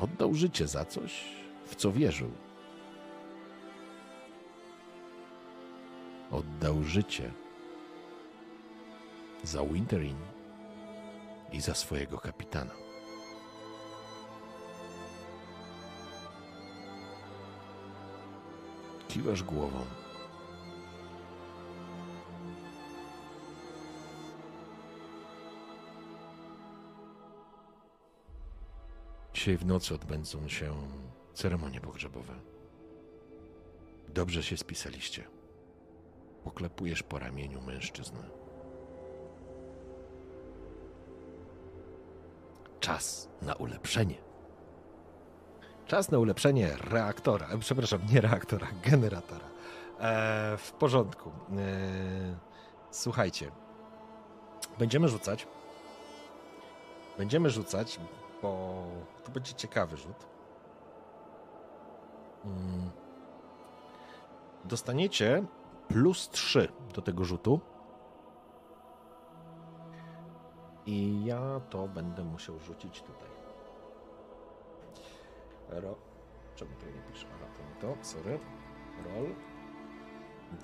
[0.00, 1.24] Oddał życie za coś,
[1.66, 2.30] w co wierzył.
[6.30, 7.32] Oddał życie
[9.44, 10.18] za Winterin
[11.52, 12.89] i za swojego kapitana.
[19.10, 19.84] Kiwasz głową.
[29.34, 30.74] Dzisiaj w nocy odbędą się
[31.34, 32.34] ceremonie pogrzebowe.
[34.08, 35.24] Dobrze się spisaliście.
[36.44, 38.22] Poklepujesz po ramieniu mężczyzny.
[42.80, 44.29] Czas na ulepszenie.
[45.90, 47.46] Czas na ulepszenie reaktora.
[47.48, 49.44] e, Przepraszam, nie reaktora, generatora.
[50.00, 51.30] E, w porządku.
[51.30, 51.32] E,
[52.90, 53.50] słuchajcie.
[54.78, 55.46] Będziemy rzucać.
[57.18, 58.00] Będziemy rzucać,
[58.42, 58.84] bo
[59.24, 60.26] to będzie ciekawy rzut.
[62.44, 62.90] Mm.
[64.64, 65.44] Dostaniecie
[65.88, 67.60] plus 3 do tego rzutu.
[70.86, 73.39] I ja to będę musiał rzucić tutaj.
[75.70, 75.94] Ro...
[76.56, 77.26] Czemu to nie pisze?
[77.34, 78.38] Aha, to nie to, sorry.
[79.04, 79.34] Roll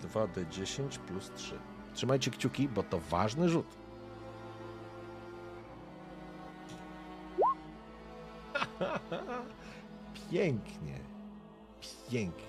[0.03, 1.59] 2d10 plus 3.
[1.95, 3.67] Trzymajcie kciuki, bo to ważny rzut.
[10.31, 11.01] Pięknie.
[12.11, 12.47] Pięknie.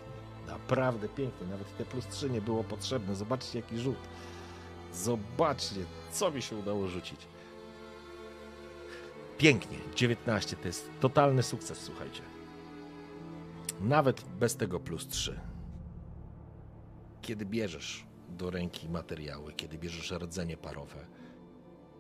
[0.48, 1.48] Naprawdę pięknie.
[1.48, 3.16] Nawet te plus 3 nie było potrzebne.
[3.16, 3.98] Zobaczcie, jaki rzut.
[4.94, 7.28] Zobaczcie, co mi się udało rzucić.
[9.38, 9.78] Pięknie.
[9.96, 12.37] 19 to jest totalny sukces, słuchajcie.
[13.82, 15.40] Nawet bez tego plus 3.
[17.22, 21.08] Kiedy bierzesz do ręki materiały, kiedy bierzesz rdzenie parowe,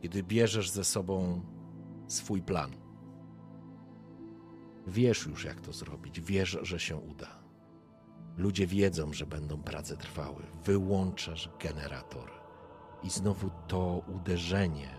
[0.01, 1.41] kiedy bierzesz ze sobą
[2.07, 2.71] swój plan,
[4.87, 7.27] wiesz już, jak to zrobić, wiesz, że się uda.
[8.37, 10.43] Ludzie wiedzą, że będą prace trwały.
[10.63, 12.31] Wyłączasz generator.
[13.03, 14.89] I znowu to uderzenie,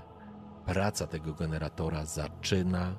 [0.66, 2.96] praca tego generatora zaczyna,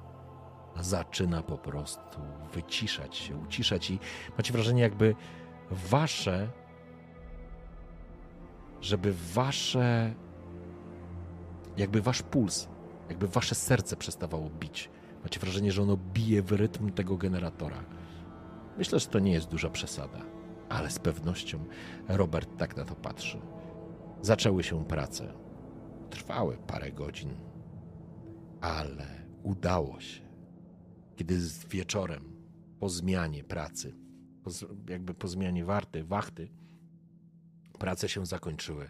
[0.83, 2.22] zaczyna po prostu
[2.53, 3.99] wyciszać się, uciszać i
[4.38, 5.16] macie wrażenie, jakby
[5.72, 6.49] wasze,
[8.82, 10.14] żeby wasze,
[11.77, 12.67] jakby wasz puls,
[13.09, 14.90] jakby wasze serce przestawało bić.
[15.24, 17.83] Macie wrażenie, że ono bije w rytm tego generatora.
[18.77, 20.19] Myślę, że to nie jest duża przesada,
[20.69, 21.66] ale z pewnością
[22.08, 23.41] Robert tak na to patrzy.
[24.22, 25.33] Zaczęły się prace.
[26.09, 27.33] Trwały parę godzin,
[28.61, 29.08] ale
[29.43, 30.28] udało się.
[31.19, 32.23] Kiedy z wieczorem,
[32.80, 33.95] po zmianie pracy,
[34.43, 34.51] po,
[34.91, 36.49] jakby po zmianie warty, wachty,
[37.80, 38.89] prace się zakończyły.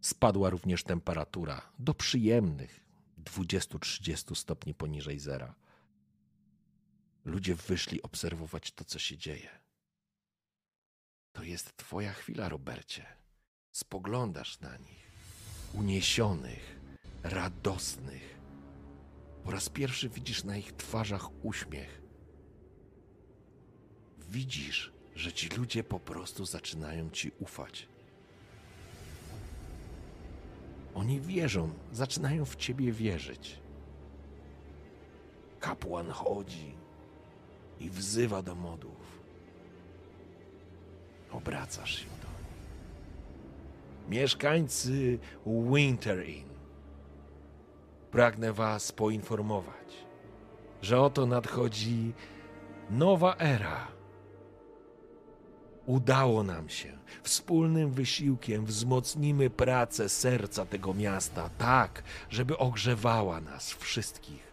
[0.00, 2.80] Spadła również temperatura do przyjemnych
[3.24, 5.54] 20-30 stopni poniżej zera.
[7.24, 9.50] Ludzie wyszli obserwować to, co się dzieje.
[11.32, 13.06] To jest Twoja chwila, Robercie.
[13.72, 15.12] Spoglądasz na nich,
[15.74, 16.80] uniesionych,
[17.22, 18.37] radosnych.
[19.48, 22.02] Po raz pierwszy widzisz na ich twarzach uśmiech.
[24.30, 27.88] Widzisz, że ci ludzie po prostu zaczynają ci ufać.
[30.94, 33.58] Oni wierzą, zaczynają w ciebie wierzyć.
[35.60, 36.74] Kapłan chodzi
[37.80, 39.20] i wzywa do modłów.
[41.30, 42.58] Obracasz się do nich.
[44.08, 46.47] Mieszkańcy Winter Inn,
[48.10, 50.06] pragnę Was poinformować,
[50.82, 52.12] że oto nadchodzi
[52.90, 53.88] nowa era.
[55.86, 56.98] Udało nam się.
[57.22, 64.52] Wspólnym wysiłkiem wzmocnimy pracę serca tego miasta tak, żeby ogrzewała nas wszystkich,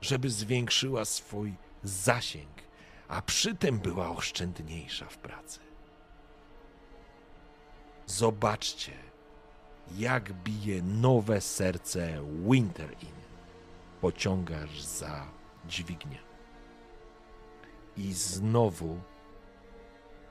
[0.00, 2.62] żeby zwiększyła swój zasięg,
[3.08, 5.60] a przy tym była oszczędniejsza w pracy.
[8.06, 8.92] Zobaczcie,
[9.98, 12.18] jak bije nowe serce
[12.50, 13.22] Winter Inn.
[14.00, 15.26] Pociągasz za
[15.68, 16.18] dźwignię.
[17.96, 19.00] I znowu,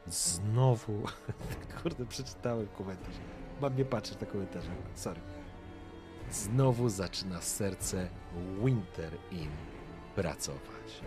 [0.07, 1.03] znowu,
[1.83, 3.15] kurde, przeczytałem komentarz.
[3.61, 5.21] Mam nie patrzeć na komentarze, sorry.
[6.31, 8.09] Znowu zaczyna serce
[8.63, 9.51] Winter Inn
[10.15, 11.01] pracować,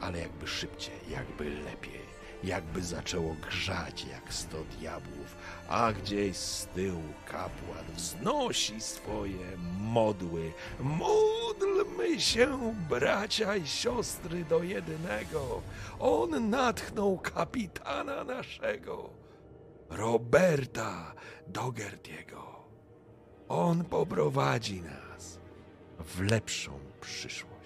[0.00, 2.00] ale jakby szybciej, jakby lepiej,
[2.44, 5.36] jakby zaczęło grzać jak sto diabłów,
[5.68, 10.52] a gdzieś z tyłu kapłan wznosi swoje modły.
[10.80, 15.62] Módlmy się, bracia i siostry, do jedynego.
[15.98, 19.10] On natchnął kapitana naszego,
[19.90, 21.14] Roberta
[21.46, 22.64] Dogertiego.
[23.48, 25.38] On poprowadzi nas
[25.98, 27.57] w lepszą przyszłość.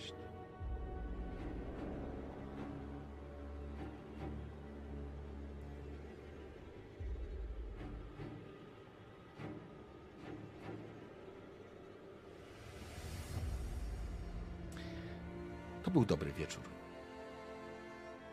[15.92, 16.64] Był dobry wieczór.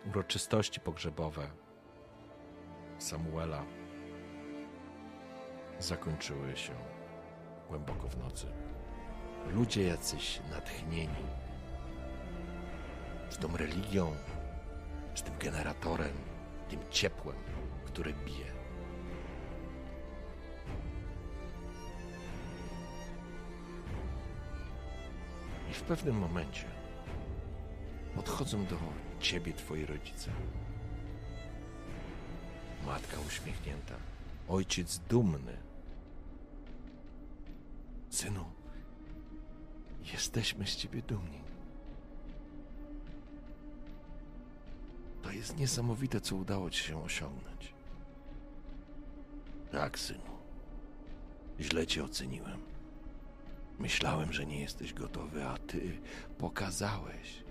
[0.06, 1.48] Uroczystości pogrzebowe
[2.98, 3.64] Samuela
[5.80, 6.74] zakończyły się
[7.68, 8.48] głęboko w nocy.
[9.54, 11.26] Ludzie jacyś natchnieni,
[13.30, 14.16] czy tą religią,
[15.14, 16.14] czy tym generatorem,
[16.70, 17.38] tym ciepłem,
[17.86, 18.46] które bije.
[25.70, 26.79] I w pewnym momencie
[28.20, 28.78] podchodzą do
[29.20, 30.32] ciebie twoi rodzice.
[32.86, 33.96] Matka uśmiechnięta,
[34.48, 35.58] ojciec dumny.
[38.10, 38.46] Synu,
[40.14, 41.42] jesteśmy z ciebie dumni.
[45.22, 47.74] To jest niesamowite, co udało ci się osiągnąć.
[49.72, 50.32] Tak, synu.
[51.60, 52.62] Źle cię oceniłem.
[53.80, 56.02] Myślałem, że nie jesteś gotowy, a ty
[56.38, 57.49] pokazałeś,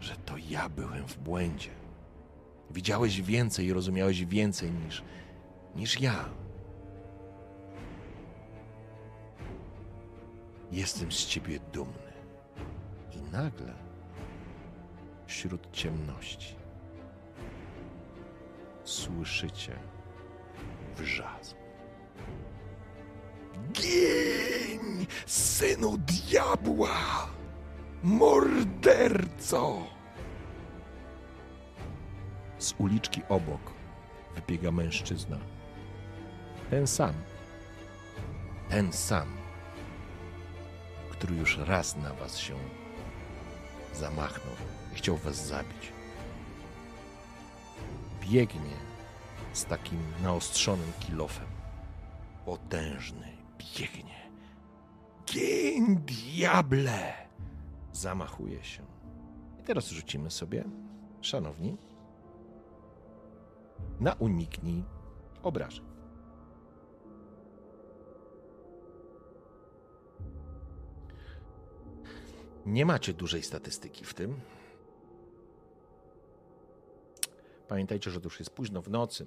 [0.00, 1.70] że to ja byłem w błędzie.
[2.70, 5.02] Widziałeś więcej i rozumiałeś więcej niż,
[5.76, 6.24] niż ja.
[10.72, 12.12] Jestem z ciebie dumny.
[13.12, 13.74] I nagle,
[15.26, 16.54] wśród ciemności,
[18.84, 19.78] słyszycie
[20.96, 21.56] wrzask.
[23.72, 27.39] Gień, synu diabła!
[28.02, 29.86] Morderco!
[32.58, 33.60] Z uliczki obok
[34.34, 35.38] wybiega mężczyzna.
[36.70, 37.12] Ten sam.
[38.68, 39.28] Ten sam,
[41.10, 42.54] który już raz na was się
[43.94, 44.54] zamachnął
[44.92, 45.92] i chciał was zabić.
[48.20, 48.76] Biegnie
[49.52, 51.46] z takim naostrzonym kilofem.
[52.44, 54.30] Potężny biegnie.
[55.26, 57.29] Gień, diable!
[58.00, 58.86] Zamachuje się.
[59.60, 60.64] I teraz rzucimy sobie,
[61.20, 61.76] szanowni,
[64.00, 64.84] na uniknij
[65.42, 65.84] obrażeń.
[72.66, 74.40] Nie macie dużej statystyki w tym.
[77.68, 79.26] Pamiętajcie, że to już jest późno w nocy.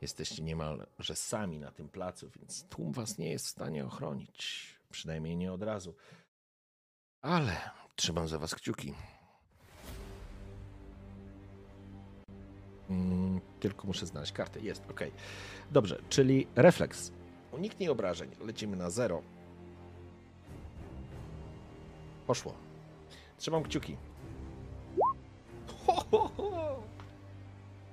[0.00, 4.66] Jesteście niemalże sami na tym placu, więc tłum was nie jest w stanie ochronić.
[4.90, 5.94] Przynajmniej nie od razu.
[7.20, 7.56] Ale
[7.98, 8.94] trzymam za was kciuki.
[12.90, 14.60] Mm, tylko muszę znaleźć kartę.
[14.60, 15.00] Jest, ok.
[15.70, 17.12] Dobrze, czyli refleks.
[17.52, 18.30] Uniknij obrażeń.
[18.40, 19.22] Lecimy na zero.
[22.26, 22.54] Poszło.
[23.38, 23.96] Trzymam kciuki.
[25.86, 26.82] Ho, ho, ho.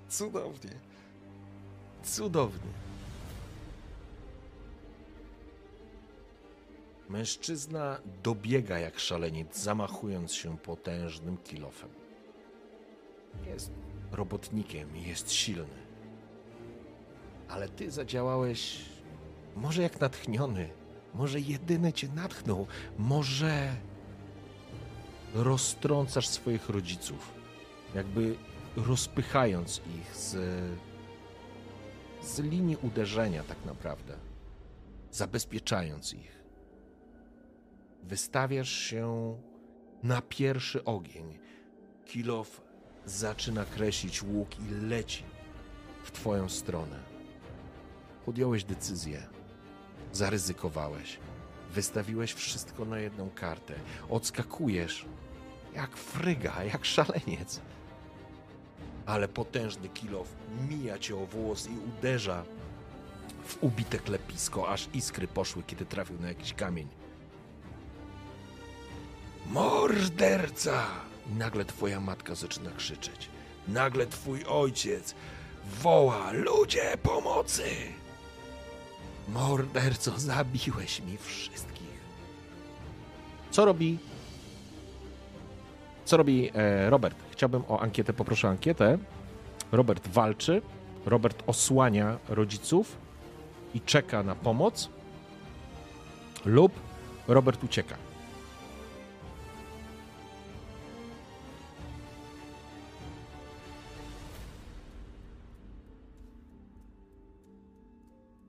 [0.09, 0.72] Cudownie.
[2.03, 2.85] Cudownie.
[7.09, 11.90] Mężczyzna dobiega jak szaleniec, zamachując się potężnym kilofem.
[13.45, 13.72] Jest
[14.11, 15.85] robotnikiem i jest silny.
[17.48, 18.85] Ale ty zadziałałeś
[19.56, 20.69] może jak natchniony,
[21.14, 22.67] może jedyny cię natchnął,
[22.98, 23.75] może
[25.34, 27.34] roztrącasz swoich rodziców,
[27.95, 28.35] jakby
[28.75, 30.38] rozpychając ich z,
[32.22, 34.17] z linii uderzenia, tak naprawdę,
[35.11, 36.35] zabezpieczając ich.
[38.08, 39.38] Wystawiasz się
[40.03, 41.40] na pierwszy ogień.
[42.06, 42.61] Kilof
[43.06, 45.24] zaczyna kreślić łuk i leci
[46.03, 47.00] w twoją stronę.
[48.25, 49.27] Podjąłeś decyzję,
[50.11, 51.19] zaryzykowałeś,
[51.72, 53.74] wystawiłeś wszystko na jedną kartę,
[54.09, 55.06] odskakujesz
[55.75, 57.61] jak fryga, jak szaleniec.
[59.06, 60.35] Ale potężny kilof
[60.69, 62.45] mija cię o włos i uderza
[63.45, 67.05] w ubite klepisko, aż iskry poszły, kiedy trafił na jakiś kamień.
[69.52, 70.84] Morderca!
[71.32, 73.30] I nagle twoja matka zaczyna krzyczeć.
[73.68, 75.16] Nagle twój ojciec
[75.82, 77.64] woła: Ludzie, pomocy!
[79.28, 82.00] Morderco, zabiłeś mi wszystkich.
[83.52, 83.98] Co robi?
[86.06, 87.18] Co robi e, Robert?
[87.32, 88.98] Chciałbym o ankietę, poproszę o ankietę.
[89.72, 90.62] Robert walczy,
[91.06, 92.98] Robert osłania rodziców
[93.74, 94.90] i czeka na pomoc,
[96.46, 96.72] lub
[97.28, 97.96] Robert ucieka.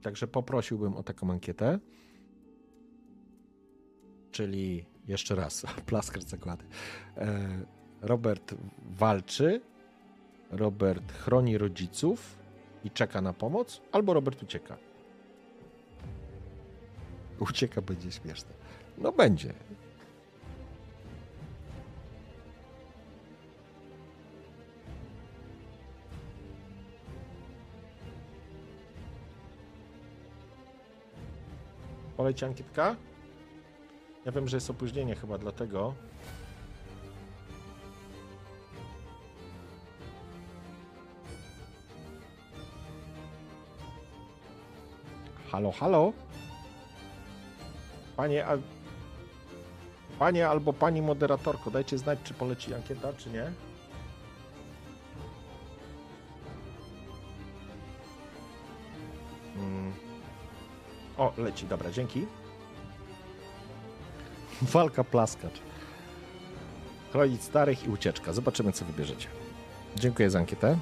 [0.06, 1.78] Także poprosiłbym o taką ankietę.
[4.30, 6.64] Czyli jeszcze raz, plaskar zakłady.
[7.16, 7.48] E,
[8.02, 8.54] Robert
[8.90, 9.60] walczy,
[10.50, 12.38] Robert chroni rodziców
[12.84, 14.76] i czeka na pomoc, albo Robert ucieka.
[17.40, 18.50] Ucieka będzie śmieszne.
[18.98, 19.52] No będzie.
[32.26, 32.96] Poleci ankietka?
[34.24, 35.94] Ja wiem, że jest opóźnienie chyba dlatego.
[45.50, 46.12] Halo, halo?
[48.16, 48.58] Panie, a...
[50.18, 53.52] Panie albo pani moderatorko, dajcie znać, czy poleci ankieta, czy nie.
[61.26, 62.26] O, leci, dobra, dzięki.
[64.72, 65.60] Walka plaskacz.
[67.12, 68.32] Chronić starych i ucieczka.
[68.32, 69.28] Zobaczymy, co wybierzecie.
[69.96, 70.78] Dziękuję za ankietę.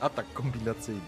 [0.00, 1.00] Atak kombinacyjny.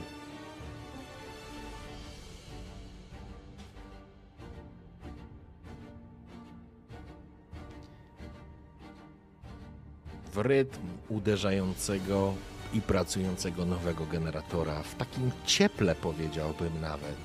[10.32, 12.34] W rytm uderzającego
[12.74, 17.16] i pracującego nowego generatora, w takim cieple powiedziałbym nawet.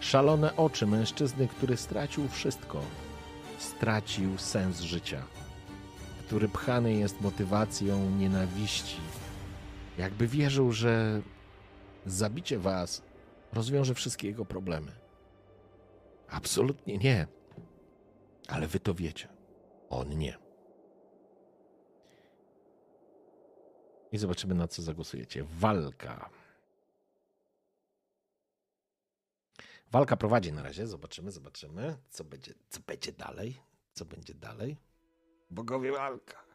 [0.00, 2.80] Szalone oczy mężczyzny, który stracił wszystko.
[3.58, 5.22] Stracił sens życia.
[6.26, 8.96] Który pchany jest motywacją nienawiści.
[9.98, 11.22] Jakby wierzył, że
[12.06, 13.02] zabicie was
[13.52, 14.92] rozwiąże wszystkie jego problemy.
[16.28, 17.26] Absolutnie nie.
[18.48, 19.28] Ale wy to wiecie.
[19.90, 20.49] On nie.
[24.12, 25.44] I zobaczymy, na co zagłosujecie.
[25.44, 26.30] Walka.
[29.90, 30.86] Walka prowadzi na razie.
[30.86, 33.60] Zobaczymy, zobaczymy, co będzie, co będzie dalej.
[33.92, 34.76] Co będzie dalej.
[35.50, 36.50] Bogowie walka.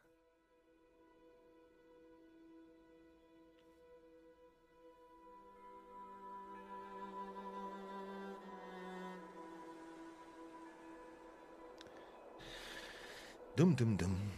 [13.58, 14.35] Dum, dum, dum.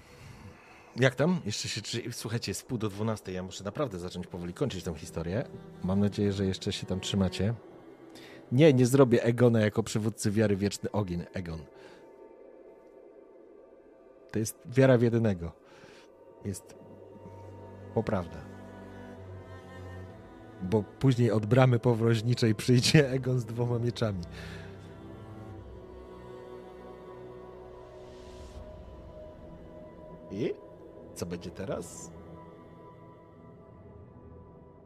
[0.99, 1.41] Jak tam?
[1.45, 3.35] Jeszcze się, słuchajcie, jest pół do dwunastej.
[3.35, 5.47] Ja muszę naprawdę zacząć powoli kończyć tę historię.
[5.83, 7.53] Mam nadzieję, że jeszcze się tam trzymacie.
[8.51, 11.25] Nie, nie zrobię Egona jako przywódcy wiary wieczny ogień.
[11.33, 11.59] Egon.
[14.31, 15.51] To jest wiara w jedynego.
[16.45, 16.75] Jest
[17.93, 18.39] poprawda.
[20.61, 24.21] Bo później od bramy powroźniczej przyjdzie Egon z dwoma mieczami.
[30.31, 30.66] I
[31.17, 32.11] co będzie teraz?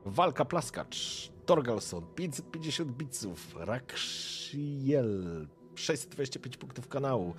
[0.05, 1.31] Walka plaskacz.
[1.45, 3.55] Torgalson 550 bitsów.
[3.59, 7.33] Rakshiel 625 punktów kanału.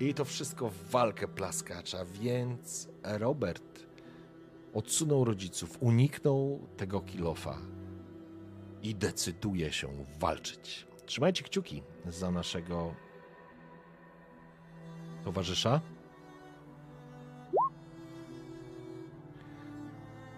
[0.00, 3.86] I to wszystko w walkę plaskacza, więc Robert
[4.74, 7.58] odsunął rodziców, uniknął tego kilofa
[8.82, 10.86] i decyduje się walczyć.
[11.06, 12.94] Trzymajcie kciuki za naszego
[15.24, 15.80] towarzysza.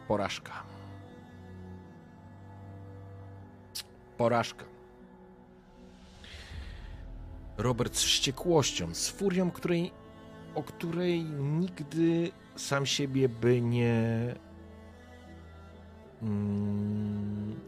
[0.09, 0.53] Porażka.
[4.17, 4.65] Porażka.
[7.57, 9.93] Robert z wściekłością, z furią, której,
[10.55, 14.35] o której nigdy sam siebie by nie.
[16.23, 17.61] Mm,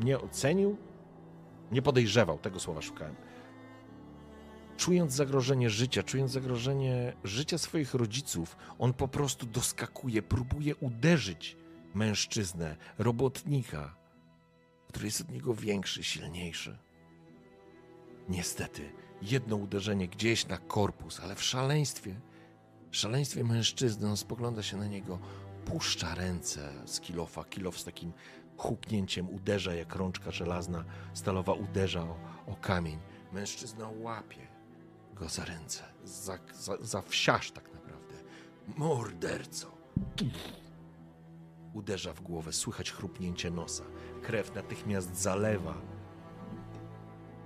[0.00, 0.76] nie ocenił,
[1.72, 2.38] nie podejrzewał.
[2.38, 3.27] Tego słowa szukałem.
[4.78, 11.56] Czując zagrożenie życia, czując zagrożenie życia swoich rodziców, on po prostu doskakuje, próbuje uderzyć
[11.94, 13.96] mężczyznę, robotnika,
[14.88, 16.78] który jest od niego większy, silniejszy.
[18.28, 18.92] Niestety,
[19.22, 22.20] jedno uderzenie gdzieś na korpus, ale w szaleństwie,
[22.90, 25.18] w szaleństwie mężczyzny, on spogląda się na niego,
[25.64, 28.12] puszcza ręce z kilofa, kilof z takim
[28.56, 30.84] huknięciem uderza jak rączka żelazna,
[31.14, 32.16] stalowa uderza o,
[32.46, 32.98] o kamień.
[33.32, 34.57] Mężczyzna łapie
[35.18, 37.02] go za ręce, za, za, za
[37.54, 38.14] tak naprawdę.
[38.76, 39.78] Morderco!
[41.72, 43.84] Uderza w głowę, słychać chrupnięcie nosa.
[44.22, 45.74] Krew natychmiast zalewa.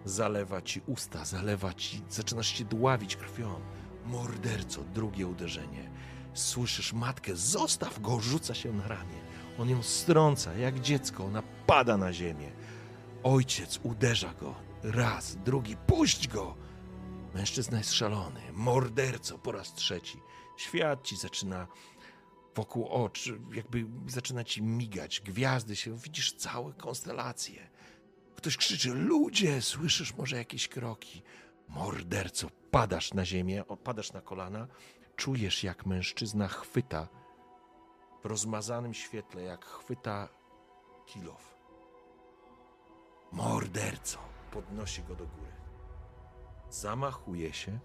[0.04, 3.60] Zalewa ci usta, zalewa ci, zaczynasz się dławić krwią.
[4.06, 5.90] Morderco, drugie uderzenie.
[6.34, 9.20] Słyszysz matkę, zostaw go, rzuca się na ramię.
[9.58, 12.52] On ją strąca jak dziecko, ona pada na ziemię.
[13.22, 14.54] Ojciec uderza go.
[14.82, 16.61] Raz, drugi, puść go!
[17.34, 20.18] Mężczyzna jest szalony, morderco po raz trzeci.
[20.56, 21.66] Świat ci zaczyna
[22.54, 27.70] wokół oczu, jakby zaczyna ci migać, gwiazdy się, widzisz całe konstelacje.
[28.36, 31.22] Ktoś krzyczy, ludzie, słyszysz może jakieś kroki.
[31.68, 34.66] Morderco, padasz na ziemię, opadasz na kolana,
[35.16, 37.08] czujesz jak mężczyzna chwyta
[38.22, 40.28] w rozmazanym świetle, jak chwyta
[41.06, 41.54] kilof.
[43.32, 44.18] Morderco,
[44.50, 45.61] podnosi go do góry.
[46.72, 47.78] Zamachuje się.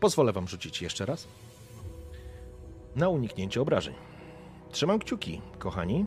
[0.00, 1.28] Pozwolę wam rzucić jeszcze raz.
[2.96, 3.94] na uniknięcie obrażeń.
[4.70, 6.06] Trzymam kciuki, kochani.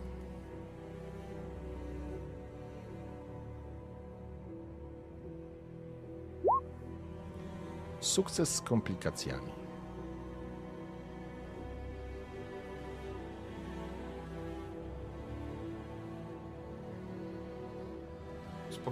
[8.00, 9.62] Sukces z komplikacjami.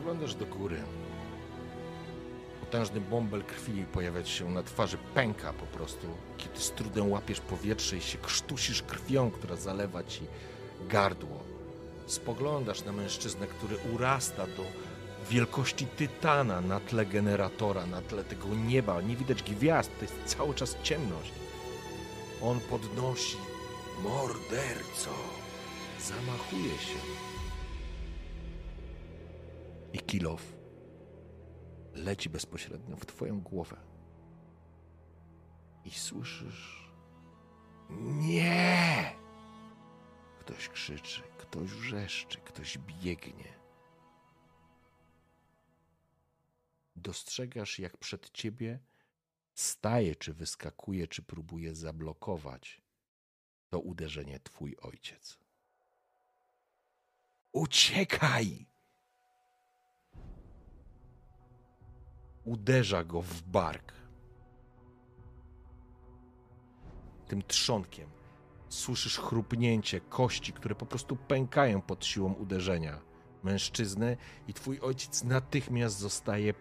[0.02, 0.84] Spoglądasz do góry.
[2.60, 6.08] Potężny bąbel krwi pojawia się na twarzy, pęka po prostu,
[6.38, 10.22] kiedy z trudem łapiesz powietrze i się krztusisz krwią, która zalewa ci
[10.90, 11.44] gardło.
[12.08, 14.64] Spoglądasz na mężczyznę, który urasta do
[15.30, 19.02] wielkości tytana na tle generatora, na tle tego nieba.
[19.02, 21.32] Nie widać gwiazd, to jest cały czas ciemność.
[22.42, 23.38] On podnosi
[24.04, 25.12] morderco,
[26.00, 27.31] zamachuje się.
[29.94, 30.58] I kilof
[31.94, 33.78] leci bezpośrednio w twoją głowę.
[35.86, 36.92] I słyszysz
[38.00, 39.16] nie!
[40.40, 43.60] Ktoś krzyczy, ktoś wrzeszczy, ktoś biegnie.
[46.96, 48.80] Dostrzegasz, jak przed ciebie
[49.54, 52.82] staje, czy wyskakuje, czy próbuje zablokować
[53.70, 55.40] to uderzenie twój ojciec.
[57.52, 58.71] Uciekaj!
[62.46, 63.94] Uderza go w bark.
[67.28, 68.10] Tym trzonkiem.
[68.70, 73.12] Słyszysz chrupnięcie kości, które po prostu pękają pod siłą uderzenia
[73.44, 76.54] mężczyzny, i twój ojciec natychmiast zostaje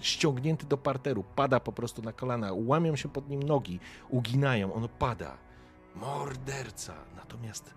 [0.00, 4.88] ściągnięty do parteru, pada po prostu na kolana, łamią się pod nim nogi, uginają, on
[4.88, 5.38] pada.
[5.94, 6.94] Morderca!
[7.16, 7.74] Natomiast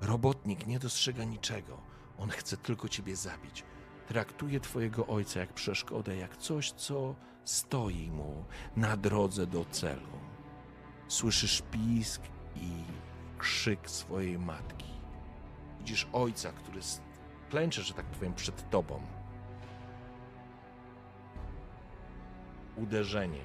[0.00, 1.80] robotnik nie dostrzega niczego.
[2.18, 3.64] On chce tylko ciebie zabić.
[4.08, 8.44] Traktuje twojego ojca jak przeszkodę, jak coś, co stoi mu
[8.76, 10.18] na drodze do celu.
[11.08, 12.22] Słyszysz pisk
[12.56, 12.70] i
[13.38, 14.90] krzyk swojej matki.
[15.78, 16.80] Widzisz ojca, który
[17.50, 19.02] klęcze, że tak powiem, przed tobą
[22.76, 23.44] uderzenie.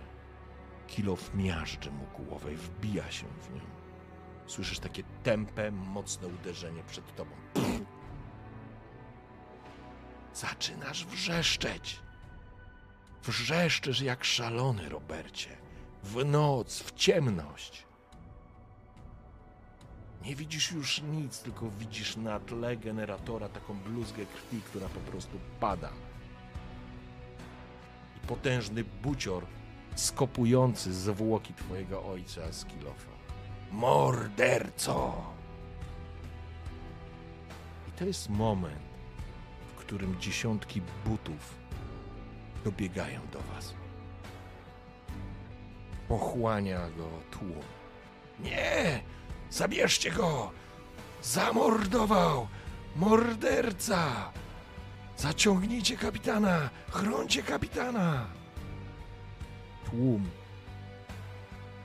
[0.87, 3.61] Kilof miażdży mu głowę i wbija się w nią.
[4.45, 7.31] Słyszysz takie tępe, mocne uderzenie przed tobą.
[10.33, 11.99] Zaczynasz wrzeszczeć.
[13.23, 15.57] Wrzeszczesz jak szalony, Robercie.
[16.03, 17.85] W noc, w ciemność.
[20.25, 25.39] Nie widzisz już nic, tylko widzisz na tle generatora taką bluzgę krwi, która po prostu
[25.59, 25.89] pada
[28.27, 29.45] potężny bucior
[29.95, 33.11] skopujący zwłoki twojego ojca z kilofa.
[33.71, 35.13] Morderco!
[37.87, 38.90] I to jest moment,
[39.91, 41.55] którym dziesiątki butów
[42.63, 43.73] dobiegają do was.
[46.07, 47.63] Pochłania go tłum.
[48.39, 49.03] Nie!
[49.49, 50.51] Zabierzcie go!
[51.21, 52.47] Zamordował!
[52.95, 54.31] Morderca!
[55.17, 56.69] Zaciągnijcie kapitana!
[56.89, 58.25] Chroncie kapitana!
[59.85, 60.29] Tłum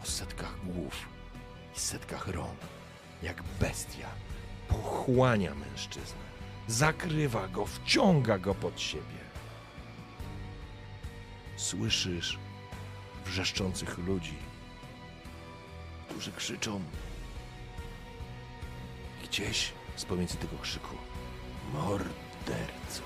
[0.03, 1.09] o setkach głów
[1.77, 2.61] i setkach rąk,
[3.23, 4.09] jak bestia,
[4.69, 6.26] pochłania mężczyznę,
[6.69, 9.27] zakrywa go, wciąga go pod siebie.
[11.57, 12.39] Słyszysz
[13.25, 14.39] wrzeszczących ludzi,
[16.09, 16.83] którzy krzyczą.
[19.25, 20.97] Gdzieś z pomiędzy tego krzyku
[21.73, 23.03] morderco.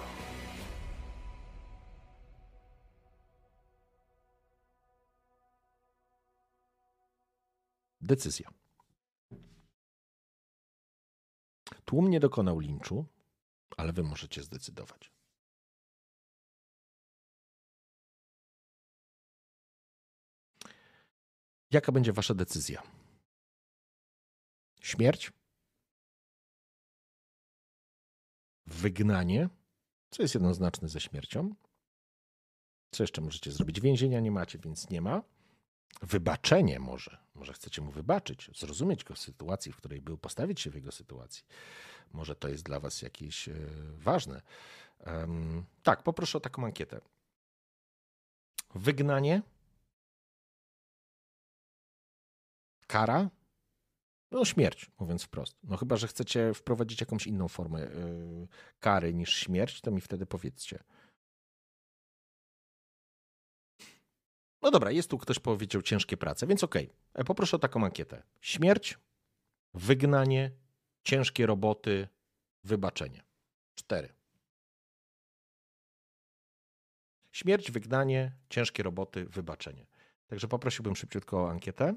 [8.00, 8.50] Decyzja.
[11.84, 13.06] Tłum nie dokonał linczu,
[13.81, 15.12] ale wy możecie zdecydować.
[21.70, 22.83] Jaka będzie wasza decyzja?
[24.81, 25.33] Śmierć?
[28.67, 29.49] Wygnanie,
[30.10, 31.55] co jest jednoznaczne ze śmiercią.
[32.91, 33.81] Co jeszcze możecie zrobić?
[33.81, 35.23] Więzienia nie macie, więc nie ma.
[36.02, 37.18] Wybaczenie może.
[37.34, 40.92] Może chcecie mu wybaczyć, zrozumieć go w sytuacji, w której był, postawić się w jego
[40.92, 41.44] sytuacji.
[42.12, 43.54] Może to jest dla was jakieś e,
[43.98, 44.42] ważne.
[45.82, 47.00] Tak, poproszę o taką ankietę.
[48.74, 49.42] Wygnanie,
[52.86, 53.30] kara,
[54.30, 55.56] no śmierć, mówiąc wprost.
[55.62, 58.48] No chyba, że chcecie wprowadzić jakąś inną formę yy,
[58.80, 60.82] kary niż śmierć, to mi wtedy powiedzcie.
[64.62, 67.24] No dobra, jest tu ktoś powiedział ciężkie prace, więc okej, okay.
[67.24, 68.22] poproszę o taką ankietę.
[68.40, 68.98] Śmierć,
[69.74, 70.50] wygnanie,
[71.02, 72.08] ciężkie roboty,
[72.64, 73.22] wybaczenie.
[73.74, 74.14] Cztery.
[77.32, 79.86] Śmierć, wygnanie, ciężkie roboty, wybaczenie.
[80.26, 81.94] Także poprosiłbym szybciutko o ankietę.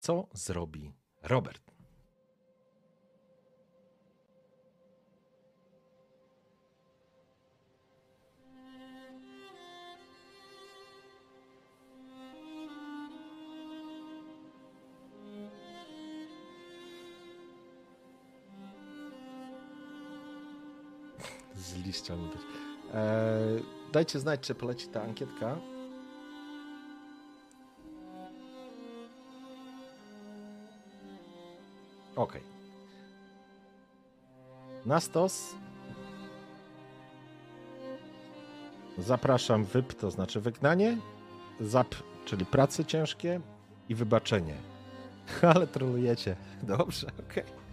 [0.00, 1.63] Co zrobi Robert?
[21.94, 22.42] Liściami być.
[22.94, 25.56] Eee, dajcie znać, czy poleci ta ankietka.
[32.16, 32.32] Ok.
[34.86, 35.54] Na stos
[38.98, 40.96] zapraszam wyp, to znaczy wygnanie,
[41.60, 43.40] zap, czyli prace ciężkie
[43.88, 44.54] i wybaczenie.
[45.54, 46.36] Ale trolujecie.
[46.62, 47.44] Dobrze, okej.
[47.44, 47.63] Okay.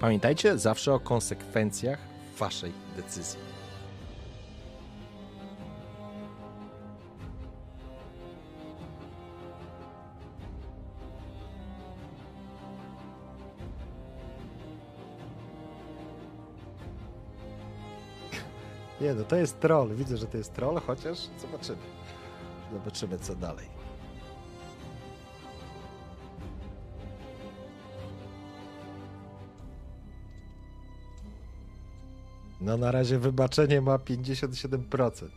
[0.00, 1.98] Pamiętajcie zawsze o konsekwencjach
[2.38, 3.40] waszej decyzji.
[19.00, 19.94] Nie, no to jest troll.
[19.94, 21.78] Widzę, że to jest troll, chociaż zobaczymy.
[22.72, 23.75] Zobaczymy, co dalej.
[32.66, 35.28] No na razie wybaczenie ma 57%.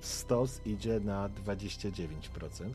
[0.00, 2.70] Stos idzie na 29%.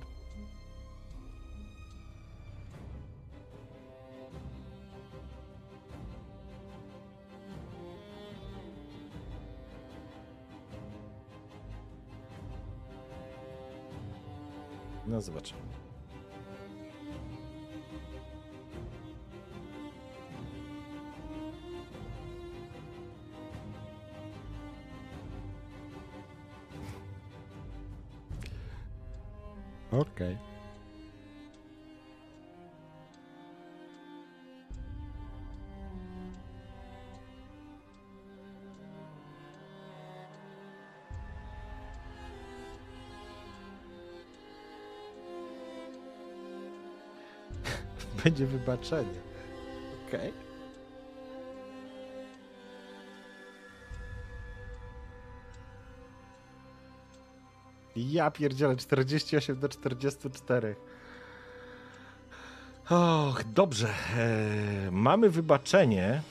[15.07, 15.78] No zobaczymy.
[48.29, 49.19] Będzie wybaczenie.
[50.07, 50.19] Okej.
[50.19, 50.31] Okay.
[57.95, 60.75] Ja pierdzielę, 48 do 44.
[62.89, 63.89] Och, dobrze.
[64.17, 66.21] E, mamy wybaczenie.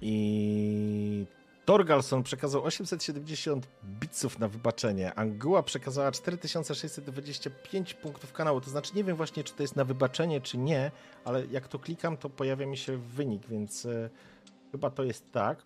[0.00, 1.26] I
[1.64, 3.66] Torgalson przekazał 870
[4.38, 5.14] na wybaczenie.
[5.14, 8.60] Anguła przekazała 4625 punktów kanału.
[8.60, 10.90] To znaczy, nie wiem właśnie, czy to jest na wybaczenie, czy nie,
[11.24, 14.10] ale jak to klikam, to pojawia mi się wynik, więc e,
[14.72, 15.62] chyba to jest tak.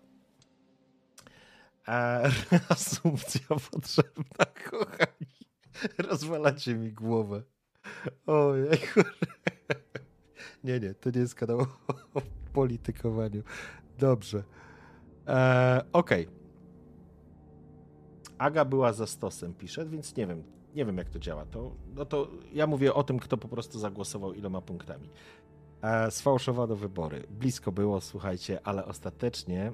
[1.85, 2.19] A
[2.51, 5.27] reasumpcja potrzebna, kochani.
[5.97, 7.43] Rozwalacie mi głowę.
[8.25, 8.69] Ojej,
[10.63, 11.59] Nie, nie, to nie jest kanał
[12.13, 12.21] o
[12.53, 13.43] politykowaniu.
[13.99, 14.43] Dobrze.
[15.27, 16.27] Eee, Okej.
[16.27, 16.36] Okay.
[18.37, 20.43] Aga była za stosem, pisze, więc nie wiem,
[20.75, 21.45] nie wiem jak to działa.
[21.45, 25.09] To, no to ja mówię o tym, kto po prostu zagłosował iloma punktami.
[25.81, 27.23] Eee, sfałszowano wybory.
[27.29, 29.71] Blisko było, słuchajcie, ale ostatecznie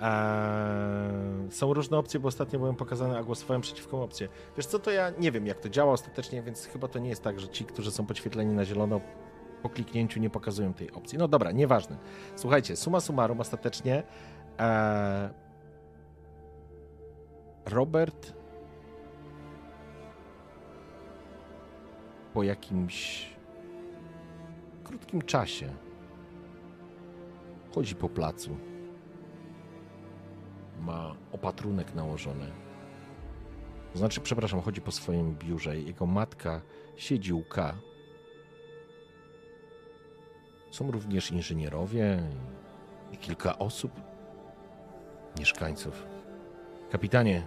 [0.00, 4.28] Eee, są różne opcje, bo ostatnio byłem pokazany, a głosowałem przeciwko opcję.
[4.56, 7.22] Wiesz co, to ja nie wiem, jak to działa ostatecznie, więc chyba to nie jest
[7.22, 9.00] tak, że ci, którzy są podświetleni na zielono,
[9.62, 11.18] po kliknięciu nie pokazują tej opcji.
[11.18, 11.96] No dobra, nieważne.
[12.36, 14.02] Słuchajcie, suma summarum ostatecznie
[14.58, 15.30] eee,
[17.66, 18.34] Robert
[22.34, 23.28] po jakimś
[24.84, 25.74] krótkim czasie
[27.74, 28.56] chodzi po placu
[30.80, 32.50] ma opatrunek nałożony.
[33.94, 35.78] Znaczy, przepraszam, chodzi po swoim biurze.
[35.80, 36.60] Jego matka
[36.96, 37.74] siedzi u K.
[40.70, 42.22] Są również inżynierowie
[43.12, 43.92] i kilka osób,
[45.38, 46.06] mieszkańców.
[46.90, 47.46] Kapitanie,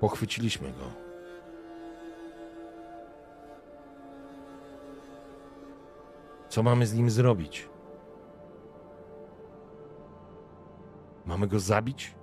[0.00, 1.06] pochwyciliśmy go.
[6.48, 7.68] Co mamy z nim zrobić?
[11.26, 12.14] Mamy go zabić?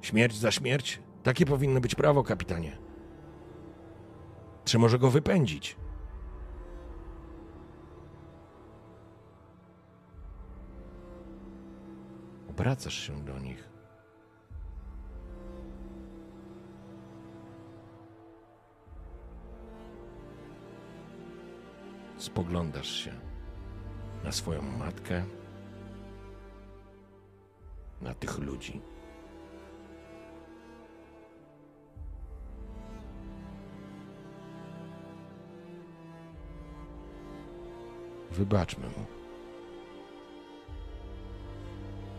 [0.00, 1.02] Śmierć za śmierć?
[1.22, 2.78] Takie powinno być prawo, kapitanie.
[4.64, 5.76] Czy może go wypędzić?
[12.50, 13.73] Obracasz się do nich.
[22.24, 23.12] Spoglądasz się
[24.24, 25.24] na swoją matkę
[28.00, 28.80] na tych ludzi.
[38.30, 39.06] Wybaczmy mu.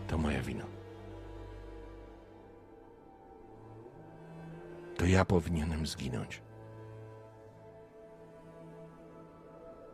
[0.08, 0.66] To moja wina.
[4.98, 6.45] To ja powinienem zginąć.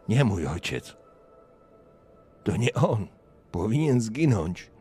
[0.09, 0.97] Nie mój ojciec.
[2.43, 3.07] To nie on.
[3.51, 4.71] Powinien zginąć.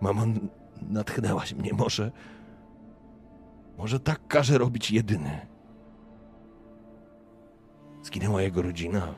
[0.00, 0.22] Mamo,
[0.82, 1.72] natchnęłaś mnie.
[1.72, 2.10] Może.
[3.78, 5.46] Może tak każe robić jedyny.
[8.02, 9.14] Zginęła jego rodzina.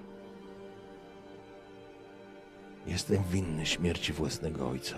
[2.86, 4.96] Jestem winny śmierci własnego ojca.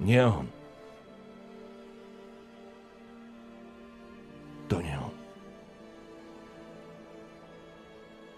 [0.00, 0.59] Nie on.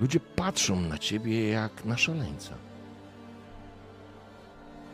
[0.02, 2.54] Ludzie patrzą na ciebie jak na szaleńca.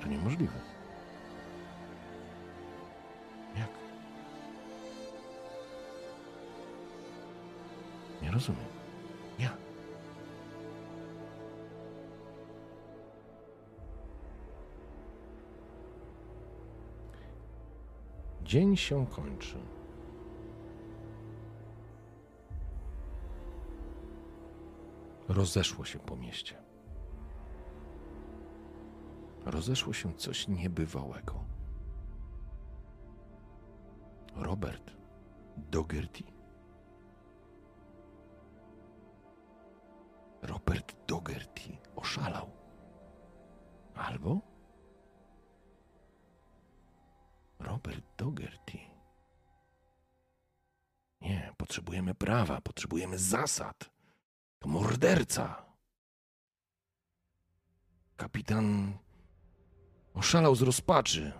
[0.01, 0.61] To niemożliwe.
[3.57, 3.69] Jak?
[8.23, 8.65] Nie rozumiem.
[9.39, 9.51] Ja.
[18.43, 19.78] Dzień się kończy.
[25.29, 26.63] Rozeszło się po mieście.
[29.45, 31.45] Rozeszło się coś niebywałego.
[34.35, 34.91] Robert
[35.57, 36.25] Dogerty.
[40.43, 42.51] Robert Dogerty oszalał.
[43.95, 44.41] Albo
[47.59, 48.79] Robert Dogerty.
[51.21, 53.98] Nie, potrzebujemy prawa, potrzebujemy zasad.
[54.59, 55.65] To morderca.
[58.17, 58.99] Kapitan
[60.15, 61.33] oszalał z rozpaczy.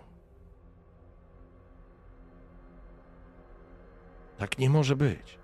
[4.37, 5.39] Tak nie może być.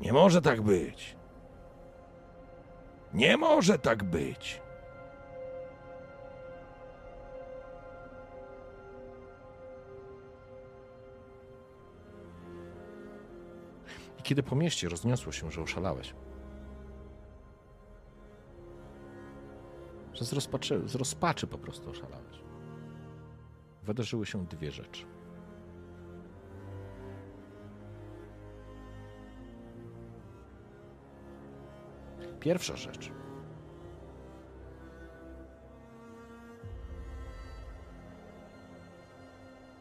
[0.00, 1.16] Nie może tak być.
[3.14, 4.65] Nie może tak być.
[14.26, 16.14] Kiedy po mieście rozniosło się, że oszalałeś,
[20.12, 22.40] że z rozpaczy, z rozpaczy po prostu oszalałeś,
[23.82, 25.06] wydarzyły się dwie rzeczy.
[32.40, 33.10] Pierwsza rzecz.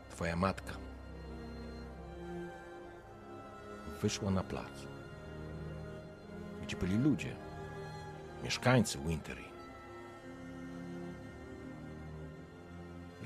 [0.10, 0.95] Twoja matka
[4.02, 4.74] wyszła na plac,
[6.64, 7.36] gdzie byli ludzie,
[8.44, 9.44] mieszkańcy Wintery.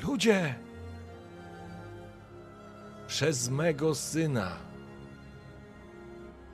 [0.04, 0.56] Ludzie!
[3.08, 4.52] Przez mego syna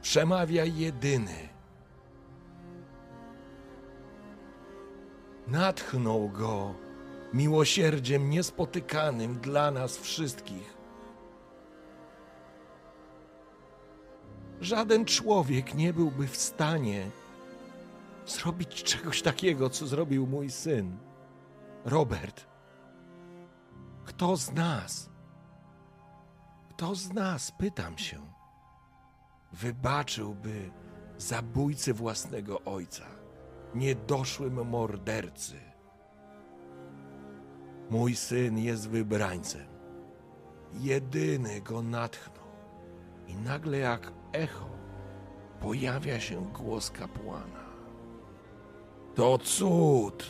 [0.01, 1.49] przemawia jedyny.
[5.47, 6.75] Natchnął go
[7.33, 10.74] miłosierdziem niespotykanym dla nas wszystkich.
[14.65, 17.09] Żaden człowiek nie byłby w stanie
[18.25, 20.97] zrobić czegoś takiego, co zrobił mój syn.
[21.83, 22.45] Robert,
[24.05, 25.09] kto z nas,
[26.69, 28.19] kto z nas, pytam się,
[29.53, 30.71] wybaczyłby
[31.17, 33.05] zabójcy własnego ojca,
[33.75, 35.59] niedoszłym mordercy?
[37.89, 39.67] Mój syn jest wybrańcem.
[40.73, 42.45] Jedyny go natchnął.
[43.27, 44.69] I nagle jak echo
[45.59, 47.65] pojawia się głos kapłana.
[49.15, 50.25] To cud!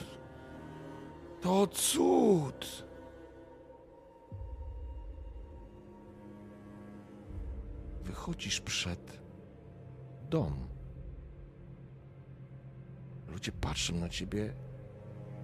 [1.42, 2.86] To cud!
[8.04, 9.20] Wychodzisz przed
[10.30, 10.68] dom.
[13.28, 14.54] Ludzie patrzą na ciebie,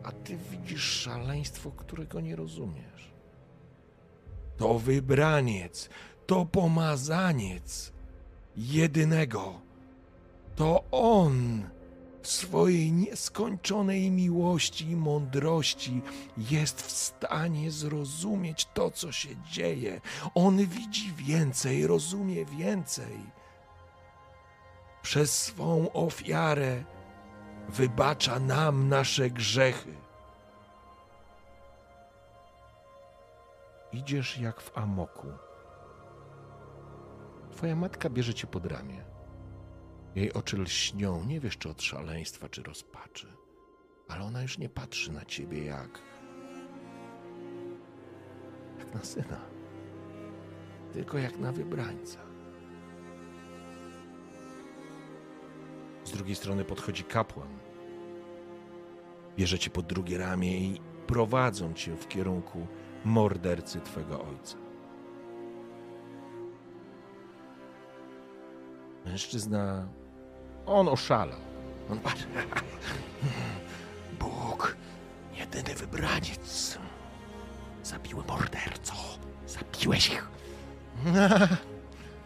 [0.04, 3.14] a ty widzisz szaleństwo, którego nie rozumiesz.
[4.58, 5.90] To wybraniec,
[6.28, 7.94] to pomazaniec
[8.58, 9.54] jedynego.
[10.56, 11.64] To on
[12.22, 16.02] w swojej nieskończonej miłości i mądrości
[16.38, 20.02] jest w stanie zrozumieć to, co się dzieje.
[20.36, 23.20] On widzi więcej, rozumie więcej.
[25.02, 26.84] Przez swą ofiarę
[27.70, 29.94] wybacza nam nasze grzechy.
[33.94, 35.28] Idziesz jak w amoku.
[37.62, 39.04] Twoja matka bierze cię pod ramię.
[40.16, 43.28] Jej oczy lśnią, nie wiesz czy od szaleństwa, czy rozpaczy,
[44.08, 46.02] ale ona już nie patrzy na ciebie jak.
[48.80, 49.42] jak na syna,
[50.94, 52.20] tylko jak na wybrańca.
[56.04, 57.60] Z drugiej strony podchodzi kapłan.
[59.38, 62.68] Bierze cię pod drugie ramię i prowadzą cię w kierunku
[63.06, 64.61] mordercy twego ojca.
[69.06, 69.88] Mężczyzna,
[70.66, 71.40] on oszalał.
[71.92, 72.26] On patrzy.
[74.20, 74.78] Bóg,
[75.34, 76.78] jedyny wybraniec.
[77.84, 78.94] Zabiły morderco.
[79.48, 80.30] Zabiłeś ich.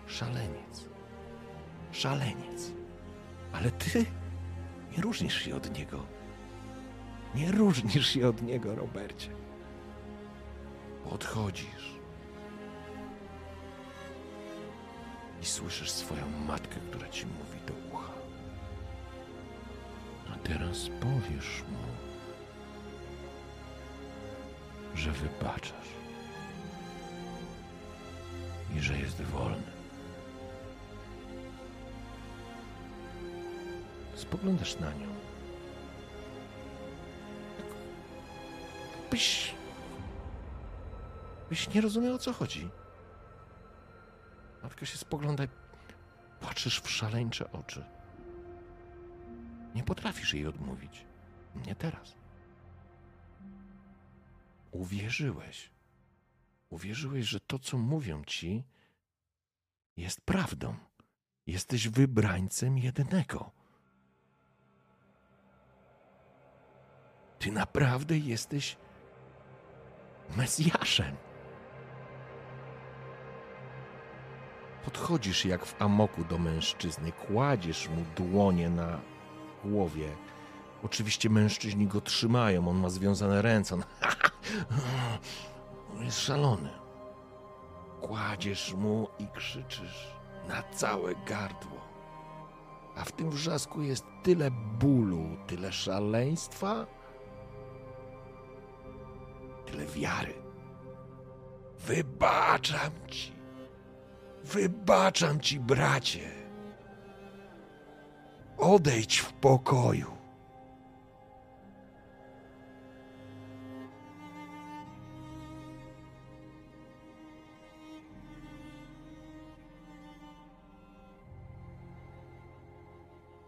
[0.07, 0.89] Szaleniec.
[1.91, 2.71] Szaleniec.
[3.53, 4.05] Ale ty
[4.91, 6.05] nie różnisz się od niego.
[7.35, 9.29] Nie różnisz się od niego, Robercie.
[11.09, 11.94] Podchodzisz
[15.45, 18.13] i słyszysz swoją matkę, która ci mówi do ucha.
[20.33, 21.87] A teraz powiesz mu,
[24.95, 25.89] że wybaczasz
[28.75, 29.71] i że jest wolny.
[34.15, 35.07] Spoglądasz na nią.
[39.11, 39.53] Byś.
[41.49, 42.69] byś nie rozumiał o co chodzi.
[44.65, 45.47] Matka się spogląda i
[46.39, 47.85] patrzysz w szaleńcze oczy.
[49.75, 51.05] Nie potrafisz jej odmówić.
[51.55, 52.15] Nie teraz.
[54.71, 55.71] Uwierzyłeś.
[56.69, 58.63] Uwierzyłeś, że to, co mówią ci,
[59.97, 60.75] jest prawdą.
[61.47, 63.51] Jesteś wybrańcem jedynego.
[67.39, 68.77] Ty naprawdę jesteś
[70.37, 71.24] Mesjaszem.
[74.85, 78.99] Podchodzisz jak w amoku do mężczyzny, kładziesz mu dłonie na
[79.63, 80.09] głowie.
[80.83, 83.75] Oczywiście mężczyźni go trzymają, on ma związane ręce.
[83.75, 83.83] On,
[86.05, 86.69] jest szalony.
[88.01, 90.15] Kładziesz mu i krzyczysz
[90.47, 91.81] na całe gardło.
[92.95, 96.85] A w tym wrzasku jest tyle bólu, tyle szaleństwa,
[99.65, 100.33] tyle wiary.
[101.77, 103.35] Wybaczam ci.
[104.45, 106.31] Wybaczam ci, bracie.
[108.57, 110.15] Odejdź w pokoju.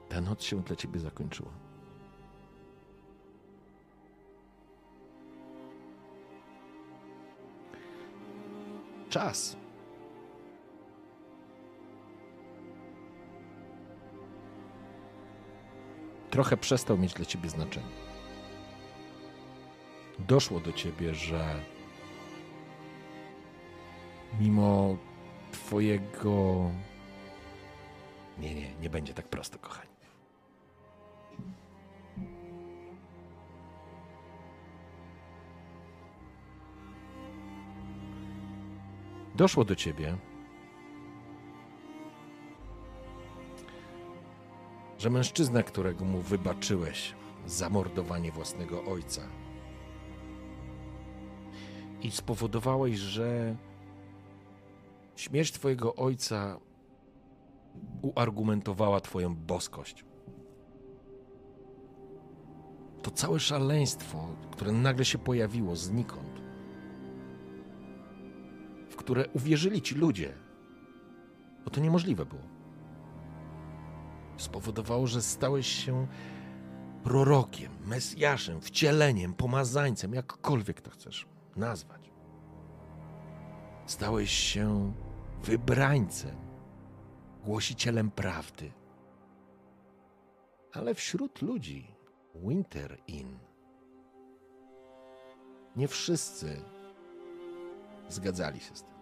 [0.10, 1.52] Ta noc się dla ciebie zakończyła.
[9.10, 9.67] Czas.
[16.38, 17.86] Trochę przestał mieć dla ciebie znaczenie.
[20.20, 21.56] Doszło do ciebie, że
[24.40, 24.98] mimo
[25.52, 26.72] twojego.
[28.38, 29.90] Nie, nie, nie będzie tak prosto, kochani.
[39.36, 40.18] Doszło do ciebie,
[44.98, 49.22] że mężczyzna, którego mu wybaczyłeś zamordowanie własnego ojca.
[52.02, 53.56] I spowodowałeś, że
[55.16, 56.60] śmierć twojego ojca
[58.02, 60.06] uargumentowała twoją boskość.
[63.02, 66.42] To całe szaleństwo, które nagle się pojawiło znikąd,
[68.90, 70.34] w które uwierzyli ci ludzie,
[71.66, 72.57] bo to niemożliwe było
[74.38, 76.08] spowodowało, że stałeś się
[77.04, 82.12] prorokiem, mesjaszem, wcieleniem, pomazańcem, jakkolwiek to chcesz nazwać.
[83.86, 84.94] Stałeś się
[85.44, 86.36] wybrańcem,
[87.44, 88.72] głosicielem prawdy.
[90.74, 91.96] Ale wśród ludzi
[92.36, 93.40] Winter Inn
[95.76, 96.62] nie wszyscy
[98.10, 98.94] zgadzali się z tym.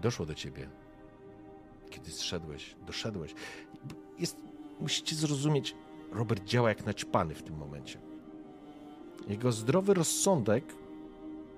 [0.00, 0.70] Doszło do ciebie,
[1.90, 3.34] kiedy zszedłeś, doszedłeś.
[4.18, 4.36] Jest,
[4.80, 5.74] musicie zrozumieć,
[6.12, 7.98] Robert działa jak naćpany w tym momencie.
[9.28, 10.64] Jego zdrowy rozsądek,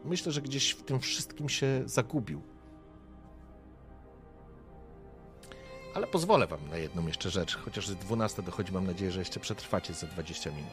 [0.04, 2.42] myślę, że gdzieś w tym wszystkim się zagubił.
[5.94, 9.40] Ale pozwolę wam na jedną jeszcze rzecz, chociaż z 12 dochodzi, mam nadzieję, że jeszcze
[9.40, 10.72] przetrwacie za 20 minut.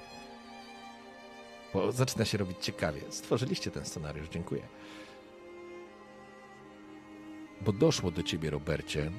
[1.74, 3.02] Bo zaczyna się robić ciekawie.
[3.10, 4.62] Stworzyliście ten scenariusz, dziękuję.
[7.62, 9.12] Bo doszło do ciebie, Robercie,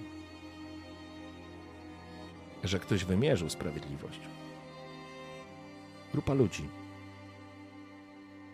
[2.65, 4.21] że ktoś wymierzył sprawiedliwość.
[6.13, 6.69] Grupa ludzi.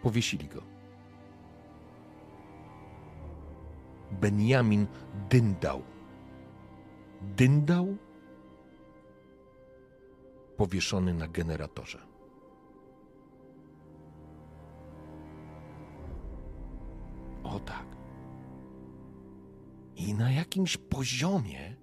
[0.02, 0.62] Powiesili go.
[4.10, 4.86] Benjamin
[5.30, 5.82] Dyndał.
[7.22, 7.96] Dyndał
[10.56, 12.06] powieszony na generatorze.
[17.44, 17.86] O tak.
[19.96, 21.75] I na jakimś poziomie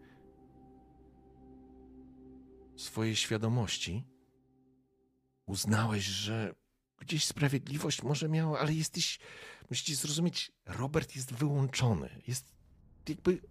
[2.83, 4.07] swojej świadomości
[5.45, 6.55] uznałeś, że
[6.97, 9.19] gdzieś sprawiedliwość może miała, ale jesteś,
[9.69, 12.21] musicie zrozumieć, Robert jest wyłączony.
[12.27, 12.53] Jest
[13.09, 13.41] jakby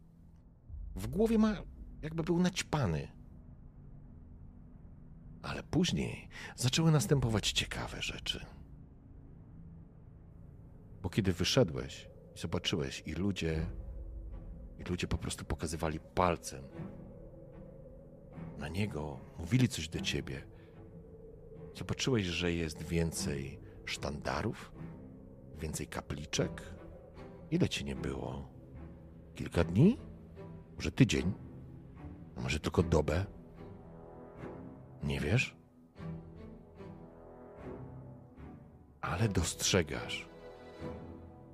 [0.97, 1.63] w głowie ma,
[2.03, 3.09] jakby był naćpany.
[5.43, 8.47] Ale później zaczęły następować ciekawe rzeczy.
[11.03, 13.67] Bo kiedy wyszedłeś i zobaczyłeś, i ludzie,
[14.79, 16.65] i ludzie po prostu pokazywali palcem
[18.59, 20.43] na niego, mówili coś do ciebie,
[21.75, 24.73] zobaczyłeś, że jest więcej sztandarów,
[25.61, 26.63] więcej kapliczek.
[27.51, 28.49] Ile ci nie było?
[29.35, 29.99] Kilka dni?
[30.77, 31.33] Może tydzień?
[32.37, 33.27] Może tylko dobę?
[35.03, 35.57] Nie wiesz?
[39.01, 40.29] Ale dostrzegasz,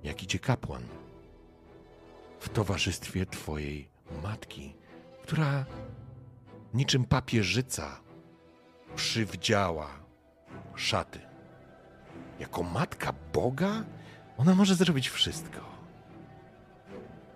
[0.03, 0.83] jak idzie kapłan
[2.39, 3.89] w towarzystwie twojej
[4.23, 4.75] matki,
[5.23, 5.65] która
[6.73, 7.99] niczym papieżyca
[8.95, 9.87] przywdziała
[10.75, 11.19] szaty.
[12.39, 13.83] Jako matka Boga
[14.37, 15.59] ona może zrobić wszystko.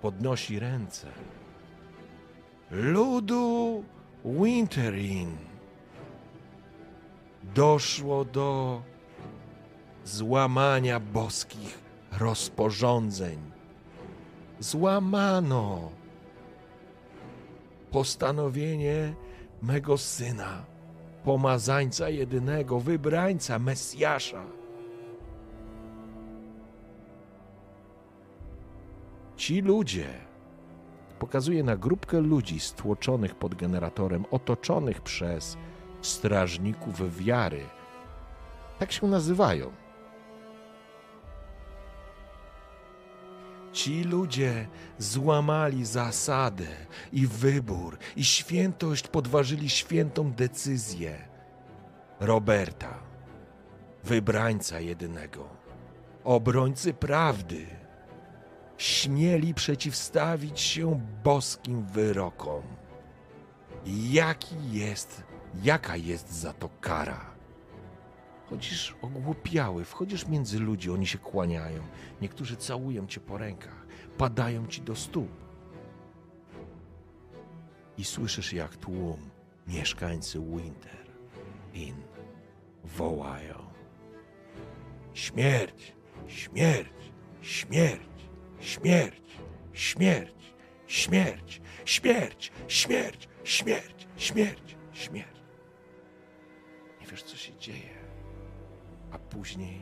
[0.01, 1.07] Podnosi ręce.
[2.71, 3.83] Ludu
[4.25, 5.37] Winterin
[7.43, 8.81] doszło do
[10.05, 11.79] złamania boskich
[12.11, 13.51] rozporządzeń.
[14.59, 15.91] Złamano
[17.93, 19.13] postanowienie
[19.61, 20.65] mego syna,
[21.23, 24.43] pomazańca jedynego, wybrańca, Mesjasza.
[29.37, 30.07] Ci ludzie,
[31.19, 35.57] pokazuje na grupkę ludzi stłoczonych pod generatorem, otoczonych przez
[36.01, 37.61] strażników wiary.
[38.79, 39.82] Tak się nazywają.
[43.73, 46.67] Ci ludzie złamali zasadę
[47.11, 51.27] i wybór, i świętość podważyli świętą decyzję
[52.19, 52.99] Roberta,
[54.03, 55.49] wybrańca jedynego,
[56.23, 57.65] obrońcy prawdy.
[58.77, 62.63] Śmieli przeciwstawić się boskim wyrokom.
[63.85, 65.23] Jaki jest,
[65.63, 67.32] jaka jest za to kara?
[68.49, 71.83] Chodzisz ogłupiały, wchodzisz między ludzi, oni się kłaniają.
[72.21, 73.85] Niektórzy całują cię po rękach,
[74.17, 75.31] padają ci do stóp.
[77.97, 79.29] I słyszysz, jak tłum
[79.67, 81.07] mieszkańcy Winter
[81.73, 82.03] Inn
[82.83, 83.65] wołają:
[85.13, 85.93] Śmierć,
[86.27, 89.39] śmierć, śmierć, śmierć,
[89.73, 90.53] śmierć,
[90.87, 95.43] śmierć, śmierć, śmierć, śmierć, śmierć, śmierć.
[97.01, 97.92] Nie wiesz, co się dzieje
[99.13, 99.81] a później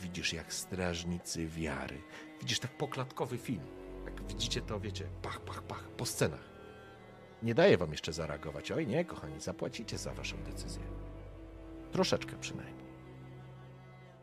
[0.00, 2.02] widzisz jak strażnicy wiary.
[2.40, 3.66] Widzisz tak poklatkowy film.
[4.04, 6.52] Jak widzicie to, wiecie, pach, pach, pach, po scenach.
[7.42, 8.72] Nie daję wam jeszcze zareagować.
[8.72, 10.82] Oj nie, kochani, zapłacicie za waszą decyzję.
[11.92, 12.86] Troszeczkę przynajmniej.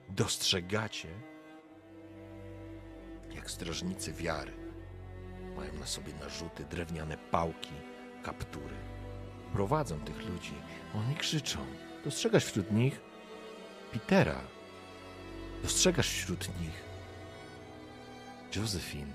[0.09, 1.09] Dostrzegacie,
[3.35, 4.53] jak strażnicy wiary
[5.57, 7.73] mają na sobie narzuty, drewniane pałki,
[8.23, 8.75] kaptury.
[9.53, 10.53] Prowadzą tych ludzi.
[10.95, 11.59] Oni krzyczą.
[12.03, 13.08] Dostrzegasz wśród nich
[13.91, 14.41] Petera.
[15.63, 16.83] Dostrzegasz wśród nich
[18.55, 19.13] Josephine.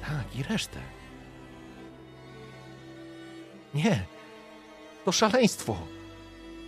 [0.00, 0.80] Tak, i resztę.
[3.74, 4.04] Nie,
[5.04, 5.76] to szaleństwo.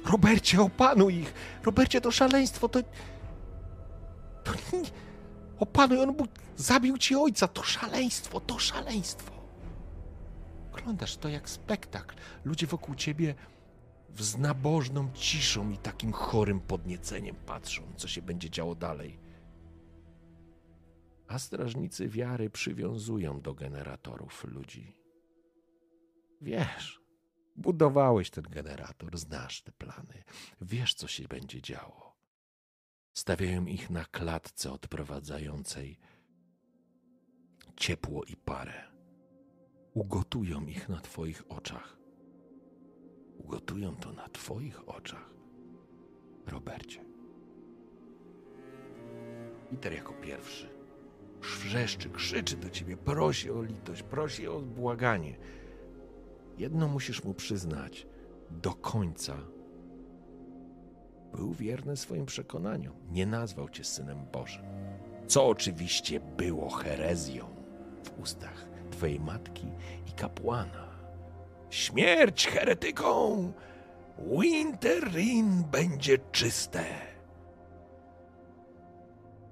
[0.05, 1.35] Robercie, opanuj ich.
[1.65, 2.81] Robercie, to szaleństwo, to...
[4.45, 4.83] To nie...
[5.59, 6.15] Opanuj, on
[6.57, 7.49] zabił ci ojca.
[7.49, 9.33] To szaleństwo, to szaleństwo.
[10.73, 12.17] Oglądasz to jak spektakl.
[12.45, 13.35] Ludzie wokół ciebie
[14.23, 19.19] z nabożną ciszą i takim chorym podnieceniem patrzą, co się będzie działo dalej.
[21.29, 24.97] A strażnicy wiary przywiązują do generatorów ludzi.
[26.41, 27.01] Wiesz,
[27.57, 30.25] budowałeś ten generator, znasz te plany,
[30.61, 32.17] wiesz, co się będzie działo.
[33.13, 35.99] Stawiają ich na klatce odprowadzającej
[37.77, 38.93] ciepło i parę.
[39.95, 42.06] Ugotują ich na Twoich oczach
[43.47, 45.31] ugotują to na Twoich oczach,
[46.47, 47.05] Robercie.
[49.71, 50.77] Peter jako pierwszy
[51.41, 55.37] wrzeszczy, krzyczy do ciebie, prosi o litość, prosi o błaganie.
[56.59, 58.07] Jedno musisz mu przyznać:
[58.51, 59.37] do końca
[61.33, 62.95] był wierny swoim przekonaniom.
[63.11, 64.65] Nie nazwał cię synem Bożym.
[65.27, 67.47] Co oczywiście było herezją
[68.05, 69.67] w ustach twojej matki
[70.07, 70.86] i kapłana.
[71.71, 73.53] Śmierć heretyką!
[74.19, 76.85] Winterin będzie czyste.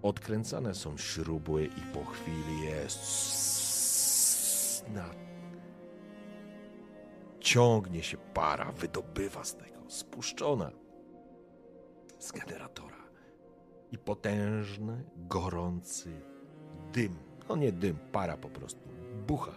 [0.02, 4.04] Odkręcane są śruby i po chwili jest
[4.88, 5.04] na
[7.40, 10.70] ciągnie się para, wydobywa z tego, spuszczona
[12.18, 13.04] z generatora.
[13.92, 16.20] I potężny, gorący
[16.92, 17.16] dym,
[17.48, 18.88] no nie dym, para po prostu,
[19.26, 19.52] bucha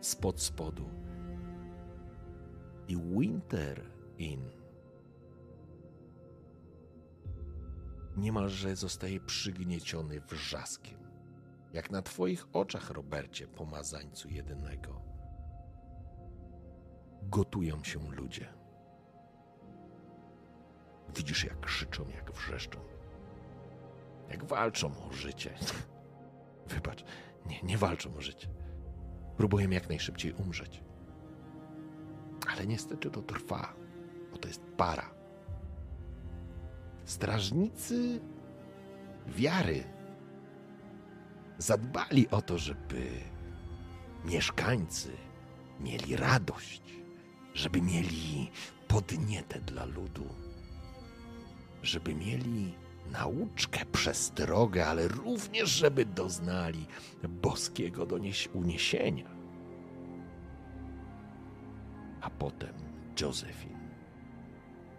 [0.00, 0.84] spod spodu.
[2.88, 3.82] I Winter
[4.18, 4.50] Inn
[8.16, 10.98] niemalże zostaje przygnieciony wrzaskiem.
[11.72, 15.02] Jak na twoich oczach, Robercie, pomazańcu jedynego.
[17.22, 18.48] Gotują się ludzie.
[21.16, 22.78] Widzisz, jak krzyczą, jak wrzeszczą.
[24.28, 25.54] Jak walczą o życie.
[26.68, 27.04] Wybacz,
[27.46, 28.48] nie, nie walczą o życie.
[29.36, 30.87] Próbują jak najszybciej umrzeć.
[32.52, 33.74] Ale niestety to trwa,
[34.32, 35.10] bo to jest para.
[37.04, 38.20] Strażnicy
[39.26, 39.84] wiary
[41.58, 43.10] zadbali o to, żeby
[44.24, 45.12] mieszkańcy
[45.80, 46.82] mieli radość,
[47.54, 48.50] żeby mieli
[48.88, 50.28] podnietę dla ludu,
[51.82, 52.74] żeby mieli
[53.10, 56.86] nauczkę, przestrogę, ale również, żeby doznali
[57.28, 58.06] boskiego
[58.52, 59.37] uniesienia.
[62.20, 62.74] A potem
[63.20, 63.78] Josephine.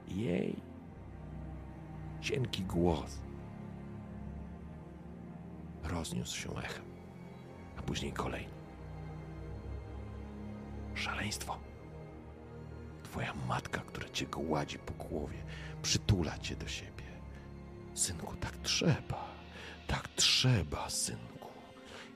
[0.08, 0.56] Jej
[2.22, 3.20] cienki głos
[5.84, 6.86] rozniósł się echem,
[7.78, 8.54] a później kolejny.
[10.96, 11.58] Szaleństwo.
[13.04, 15.44] Twoja matka, która cię gładzi po głowie,
[15.82, 17.04] przytula cię do siebie.
[17.94, 19.30] Synku, tak trzeba,
[19.88, 21.29] tak trzeba, synku.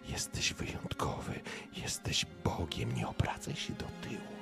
[0.06, 1.42] Jesteś wyjątkowy,
[1.74, 4.34] jesteś Bogiem, nie obracaj się do tyłu.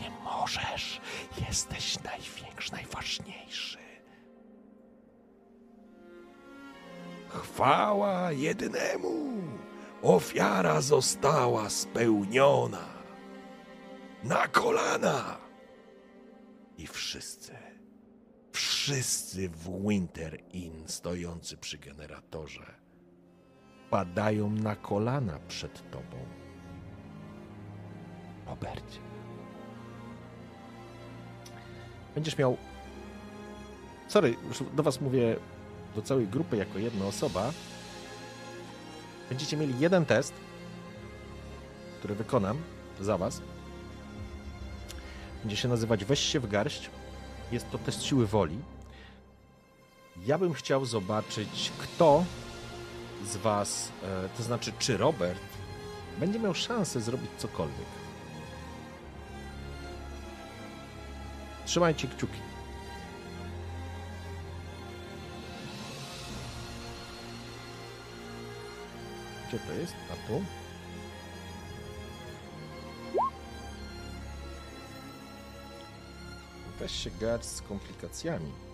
[0.00, 1.00] Nie możesz,
[1.48, 3.78] jesteś największy, najważniejszy.
[7.28, 9.42] Chwała jednemu!
[10.02, 12.88] Ofiara została spełniona.
[14.24, 15.38] Na kolana!
[16.78, 17.56] I wszyscy,
[18.52, 22.85] wszyscy w Winter Inn stojący przy generatorze
[23.90, 26.16] padają na kolana przed tobą.
[28.46, 28.98] Robercie.
[32.14, 32.56] Będziesz miał.
[34.08, 35.36] Sorry, już do Was mówię
[35.94, 37.52] do całej grupy jako jedna osoba,
[39.28, 40.32] będziecie mieli jeden test,
[41.98, 42.62] który wykonam
[43.00, 43.40] za Was.
[45.40, 46.90] Będzie się nazywać Weź się w garść.
[47.52, 48.58] Jest to test siły woli.
[50.26, 52.24] Ja bym chciał zobaczyć, kto
[53.26, 55.40] z Was, e, to znaczy, czy Robert
[56.18, 57.86] będzie miał szansę zrobić cokolwiek.
[61.64, 62.40] Trzymajcie kciuki.
[69.48, 69.94] Gdzie to jest?
[70.12, 70.44] A tu?
[76.78, 78.65] Weź się garść z komplikacjami.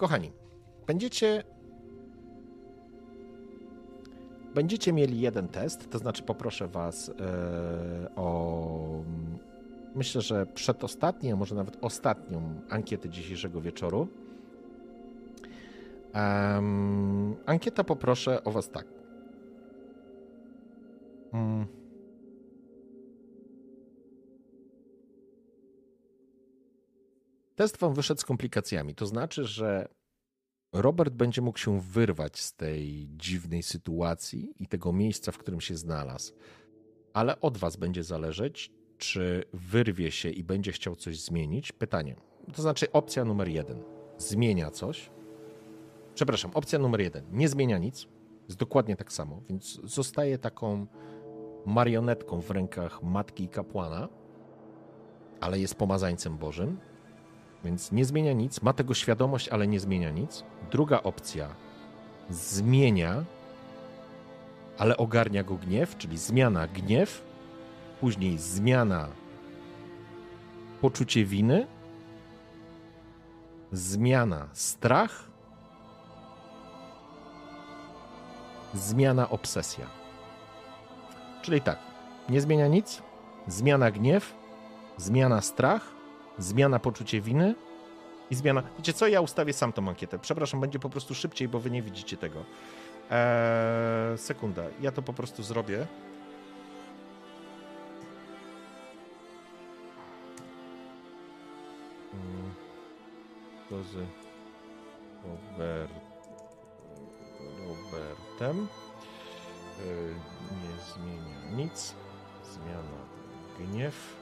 [0.00, 0.32] Kochani,
[0.86, 1.44] będziecie
[4.54, 7.14] będziecie mieli jeden test, to znaczy poproszę was yy,
[8.16, 9.04] o
[9.94, 14.08] myślę, że przedostatnią, może nawet ostatnią ankietę dzisiejszego wieczoru.
[16.14, 18.86] Um, ankieta poproszę o Was tak.
[21.32, 21.79] Um.
[27.60, 28.94] Test Wam wyszedł z komplikacjami.
[28.94, 29.88] To znaczy, że
[30.72, 35.76] Robert będzie mógł się wyrwać z tej dziwnej sytuacji i tego miejsca, w którym się
[35.76, 36.34] znalazł.
[37.12, 41.72] Ale od Was będzie zależeć, czy wyrwie się i będzie chciał coś zmienić?
[41.72, 42.16] Pytanie.
[42.54, 43.82] To znaczy opcja numer jeden.
[44.18, 45.10] Zmienia coś.
[46.14, 47.24] Przepraszam, opcja numer jeden.
[47.32, 48.06] Nie zmienia nic.
[48.48, 50.86] Jest dokładnie tak samo, więc zostaje taką
[51.66, 54.08] marionetką w rękach matki i kapłana,
[55.40, 56.89] ale jest pomazańcem Bożym,
[57.64, 58.62] więc nie zmienia nic.
[58.62, 60.44] Ma tego świadomość, ale nie zmienia nic.
[60.70, 61.48] Druga opcja.
[62.30, 63.24] Zmienia,
[64.78, 67.24] ale ogarnia go gniew, czyli zmiana gniew
[68.00, 69.08] później zmiana
[70.80, 71.66] poczucie winy,
[73.72, 75.30] zmiana strach
[78.74, 79.86] zmiana obsesja.
[81.42, 81.78] Czyli tak,
[82.28, 83.02] nie zmienia nic,
[83.46, 84.34] zmiana gniew,
[84.96, 85.92] zmiana strach,
[86.40, 87.54] zmiana poczucie winy
[88.30, 88.62] i zmiana.
[88.76, 89.08] Wiecie co?
[89.08, 90.18] Ja ustawię sam tą ankietę.
[90.18, 92.44] Przepraszam, będzie po prostu szybciej, bo wy nie widzicie tego.
[93.10, 95.86] Eee, sekunda, ja to po prostu zrobię.
[102.14, 102.50] Mm,
[103.84, 103.94] z
[105.24, 105.92] Robert,
[107.66, 108.68] Robertem.
[109.80, 110.14] Eee,
[110.50, 111.94] Nie zmienia nic.
[112.44, 113.00] Zmiana
[113.58, 114.19] gniew.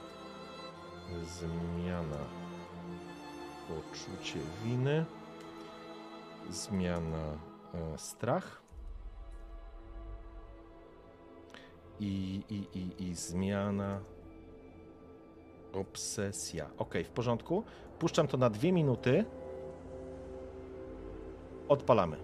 [1.08, 2.18] Zmiana
[3.68, 5.04] poczucie winy.
[6.50, 7.38] Zmiana
[7.74, 8.62] e, strach.
[12.00, 14.00] I, i, i, i zmiana
[15.72, 16.70] obsesja.
[16.78, 17.64] Ok, w porządku.
[17.98, 19.24] Puszczam to na dwie minuty.
[21.68, 22.16] Odpalamy.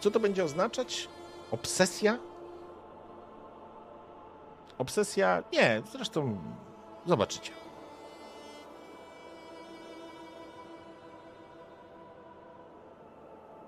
[0.00, 1.08] Co to będzie oznaczać?
[1.50, 2.29] Obsesja?
[4.80, 5.42] Obsesja?
[5.52, 6.38] Nie, zresztą
[7.06, 7.52] zobaczycie.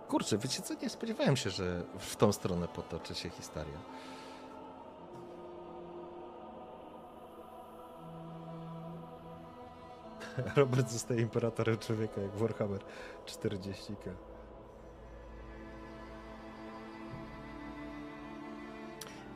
[0.09, 0.75] Kurczę, wiecie co?
[0.75, 3.79] Nie spodziewałem się, że w tą stronę potoczy się historia.
[10.57, 12.81] Robert zostaje imperatorem człowieka jak Warhammer
[13.27, 14.11] 40k.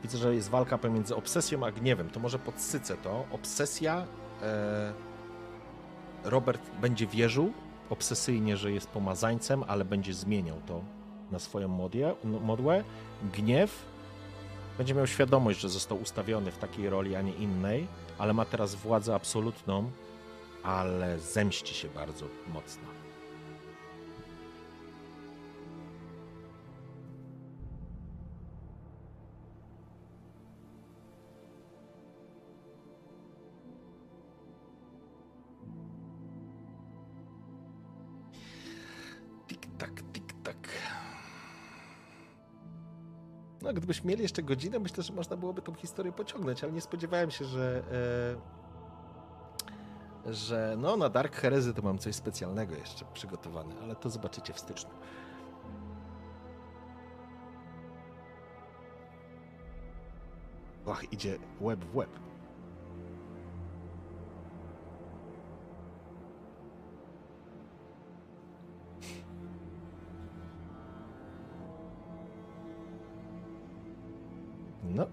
[0.07, 2.09] Widzę, że jest walka pomiędzy obsesją a gniewem.
[2.09, 3.25] To może podsycę to.
[3.31, 4.05] Obsesja.
[4.41, 4.93] E,
[6.23, 7.53] Robert będzie wierzył
[7.89, 10.81] obsesyjnie, że jest pomazańcem, ale będzie zmieniał to
[11.31, 12.83] na swoją modję, modłę.
[13.33, 13.85] Gniew
[14.77, 17.87] będzie miał świadomość, że został ustawiony w takiej roli, a nie innej,
[18.17, 19.91] ale ma teraz władzę absolutną,
[20.63, 23.06] ale zemści się bardzo mocno.
[43.87, 47.45] Gdybyśmy mieli jeszcze godzinę, myślę, że można byłoby tą historię pociągnąć, ale nie spodziewałem się,
[47.45, 47.83] że.
[50.25, 54.53] E, że no, na Dark Heresy to mam coś specjalnego jeszcze przygotowane, ale to zobaczycie
[54.53, 54.89] w styczniu.
[60.87, 62.09] Ach, idzie web w web.
[74.97, 75.07] No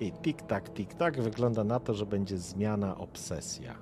[0.00, 3.78] i tik-tak, tik-tak wygląda na to, że będzie zmiana obsesja.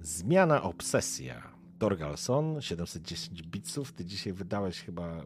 [0.00, 1.52] Zmiana obsesja.
[1.78, 3.92] Dorgalson, 710 bitsów.
[3.92, 5.24] Ty dzisiaj wydałeś chyba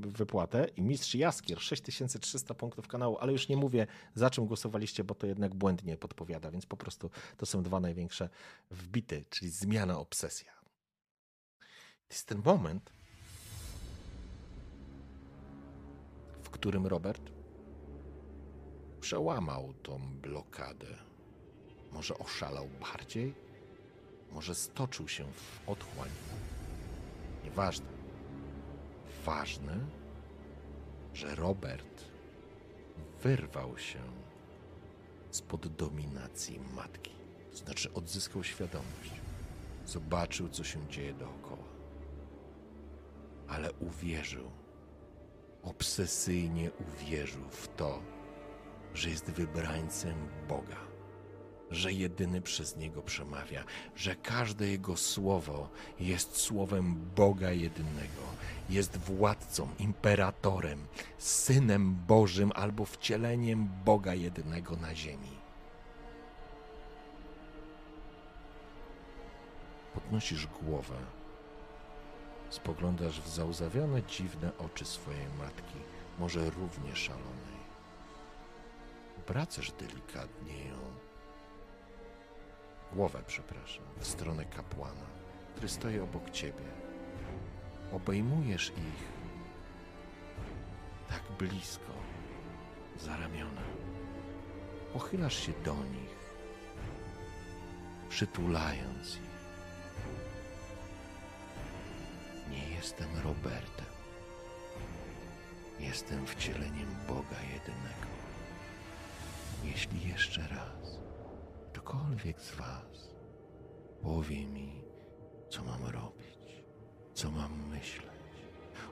[0.00, 0.68] wypłatę.
[0.76, 5.26] I Mistrz Jaskier, 6300 punktów kanału, ale już nie mówię, za czym głosowaliście, bo to
[5.26, 8.28] jednak błędnie podpowiada, więc po prostu to są dwa największe
[8.70, 10.52] wbity, czyli zmiana obsesja.
[12.08, 12.97] To jest ten moment,
[16.58, 17.32] którym Robert
[19.00, 20.86] przełamał tą blokadę.
[21.92, 23.34] Może oszalał bardziej?
[24.32, 26.08] Może stoczył się w otchłań?
[27.44, 27.86] Nieważne.
[29.24, 29.78] Ważne,
[31.14, 32.04] że Robert
[33.22, 34.00] wyrwał się
[35.30, 37.12] spod dominacji matki.
[37.50, 39.12] To znaczy odzyskał świadomość.
[39.86, 41.68] Zobaczył, co się dzieje dookoła.
[43.48, 44.50] Ale uwierzył,
[45.62, 48.02] obsesyjnie uwierzył w to,
[48.94, 50.76] że jest wybrańcem Boga,
[51.70, 53.64] że jedyny przez niego przemawia,
[53.96, 55.68] że każde jego słowo
[56.00, 58.22] jest słowem Boga jedynego,
[58.70, 60.86] jest władcą, imperatorem,
[61.18, 65.38] synem Bożym albo wcieleniem Boga jedynego na ziemi.
[69.94, 71.17] Podnosisz głowę
[72.50, 75.78] Spoglądasz w załzawione, dziwne oczy swojej matki,
[76.18, 77.58] może równie szalonej.
[79.18, 80.78] Obracasz delikatnie ją,
[82.92, 85.06] głowę, przepraszam, w stronę kapłana,
[85.52, 86.64] który stoi obok ciebie.
[87.92, 89.18] Obejmujesz ich
[91.08, 91.92] tak blisko,
[93.00, 93.62] za ramiona.
[94.92, 96.18] Pochylasz się do nich,
[98.08, 99.27] przytulając ich.
[102.50, 103.86] Nie jestem Robertem.
[105.80, 108.08] Jestem wcieleniem Boga jedynego.
[109.64, 110.98] Jeśli jeszcze raz
[111.88, 113.14] ktokolwiek z Was
[114.02, 114.82] powie mi,
[115.50, 116.64] co mam robić,
[117.14, 118.08] co mam myśleć,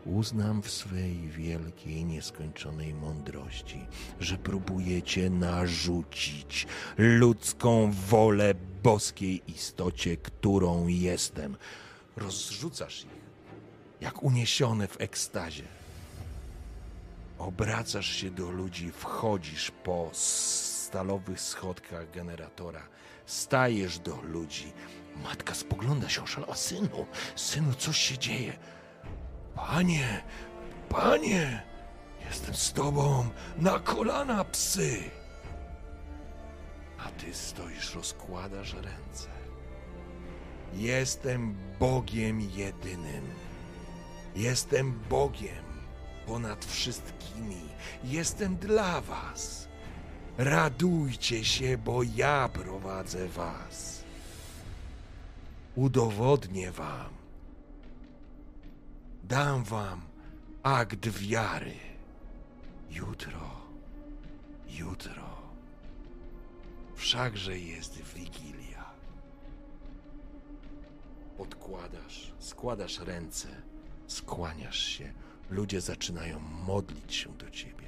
[0.04, 3.86] uznam w swej wielkiej, nieskończonej mądrości,
[4.20, 6.66] że próbujecie narzucić
[6.98, 11.56] ludzką wolę boskiej istocie, którą jestem.
[12.16, 13.15] Rozrzucasz ich,
[14.00, 15.64] jak uniesione w ekstazie.
[17.38, 22.82] Obracasz się do ludzi, wchodzisz po stalowych schodkach generatora,
[23.26, 24.72] stajesz do ludzi.
[25.22, 26.54] Matka spogląda się oszalała.
[26.54, 28.58] Synu, synu, coś się dzieje.
[29.54, 30.22] Panie,
[30.88, 31.62] panie,
[32.26, 35.10] jestem z tobą na kolana, psy.
[36.98, 39.28] A ty stoisz, rozkładasz ręce.
[40.74, 43.45] Jestem Bogiem jedynym.
[44.36, 45.64] Jestem Bogiem
[46.26, 47.60] ponad wszystkimi.
[48.04, 49.68] Jestem dla was.
[50.38, 54.04] Radujcie się, bo ja prowadzę was.
[55.76, 57.10] Udowodnię wam.
[59.24, 60.00] Dam wam
[60.62, 61.74] akt wiary.
[62.90, 63.50] Jutro,
[64.68, 65.36] jutro.
[66.94, 68.84] Wszakże jest Wigilia.
[71.36, 73.48] Podkładasz, składasz ręce,
[74.06, 75.12] skłaniasz się.
[75.50, 77.86] Ludzie zaczynają modlić się do ciebie,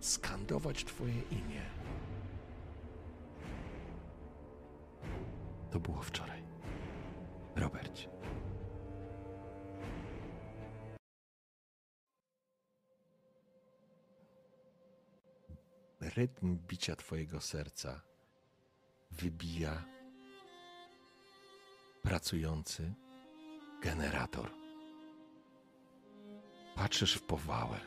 [0.00, 1.62] skandować twoje imię.
[5.70, 6.42] To było wczoraj.
[7.56, 8.08] Robercie.
[16.00, 18.00] Rytm bicia twojego serca
[19.10, 19.84] wybija
[22.02, 22.94] pracujący
[23.82, 24.65] generator.
[26.76, 27.80] Patrzysz w powałę.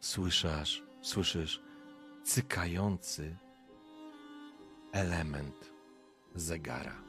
[0.00, 1.60] Słyszasz, słyszysz
[2.24, 3.36] cykający
[4.92, 5.70] element
[6.34, 7.02] zegara.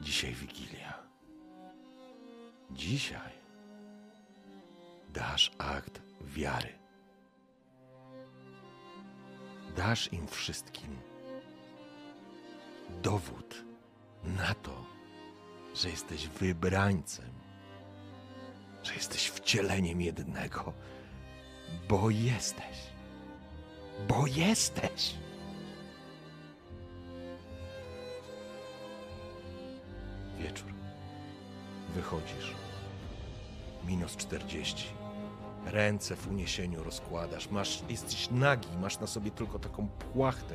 [0.00, 1.02] Dzisiaj Wigilia.
[2.70, 3.32] Dzisiaj
[5.12, 6.78] dasz akt wiary.
[9.76, 10.96] Dasz im wszystkim
[13.02, 13.64] dowód
[14.24, 14.86] na to,
[15.74, 17.37] że jesteś wybrańcem,
[18.82, 20.72] że jesteś wcieleniem jednego,
[21.88, 22.78] bo jesteś.
[24.08, 25.14] Bo jesteś.
[30.38, 30.72] Wieczór.
[31.94, 32.54] Wychodzisz.
[33.86, 34.86] Minus 40.
[35.66, 37.50] Ręce w uniesieniu rozkładasz.
[37.50, 40.54] Masz, jesteś nagi, masz na sobie tylko taką płachtę,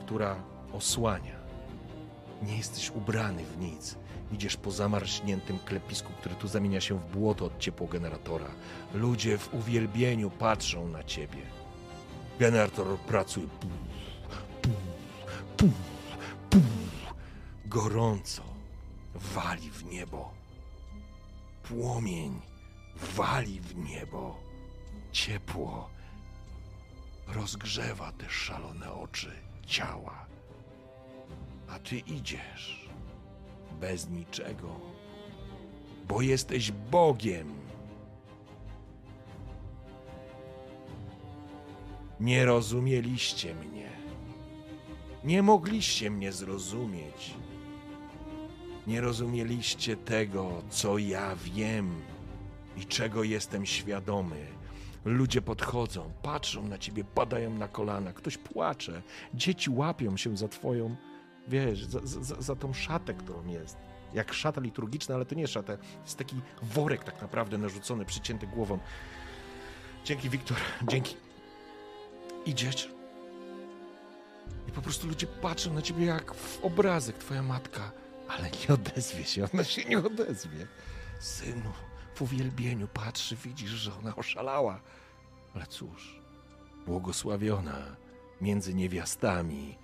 [0.00, 0.36] która
[0.72, 1.35] osłania.
[2.42, 3.96] Nie jesteś ubrany w nic.
[4.32, 8.50] Idziesz po zamarszniętym klepisku, który tu zamienia się w błoto od ciepłogeneratora.
[8.94, 11.42] Ludzie w uwielbieniu patrzą na ciebie.
[12.38, 13.46] Generator pracuje.
[13.46, 13.70] Puf,
[14.62, 14.72] puf,
[15.56, 15.70] puf,
[16.50, 16.62] puf.
[17.66, 18.42] Gorąco
[19.14, 20.30] wali w niebo.
[21.62, 22.40] Płomień
[23.16, 24.36] wali w niebo.
[25.12, 25.90] Ciepło
[27.28, 29.32] rozgrzewa te szalone oczy
[29.66, 30.25] ciała.
[31.68, 32.88] A ty idziesz
[33.80, 34.80] bez niczego,
[36.08, 37.54] bo jesteś Bogiem.
[42.20, 43.90] Nie rozumieliście mnie.
[45.24, 47.34] Nie mogliście mnie zrozumieć.
[48.86, 52.02] Nie rozumieliście tego, co ja wiem
[52.76, 54.46] i czego jestem świadomy.
[55.04, 59.02] Ludzie podchodzą, patrzą na ciebie, padają na kolana, ktoś płacze,
[59.34, 60.96] dzieci łapią się za twoją,
[61.48, 63.76] wiesz, za, za, za tą szatę, którą jest.
[64.14, 68.78] Jak szata liturgiczna, ale to nie szata, jest taki worek tak naprawdę narzucony, przycięty głową.
[70.04, 71.16] Dzięki, Wiktor, dzięki.
[72.46, 72.96] Idziesz
[74.68, 77.92] i po prostu ludzie patrzą na ciebie jak w obrazek, twoja matka,
[78.28, 80.66] ale nie odezwie się, ona się nie odezwie.
[81.20, 81.72] Synu,
[82.14, 84.80] w uwielbieniu patrzy, widzisz, że ona oszalała.
[85.54, 86.20] Ale cóż,
[86.86, 87.96] błogosławiona
[88.40, 89.78] między niewiastami,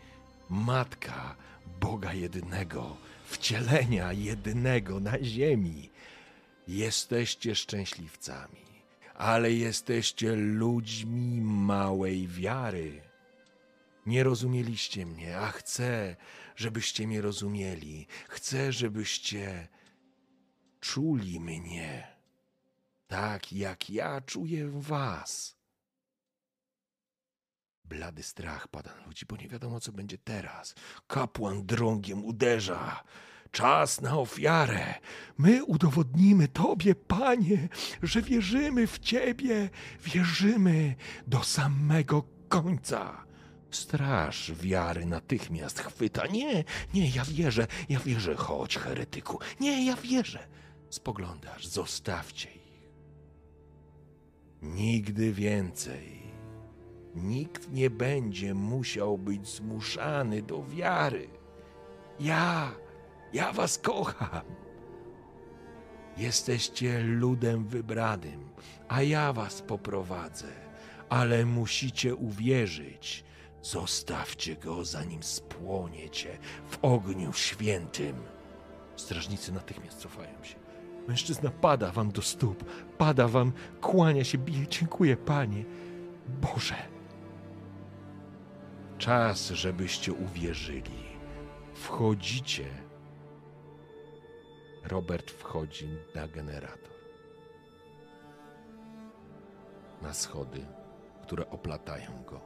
[0.50, 1.36] matka
[1.80, 5.90] Boga jedynego, wcielenia jedynego na ziemi.
[6.68, 8.64] Jesteście szczęśliwcami,
[9.14, 13.02] ale jesteście ludźmi małej wiary.
[14.06, 16.16] Nie rozumieliście mnie, a chcę,
[16.56, 18.06] żebyście mnie rozumieli.
[18.28, 19.68] Chcę, żebyście
[20.80, 22.16] czuli mnie
[23.06, 25.61] tak, jak ja czuję was.
[27.92, 30.74] Blady strach pada na ludzi, bo nie wiadomo, co będzie teraz.
[31.06, 33.04] Kapłan drągiem uderza.
[33.50, 34.94] Czas na ofiarę.
[35.38, 37.68] My udowodnimy Tobie, Panie,
[38.02, 39.70] że wierzymy w Ciebie,
[40.04, 40.94] wierzymy
[41.26, 43.24] do samego końca.
[43.70, 46.26] Straż wiary natychmiast chwyta.
[46.26, 46.64] Nie,
[46.94, 48.36] nie, ja wierzę, ja wierzę.
[48.36, 49.38] Chodź, heretyku.
[49.60, 50.48] Nie, ja wierzę.
[50.90, 52.90] Spoglądasz, zostawcie ich.
[54.62, 56.21] Nigdy więcej.
[57.14, 61.28] Nikt nie będzie musiał być zmuszany do wiary.
[62.20, 62.72] Ja,
[63.32, 64.42] ja was kocham.
[66.16, 68.48] Jesteście ludem wybranym,
[68.88, 70.52] a ja was poprowadzę,
[71.08, 73.24] ale musicie uwierzyć.
[73.62, 76.38] Zostawcie go, zanim spłoniecie
[76.70, 78.16] w ogniu świętym.
[78.96, 80.54] Strażnicy natychmiast cofają się.
[81.08, 82.64] Mężczyzna pada wam do stóp,
[82.98, 84.68] pada wam, kłania się, bije.
[84.68, 85.64] Dziękuję, panie.
[86.40, 86.91] Boże.
[89.02, 91.18] Czas, żebyście uwierzyli.
[91.74, 92.64] Wchodzicie.
[94.84, 96.94] Robert wchodzi na generator.
[100.02, 100.66] Na schody,
[101.22, 102.40] które oplatają go.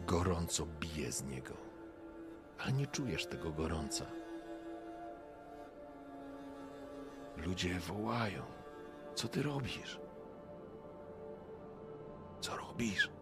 [0.00, 1.54] Gorąco bije z niego,
[2.58, 4.06] ale nie czujesz tego gorąca.
[7.36, 8.42] Ludzie wołają:
[9.14, 10.00] Co ty robisz?
[12.40, 13.13] Co robisz?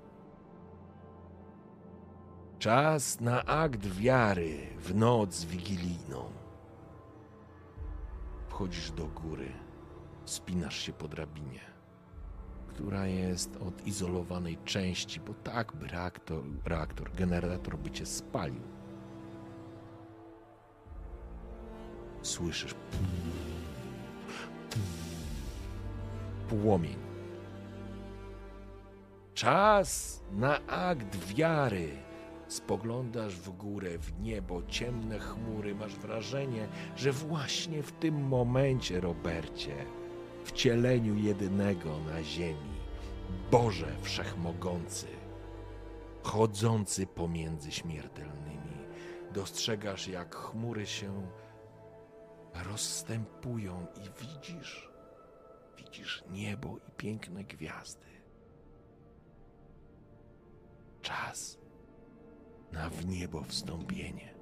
[2.63, 6.25] Czas na akt wiary w noc wigilijną.
[8.49, 9.53] Wchodzisz do góry,
[10.25, 11.61] spinasz się po drabinie,
[12.69, 18.63] która jest od izolowanej części, bo tak by reaktor, reaktor generator by cię spalił.
[22.23, 22.75] Słyszysz
[26.49, 26.97] płomień.
[29.35, 32.12] Czas na akt wiary.
[32.53, 39.75] Spoglądasz w górę, w niebo, ciemne chmury, masz wrażenie, że właśnie w tym momencie, Robercie,
[40.45, 42.81] wcieleniu jedynego na ziemi,
[43.51, 45.07] Boże Wszechmogący,
[46.23, 48.77] chodzący pomiędzy śmiertelnymi,
[49.35, 51.27] dostrzegasz, jak chmury się
[52.55, 54.91] rozstępują i widzisz,
[55.77, 58.07] widzisz niebo i piękne gwiazdy.
[61.03, 61.62] Czas
[62.73, 64.34] na w niebo wstąpienie,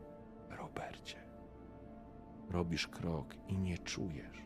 [0.51, 1.17] Robercie.
[2.51, 4.39] Robisz krok i nie czujesz,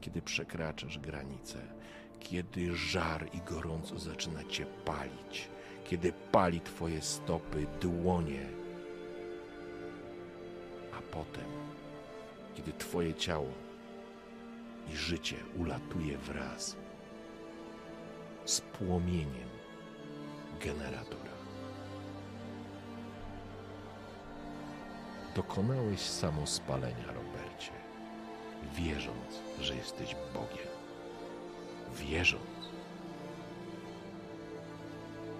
[0.00, 1.58] kiedy przekraczasz granicę,
[2.20, 5.48] kiedy żar i gorąco zaczyna cię palić,
[5.84, 8.46] kiedy pali twoje stopy, dłonie,
[10.92, 11.50] a potem,
[12.54, 13.52] kiedy twoje ciało
[14.92, 16.76] i życie ulatuje wraz
[18.44, 19.48] z płomieniem
[20.60, 21.19] generatora.
[25.40, 27.72] Dokonałeś samospalenia, Robercie,
[28.74, 30.68] wierząc, że jesteś Bogiem.
[31.94, 32.42] Wierząc,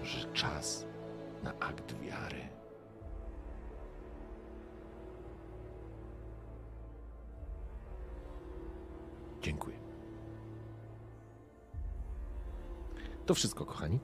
[0.05, 0.85] że czas
[1.43, 2.49] na akt wiary.
[9.43, 9.77] Dziękuję.
[13.27, 13.99] To wszystko, kochani.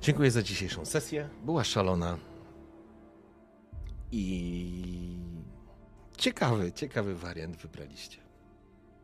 [0.00, 1.28] Dziękuję za dzisiejszą sesję.
[1.44, 2.35] Była szalona.
[4.12, 5.18] I
[6.18, 8.25] ciekawy, ciekawy wariant wybraliście.